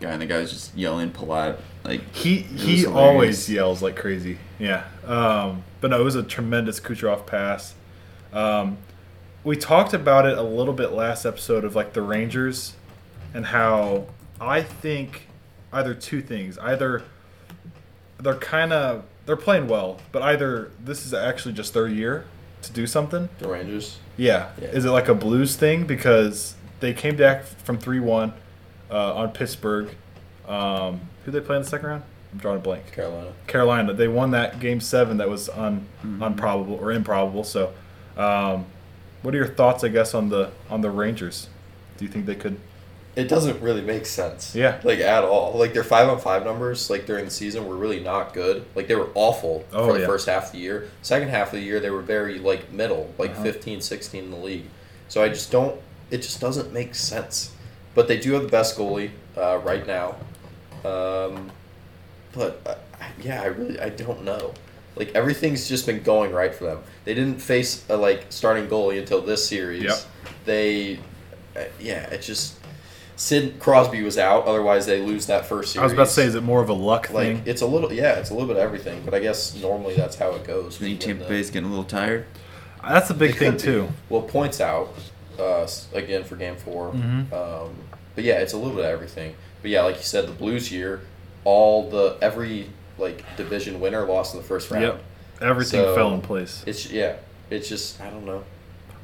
Guy, 0.01 0.11
and 0.11 0.21
the 0.21 0.25
guy 0.25 0.39
was 0.39 0.51
just 0.51 0.75
yelling 0.75 1.11
Palat 1.11 1.57
like 1.83 2.01
He 2.13 2.37
he 2.37 2.77
hilarious. 2.81 2.85
always 2.87 3.49
yells 3.49 3.81
like 3.81 3.95
crazy. 3.95 4.37
Yeah. 4.59 4.83
Um, 5.05 5.63
but 5.79 5.91
no, 5.91 5.99
it 5.99 6.03
was 6.03 6.15
a 6.15 6.23
tremendous 6.23 6.79
Kucherov 6.79 7.25
pass. 7.25 7.73
Um, 8.33 8.77
we 9.43 9.55
talked 9.55 9.93
about 9.93 10.25
it 10.25 10.37
a 10.37 10.43
little 10.43 10.73
bit 10.73 10.91
last 10.91 11.25
episode 11.25 11.63
of 11.65 11.75
like 11.75 11.93
the 11.93 12.01
Rangers 12.01 12.73
and 13.33 13.47
how 13.47 14.05
I 14.39 14.61
think 14.61 15.27
either 15.73 15.93
two 15.93 16.21
things. 16.21 16.57
Either 16.59 17.03
they're 18.19 18.35
kind 18.35 18.71
of 18.73 19.03
they're 19.25 19.35
playing 19.37 19.67
well, 19.67 19.99
but 20.11 20.21
either 20.21 20.71
this 20.83 21.05
is 21.05 21.13
actually 21.13 21.53
just 21.53 21.73
their 21.73 21.87
year 21.87 22.25
to 22.63 22.71
do 22.71 22.85
something. 22.85 23.29
The 23.39 23.47
Rangers. 23.47 23.97
Yeah. 24.17 24.49
Yeah. 24.61 24.67
Is 24.67 24.85
it 24.85 24.91
like 24.91 25.07
a 25.07 25.15
Blues 25.15 25.55
thing 25.55 25.85
because 25.85 26.55
they 26.79 26.93
came 26.93 27.15
back 27.15 27.43
from 27.43 27.77
three 27.79 27.99
one 27.99 28.33
uh, 28.91 29.15
on 29.15 29.31
Pittsburgh? 29.31 29.89
Um, 30.47 31.01
who 31.25 31.31
they 31.31 31.39
play 31.39 31.55
in 31.57 31.61
the 31.63 31.67
second 31.67 31.87
round? 31.89 32.03
I'm 32.33 32.39
drawing 32.39 32.57
a 32.57 32.61
blank. 32.61 32.91
Carolina. 32.91 33.31
Carolina. 33.47 33.93
They 33.93 34.07
won 34.07 34.31
that 34.31 34.59
game 34.59 34.79
seven 34.79 35.17
that 35.17 35.29
was 35.29 35.49
un, 35.49 35.85
Mhm. 36.05 36.25
unprobable 36.25 36.75
or 36.81 36.91
improbable. 36.91 37.43
So, 37.43 37.73
um, 38.17 38.65
what 39.21 39.33
are 39.33 39.37
your 39.37 39.47
thoughts? 39.47 39.83
I 39.83 39.89
guess 39.89 40.13
on 40.13 40.29
the 40.29 40.49
on 40.69 40.81
the 40.81 40.89
Rangers. 40.89 41.47
Do 41.97 42.05
you 42.05 42.11
think 42.11 42.25
they 42.25 42.35
could? 42.35 42.57
It 43.13 43.27
doesn't 43.27 43.61
really 43.61 43.81
make 43.81 44.05
sense. 44.05 44.55
Yeah. 44.55 44.77
Like 44.83 44.99
at 44.99 45.25
all. 45.25 45.51
Like 45.57 45.73
their 45.73 45.83
five 45.83 46.07
on 46.07 46.17
five 46.19 46.45
numbers, 46.45 46.89
like 46.89 47.05
during 47.05 47.25
the 47.25 47.31
season, 47.31 47.67
were 47.67 47.75
really 47.75 47.99
not 47.99 48.33
good. 48.33 48.63
Like 48.73 48.87
they 48.87 48.95
were 48.95 49.09
awful 49.15 49.65
Oh, 49.73 49.85
for 49.87 49.93
the 49.93 49.99
yeah. 49.99 50.05
first 50.05 50.27
half 50.29 50.45
of 50.47 50.51
the 50.53 50.59
year. 50.59 50.87
Second 51.01 51.27
half 51.29 51.47
of 51.47 51.59
the 51.59 51.65
year, 51.65 51.81
they 51.81 51.89
were 51.89 52.01
very 52.01 52.39
like 52.39 52.71
middle, 52.71 53.13
like 53.17 53.31
Uh-huh. 53.31 53.43
15, 53.43 53.81
16 53.81 54.23
in 54.23 54.31
the 54.31 54.37
league. 54.37 54.65
So 55.09 55.21
I 55.21 55.27
just 55.27 55.51
don't. 55.51 55.75
It 56.09 56.21
just 56.21 56.39
doesn't 56.39 56.71
make 56.73 56.95
sense. 56.95 57.51
But 57.93 58.07
they 58.07 58.17
do 58.19 58.33
have 58.33 58.43
the 58.43 58.49
best 58.49 58.77
goalie 58.77 59.11
uh, 59.37 59.57
right 59.63 59.85
now. 59.85 60.15
Um, 60.85 61.51
but 62.33 62.61
uh, 62.65 62.75
yeah, 63.21 63.41
I 63.41 63.47
really 63.47 63.79
I 63.79 63.89
don't 63.89 64.23
know. 64.23 64.53
Like 64.95 65.13
everything's 65.15 65.67
just 65.69 65.85
been 65.85 66.03
going 66.03 66.31
right 66.31 66.53
for 66.53 66.65
them. 66.65 66.83
They 67.05 67.13
didn't 67.13 67.41
face 67.41 67.85
a 67.89 67.97
like 67.97 68.25
starting 68.29 68.67
goalie 68.67 68.99
until 68.99 69.21
this 69.21 69.47
series. 69.47 69.83
Yep. 69.83 69.97
They, 70.45 70.99
uh, 71.55 71.65
yeah, 71.79 72.09
it 72.09 72.21
just 72.21 72.59
Sid 73.15 73.59
Crosby 73.59 74.01
was 74.01 74.17
out. 74.17 74.45
Otherwise, 74.45 74.85
they 74.85 75.01
lose 75.01 75.27
that 75.27 75.45
first 75.45 75.73
series. 75.73 75.81
I 75.81 75.85
was 75.85 75.93
about 75.93 76.07
to 76.07 76.13
say, 76.13 76.25
is 76.25 76.35
it 76.35 76.43
more 76.43 76.61
of 76.61 76.69
a 76.69 76.73
luck 76.73 77.09
like 77.11 77.27
thing? 77.27 77.43
it's 77.45 77.61
a 77.61 77.67
little 77.67 77.91
yeah, 77.93 78.15
it's 78.15 78.31
a 78.31 78.33
little 78.33 78.47
bit 78.47 78.57
of 78.57 78.63
everything. 78.63 79.03
But 79.05 79.13
I 79.13 79.19
guess 79.19 79.55
normally 79.55 79.95
that's 79.95 80.15
how 80.15 80.31
it 80.31 80.43
goes. 80.43 80.77
Do 80.77 80.85
you 80.85 80.97
think 80.97 81.01
Tampa 81.01 81.23
the- 81.23 81.29
Bay's 81.29 81.49
getting 81.51 81.67
a 81.67 81.69
little 81.69 81.85
tired? 81.85 82.25
That's 82.83 83.11
a 83.11 83.13
big 83.13 83.37
thing 83.37 83.51
could 83.51 83.57
be. 83.59 83.63
too. 83.63 83.89
Well, 84.09 84.23
points 84.23 84.59
out. 84.59 84.93
Uh, 85.39 85.67
again 85.93 86.23
for 86.23 86.35
game 86.35 86.55
4 86.55 86.91
Mhm. 86.91 87.33
Um, 87.33 87.75
but 88.15 88.23
yeah, 88.23 88.39
it's 88.39 88.53
a 88.53 88.57
little 88.57 88.75
bit 88.75 88.85
of 88.85 88.91
everything. 88.91 89.35
But 89.61 89.71
yeah, 89.71 89.83
like 89.83 89.97
you 89.97 90.03
said, 90.03 90.27
the 90.27 90.31
Blues 90.33 90.71
year, 90.71 91.01
all 91.45 91.89
the 91.89 92.17
every 92.21 92.69
like 92.97 93.23
division 93.37 93.79
winner 93.79 94.05
lost 94.05 94.33
in 94.35 94.41
the 94.41 94.45
first 94.47 94.69
round. 94.71 94.83
Yep. 94.83 95.03
Everything 95.41 95.81
So- 95.81 95.95
fell 95.95 96.13
in 96.13 96.21
place. 96.21 96.63
It's 96.67 96.89
yeah, 96.91 97.15
it's 97.49 97.67
just 97.69 97.99
I 98.01 98.09
don't 98.09 98.25
know, 98.25 98.43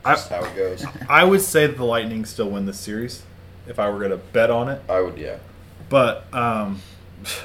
I- 0.05 0.15
how 0.17 0.43
it 0.43 0.55
goes. 0.55 0.85
I 1.09 1.23
would 1.23 1.41
say 1.41 1.67
that 1.67 1.77
the 1.77 1.85
Lightning 1.85 2.25
still 2.25 2.49
win 2.49 2.65
this 2.65 2.79
series 2.79 3.23
if 3.67 3.79
I 3.79 3.89
were 3.89 3.97
going 3.99 4.11
to 4.11 4.17
bet 4.17 4.49
on 4.51 4.69
it. 4.69 4.81
I 4.89 4.99
would 5.01 5.17
yeah. 5.17 5.37
But 5.89 6.25
um, 6.33 6.81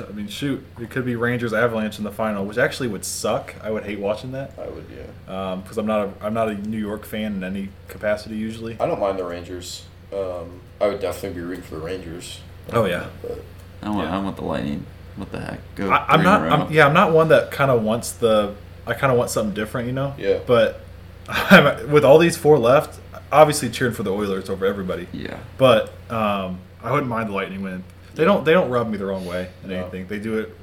I 0.09 0.13
mean, 0.13 0.29
shoot, 0.29 0.65
it 0.81 0.91
could 0.91 1.05
be 1.05 1.17
Rangers 1.17 1.53
Avalanche 1.53 1.99
in 1.99 2.05
the 2.05 2.11
final, 2.11 2.45
which 2.45 2.59
actually 2.59 2.89
would 2.89 3.05
suck. 3.05 3.55
I 3.63 3.71
would 3.71 3.85
hate 3.85 3.99
watching 3.99 4.33
that 4.33 4.53
I 4.59 4.69
would 4.69 4.85
yeah. 4.91 5.57
because 5.57 5.79
I'm 5.79 5.87
not 5.87 6.09
a 6.09 6.13
I'm 6.21 6.35
not 6.35 6.49
a 6.49 6.55
New 6.55 6.79
York 6.79 7.05
fan 7.05 7.35
in 7.35 7.45
any 7.45 7.71
capacity 7.89 8.37
usually. 8.37 8.79
I 8.79 8.87
don't 8.87 9.01
mind 9.01 9.19
the 9.19 9.25
Rangers. 9.25 9.85
Um, 10.13 10.61
I 10.81 10.89
would 10.89 11.01
definitely 11.01 11.41
be 11.41 11.47
rooting 11.47 11.65
for 11.65 11.77
the 11.77 11.81
Rangers. 11.81 12.41
Oh 12.73 12.85
yeah. 12.85 13.07
But 13.23 13.43
I 13.83 13.91
want, 13.91 14.09
Yeah. 14.09 14.17
I 14.17 14.23
want 14.23 14.37
the 14.37 14.45
Lightning. 14.45 14.87
What 15.17 15.31
the 15.31 15.41
heck? 15.41 15.61
Go. 15.75 15.91
I, 15.91 16.07
I'm 16.09 16.23
not. 16.23 16.41
I'm, 16.43 16.73
yeah, 16.73 16.87
I'm 16.87 16.95
not 16.95 17.13
one 17.13 17.29
that 17.29 17.51
kind 17.51 17.71
of 17.71 17.83
wants 17.83 18.13
the. 18.13 18.55
I 18.87 18.95
kind 18.95 19.13
of 19.13 19.19
want 19.19 19.31
something 19.31 19.55
different, 19.55 19.87
you 19.87 19.93
know. 19.93 20.15
Yeah. 20.19 20.41
But 20.47 20.81
I'm, 21.29 21.91
with 21.91 22.05
all 22.05 22.19
these 22.19 22.37
four 22.37 22.59
left, 22.59 22.99
obviously 23.31 23.71
cheering 23.71 23.95
for 23.95 24.03
the 24.03 24.13
Oilers 24.13 24.49
over 24.49 24.67
everybody. 24.67 25.07
Yeah. 25.13 25.39
But 25.59 25.93
um, 26.11 26.61
I 26.83 26.91
wouldn't 26.91 27.09
mind 27.09 27.29
the 27.29 27.35
Lightning 27.35 27.63
win. 27.63 27.85
They 28.15 28.25
don't. 28.25 28.45
They 28.45 28.53
don't 28.53 28.71
rub 28.71 28.89
me 28.91 28.97
the 28.99 29.07
wrong 29.07 29.25
way 29.27 29.49
in 29.65 29.71
No. 29.71 29.77
anything. 29.83 30.07
They 30.09 30.19
do 30.19 30.39
it. 30.39 30.55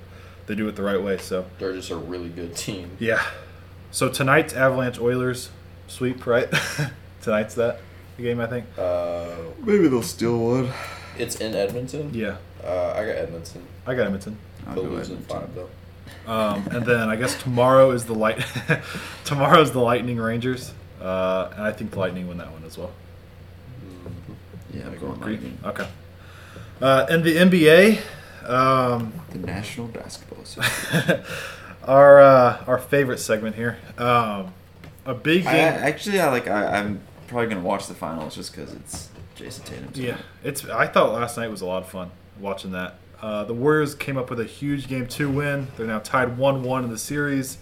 They 0.46 0.56
do 0.56 0.68
it 0.68 0.76
the 0.76 0.84
right 0.84 1.02
way. 1.02 1.18
So 1.18 1.46
they're 1.60 1.74
just 1.74 1.90
a 1.92 1.96
really 1.96 2.30
good 2.30 2.56
team. 2.56 2.92
yeah. 3.00 3.22
So 3.92 4.08
tonight's 4.10 4.54
Avalanche 4.54 5.00
Oilers 5.00 5.50
sweep, 5.88 6.26
right? 6.28 6.48
tonight's 7.22 7.56
that 7.56 7.80
the 8.18 8.24
game, 8.24 8.40
I 8.40 8.46
think. 8.48 8.66
Uh, 8.78 9.36
Maybe 9.60 9.88
they'll 9.88 10.02
steal 10.04 10.38
one. 10.38 10.70
it's 11.18 11.36
in 11.38 11.56
Edmonton. 11.56 12.12
Yeah, 12.14 12.38
Uh, 12.64 12.94
I 12.96 13.06
got 13.06 13.16
Edmonton. 13.16 13.64
I 13.88 13.96
got 13.96 14.06
Edmonton. 14.06 14.38
I'll 14.68 14.76
They'll 14.76 14.84
go 14.86 14.90
lose 14.92 15.10
in 15.10 15.18
Edmonton. 15.18 15.40
five 15.42 15.56
though. 15.56 15.70
Um, 16.32 16.68
and 16.72 16.86
then 16.86 17.10
I 17.10 17.16
guess 17.16 17.42
tomorrow 17.42 17.90
is 17.92 18.06
the 18.06 18.14
light. 18.14 18.44
tomorrow's 19.26 19.72
the 19.72 19.80
Lightning 19.80 20.18
Rangers, 20.18 20.72
uh, 21.02 21.50
and 21.56 21.64
I 21.64 21.72
think 21.72 21.90
the 21.92 22.00
Lightning 22.00 22.28
win 22.28 22.38
that 22.38 22.52
one 22.52 22.64
as 22.66 22.78
well. 22.78 22.92
Yeah, 24.74 24.86
I'm 24.86 24.98
going 25.00 25.14
Agree? 25.14 25.34
Lightning. 25.34 25.58
Okay. 25.66 25.88
Uh, 26.82 27.06
in 27.10 27.24
the 27.24 27.36
NBA, 27.36 28.00
um, 28.50 29.12
The 29.32 29.40
National 29.40 29.88
Basketball 29.88 30.42
Association. 30.42 31.24
our 31.84 32.20
uh, 32.20 32.64
our 32.68 32.78
favorite 32.78 33.20
segment 33.20 33.56
here, 33.56 33.78
um, 33.98 34.54
a 35.06 35.14
big 35.14 35.46
I, 35.46 35.58
actually, 35.58 36.20
I 36.20 36.30
like. 36.30 36.48
I, 36.48 36.80
I'm 36.80 37.02
probably 37.28 37.48
gonna 37.48 37.62
watch 37.62 37.88
the 37.88 37.94
finals 37.94 38.36
just 38.36 38.54
because 38.56 38.74
it's 38.74 39.10
Jayson 39.36 39.66
Tatum. 39.66 39.92
yeah, 39.94 40.18
it's. 40.44 40.66
I 40.66 40.88
thought 40.88 41.14
last 41.14 41.38
night 41.38 41.50
was 41.50 41.62
a 41.62 41.66
lot 41.66 41.84
of 41.84 41.90
fun 41.90 42.12
watching 42.40 42.72
that. 42.72 42.96
Uh, 43.22 43.44
the 43.44 43.54
Warriors 43.54 43.96
came 43.96 44.18
up 44.18 44.30
with 44.30 44.40
a 44.40 44.46
huge 44.46 44.88
game 44.88 45.06
two 45.06 45.30
win. 45.30 45.68
They're 45.76 45.88
now 45.88 46.00
tied 46.00 46.38
one 46.38 46.64
one 46.64 46.86
in 46.86 46.90
the 46.90 46.98
series. 46.98 47.58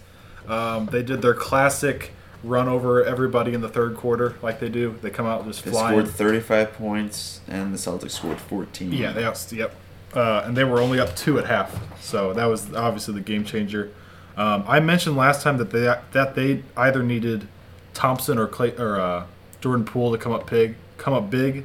Um, 0.46 0.86
they 0.86 1.02
did 1.02 1.22
their 1.22 1.34
classic 1.34 2.12
run 2.44 2.68
over 2.68 3.04
everybody 3.04 3.52
in 3.54 3.60
the 3.60 3.68
third 3.68 3.96
quarter, 3.96 4.36
like 4.42 4.60
they 4.60 4.68
do. 4.68 4.94
They 5.02 5.10
come 5.10 5.26
out 5.26 5.44
just 5.46 5.64
They 5.64 5.70
flying. 5.70 5.98
scored 6.06 6.14
35 6.14 6.72
points, 6.74 7.40
and 7.48 7.72
the 7.74 7.78
Celtics 7.78 8.12
scored 8.12 8.38
14. 8.38 8.92
Yeah, 8.92 9.12
they 9.12 9.24
out, 9.24 9.44
yep. 9.52 9.74
Uh, 10.14 10.42
and 10.44 10.56
they 10.56 10.64
were 10.64 10.80
only 10.80 10.98
up 11.00 11.14
two 11.16 11.38
at 11.38 11.46
half, 11.46 11.76
so 12.02 12.32
that 12.32 12.46
was 12.46 12.72
obviously 12.74 13.14
the 13.14 13.20
game 13.20 13.44
changer. 13.44 13.92
Um, 14.36 14.64
I 14.66 14.80
mentioned 14.80 15.16
last 15.16 15.42
time 15.42 15.58
that 15.58 15.70
they 15.70 15.92
that 16.12 16.34
they 16.34 16.62
either 16.76 17.02
needed 17.02 17.46
Thompson 17.92 18.38
or 18.38 18.46
Klay 18.46 18.78
or 18.78 18.98
uh, 19.00 19.26
Jordan 19.60 19.84
Poole 19.84 20.12
to 20.12 20.18
come 20.18 20.32
up 20.32 20.48
big, 20.48 20.76
come 20.96 21.12
up 21.12 21.28
big, 21.28 21.64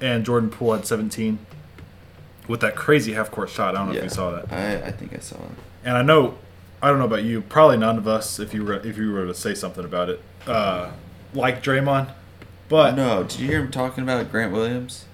and 0.00 0.24
Jordan 0.26 0.50
Poole 0.50 0.74
had 0.74 0.86
17 0.86 1.38
with 2.48 2.60
that 2.60 2.74
crazy 2.74 3.12
half 3.12 3.30
court 3.30 3.48
shot. 3.48 3.74
I 3.74 3.78
don't 3.78 3.86
know 3.86 3.92
if 3.92 3.98
Yeah. 3.98 4.04
you 4.04 4.10
saw 4.10 4.30
that. 4.32 4.52
I, 4.52 4.88
I 4.88 4.90
think 4.90 5.14
I 5.14 5.20
saw 5.20 5.36
it. 5.36 5.50
And 5.84 5.96
I 5.96 6.02
know, 6.02 6.34
I 6.82 6.88
don't 6.88 6.98
know 6.98 7.04
about 7.04 7.24
you. 7.24 7.42
Probably 7.42 7.76
none 7.76 7.98
of 7.98 8.08
us, 8.08 8.38
if 8.38 8.54
you 8.54 8.64
were 8.64 8.74
if 8.86 8.96
you 8.96 9.12
were 9.12 9.26
to 9.26 9.34
say 9.34 9.54
something 9.54 9.84
about 9.84 10.08
it, 10.08 10.22
uh, 10.46 10.90
like 11.34 11.62
Draymond. 11.62 12.12
But 12.68 12.94
no, 12.94 13.24
did 13.24 13.40
you 13.40 13.46
hear 13.48 13.60
him 13.60 13.70
talking 13.70 14.02
about 14.04 14.30
Grant 14.30 14.52
Williams? 14.52 15.04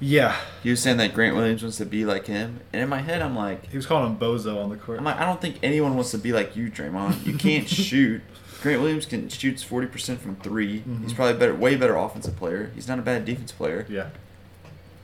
yeah, 0.00 0.36
He 0.62 0.70
was 0.70 0.80
saying 0.80 0.98
that 0.98 1.12
Grant 1.12 1.34
Williams 1.34 1.60
wants 1.62 1.78
to 1.78 1.84
be 1.86 2.04
like 2.04 2.26
him, 2.26 2.60
and 2.72 2.80
in 2.82 2.88
my 2.88 2.98
head, 3.00 3.20
I'm 3.20 3.34
like, 3.34 3.68
he 3.68 3.76
was 3.76 3.84
calling 3.84 4.12
him 4.12 4.16
Bozo 4.18 4.62
on 4.62 4.70
the 4.70 4.76
court. 4.76 4.98
I'm 4.98 5.04
like, 5.04 5.16
I 5.18 5.24
don't 5.24 5.40
think 5.40 5.58
anyone 5.60 5.96
wants 5.96 6.12
to 6.12 6.18
be 6.18 6.32
like 6.32 6.54
you, 6.54 6.70
Draymond. 6.70 7.26
You 7.26 7.34
can't 7.36 7.68
shoot. 7.68 8.20
Grant 8.62 8.80
Williams 8.80 9.06
can 9.06 9.28
shoots 9.28 9.64
40% 9.64 10.18
from 10.18 10.36
3 10.36 10.68
He's 10.68 10.82
Mhm. 10.82 11.14
probably 11.16 11.36
better, 11.38 11.54
way 11.54 11.74
better 11.76 11.96
offensive 11.96 12.36
player. 12.36 12.70
He's 12.76 12.86
not 12.86 12.98
a 13.00 13.02
bad 13.02 13.24
defense 13.24 13.50
player. 13.50 13.86
yeah, 13.88 14.10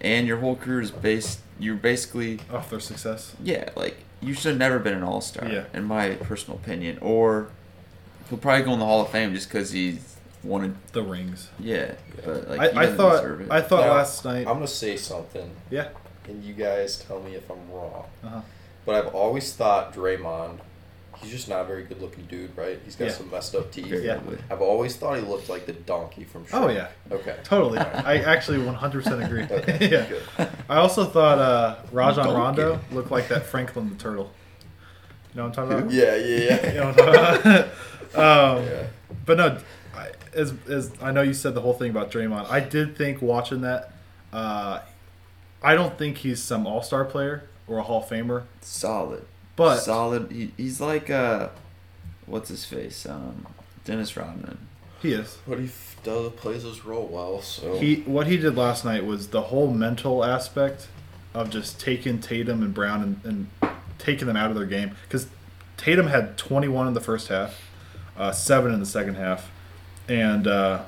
And 0.00 0.26
your 0.28 0.36
whole 0.38 0.54
career 0.56 0.80
is 0.80 0.90
based. 0.92 1.40
You're 1.58 1.74
basically 1.76 2.38
off 2.52 2.70
their 2.70 2.78
success. 2.80 3.34
yeah, 3.42 3.70
like 3.76 3.96
you 4.24 4.34
should 4.34 4.50
have 4.50 4.58
never 4.58 4.78
been 4.78 4.94
an 4.94 5.02
All 5.02 5.20
Star. 5.20 5.48
Yeah. 5.48 5.64
in 5.72 5.84
my 5.84 6.14
personal 6.16 6.58
opinion. 6.58 6.98
Or 7.00 7.48
he'll 8.28 8.38
probably 8.38 8.64
go 8.64 8.72
in 8.72 8.78
the 8.78 8.84
Hall 8.84 9.00
of 9.02 9.10
Fame 9.10 9.34
just 9.34 9.48
because 9.48 9.70
he's 9.72 10.16
wanted. 10.42 10.76
The 10.92 11.02
rings. 11.02 11.48
Yeah, 11.58 11.94
but 12.24 12.48
like 12.48 12.76
I, 12.76 12.82
I 12.84 12.86
thought. 12.94 13.24
I 13.50 13.60
thought 13.60 13.86
Now, 13.86 13.92
last 13.94 14.24
night. 14.24 14.46
I'm 14.46 14.54
gonna 14.54 14.66
say 14.66 14.96
something, 14.96 15.50
yeah. 15.70 15.88
and 16.28 16.42
you 16.44 16.54
guys 16.54 16.96
tell 16.98 17.20
me 17.20 17.34
if 17.34 17.50
I'm 17.50 17.70
wrong. 17.70 18.04
Uh-huh. 18.22 18.40
But 18.86 18.94
I've 19.06 19.14
always 19.14 19.52
thought 19.54 19.94
Draymond, 19.94 20.58
he's 21.22 21.30
just 21.30 21.48
not 21.48 21.60
a 21.62 21.64
very 21.64 21.84
good 21.84 22.00
looking 22.00 22.24
dude, 22.26 22.56
right? 22.56 22.78
He's 22.84 22.96
got 22.96 23.06
Yeah. 23.06 23.10
some 23.12 23.30
messed 23.30 23.54
up 23.54 23.70
teeth. 23.72 23.86
Very 23.86 24.06
Yeah. 24.06 24.14
ugly. 24.16 24.38
I've 24.50 24.60
always 24.60 24.96
thought 24.96 25.16
he 25.16 25.22
looked 25.22 25.48
like 25.48 25.66
the 25.66 25.72
donkey 25.72 26.24
from 26.24 26.44
Shrek. 26.44 26.50
Oh 26.62 26.68
yeah, 26.68 26.88
Okay. 27.10 27.36
totally. 27.44 27.78
I 27.78 28.16
actually 28.18 28.58
100% 28.58 29.24
agree. 29.24 29.44
Okay, 29.50 29.78
yeah. 29.90 30.06
good. 30.06 30.48
I 30.68 30.76
also 30.76 31.04
thought 31.04 31.38
uh, 31.38 31.76
Rajon 31.92 32.26
Donkey. 32.26 32.62
Rondo 32.62 32.80
looked 32.92 33.10
like 33.10 33.28
that 33.28 33.44
Franklin 33.46 33.88
the 33.90 33.96
turtle. 33.96 34.30
You 35.34 35.38
know 35.42 35.48
what 35.48 35.58
I'm 35.58 35.68
talking 35.68 35.78
about? 35.82 35.92
Yeah, 35.92 36.14
yeah, 36.16 36.36
yeah. 36.38 36.68
You 36.72 36.80
know 36.80 36.86
what 36.86 37.00
I'm 37.00 37.42
talking 37.42 37.70
about? 38.12 38.56
um, 38.58 38.64
yeah. 38.64 38.82
But 39.26 39.36
no, 39.38 39.58
I, 39.96 40.10
as 40.34 40.52
as 40.68 40.92
I 41.02 41.10
know 41.12 41.22
you 41.22 41.34
said 41.34 41.54
the 41.54 41.60
whole 41.60 41.72
thing 41.74 41.90
about 41.90 42.10
Draymond. 42.10 42.48
I 42.50 42.60
did 42.60 42.96
think 42.96 43.20
watching 43.22 43.60
that. 43.62 43.90
Uh, 44.32 44.80
I 45.62 45.74
don't 45.74 45.96
think 45.96 46.18
he's 46.18 46.42
some 46.42 46.66
All 46.66 46.82
Star 46.82 47.04
player 47.04 47.44
or 47.66 47.78
a 47.78 47.82
Hall 47.82 48.02
of 48.02 48.08
Famer, 48.08 48.42
Solid, 48.60 49.24
but 49.56 49.78
solid. 49.78 50.30
He, 50.30 50.52
he's 50.56 50.80
like 50.80 51.10
uh, 51.10 51.48
what's 52.26 52.48
his 52.48 52.64
face? 52.64 53.06
Um, 53.06 53.46
Dennis 53.84 54.16
Rodman. 54.16 54.58
he 55.02 55.12
is. 55.12 55.38
But 55.46 55.58
he 55.58 55.70
does 56.02 56.32
plays 56.32 56.62
his 56.62 56.84
role 56.84 57.06
well, 57.06 57.40
so 57.42 57.78
He 57.78 57.96
what 58.06 58.26
he 58.26 58.36
did 58.36 58.56
last 58.56 58.84
night 58.84 59.04
was 59.04 59.28
the 59.28 59.42
whole 59.42 59.70
mental 59.72 60.24
aspect 60.24 60.88
of 61.32 61.50
just 61.50 61.80
taking 61.80 62.20
Tatum 62.20 62.62
and 62.62 62.72
Brown 62.72 63.20
and, 63.24 63.48
and 63.62 63.74
taking 63.98 64.26
them 64.26 64.36
out 64.36 64.50
of 64.50 64.56
their 64.56 64.66
game 64.66 64.94
because 65.04 65.26
Tatum 65.76 66.06
had 66.06 66.38
21 66.38 66.86
in 66.86 66.94
the 66.94 67.00
first 67.00 67.28
half, 67.28 67.60
uh, 68.16 68.30
seven 68.32 68.72
in 68.72 68.80
the 68.80 68.86
second 68.86 69.16
half, 69.16 69.50
and 70.08 70.46
uh, 70.46 70.84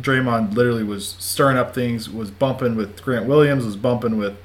Draymond 0.00 0.54
literally 0.54 0.84
was 0.84 1.16
stirring 1.18 1.56
up 1.56 1.74
things, 1.74 2.10
was 2.10 2.30
bumping 2.30 2.76
with 2.76 3.02
Grant 3.02 3.26
Williams, 3.26 3.64
was 3.64 3.76
bumping 3.76 4.18
with 4.18 4.36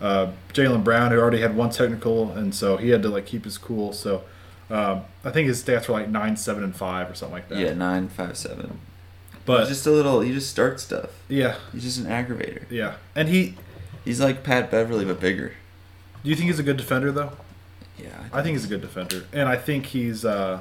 uh, 0.00 0.32
Jaylen 0.52 0.84
Brown, 0.84 1.10
who 1.12 1.18
already 1.18 1.40
had 1.40 1.56
one 1.56 1.70
technical, 1.70 2.30
and 2.32 2.54
so 2.54 2.76
he 2.76 2.90
had 2.90 3.02
to 3.02 3.08
like 3.08 3.26
keep 3.26 3.44
his 3.44 3.58
cool. 3.58 3.92
So 3.92 4.22
um, 4.70 5.02
I 5.24 5.30
think 5.30 5.48
his 5.48 5.62
stats 5.62 5.88
were 5.88 5.94
like 5.94 6.08
nine, 6.08 6.36
seven, 6.36 6.62
and 6.64 6.74
five 6.74 7.10
or 7.10 7.14
something 7.14 7.34
like 7.34 7.48
that. 7.48 7.58
Yeah, 7.58 7.72
nine 7.74 8.08
five 8.08 8.36
seven. 8.36 8.80
but 9.44 9.60
he's 9.60 9.68
just 9.68 9.86
a 9.86 9.90
little. 9.90 10.20
He 10.20 10.32
just 10.32 10.50
starts 10.50 10.82
stuff. 10.82 11.10
yeah, 11.28 11.56
He's 11.72 11.82
just 11.84 11.98
an 11.98 12.06
aggravator. 12.06 12.64
yeah, 12.70 12.94
and 13.14 13.28
he. 13.28 13.54
He's 14.04 14.20
like 14.20 14.44
Pat 14.44 14.70
Beverley 14.70 15.04
but 15.04 15.18
bigger. 15.20 15.52
Do 16.22 16.30
you 16.30 16.36
think 16.36 16.46
he's 16.48 16.60
a 16.60 16.62
good 16.62 16.76
defender 16.76 17.10
though? 17.10 17.32
Yeah, 17.98 18.08
I 18.32 18.42
think 18.42 18.56
he's 18.56 18.64
a 18.64 18.68
good 18.68 18.80
defender, 18.82 19.24
and 19.32 19.48
I 19.48 19.56
think 19.56 19.86
he's. 19.86 20.24
Uh, 20.24 20.60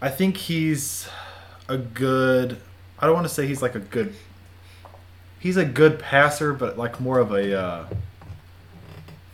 I 0.00 0.08
think 0.10 0.36
he's 0.36 1.08
a 1.68 1.76
good. 1.78 2.58
I 3.00 3.06
don't 3.06 3.14
want 3.14 3.26
to 3.26 3.32
say 3.34 3.46
he's 3.46 3.62
like 3.62 3.74
a 3.74 3.80
good. 3.80 4.14
He's 5.38 5.56
a 5.56 5.64
good 5.64 5.98
passer, 5.98 6.52
but 6.52 6.76
like 6.78 7.00
more 7.00 7.18
of 7.18 7.30
a, 7.32 7.58
uh, 7.60 7.84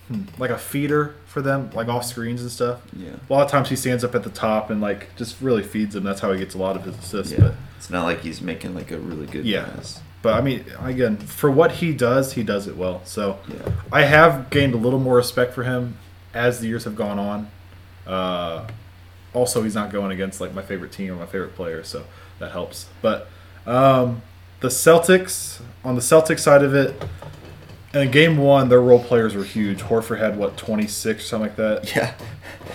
hmm, 0.08 0.22
like 0.38 0.50
a 0.50 0.58
feeder 0.58 1.14
for 1.26 1.40
them, 1.42 1.70
like 1.74 1.88
off 1.88 2.04
screens 2.04 2.42
and 2.42 2.50
stuff. 2.50 2.80
Yeah. 2.94 3.10
A 3.28 3.32
lot 3.32 3.44
of 3.44 3.50
times 3.50 3.68
he 3.70 3.76
stands 3.76 4.04
up 4.04 4.14
at 4.14 4.22
the 4.22 4.30
top 4.30 4.70
and 4.70 4.80
like 4.80 5.14
just 5.16 5.40
really 5.40 5.62
feeds 5.62 5.94
them. 5.94 6.04
That's 6.04 6.20
how 6.20 6.32
he 6.32 6.38
gets 6.38 6.54
a 6.54 6.58
lot 6.58 6.76
of 6.76 6.84
his 6.84 6.96
assists. 6.98 7.32
Yeah. 7.32 7.40
But 7.40 7.54
It's 7.78 7.90
not 7.90 8.04
like 8.04 8.20
he's 8.20 8.40
making 8.40 8.74
like 8.74 8.90
a 8.90 8.98
really 8.98 9.26
good 9.26 9.44
Yeah. 9.44 9.64
pass. 9.64 10.00
but 10.22 10.34
I 10.34 10.40
mean, 10.40 10.64
again, 10.82 11.16
for 11.18 11.50
what 11.50 11.72
he 11.72 11.92
does, 11.92 12.32
he 12.34 12.42
does 12.42 12.66
it 12.66 12.76
well. 12.76 13.00
So 13.04 13.38
Yeah. 13.48 13.72
I 13.92 14.02
have 14.02 14.48
gained 14.50 14.74
a 14.74 14.78
little 14.78 15.00
more 15.00 15.16
respect 15.16 15.52
for 15.54 15.64
him 15.64 15.96
as 16.32 16.60
the 16.60 16.66
years 16.68 16.84
have 16.84 16.96
gone 16.96 17.18
on. 17.18 17.50
Uh, 18.06 18.66
also, 19.32 19.62
he's 19.62 19.74
not 19.74 19.90
going 19.90 20.12
against 20.12 20.40
like 20.40 20.54
my 20.54 20.62
favorite 20.62 20.92
team 20.92 21.12
or 21.12 21.16
my 21.16 21.26
favorite 21.26 21.56
player, 21.56 21.82
so 21.82 22.04
that 22.38 22.52
helps. 22.52 22.86
But 23.02 23.28
um, 23.66 24.22
the 24.64 24.70
Celtics, 24.70 25.60
on 25.84 25.94
the 25.94 26.00
Celtics 26.00 26.40
side 26.40 26.62
of 26.62 26.74
it, 26.74 26.94
in 27.92 28.10
game 28.10 28.38
one, 28.38 28.70
their 28.70 28.80
role 28.80 29.04
players 29.04 29.34
were 29.34 29.44
huge. 29.44 29.80
Horford 29.80 30.20
had 30.20 30.38
what 30.38 30.56
twenty 30.56 30.86
six, 30.86 31.26
something 31.26 31.48
like 31.48 31.56
that. 31.56 31.94
Yeah. 31.94 32.14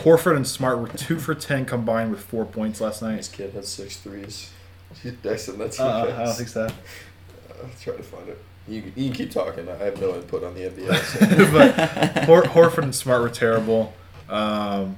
Horford 0.03 0.35
and 0.35 0.47
Smart 0.47 0.79
were 0.79 0.87
two 0.89 1.17
for 1.17 1.33
ten 1.33 1.65
combined 1.65 2.11
with 2.11 2.21
four 2.21 2.45
points 2.45 2.79
last 2.79 3.01
night. 3.01 3.17
this 3.17 3.27
kid 3.27 3.53
has 3.53 3.67
six 3.67 3.97
threes. 3.97 4.51
I 5.03 5.09
that's 5.09 5.79
Uh, 5.79 6.15
I 6.15 6.25
don't 6.25 6.35
think 6.35 6.49
so. 6.49 6.65
I'll 7.63 7.69
try 7.81 7.95
to 7.95 8.03
find 8.03 8.29
it. 8.29 8.39
You, 8.67 8.83
you 8.95 9.07
can 9.07 9.13
keep 9.13 9.31
talking. 9.31 9.67
I 9.67 9.75
have 9.77 9.99
no 9.99 10.13
input 10.13 10.43
on 10.43 10.53
the 10.53 10.69
NBA. 10.69 11.51
but 11.51 12.25
Hor- 12.25 12.43
Horford 12.43 12.83
and 12.83 12.95
Smart 12.95 13.23
were 13.23 13.29
terrible. 13.29 13.93
Um, 14.29 14.97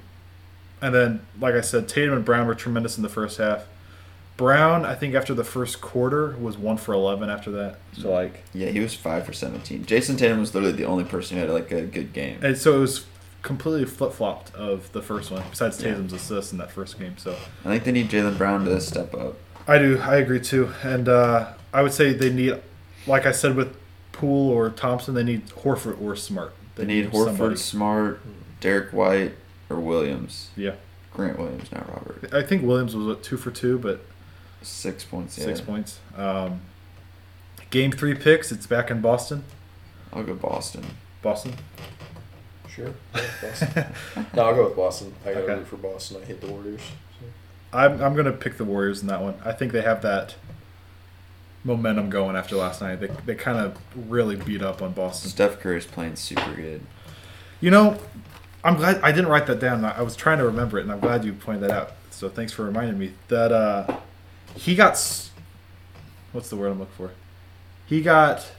and 0.82 0.94
then, 0.94 1.26
like 1.39 1.56
I 1.56 1.62
said, 1.62 1.88
Tatum 1.88 2.16
and 2.16 2.26
Brown 2.26 2.48
were 2.48 2.56
tremendous 2.56 2.98
in 2.98 3.04
the 3.04 3.10
first 3.10 3.38
half. 3.38 3.66
Brown, 4.42 4.86
I 4.86 4.96
think 4.96 5.14
after 5.14 5.36
the 5.36 5.44
first 5.44 5.82
quarter, 5.82 6.36
was 6.42 6.58
one 6.58 6.78
for 6.78 6.94
eleven. 6.94 7.30
After 7.30 7.52
that, 7.52 7.78
so 7.94 8.12
like, 8.12 8.42
Yeah, 8.56 8.70
he 8.70 8.80
was 8.80 8.96
five 8.96 9.24
for 9.26 9.34
seventeen. 9.34 9.86
Jayson 9.86 10.18
Tatum 10.18 10.39
was 10.39 10.56
literally 10.56 10.76
the 10.76 10.86
only 10.86 11.04
person 11.04 11.38
who 11.38 11.42
had 11.44 11.52
like 11.52 11.72
a 11.72 11.84
good 11.84 12.12
game. 12.12 12.39
and 12.42 12.58
so 12.58 12.76
it 12.78 12.80
was 12.80 13.06
completely 13.44 13.86
flip 13.86 14.14
flopped 14.14 14.54
of 14.56 14.92
the 14.94 15.02
first 15.04 15.30
one. 15.30 15.44
Besides 15.52 15.80
Yeah. 15.82 15.89
Tatum's 15.92 16.14
assist 16.14 16.52
in 16.54 16.58
that 16.58 16.72
first 16.72 16.98
game, 16.98 17.18
so 17.18 17.36
I 17.64 17.70
think 17.70 17.84
they 17.84 17.92
need 17.92 18.10
Jaylen 18.10 18.36
Brown 18.38 18.66
to 18.66 18.82
step 18.82 19.14
up. 19.14 19.36
I 19.68 19.78
do. 19.78 20.00
I 20.00 20.16
agree 20.16 20.39
too. 20.39 20.72
And 20.84 21.08
uh, 21.08 21.54
I 21.72 21.84
would 21.84 21.94
say 21.94 22.14
they 22.14 22.34
need, 22.34 22.60
like 23.06 23.28
I 23.28 23.32
said 23.32 23.56
with 23.56 23.78
Poole 24.12 24.50
or 24.50 24.72
Thompson, 24.72 25.14
they 25.14 25.24
need 25.24 25.46
Horford 25.50 26.02
or 26.02 26.16
Smart. 26.16 26.54
They 26.76 26.86
need 26.86 27.12
Horford, 27.12 27.26
somebody. 27.26 27.56
Smart, 27.58 28.22
Derrick 28.60 28.92
White, 28.92 29.34
or 29.70 29.80
Williams. 29.80 30.50
Yeah, 30.58 30.74
Grant 31.14 31.38
Williams, 31.38 31.72
not 31.72 31.88
Robert. 31.88 32.34
I 32.34 32.42
think 32.42 32.64
Williams 32.64 32.96
was 32.96 33.06
what, 33.06 33.22
two 33.24 33.38
for 33.38 33.52
two, 33.52 33.78
but 33.78 34.04
Six 34.62 35.03
points. 35.03 35.38
Yeah. 35.38 35.45
six 35.45 35.62
points. 35.62 35.99
Um, 36.16 36.62
game 37.70 37.91
three 37.91 38.16
picks. 38.16 38.51
It's 38.51 38.68
back 38.68 38.91
in 38.91 39.01
Boston. 39.01 39.43
I'll 40.14 40.24
go 40.24 40.34
Boston. 40.36 40.86
Boston. 41.22 41.53
sure. 42.70 42.93
Yeah, 43.16 43.22
Boston. 43.41 43.86
no, 44.36 44.43
I'll 44.45 44.55
go 44.55 44.66
with 44.68 44.76
Boston. 44.76 45.14
I 45.26 45.34
got 45.34 45.34
to 45.34 45.43
Okay. 45.43 45.53
root 45.55 45.68
for 45.68 45.78
Boston. 45.78 46.22
I 46.22 46.26
hate 46.26 46.41
the 46.41 46.47
Warriors. 46.47 46.82
So. 47.20 47.26
I'm 47.78 48.01
I'm 48.01 48.16
gonna 48.16 48.32
pick 48.34 48.57
the 48.57 48.66
Warriors 48.66 49.01
in 49.01 49.07
that 49.07 49.22
one. 49.22 49.36
I 49.45 49.51
think 49.53 49.72
they 49.72 49.82
have 49.82 50.01
that 50.01 50.36
momentum 51.64 52.09
going 52.09 52.36
after 52.36 52.55
last 52.55 52.82
night. 52.82 52.99
They 52.99 53.07
they 53.26 53.36
kind 53.36 53.57
of 53.57 53.78
really 54.09 54.36
beat 54.36 54.62
up 54.62 54.82
on 54.82 54.93
Boston. 54.93 55.30
Steph 55.30 55.59
Curry's 55.59 55.86
playing 55.86 56.16
super 56.18 56.53
good. 56.55 56.82
You 57.62 57.72
know, 57.72 57.97
I'm 58.64 58.76
glad 58.76 58.99
I 59.01 59.12
didn't 59.12 59.30
write 59.30 59.47
that 59.47 59.59
down. 59.59 59.86
I 59.86 59.99
I 59.99 60.01
was 60.01 60.16
trying 60.16 60.39
to 60.39 60.45
remember 60.45 60.78
it, 60.80 60.82
and 60.84 60.91
I'm 60.91 60.99
glad 60.99 61.24
you 61.24 61.34
pointed 61.34 61.64
that 61.64 61.72
out. 61.72 61.91
So 62.09 62.28
thanks 62.30 62.51
for 62.51 62.66
reminding 62.66 62.97
me 62.99 63.14
that 63.30 63.51
uh, 63.51 63.97
he 64.56 64.76
got 64.76 64.97
what's 66.32 66.49
the 66.49 66.56
word 66.56 66.72
I'm 66.72 66.80
looking 66.80 66.93
for? 66.95 67.12
He 67.86 68.02
got 68.02 68.52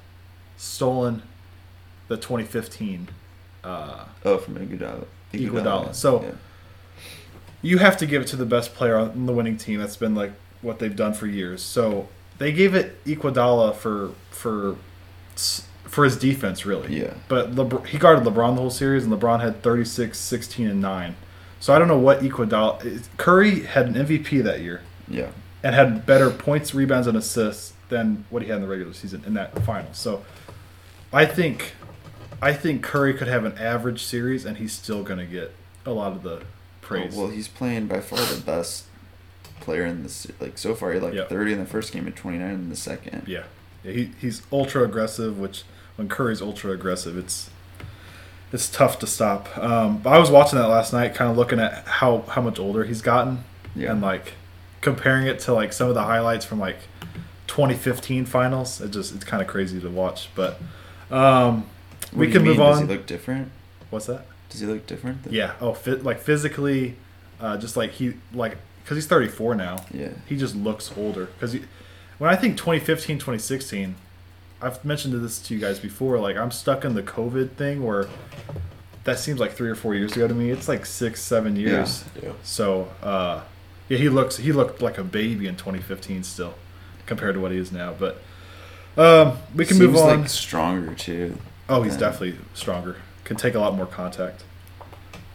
stolen 0.56 1.22
the 2.08 2.16
2015. 2.16 3.08
Uh, 3.64 4.04
Oh, 4.24 4.38
from 4.38 4.56
Iguodala. 4.56 5.06
Iguodala. 5.32 5.94
So- 5.94 6.22
yeah. 6.22 6.30
you 7.62 7.78
have 7.78 7.96
to 7.98 8.06
give 8.06 8.22
it 8.22 8.28
to 8.28 8.36
the 8.36 8.44
best 8.46 8.74
player 8.74 8.96
on 8.96 9.26
the 9.26 9.32
winning 9.32 9.56
team. 9.56 9.80
That's 9.80 9.96
been 9.96 10.14
like 10.14 10.32
what 10.60 10.78
they've 10.78 10.94
done 10.94 11.14
for 11.14 11.26
years. 11.26 11.62
So 11.62 12.08
they 12.38 12.52
gave 12.52 12.74
it 12.74 13.02
Iguodala 13.04 13.74
for 13.74 14.10
for 14.30 14.76
for 15.84 16.04
his 16.04 16.16
defense, 16.16 16.64
really. 16.66 17.00
Yeah. 17.00 17.14
But 17.28 17.50
he 17.86 17.98
guarded 17.98 18.24
LeBron 18.24 18.54
the 18.54 18.60
whole 18.62 18.70
series, 18.70 19.04
and 19.04 19.12
LeBron 19.12 19.40
had 19.40 19.62
36, 19.62 20.18
16, 20.18 20.66
and 20.68 20.80
nine. 20.80 21.16
So 21.60 21.74
I 21.74 21.78
don't 21.78 21.88
know 21.88 21.98
what 21.98 22.20
Iguodala. 22.20 23.06
Curry 23.16 23.60
had 23.60 23.86
an 23.88 23.94
MVP 23.94 24.42
that 24.42 24.60
year 24.60 24.80
yeah. 25.08 25.30
And 25.62 25.74
had 25.74 26.04
better 26.06 26.30
points, 26.30 26.74
rebounds, 26.74 27.06
and 27.06 27.16
assists 27.16 27.72
than 27.88 28.24
what 28.30 28.42
he 28.42 28.48
had 28.48 28.56
in 28.56 28.62
the 28.62 28.68
regular 28.68 28.92
season 28.92 29.22
in 29.26 29.34
that 29.34 29.62
final. 29.64 29.92
So 29.92 30.24
I 31.12 31.26
think 31.26 31.72
I 32.40 32.52
think 32.52 32.82
Curry 32.82 33.14
could 33.14 33.28
have 33.28 33.44
an 33.44 33.56
average 33.58 34.02
series, 34.02 34.44
and 34.44 34.56
he's 34.56 34.72
still 34.72 35.02
going 35.02 35.18
to 35.18 35.26
get 35.26 35.54
a 35.86 35.90
lot 35.92 36.12
of 36.12 36.22
the 36.22 36.42
praise. 36.80 37.14
Well, 37.14 37.28
he's 37.28 37.48
playing 37.48 37.86
by 37.86 38.00
far 38.00 38.18
the 38.18 38.40
best 38.40 38.84
player 39.60 39.84
in 39.84 40.02
this. 40.02 40.26
Like 40.40 40.58
so 40.58 40.74
far, 40.74 40.92
he 40.92 40.98
like 41.00 41.14
Yep. 41.14 41.28
30 41.28 41.52
in 41.52 41.58
the 41.60 41.66
first 41.66 41.92
game 41.92 42.06
and 42.06 42.16
29 42.16 42.50
in 42.50 42.68
the 42.68 42.76
second. 42.76 43.24
Yeah, 43.28 43.44
yeah 43.84 43.92
he, 43.92 44.10
he's 44.20 44.42
ultra 44.52 44.82
aggressive. 44.84 45.38
Which 45.38 45.62
when 45.96 46.08
Curry's 46.08 46.42
ultra 46.42 46.72
aggressive, 46.72 47.16
it's 47.16 47.50
it's 48.52 48.68
tough 48.68 48.98
to 49.00 49.06
stop. 49.06 49.56
Um, 49.56 49.98
but 49.98 50.10
I 50.10 50.18
was 50.18 50.30
watching 50.30 50.58
that 50.58 50.68
last 50.68 50.92
night, 50.92 51.14
kind 51.14 51.30
of 51.30 51.36
looking 51.36 51.60
at 51.60 51.86
how 51.86 52.22
how 52.28 52.42
much 52.42 52.58
older 52.58 52.84
he's 52.84 53.02
gotten, 53.02 53.44
Yeah. 53.76 53.92
and 53.92 54.00
like 54.00 54.32
comparing 54.82 55.26
it 55.26 55.38
to 55.40 55.54
like 55.54 55.72
some 55.72 55.88
of 55.88 55.94
the 55.94 56.02
highlights 56.02 56.44
from 56.44 56.60
like 56.60 56.76
2015 57.46 58.24
finals. 58.26 58.80
It 58.80 58.90
just 58.90 59.14
it's 59.14 59.24
kind 59.24 59.42
of 59.42 59.48
crazy 59.48 59.80
to 59.80 59.88
watch. 59.90 60.28
But 60.34 60.60
um, 61.10 61.66
we 62.12 62.30
can 62.30 62.44
you 62.44 62.50
move 62.50 62.60
on. 62.60 62.72
Does 62.72 62.80
he 62.80 62.86
look 62.86 63.06
different? 63.06 63.50
What's 63.90 64.06
that? 64.06 64.26
Does 64.50 64.60
he 64.60 64.66
look 64.66 64.86
different? 64.86 65.22
than- 65.22 65.32
Yeah. 65.32 65.54
Oh, 65.60 65.72
fit 65.74 66.04
like 66.04 66.20
physically, 66.20 66.96
uh, 67.40 67.56
just 67.56 67.76
like 67.76 67.92
he 67.92 68.14
like 68.34 68.56
because 68.84 68.96
he's 68.96 69.06
34 69.06 69.54
now. 69.54 69.84
Yeah. 69.92 70.08
he 70.26 70.36
just 70.36 70.54
looks 70.56 70.90
older 70.96 71.26
because 71.26 71.54
when 72.18 72.28
i 72.30 72.36
think 72.36 72.56
2015 72.56 73.18
2016 73.18 73.94
i've 74.60 74.84
mentioned 74.84 75.14
this 75.24 75.40
to 75.42 75.54
you 75.54 75.60
guys 75.60 75.78
before 75.78 76.18
like 76.18 76.36
i'm 76.36 76.50
stuck 76.50 76.84
in 76.84 76.94
the 76.94 77.02
covid 77.02 77.50
thing 77.52 77.82
where 77.84 78.06
that 79.04 79.18
seems 79.18 79.38
like 79.40 79.52
three 79.52 79.68
or 79.70 79.74
four 79.74 79.94
years 79.94 80.12
ago 80.16 80.26
to 80.28 80.34
me 80.34 80.50
it's 80.50 80.66
like 80.68 80.84
six 80.86 81.20
seven 81.22 81.54
years 81.56 82.04
Yeah. 82.22 82.32
so 82.42 82.88
uh 83.02 83.40
yeah 83.92 83.98
he 83.98 84.08
looks 84.08 84.36
he 84.38 84.52
looked 84.52 84.80
like 84.80 84.96
a 84.98 85.04
baby 85.04 85.46
in 85.46 85.56
2015 85.56 86.22
still 86.22 86.54
compared 87.06 87.34
to 87.34 87.40
what 87.40 87.52
he 87.52 87.58
is 87.58 87.70
now 87.72 87.92
but 87.98 88.22
um 88.96 89.38
we 89.54 89.64
can 89.66 89.76
Seems 89.76 89.92
move 89.92 89.96
on 89.96 90.20
like 90.20 90.28
stronger 90.28 90.94
too. 90.94 91.36
oh 91.68 91.82
he's 91.82 91.92
than- 91.96 92.10
definitely 92.10 92.36
stronger 92.54 92.96
can 93.24 93.36
take 93.36 93.54
a 93.54 93.58
lot 93.58 93.74
more 93.74 93.86
contact 93.86 94.44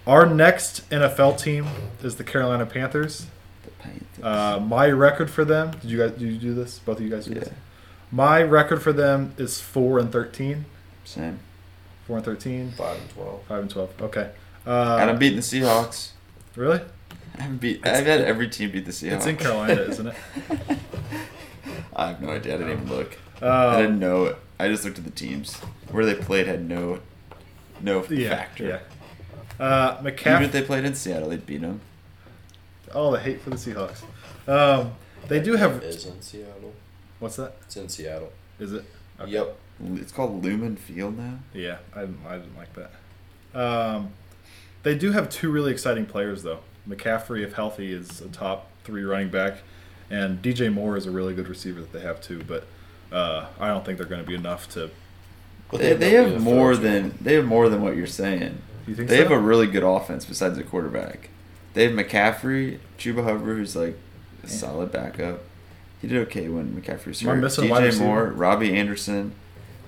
our 0.05 0.25
next 0.25 0.89
nfl 0.89 1.37
team 1.37 1.67
is 2.01 2.15
the 2.15 2.23
carolina 2.23 2.65
panthers 2.65 3.27
The 3.65 3.71
Panthers. 3.71 4.23
uh, 4.23 4.59
my 4.59 4.89
record 4.89 5.29
for 5.29 5.43
them. 5.45 5.71
Did 5.81 5.83
you 5.91 5.97
guys? 5.99 6.11
Did 6.11 6.21
you 6.31 6.37
do 6.37 6.53
this? 6.53 6.79
Both 6.79 6.97
of 6.99 7.03
you 7.03 7.09
guys 7.09 7.25
do 7.25 7.33
yeah. 7.33 7.39
this? 7.41 7.49
My 8.11 8.41
record 8.41 8.81
for 8.81 8.93
them 8.93 9.33
is 9.37 9.59
four 9.59 9.99
and 9.99 10.09
thirteen. 10.11 10.65
Same. 11.03 11.39
Four 12.07 12.15
and 12.17 12.25
thirteen. 12.25 12.71
Five 12.71 12.97
and 13.01 13.09
twelve. 13.09 13.43
Five 13.43 13.61
and 13.63 13.69
twelve. 13.69 13.89
Okay. 14.01 14.31
and 14.65 14.73
Uh, 14.73 15.11
I'm 15.11 15.19
beating 15.19 15.35
the 15.37 15.41
Seahawks. 15.43 16.11
really? 16.55 16.79
I've 17.39 17.59
beat. 17.59 17.85
I've 17.85 18.05
had 18.05 18.21
every 18.21 18.47
team 18.49 18.71
beat 18.71 18.85
the 18.85 18.91
Seahawks. 18.91 19.11
It's 19.17 19.25
in 19.27 19.37
Carolina, 19.37 19.81
isn't 19.81 20.07
it? 20.07 20.15
I 21.95 22.07
have 22.09 22.21
no 22.21 22.29
idea. 22.29 22.55
I 22.55 22.57
didn't 22.57 22.73
even 22.73 22.89
look. 22.89 23.17
I 23.41 23.77
didn't 23.81 23.93
Um, 23.95 23.99
know 23.99 24.25
it. 24.25 24.37
I 24.59 24.67
just 24.67 24.83
looked 24.85 24.97
at 24.97 25.03
the 25.03 25.11
teams 25.11 25.55
where 25.91 26.05
they 26.05 26.15
played. 26.15 26.47
Had 26.47 26.67
no, 26.67 26.99
no 27.81 28.03
yeah. 28.09 28.29
factor. 28.29 28.65
Yeah. 28.65 28.79
Uh, 29.63 29.97
Even 30.01 30.43
if 30.43 30.51
they 30.51 30.61
played 30.61 30.85
in 30.85 30.93
Seattle, 30.95 31.29
they'd 31.29 31.45
beat 31.45 31.61
them. 31.61 31.81
Oh, 32.93 33.11
the 33.11 33.19
hate 33.19 33.41
for 33.41 33.49
the 33.49 33.55
Seahawks. 33.55 34.03
Um, 34.47 34.93
they 35.27 35.39
do 35.39 35.55
have. 35.55 35.83
Is 35.83 36.05
in 36.05 36.21
Seattle. 36.21 36.73
What's 37.19 37.35
that? 37.37 37.55
It's 37.63 37.75
in 37.77 37.89
Seattle. 37.89 38.31
Is 38.59 38.73
it? 38.73 38.85
Okay. 39.19 39.31
Yep. 39.31 39.57
It's 39.95 40.11
called 40.11 40.43
Lumen 40.43 40.75
Field 40.75 41.17
now. 41.17 41.39
Yeah, 41.53 41.77
I 41.95 42.01
didn't, 42.01 42.19
I 42.27 42.37
didn't 42.37 42.55
like 42.57 42.69
that. 42.73 43.59
Um, 43.59 44.09
they 44.83 44.95
do 44.95 45.11
have 45.11 45.29
two 45.29 45.51
really 45.51 45.71
exciting 45.71 46.05
players, 46.05 46.43
though. 46.43 46.59
McCaffrey, 46.87 47.43
if 47.43 47.53
healthy, 47.53 47.91
is 47.93 48.21
a 48.21 48.27
top 48.29 48.69
three 48.83 49.03
running 49.03 49.29
back, 49.29 49.57
and 50.09 50.41
DJ 50.41 50.71
Moore 50.73 50.95
is 50.97 51.05
a 51.05 51.11
really 51.11 51.33
good 51.33 51.47
receiver 51.47 51.81
that 51.81 51.91
they 51.93 52.01
have 52.01 52.21
too. 52.21 52.43
But 52.47 52.65
uh, 53.11 53.47
I 53.59 53.67
don't 53.69 53.85
think 53.85 53.97
they're 53.97 54.07
going 54.07 54.21
to 54.21 54.27
be 54.27 54.35
enough 54.35 54.69
to. 54.73 54.89
But 55.71 55.81
They, 55.81 55.93
they 55.93 56.11
have 56.11 56.41
more 56.41 56.73
throw 56.75 56.83
to. 56.83 56.89
than 56.89 57.17
they 57.19 57.33
have 57.33 57.45
more 57.45 57.67
than 57.69 57.81
what 57.81 57.95
you're 57.97 58.07
saying. 58.07 58.59
You 58.87 58.95
think 58.95 59.09
They 59.09 59.17
so? 59.17 59.23
have 59.23 59.31
a 59.31 59.39
really 59.39 59.67
good 59.67 59.83
offense 59.83 60.23
besides 60.25 60.55
the 60.57 60.63
quarterback. 60.63 61.29
They 61.73 61.83
have 61.83 61.91
McCaffrey, 61.91 62.79
Chuba 62.97 63.23
Hubbard, 63.25 63.57
who's 63.57 63.75
like 63.75 63.97
a 64.43 64.47
Yeah. 64.47 64.53
solid 64.53 64.91
backup. 64.93 65.41
He 66.01 66.07
did 66.07 66.19
okay 66.27 66.47
when 66.47 66.79
McCaffrey 66.79 67.07
was 67.07 67.21
Am 67.21 67.27
hurt. 67.29 67.35
missing 67.41 67.69
DJ? 67.69 67.99
Moore, 67.99 68.27
Robbie 68.27 68.73
Anderson, 68.77 69.33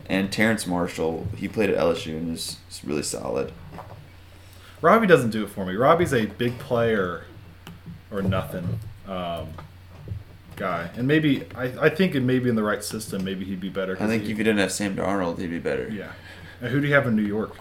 and 0.09 0.31
Terrace 0.31 0.67
Marshall. 0.67 1.27
He 1.37 1.47
played 1.47 1.69
at 1.69 1.77
LSU 1.77 2.17
and 2.17 2.33
is, 2.35 2.57
is 2.69 2.81
really 2.83 3.03
solid. 3.03 3.53
Robbie 4.81 5.07
doesn't 5.07 5.31
do 5.31 5.43
it 5.43 5.49
for 5.49 5.65
me. 5.65 5.75
Robbie's 5.75 6.13
a 6.13 6.25
big 6.25 6.57
player 6.59 7.25
or 8.11 8.21
nothing 8.21 8.79
um, 9.07 9.47
guy, 10.55 10.89
and 10.95 11.07
maybe 11.07 11.45
I, 11.55 11.65
I 11.85 11.89
think 11.89 12.15
it 12.15 12.21
may 12.21 12.39
be 12.39 12.49
in 12.49 12.55
the 12.55 12.63
right 12.63 12.83
system. 12.83 13.23
Maybe 13.23 13.45
he'd 13.45 13.59
be 13.61 13.69
better. 13.69 13.97
I 13.99 14.07
think 14.07 14.23
he- 14.23 14.31
if 14.31 14.37
you 14.37 14.43
didn't 14.43 14.59
have 14.59 14.71
Sam 14.71 14.95
Darnold, 14.95 15.37
he'd 15.39 15.47
be 15.49 15.59
better. 15.59 15.89
yeah. 15.89 16.11
And 16.61 16.71
who 16.71 16.81
do 16.81 16.87
you 16.87 16.93
have 16.93 17.07
in 17.07 17.15
New 17.15 17.23
York? 17.25 17.55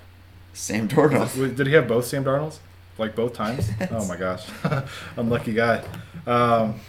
Sam 0.54 0.88
Darnold. 0.88 1.40
Wait, 1.40 1.54
Did 1.54 1.68
he 1.68 1.74
have 1.74 1.86
both 1.86 2.04
Sam 2.06 2.24
Darnolds? 2.24 2.58
Like 2.98 3.14
both 3.14 3.32
times? 3.34 3.70
Oh 3.92 4.04
my 4.08 4.16
gosh, 4.16 4.44
unlucky 5.16 5.52
guy. 5.54 5.84
Um, 6.26 6.80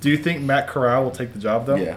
do 0.00 0.10
you 0.10 0.16
think 0.16 0.42
Matt 0.42 0.68
Corral 0.68 1.02
will 1.04 1.10
take 1.10 1.32
the 1.32 1.40
job 1.40 1.66
though? 1.66 1.74
Yeah, 1.74 1.96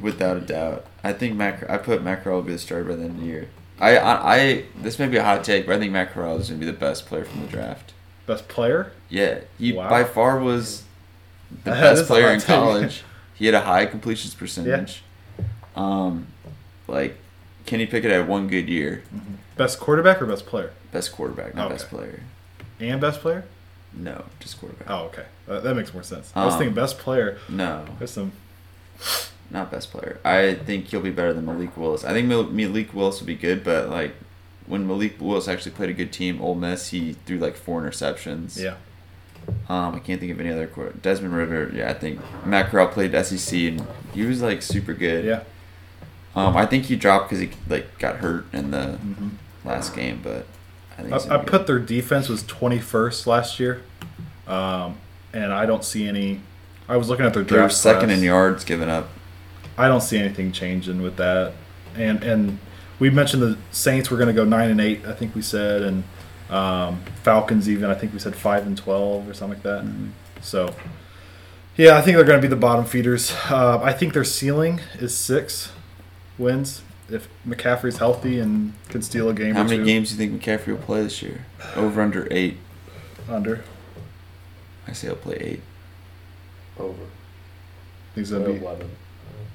without 0.00 0.36
a 0.36 0.40
doubt. 0.40 0.86
I 1.02 1.12
think 1.12 1.34
Matt. 1.34 1.68
I 1.68 1.78
put 1.78 2.02
Matt 2.04 2.22
Corral 2.22 2.36
will 2.36 2.42
be 2.44 2.52
the 2.52 2.58
starter 2.60 2.84
by 2.84 2.94
the 2.94 3.02
end 3.04 3.14
of 3.16 3.20
the 3.20 3.26
year. 3.26 3.48
I, 3.78 3.96
I, 3.98 4.34
I 4.36 4.64
this 4.80 4.98
may 4.98 5.06
be 5.08 5.16
a 5.18 5.22
hot 5.24 5.44
take, 5.44 5.66
but 5.66 5.76
I 5.76 5.78
think 5.78 5.92
Matt 5.92 6.12
Corral 6.12 6.38
is 6.38 6.48
going 6.48 6.60
to 6.60 6.66
be 6.66 6.70
the 6.72 6.76
best 6.78 7.06
player 7.06 7.24
from 7.24 7.42
the 7.42 7.46
draft. 7.48 7.92
Best 8.26 8.48
player? 8.48 8.92
Yeah, 9.08 9.40
he 9.58 9.72
Wow. 9.72 9.88
by 9.90 10.04
far 10.04 10.38
was 10.40 10.84
the 11.64 11.70
best 11.72 12.06
player 12.06 12.30
in 12.30 12.40
college. 12.40 13.02
He 13.34 13.46
had 13.46 13.54
a 13.54 13.60
high 13.60 13.86
completions 13.86 14.34
percentage. 14.42 15.02
Um, 15.76 16.26
like 16.88 17.18
Kenny 17.66 17.86
Pickett 17.86 18.10
had 18.10 18.26
one 18.28 18.48
good 18.48 18.68
year. 18.68 19.02
Best 19.56 19.78
quarterback 19.78 20.20
or 20.22 20.26
best 20.26 20.46
player? 20.46 20.72
Best 20.92 21.12
quarterback, 21.12 21.54
not 21.54 21.68
best 21.70 21.88
player. 21.88 22.22
And 22.80 23.00
best 23.00 23.20
player? 23.20 23.44
No, 23.92 24.24
just 24.40 24.58
quarterback. 24.58 24.88
Oh, 24.90 25.04
okay. 25.06 25.24
Uh, 25.48 25.60
that 25.60 25.74
makes 25.74 25.92
more 25.94 26.02
sense. 26.02 26.32
I 26.34 26.44
was 26.44 26.54
Um, 26.54 26.60
thinking 26.60 26.74
best 26.74 26.98
player. 26.98 27.38
No, 27.48 27.84
There's 27.98 28.10
some. 28.10 28.32
Not 29.56 29.70
best 29.70 29.90
player. 29.90 30.20
I 30.24 30.54
think 30.54 30.88
he'll 30.88 31.00
be 31.00 31.10
better 31.10 31.32
than 31.32 31.46
Malik 31.46 31.76
Willis. 31.76 32.04
I 32.04 32.12
think 32.12 32.28
Malik 32.28 32.92
Willis 32.94 33.20
will 33.20 33.26
be 33.26 33.34
good, 33.34 33.64
but 33.64 33.88
like 33.88 34.14
when 34.66 34.86
Malik 34.86 35.20
Willis 35.20 35.48
actually 35.48 35.72
played 35.72 35.90
a 35.90 35.94
good 35.94 36.12
team, 36.12 36.40
Ole 36.42 36.54
Miss, 36.54 36.88
he 36.88 37.14
threw 37.24 37.38
like 37.38 37.56
four 37.56 37.80
interceptions. 37.82 38.60
Yeah. 38.62 38.74
Um, 39.68 39.94
I 39.94 40.00
can't 40.00 40.20
think 40.20 40.32
of 40.32 40.40
any 40.40 40.50
other 40.50 40.66
quarter. 40.66 40.92
Desmond 41.02 41.34
Ridder, 41.34 41.70
yeah, 41.74 41.88
I 41.90 41.94
think 41.94 42.20
Matt 42.44 42.70
Corral 42.70 42.88
played 42.88 43.12
SEC 43.24 43.54
and 43.60 43.86
he 44.12 44.24
was 44.26 44.42
like 44.42 44.60
super 44.60 44.92
good. 44.92 45.24
Yeah. 45.24 45.42
Um, 46.34 46.56
I 46.56 46.66
think 46.66 46.84
he 46.84 46.96
dropped 46.96 47.30
because 47.30 47.40
he 47.40 47.50
like 47.68 47.98
got 47.98 48.16
hurt 48.16 48.44
in 48.52 48.70
the 48.72 48.92
hmm 48.92 49.28
last 49.64 49.96
game, 49.96 50.20
but 50.22 50.46
I 50.96 51.02
think 51.02 51.30
I, 51.30 51.34
I 51.34 51.38
put 51.38 51.66
their 51.66 51.80
defense 51.80 52.28
was 52.28 52.44
21st 52.44 53.26
last 53.26 53.58
year, 53.58 53.82
um, 54.46 54.98
and 55.32 55.52
I 55.52 55.66
don't 55.66 55.82
see 55.84 56.06
any. 56.06 56.40
I 56.88 56.96
was 56.96 57.08
looking 57.08 57.26
at 57.26 57.34
their 57.34 57.42
They 57.42 57.58
were 57.60 57.68
second 57.68 58.08
class. 58.10 58.18
in 58.18 58.24
yards 58.24 58.64
given 58.64 58.88
up. 58.88 59.08
I 59.78 59.88
don't 59.88 60.00
see 60.00 60.18
anything 60.18 60.52
changing 60.52 61.02
with 61.02 61.16
that. 61.16 61.52
And 61.96 62.22
and 62.22 62.58
we 62.98 63.10
mentioned 63.10 63.42
the 63.42 63.58
Saints 63.70 64.10
were 64.10 64.16
going 64.16 64.28
to 64.28 64.32
go 64.34 64.44
nine 64.44 64.70
and 64.70 64.80
eight. 64.80 65.04
I 65.06 65.12
think 65.12 65.34
we 65.34 65.42
said, 65.42 65.82
and 65.82 66.04
um, 66.50 67.02
Falcons 67.22 67.68
even. 67.68 67.90
I 67.90 67.94
think 67.94 68.12
we 68.12 68.18
said 68.18 68.34
five 68.36 68.66
and 68.66 68.76
twelve 68.76 69.28
or 69.28 69.34
something 69.34 69.58
like 69.58 69.62
that. 69.64 69.84
Mhm. 69.84 70.10
So, 70.40 70.74
yeah, 71.76 71.96
I 71.96 72.02
think 72.02 72.16
they're 72.16 72.24
going 72.26 72.40
to 72.40 72.46
be 72.46 72.48
the 72.48 72.56
bottom 72.60 72.84
feeders. 72.84 73.32
Uh, 73.50 73.80
I 73.82 73.92
think 73.92 74.12
their 74.12 74.24
ceiling 74.24 74.80
is 74.98 75.16
six 75.16 75.72
wins 76.38 76.82
if 77.08 77.28
McCaffrey's 77.46 77.98
healthy 77.98 78.38
and 78.40 78.72
can 78.88 79.00
steal 79.02 79.28
a 79.28 79.34
game. 79.34 79.54
How 79.54 79.62
or 79.62 79.64
many 79.64 79.78
two 79.78 79.84
games 79.84 80.10
do 80.10 80.22
you 80.22 80.30
think 80.30 80.42
McCaffrey 80.42 80.68
will 80.68 80.76
play 80.76 81.02
this 81.02 81.22
year? 81.22 81.46
Over 81.74 82.00
under 82.02 82.28
eight. 82.30 82.58
under? 83.28 83.64
I 84.88 84.92
say 84.92 85.08
he'll 85.08 85.16
play 85.16 85.36
eight. 85.36 85.62
Over. 86.78 87.04
He's 88.14 88.32
Or 88.32 88.38
going 88.40 88.54
to 88.54 88.60
be. 88.60 88.64
Eleven. 88.66 88.90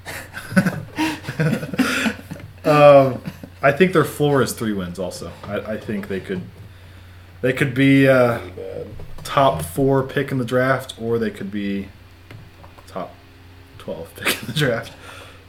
um, 2.66 3.22
I 3.62 3.72
think 3.72 3.94
their 3.94 4.04
floor 4.04 4.42
is 4.42 4.54
three 4.54 4.74
wins. 4.74 5.00
Also, 5.00 5.32
I, 5.44 5.60
I 5.60 5.78
think 5.78 6.08
they 6.08 6.20
could, 6.20 6.42
they 7.42 7.54
could 7.54 7.74
be 7.74 8.08
uh, 8.08 8.40
top 9.24 9.62
four 9.62 10.04
pick 10.04 10.32
in 10.32 10.38
the 10.38 10.46
draft, 10.46 10.96
or 11.00 11.20
they 11.20 11.32
could 11.32 11.52
be 11.52 11.90
top 12.88 13.14
twelve 13.78 14.14
pick 14.16 14.42
in 14.42 14.48
the 14.48 14.54
draft. 14.54 14.94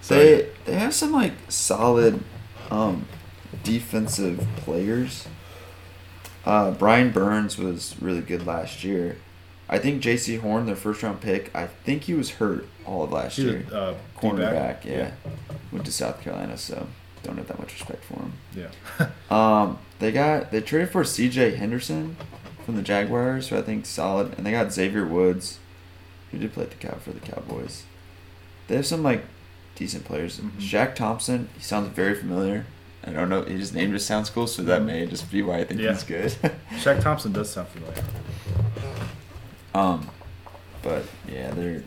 So 0.00 0.16
They 0.16 0.48
they 0.64 0.74
have 0.74 0.94
some 0.94 1.12
like 1.12 1.32
solid 1.48 2.22
um, 2.70 3.07
defensive 3.62 4.46
players. 4.57 5.26
Uh, 6.44 6.72
Brian 6.72 7.11
Burns 7.11 7.57
was 7.57 7.94
really 8.00 8.20
good 8.20 8.46
last 8.46 8.82
year. 8.82 9.16
I 9.72 9.78
think 9.78 10.02
Jaycee 10.02 10.38
Horn, 10.40 10.66
their 10.66 10.76
first 10.76 11.02
round 11.02 11.20
pick, 11.22 11.50
I 11.56 11.66
think 11.66 12.02
he 12.02 12.14
was 12.14 12.30
hurt 12.32 12.66
all 12.84 13.04
of 13.04 13.10
last 13.12 13.36
he's 13.36 13.46
year. 13.46 13.66
a 13.72 13.74
uh, 13.74 13.94
Cornerback, 14.18 14.82
D-back. 14.82 14.84
yeah. 14.84 15.10
Went 15.72 15.86
to 15.86 15.92
South 15.92 16.20
Carolina, 16.20 16.58
so 16.58 16.86
don't 17.22 17.38
have 17.38 17.48
that 17.48 17.58
much 17.58 17.72
respect 17.72 18.04
for 18.04 18.14
him. 18.14 18.32
yeah. 18.54 19.08
Um, 19.30 19.78
they 19.98 20.12
got 20.12 20.50
they 20.52 20.60
traded 20.60 20.90
for 20.90 21.04
C.J. 21.04 21.54
Henderson 21.54 22.16
from 22.66 22.76
the 22.76 22.82
Jaguars, 22.82 23.48
who 23.48 23.56
I 23.56 23.62
think 23.62 23.86
solid, 23.86 24.34
and 24.36 24.44
they 24.46 24.50
got 24.50 24.72
Xavier 24.72 25.06
Woods, 25.06 25.58
who 26.30 26.38
did 26.38 26.52
play 26.52 26.64
at 26.64 26.70
the 26.70 26.76
cow 26.76 26.96
for 26.98 27.12
the 27.12 27.20
Cowboys. 27.20 27.84
They 28.68 28.76
have 28.76 28.86
some 28.86 29.02
like 29.02 29.24
decent 29.74 30.04
players. 30.04 30.38
Mhm. 30.38 30.50
Shaq 30.60 30.94
Thompson, 30.94 31.48
he 31.56 31.62
sounds 31.62 31.88
very 31.94 32.14
familiar. 32.14 32.66
I 33.04 33.10
don't 33.10 33.28
know, 33.30 33.42
his 33.42 33.72
name 33.72 33.90
just 33.92 34.06
sounds 34.06 34.28
cool, 34.30 34.46
so 34.46 34.62
that 34.64 34.82
Mhm. 34.82 34.86
may 34.86 35.06
just 35.06 35.30
be 35.30 35.40
why 35.42 35.58
I 35.60 35.64
think 35.64 35.80
Yeah. 35.80 35.92
he's 35.92 36.04
good. 36.04 36.30
Shaq 36.82 37.00
Thompson 37.00 37.32
does 37.32 37.50
sound 37.50 37.68
familiar. 37.68 38.02
Um, 39.74 40.08
but 40.82 41.04
yeah, 41.30 41.50
they're 41.52 41.82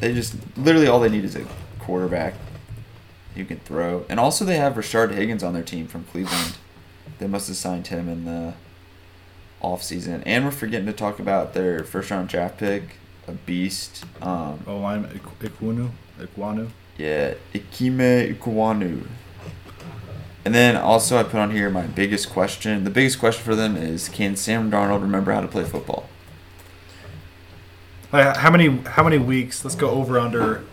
they 0.00 0.14
just 0.14 0.34
literally 0.56 0.86
all 0.88 1.00
they 1.00 1.08
need 1.08 1.24
is 1.24 1.36
a 1.36 1.44
quarterback 1.78 2.34
who 3.34 3.44
can 3.44 3.58
throw, 3.60 4.04
and 4.08 4.18
also 4.18 4.44
they 4.44 4.56
have 4.56 4.74
Rashard 4.74 5.12
Higgins 5.12 5.42
on 5.42 5.52
their 5.54 5.62
team 5.62 5.86
from 5.86 6.04
Cleveland. 6.04 6.56
They 7.18 7.26
must 7.26 7.48
have 7.48 7.56
signed 7.56 7.86
him 7.88 8.08
in 8.08 8.24
the 8.24 8.54
off 9.60 9.82
season, 9.82 10.22
and 10.24 10.44
we're 10.44 10.50
forgetting 10.50 10.86
to 10.86 10.92
talk 10.92 11.18
about 11.18 11.52
their 11.54 11.82
first 11.84 12.10
round 12.10 12.28
draft 12.28 12.58
pick, 12.58 12.96
a 13.26 13.32
beast. 13.32 14.04
Um, 14.22 14.60
Oh, 14.66 14.84
I'm 14.84 15.04
Ik- 15.06 15.38
Ekwonu. 15.40 15.90
Ekwonu. 16.20 16.68
yeah, 16.96 17.34
Ikem 17.54 17.98
Ekwonu. 18.36 19.06
And 20.44 20.54
then 20.54 20.76
also 20.76 21.18
I 21.18 21.24
put 21.24 21.34
on 21.40 21.50
here 21.50 21.68
my 21.68 21.86
biggest 21.86 22.30
question. 22.30 22.84
The 22.84 22.90
biggest 22.90 23.18
question 23.18 23.44
for 23.44 23.54
them 23.54 23.76
is 23.76 24.08
can 24.08 24.34
Sam 24.36 24.70
Darnold 24.70 25.02
remember 25.02 25.32
how 25.32 25.40
to 25.40 25.48
play 25.48 25.64
football? 25.64 26.08
Uh, 28.12 28.36
How 28.38 28.50
many? 28.50 28.78
How 28.84 29.02
many 29.04 29.18
weeks? 29.18 29.64
Let's 29.64 29.76
go 29.76 29.90
over 29.90 30.18
under 30.18 30.64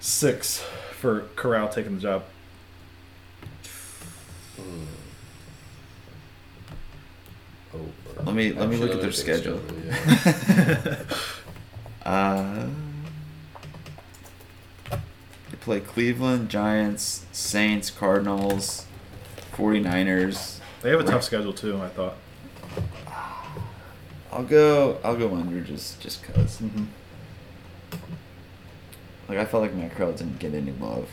six 0.00 0.60
for 0.92 1.22
Corral 1.36 1.68
taking 1.68 1.96
the 1.96 2.00
job. 2.00 2.24
Let 8.24 8.34
me- 8.34 8.52
let 8.52 8.68
me 8.68 8.76
look 8.76 8.92
at 8.92 9.00
their 9.00 9.12
schedule. 9.12 9.60
Uh, 12.06 12.66
they 14.90 15.56
play 15.62 15.80
Cleveland, 15.80 16.50
Giants, 16.50 17.24
Saints, 17.32 17.88
Cardinals, 17.88 18.84
49ers. 19.56 20.58
They 20.82 20.90
have 20.90 21.00
a 21.00 21.04
tough 21.04 21.24
schedule 21.24 21.54
too. 21.54 21.80
I 21.80 21.88
thought. 21.88 22.16
I'll 24.34 24.42
go 24.42 24.98
I'll 25.04 25.16
go 25.16 25.32
under 25.34 25.60
just 25.60 26.00
just 26.00 26.24
cuz. 26.24 26.58
Mm-hmm. 26.58 26.84
Like 29.28 29.38
I 29.38 29.44
felt 29.44 29.62
like 29.62 29.72
Matt 29.74 29.92
Corral 29.92 30.12
didn't 30.12 30.40
get 30.40 30.54
any 30.54 30.72
love. 30.72 31.08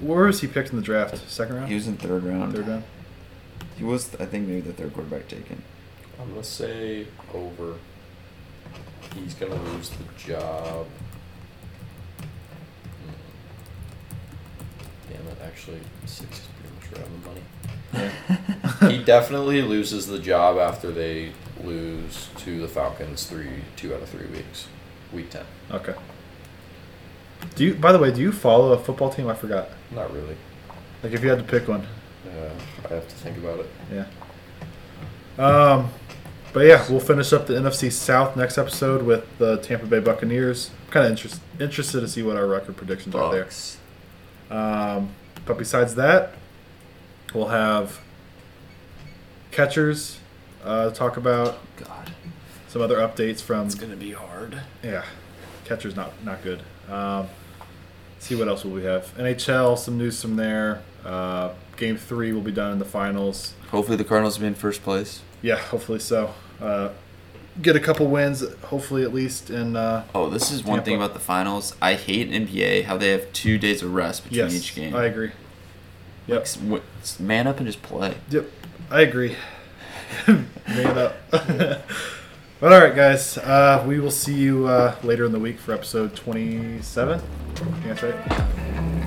Where 0.00 0.24
was 0.24 0.40
he 0.40 0.46
picked 0.46 0.70
in 0.70 0.76
the 0.76 0.82
draft? 0.82 1.18
Second 1.28 1.56
round. 1.56 1.68
He 1.68 1.74
was 1.74 1.86
in 1.86 1.98
third 1.98 2.24
round. 2.24 2.54
Third 2.54 2.68
round. 2.68 2.84
He 3.76 3.84
was 3.84 4.14
I 4.14 4.24
think 4.24 4.48
maybe 4.48 4.62
the 4.62 4.72
third 4.72 4.94
quarterback 4.94 5.28
taken. 5.28 5.62
I'm 6.18 6.30
gonna 6.30 6.42
say 6.42 7.06
over. 7.34 7.74
He's 9.14 9.34
gonna 9.34 9.56
lose 9.56 9.90
the 9.90 10.04
job. 10.16 10.86
Hmm. 13.04 13.12
Damn 15.12 15.26
it! 15.28 15.38
Actually, 15.44 15.80
six 16.06 16.38
is 16.38 16.48
pretty 16.58 16.74
much 16.76 16.92
right 16.98 17.04
on 17.04 17.12
the 17.20 17.28
money. 17.28 17.42
he 18.96 19.04
definitely 19.04 19.60
loses 19.62 20.06
the 20.06 20.18
job 20.18 20.56
after 20.56 20.90
they 20.90 21.32
lose 21.64 22.28
to 22.38 22.60
the 22.60 22.68
Falcons 22.68 23.24
three 23.24 23.62
two 23.76 23.94
out 23.94 24.02
of 24.02 24.08
three 24.08 24.26
weeks. 24.26 24.68
Week 25.12 25.30
ten. 25.30 25.44
Okay. 25.70 25.94
Do 27.54 27.64
you? 27.64 27.74
By 27.74 27.92
the 27.92 27.98
way, 27.98 28.12
do 28.12 28.20
you 28.20 28.32
follow 28.32 28.72
a 28.72 28.78
football 28.78 29.10
team? 29.10 29.28
I 29.28 29.34
forgot. 29.34 29.68
Not 29.90 30.12
really. 30.12 30.36
Like 31.02 31.12
if 31.12 31.22
you 31.22 31.30
had 31.30 31.38
to 31.38 31.44
pick 31.44 31.68
one. 31.68 31.86
Uh, 32.26 32.50
I 32.84 32.94
have 32.94 33.08
to 33.08 33.14
think 33.14 33.38
about 33.38 33.60
it. 33.60 33.70
Yeah. 33.92 34.06
Um, 35.38 35.90
but 36.52 36.66
yeah, 36.66 36.84
we'll 36.90 37.00
finish 37.00 37.32
up 37.32 37.46
the 37.46 37.54
NFC 37.54 37.90
South 37.90 38.36
next 38.36 38.58
episode 38.58 39.02
with 39.02 39.38
the 39.38 39.56
Tampa 39.58 39.86
Bay 39.86 40.00
Buccaneers. 40.00 40.70
Kind 40.90 41.06
of 41.06 41.12
interest, 41.12 41.40
interested 41.58 42.00
to 42.00 42.08
see 42.08 42.22
what 42.22 42.36
our 42.36 42.46
record 42.46 42.76
predictions 42.76 43.14
are 43.14 43.32
there. 43.32 43.48
Um, 44.50 45.10
but 45.46 45.56
besides 45.56 45.94
that, 45.94 46.34
we'll 47.32 47.48
have 47.48 48.00
catchers 49.50 50.19
uh, 50.64 50.90
talk 50.90 51.16
about 51.16 51.58
God. 51.76 52.12
some 52.68 52.82
other 52.82 52.96
updates 52.98 53.40
from 53.42 53.66
It's 53.66 53.74
gonna 53.74 53.96
be 53.96 54.12
hard. 54.12 54.60
yeah, 54.82 55.04
catchers 55.64 55.96
not 55.96 56.12
not 56.24 56.42
good. 56.42 56.62
Um, 56.88 57.28
see 58.18 58.34
what 58.34 58.48
else 58.48 58.64
will 58.64 58.72
we 58.72 58.84
have? 58.84 59.16
NHL, 59.16 59.76
some 59.78 59.96
news 59.98 60.20
from 60.20 60.36
there. 60.36 60.82
Uh, 61.04 61.52
game 61.76 61.96
three 61.96 62.32
will 62.32 62.42
be 62.42 62.52
done 62.52 62.72
in 62.72 62.78
the 62.78 62.84
finals. 62.84 63.54
Hopefully 63.70 63.96
the 63.96 64.04
Cardinals 64.04 64.36
will 64.38 64.42
be 64.42 64.48
in 64.48 64.54
first 64.54 64.82
place. 64.82 65.22
Yeah, 65.42 65.56
hopefully 65.56 65.98
so. 66.00 66.34
Uh, 66.60 66.90
get 67.62 67.74
a 67.76 67.80
couple 67.80 68.06
wins, 68.08 68.44
hopefully 68.64 69.02
at 69.02 69.14
least 69.14 69.48
in. 69.48 69.76
Uh, 69.76 70.04
Oh, 70.14 70.28
this 70.28 70.50
is 70.50 70.62
one 70.64 70.82
thing 70.82 70.94
about 70.96 71.14
the 71.14 71.20
finals. 71.20 71.74
I 71.80 71.94
hate 71.94 72.30
NBA 72.30 72.84
how 72.84 72.96
they 72.98 73.10
have 73.12 73.32
two 73.32 73.56
days 73.56 73.82
of 73.82 73.94
rest 73.94 74.24
between 74.24 74.40
yes, 74.40 74.54
each 74.54 74.74
game. 74.74 74.94
I 74.94 75.04
agree. 75.06 75.30
Yep. 76.26 76.42
s- 76.42 76.56
w- 76.56 76.82
s- 77.00 77.18
man 77.18 77.46
up 77.46 77.56
and 77.58 77.66
just 77.66 77.82
play. 77.82 78.14
Yep, 78.30 78.44
I 78.90 79.00
agree. 79.00 79.36
It 80.72 80.96
up. 80.96 81.16
but 81.30 82.72
all 82.72 82.80
right, 82.80 82.94
guys, 82.94 83.36
uh, 83.38 83.84
we 83.86 83.98
will 83.98 84.10
see 84.10 84.34
you 84.34 84.66
uh, 84.68 84.94
later 85.02 85.24
in 85.24 85.32
the 85.32 85.38
week 85.38 85.58
for 85.58 85.72
episode 85.72 86.14
twenty-seven. 86.14 87.20
I 87.20 87.54
think 87.54 87.84
that's 87.84 88.02
right. 88.02 88.99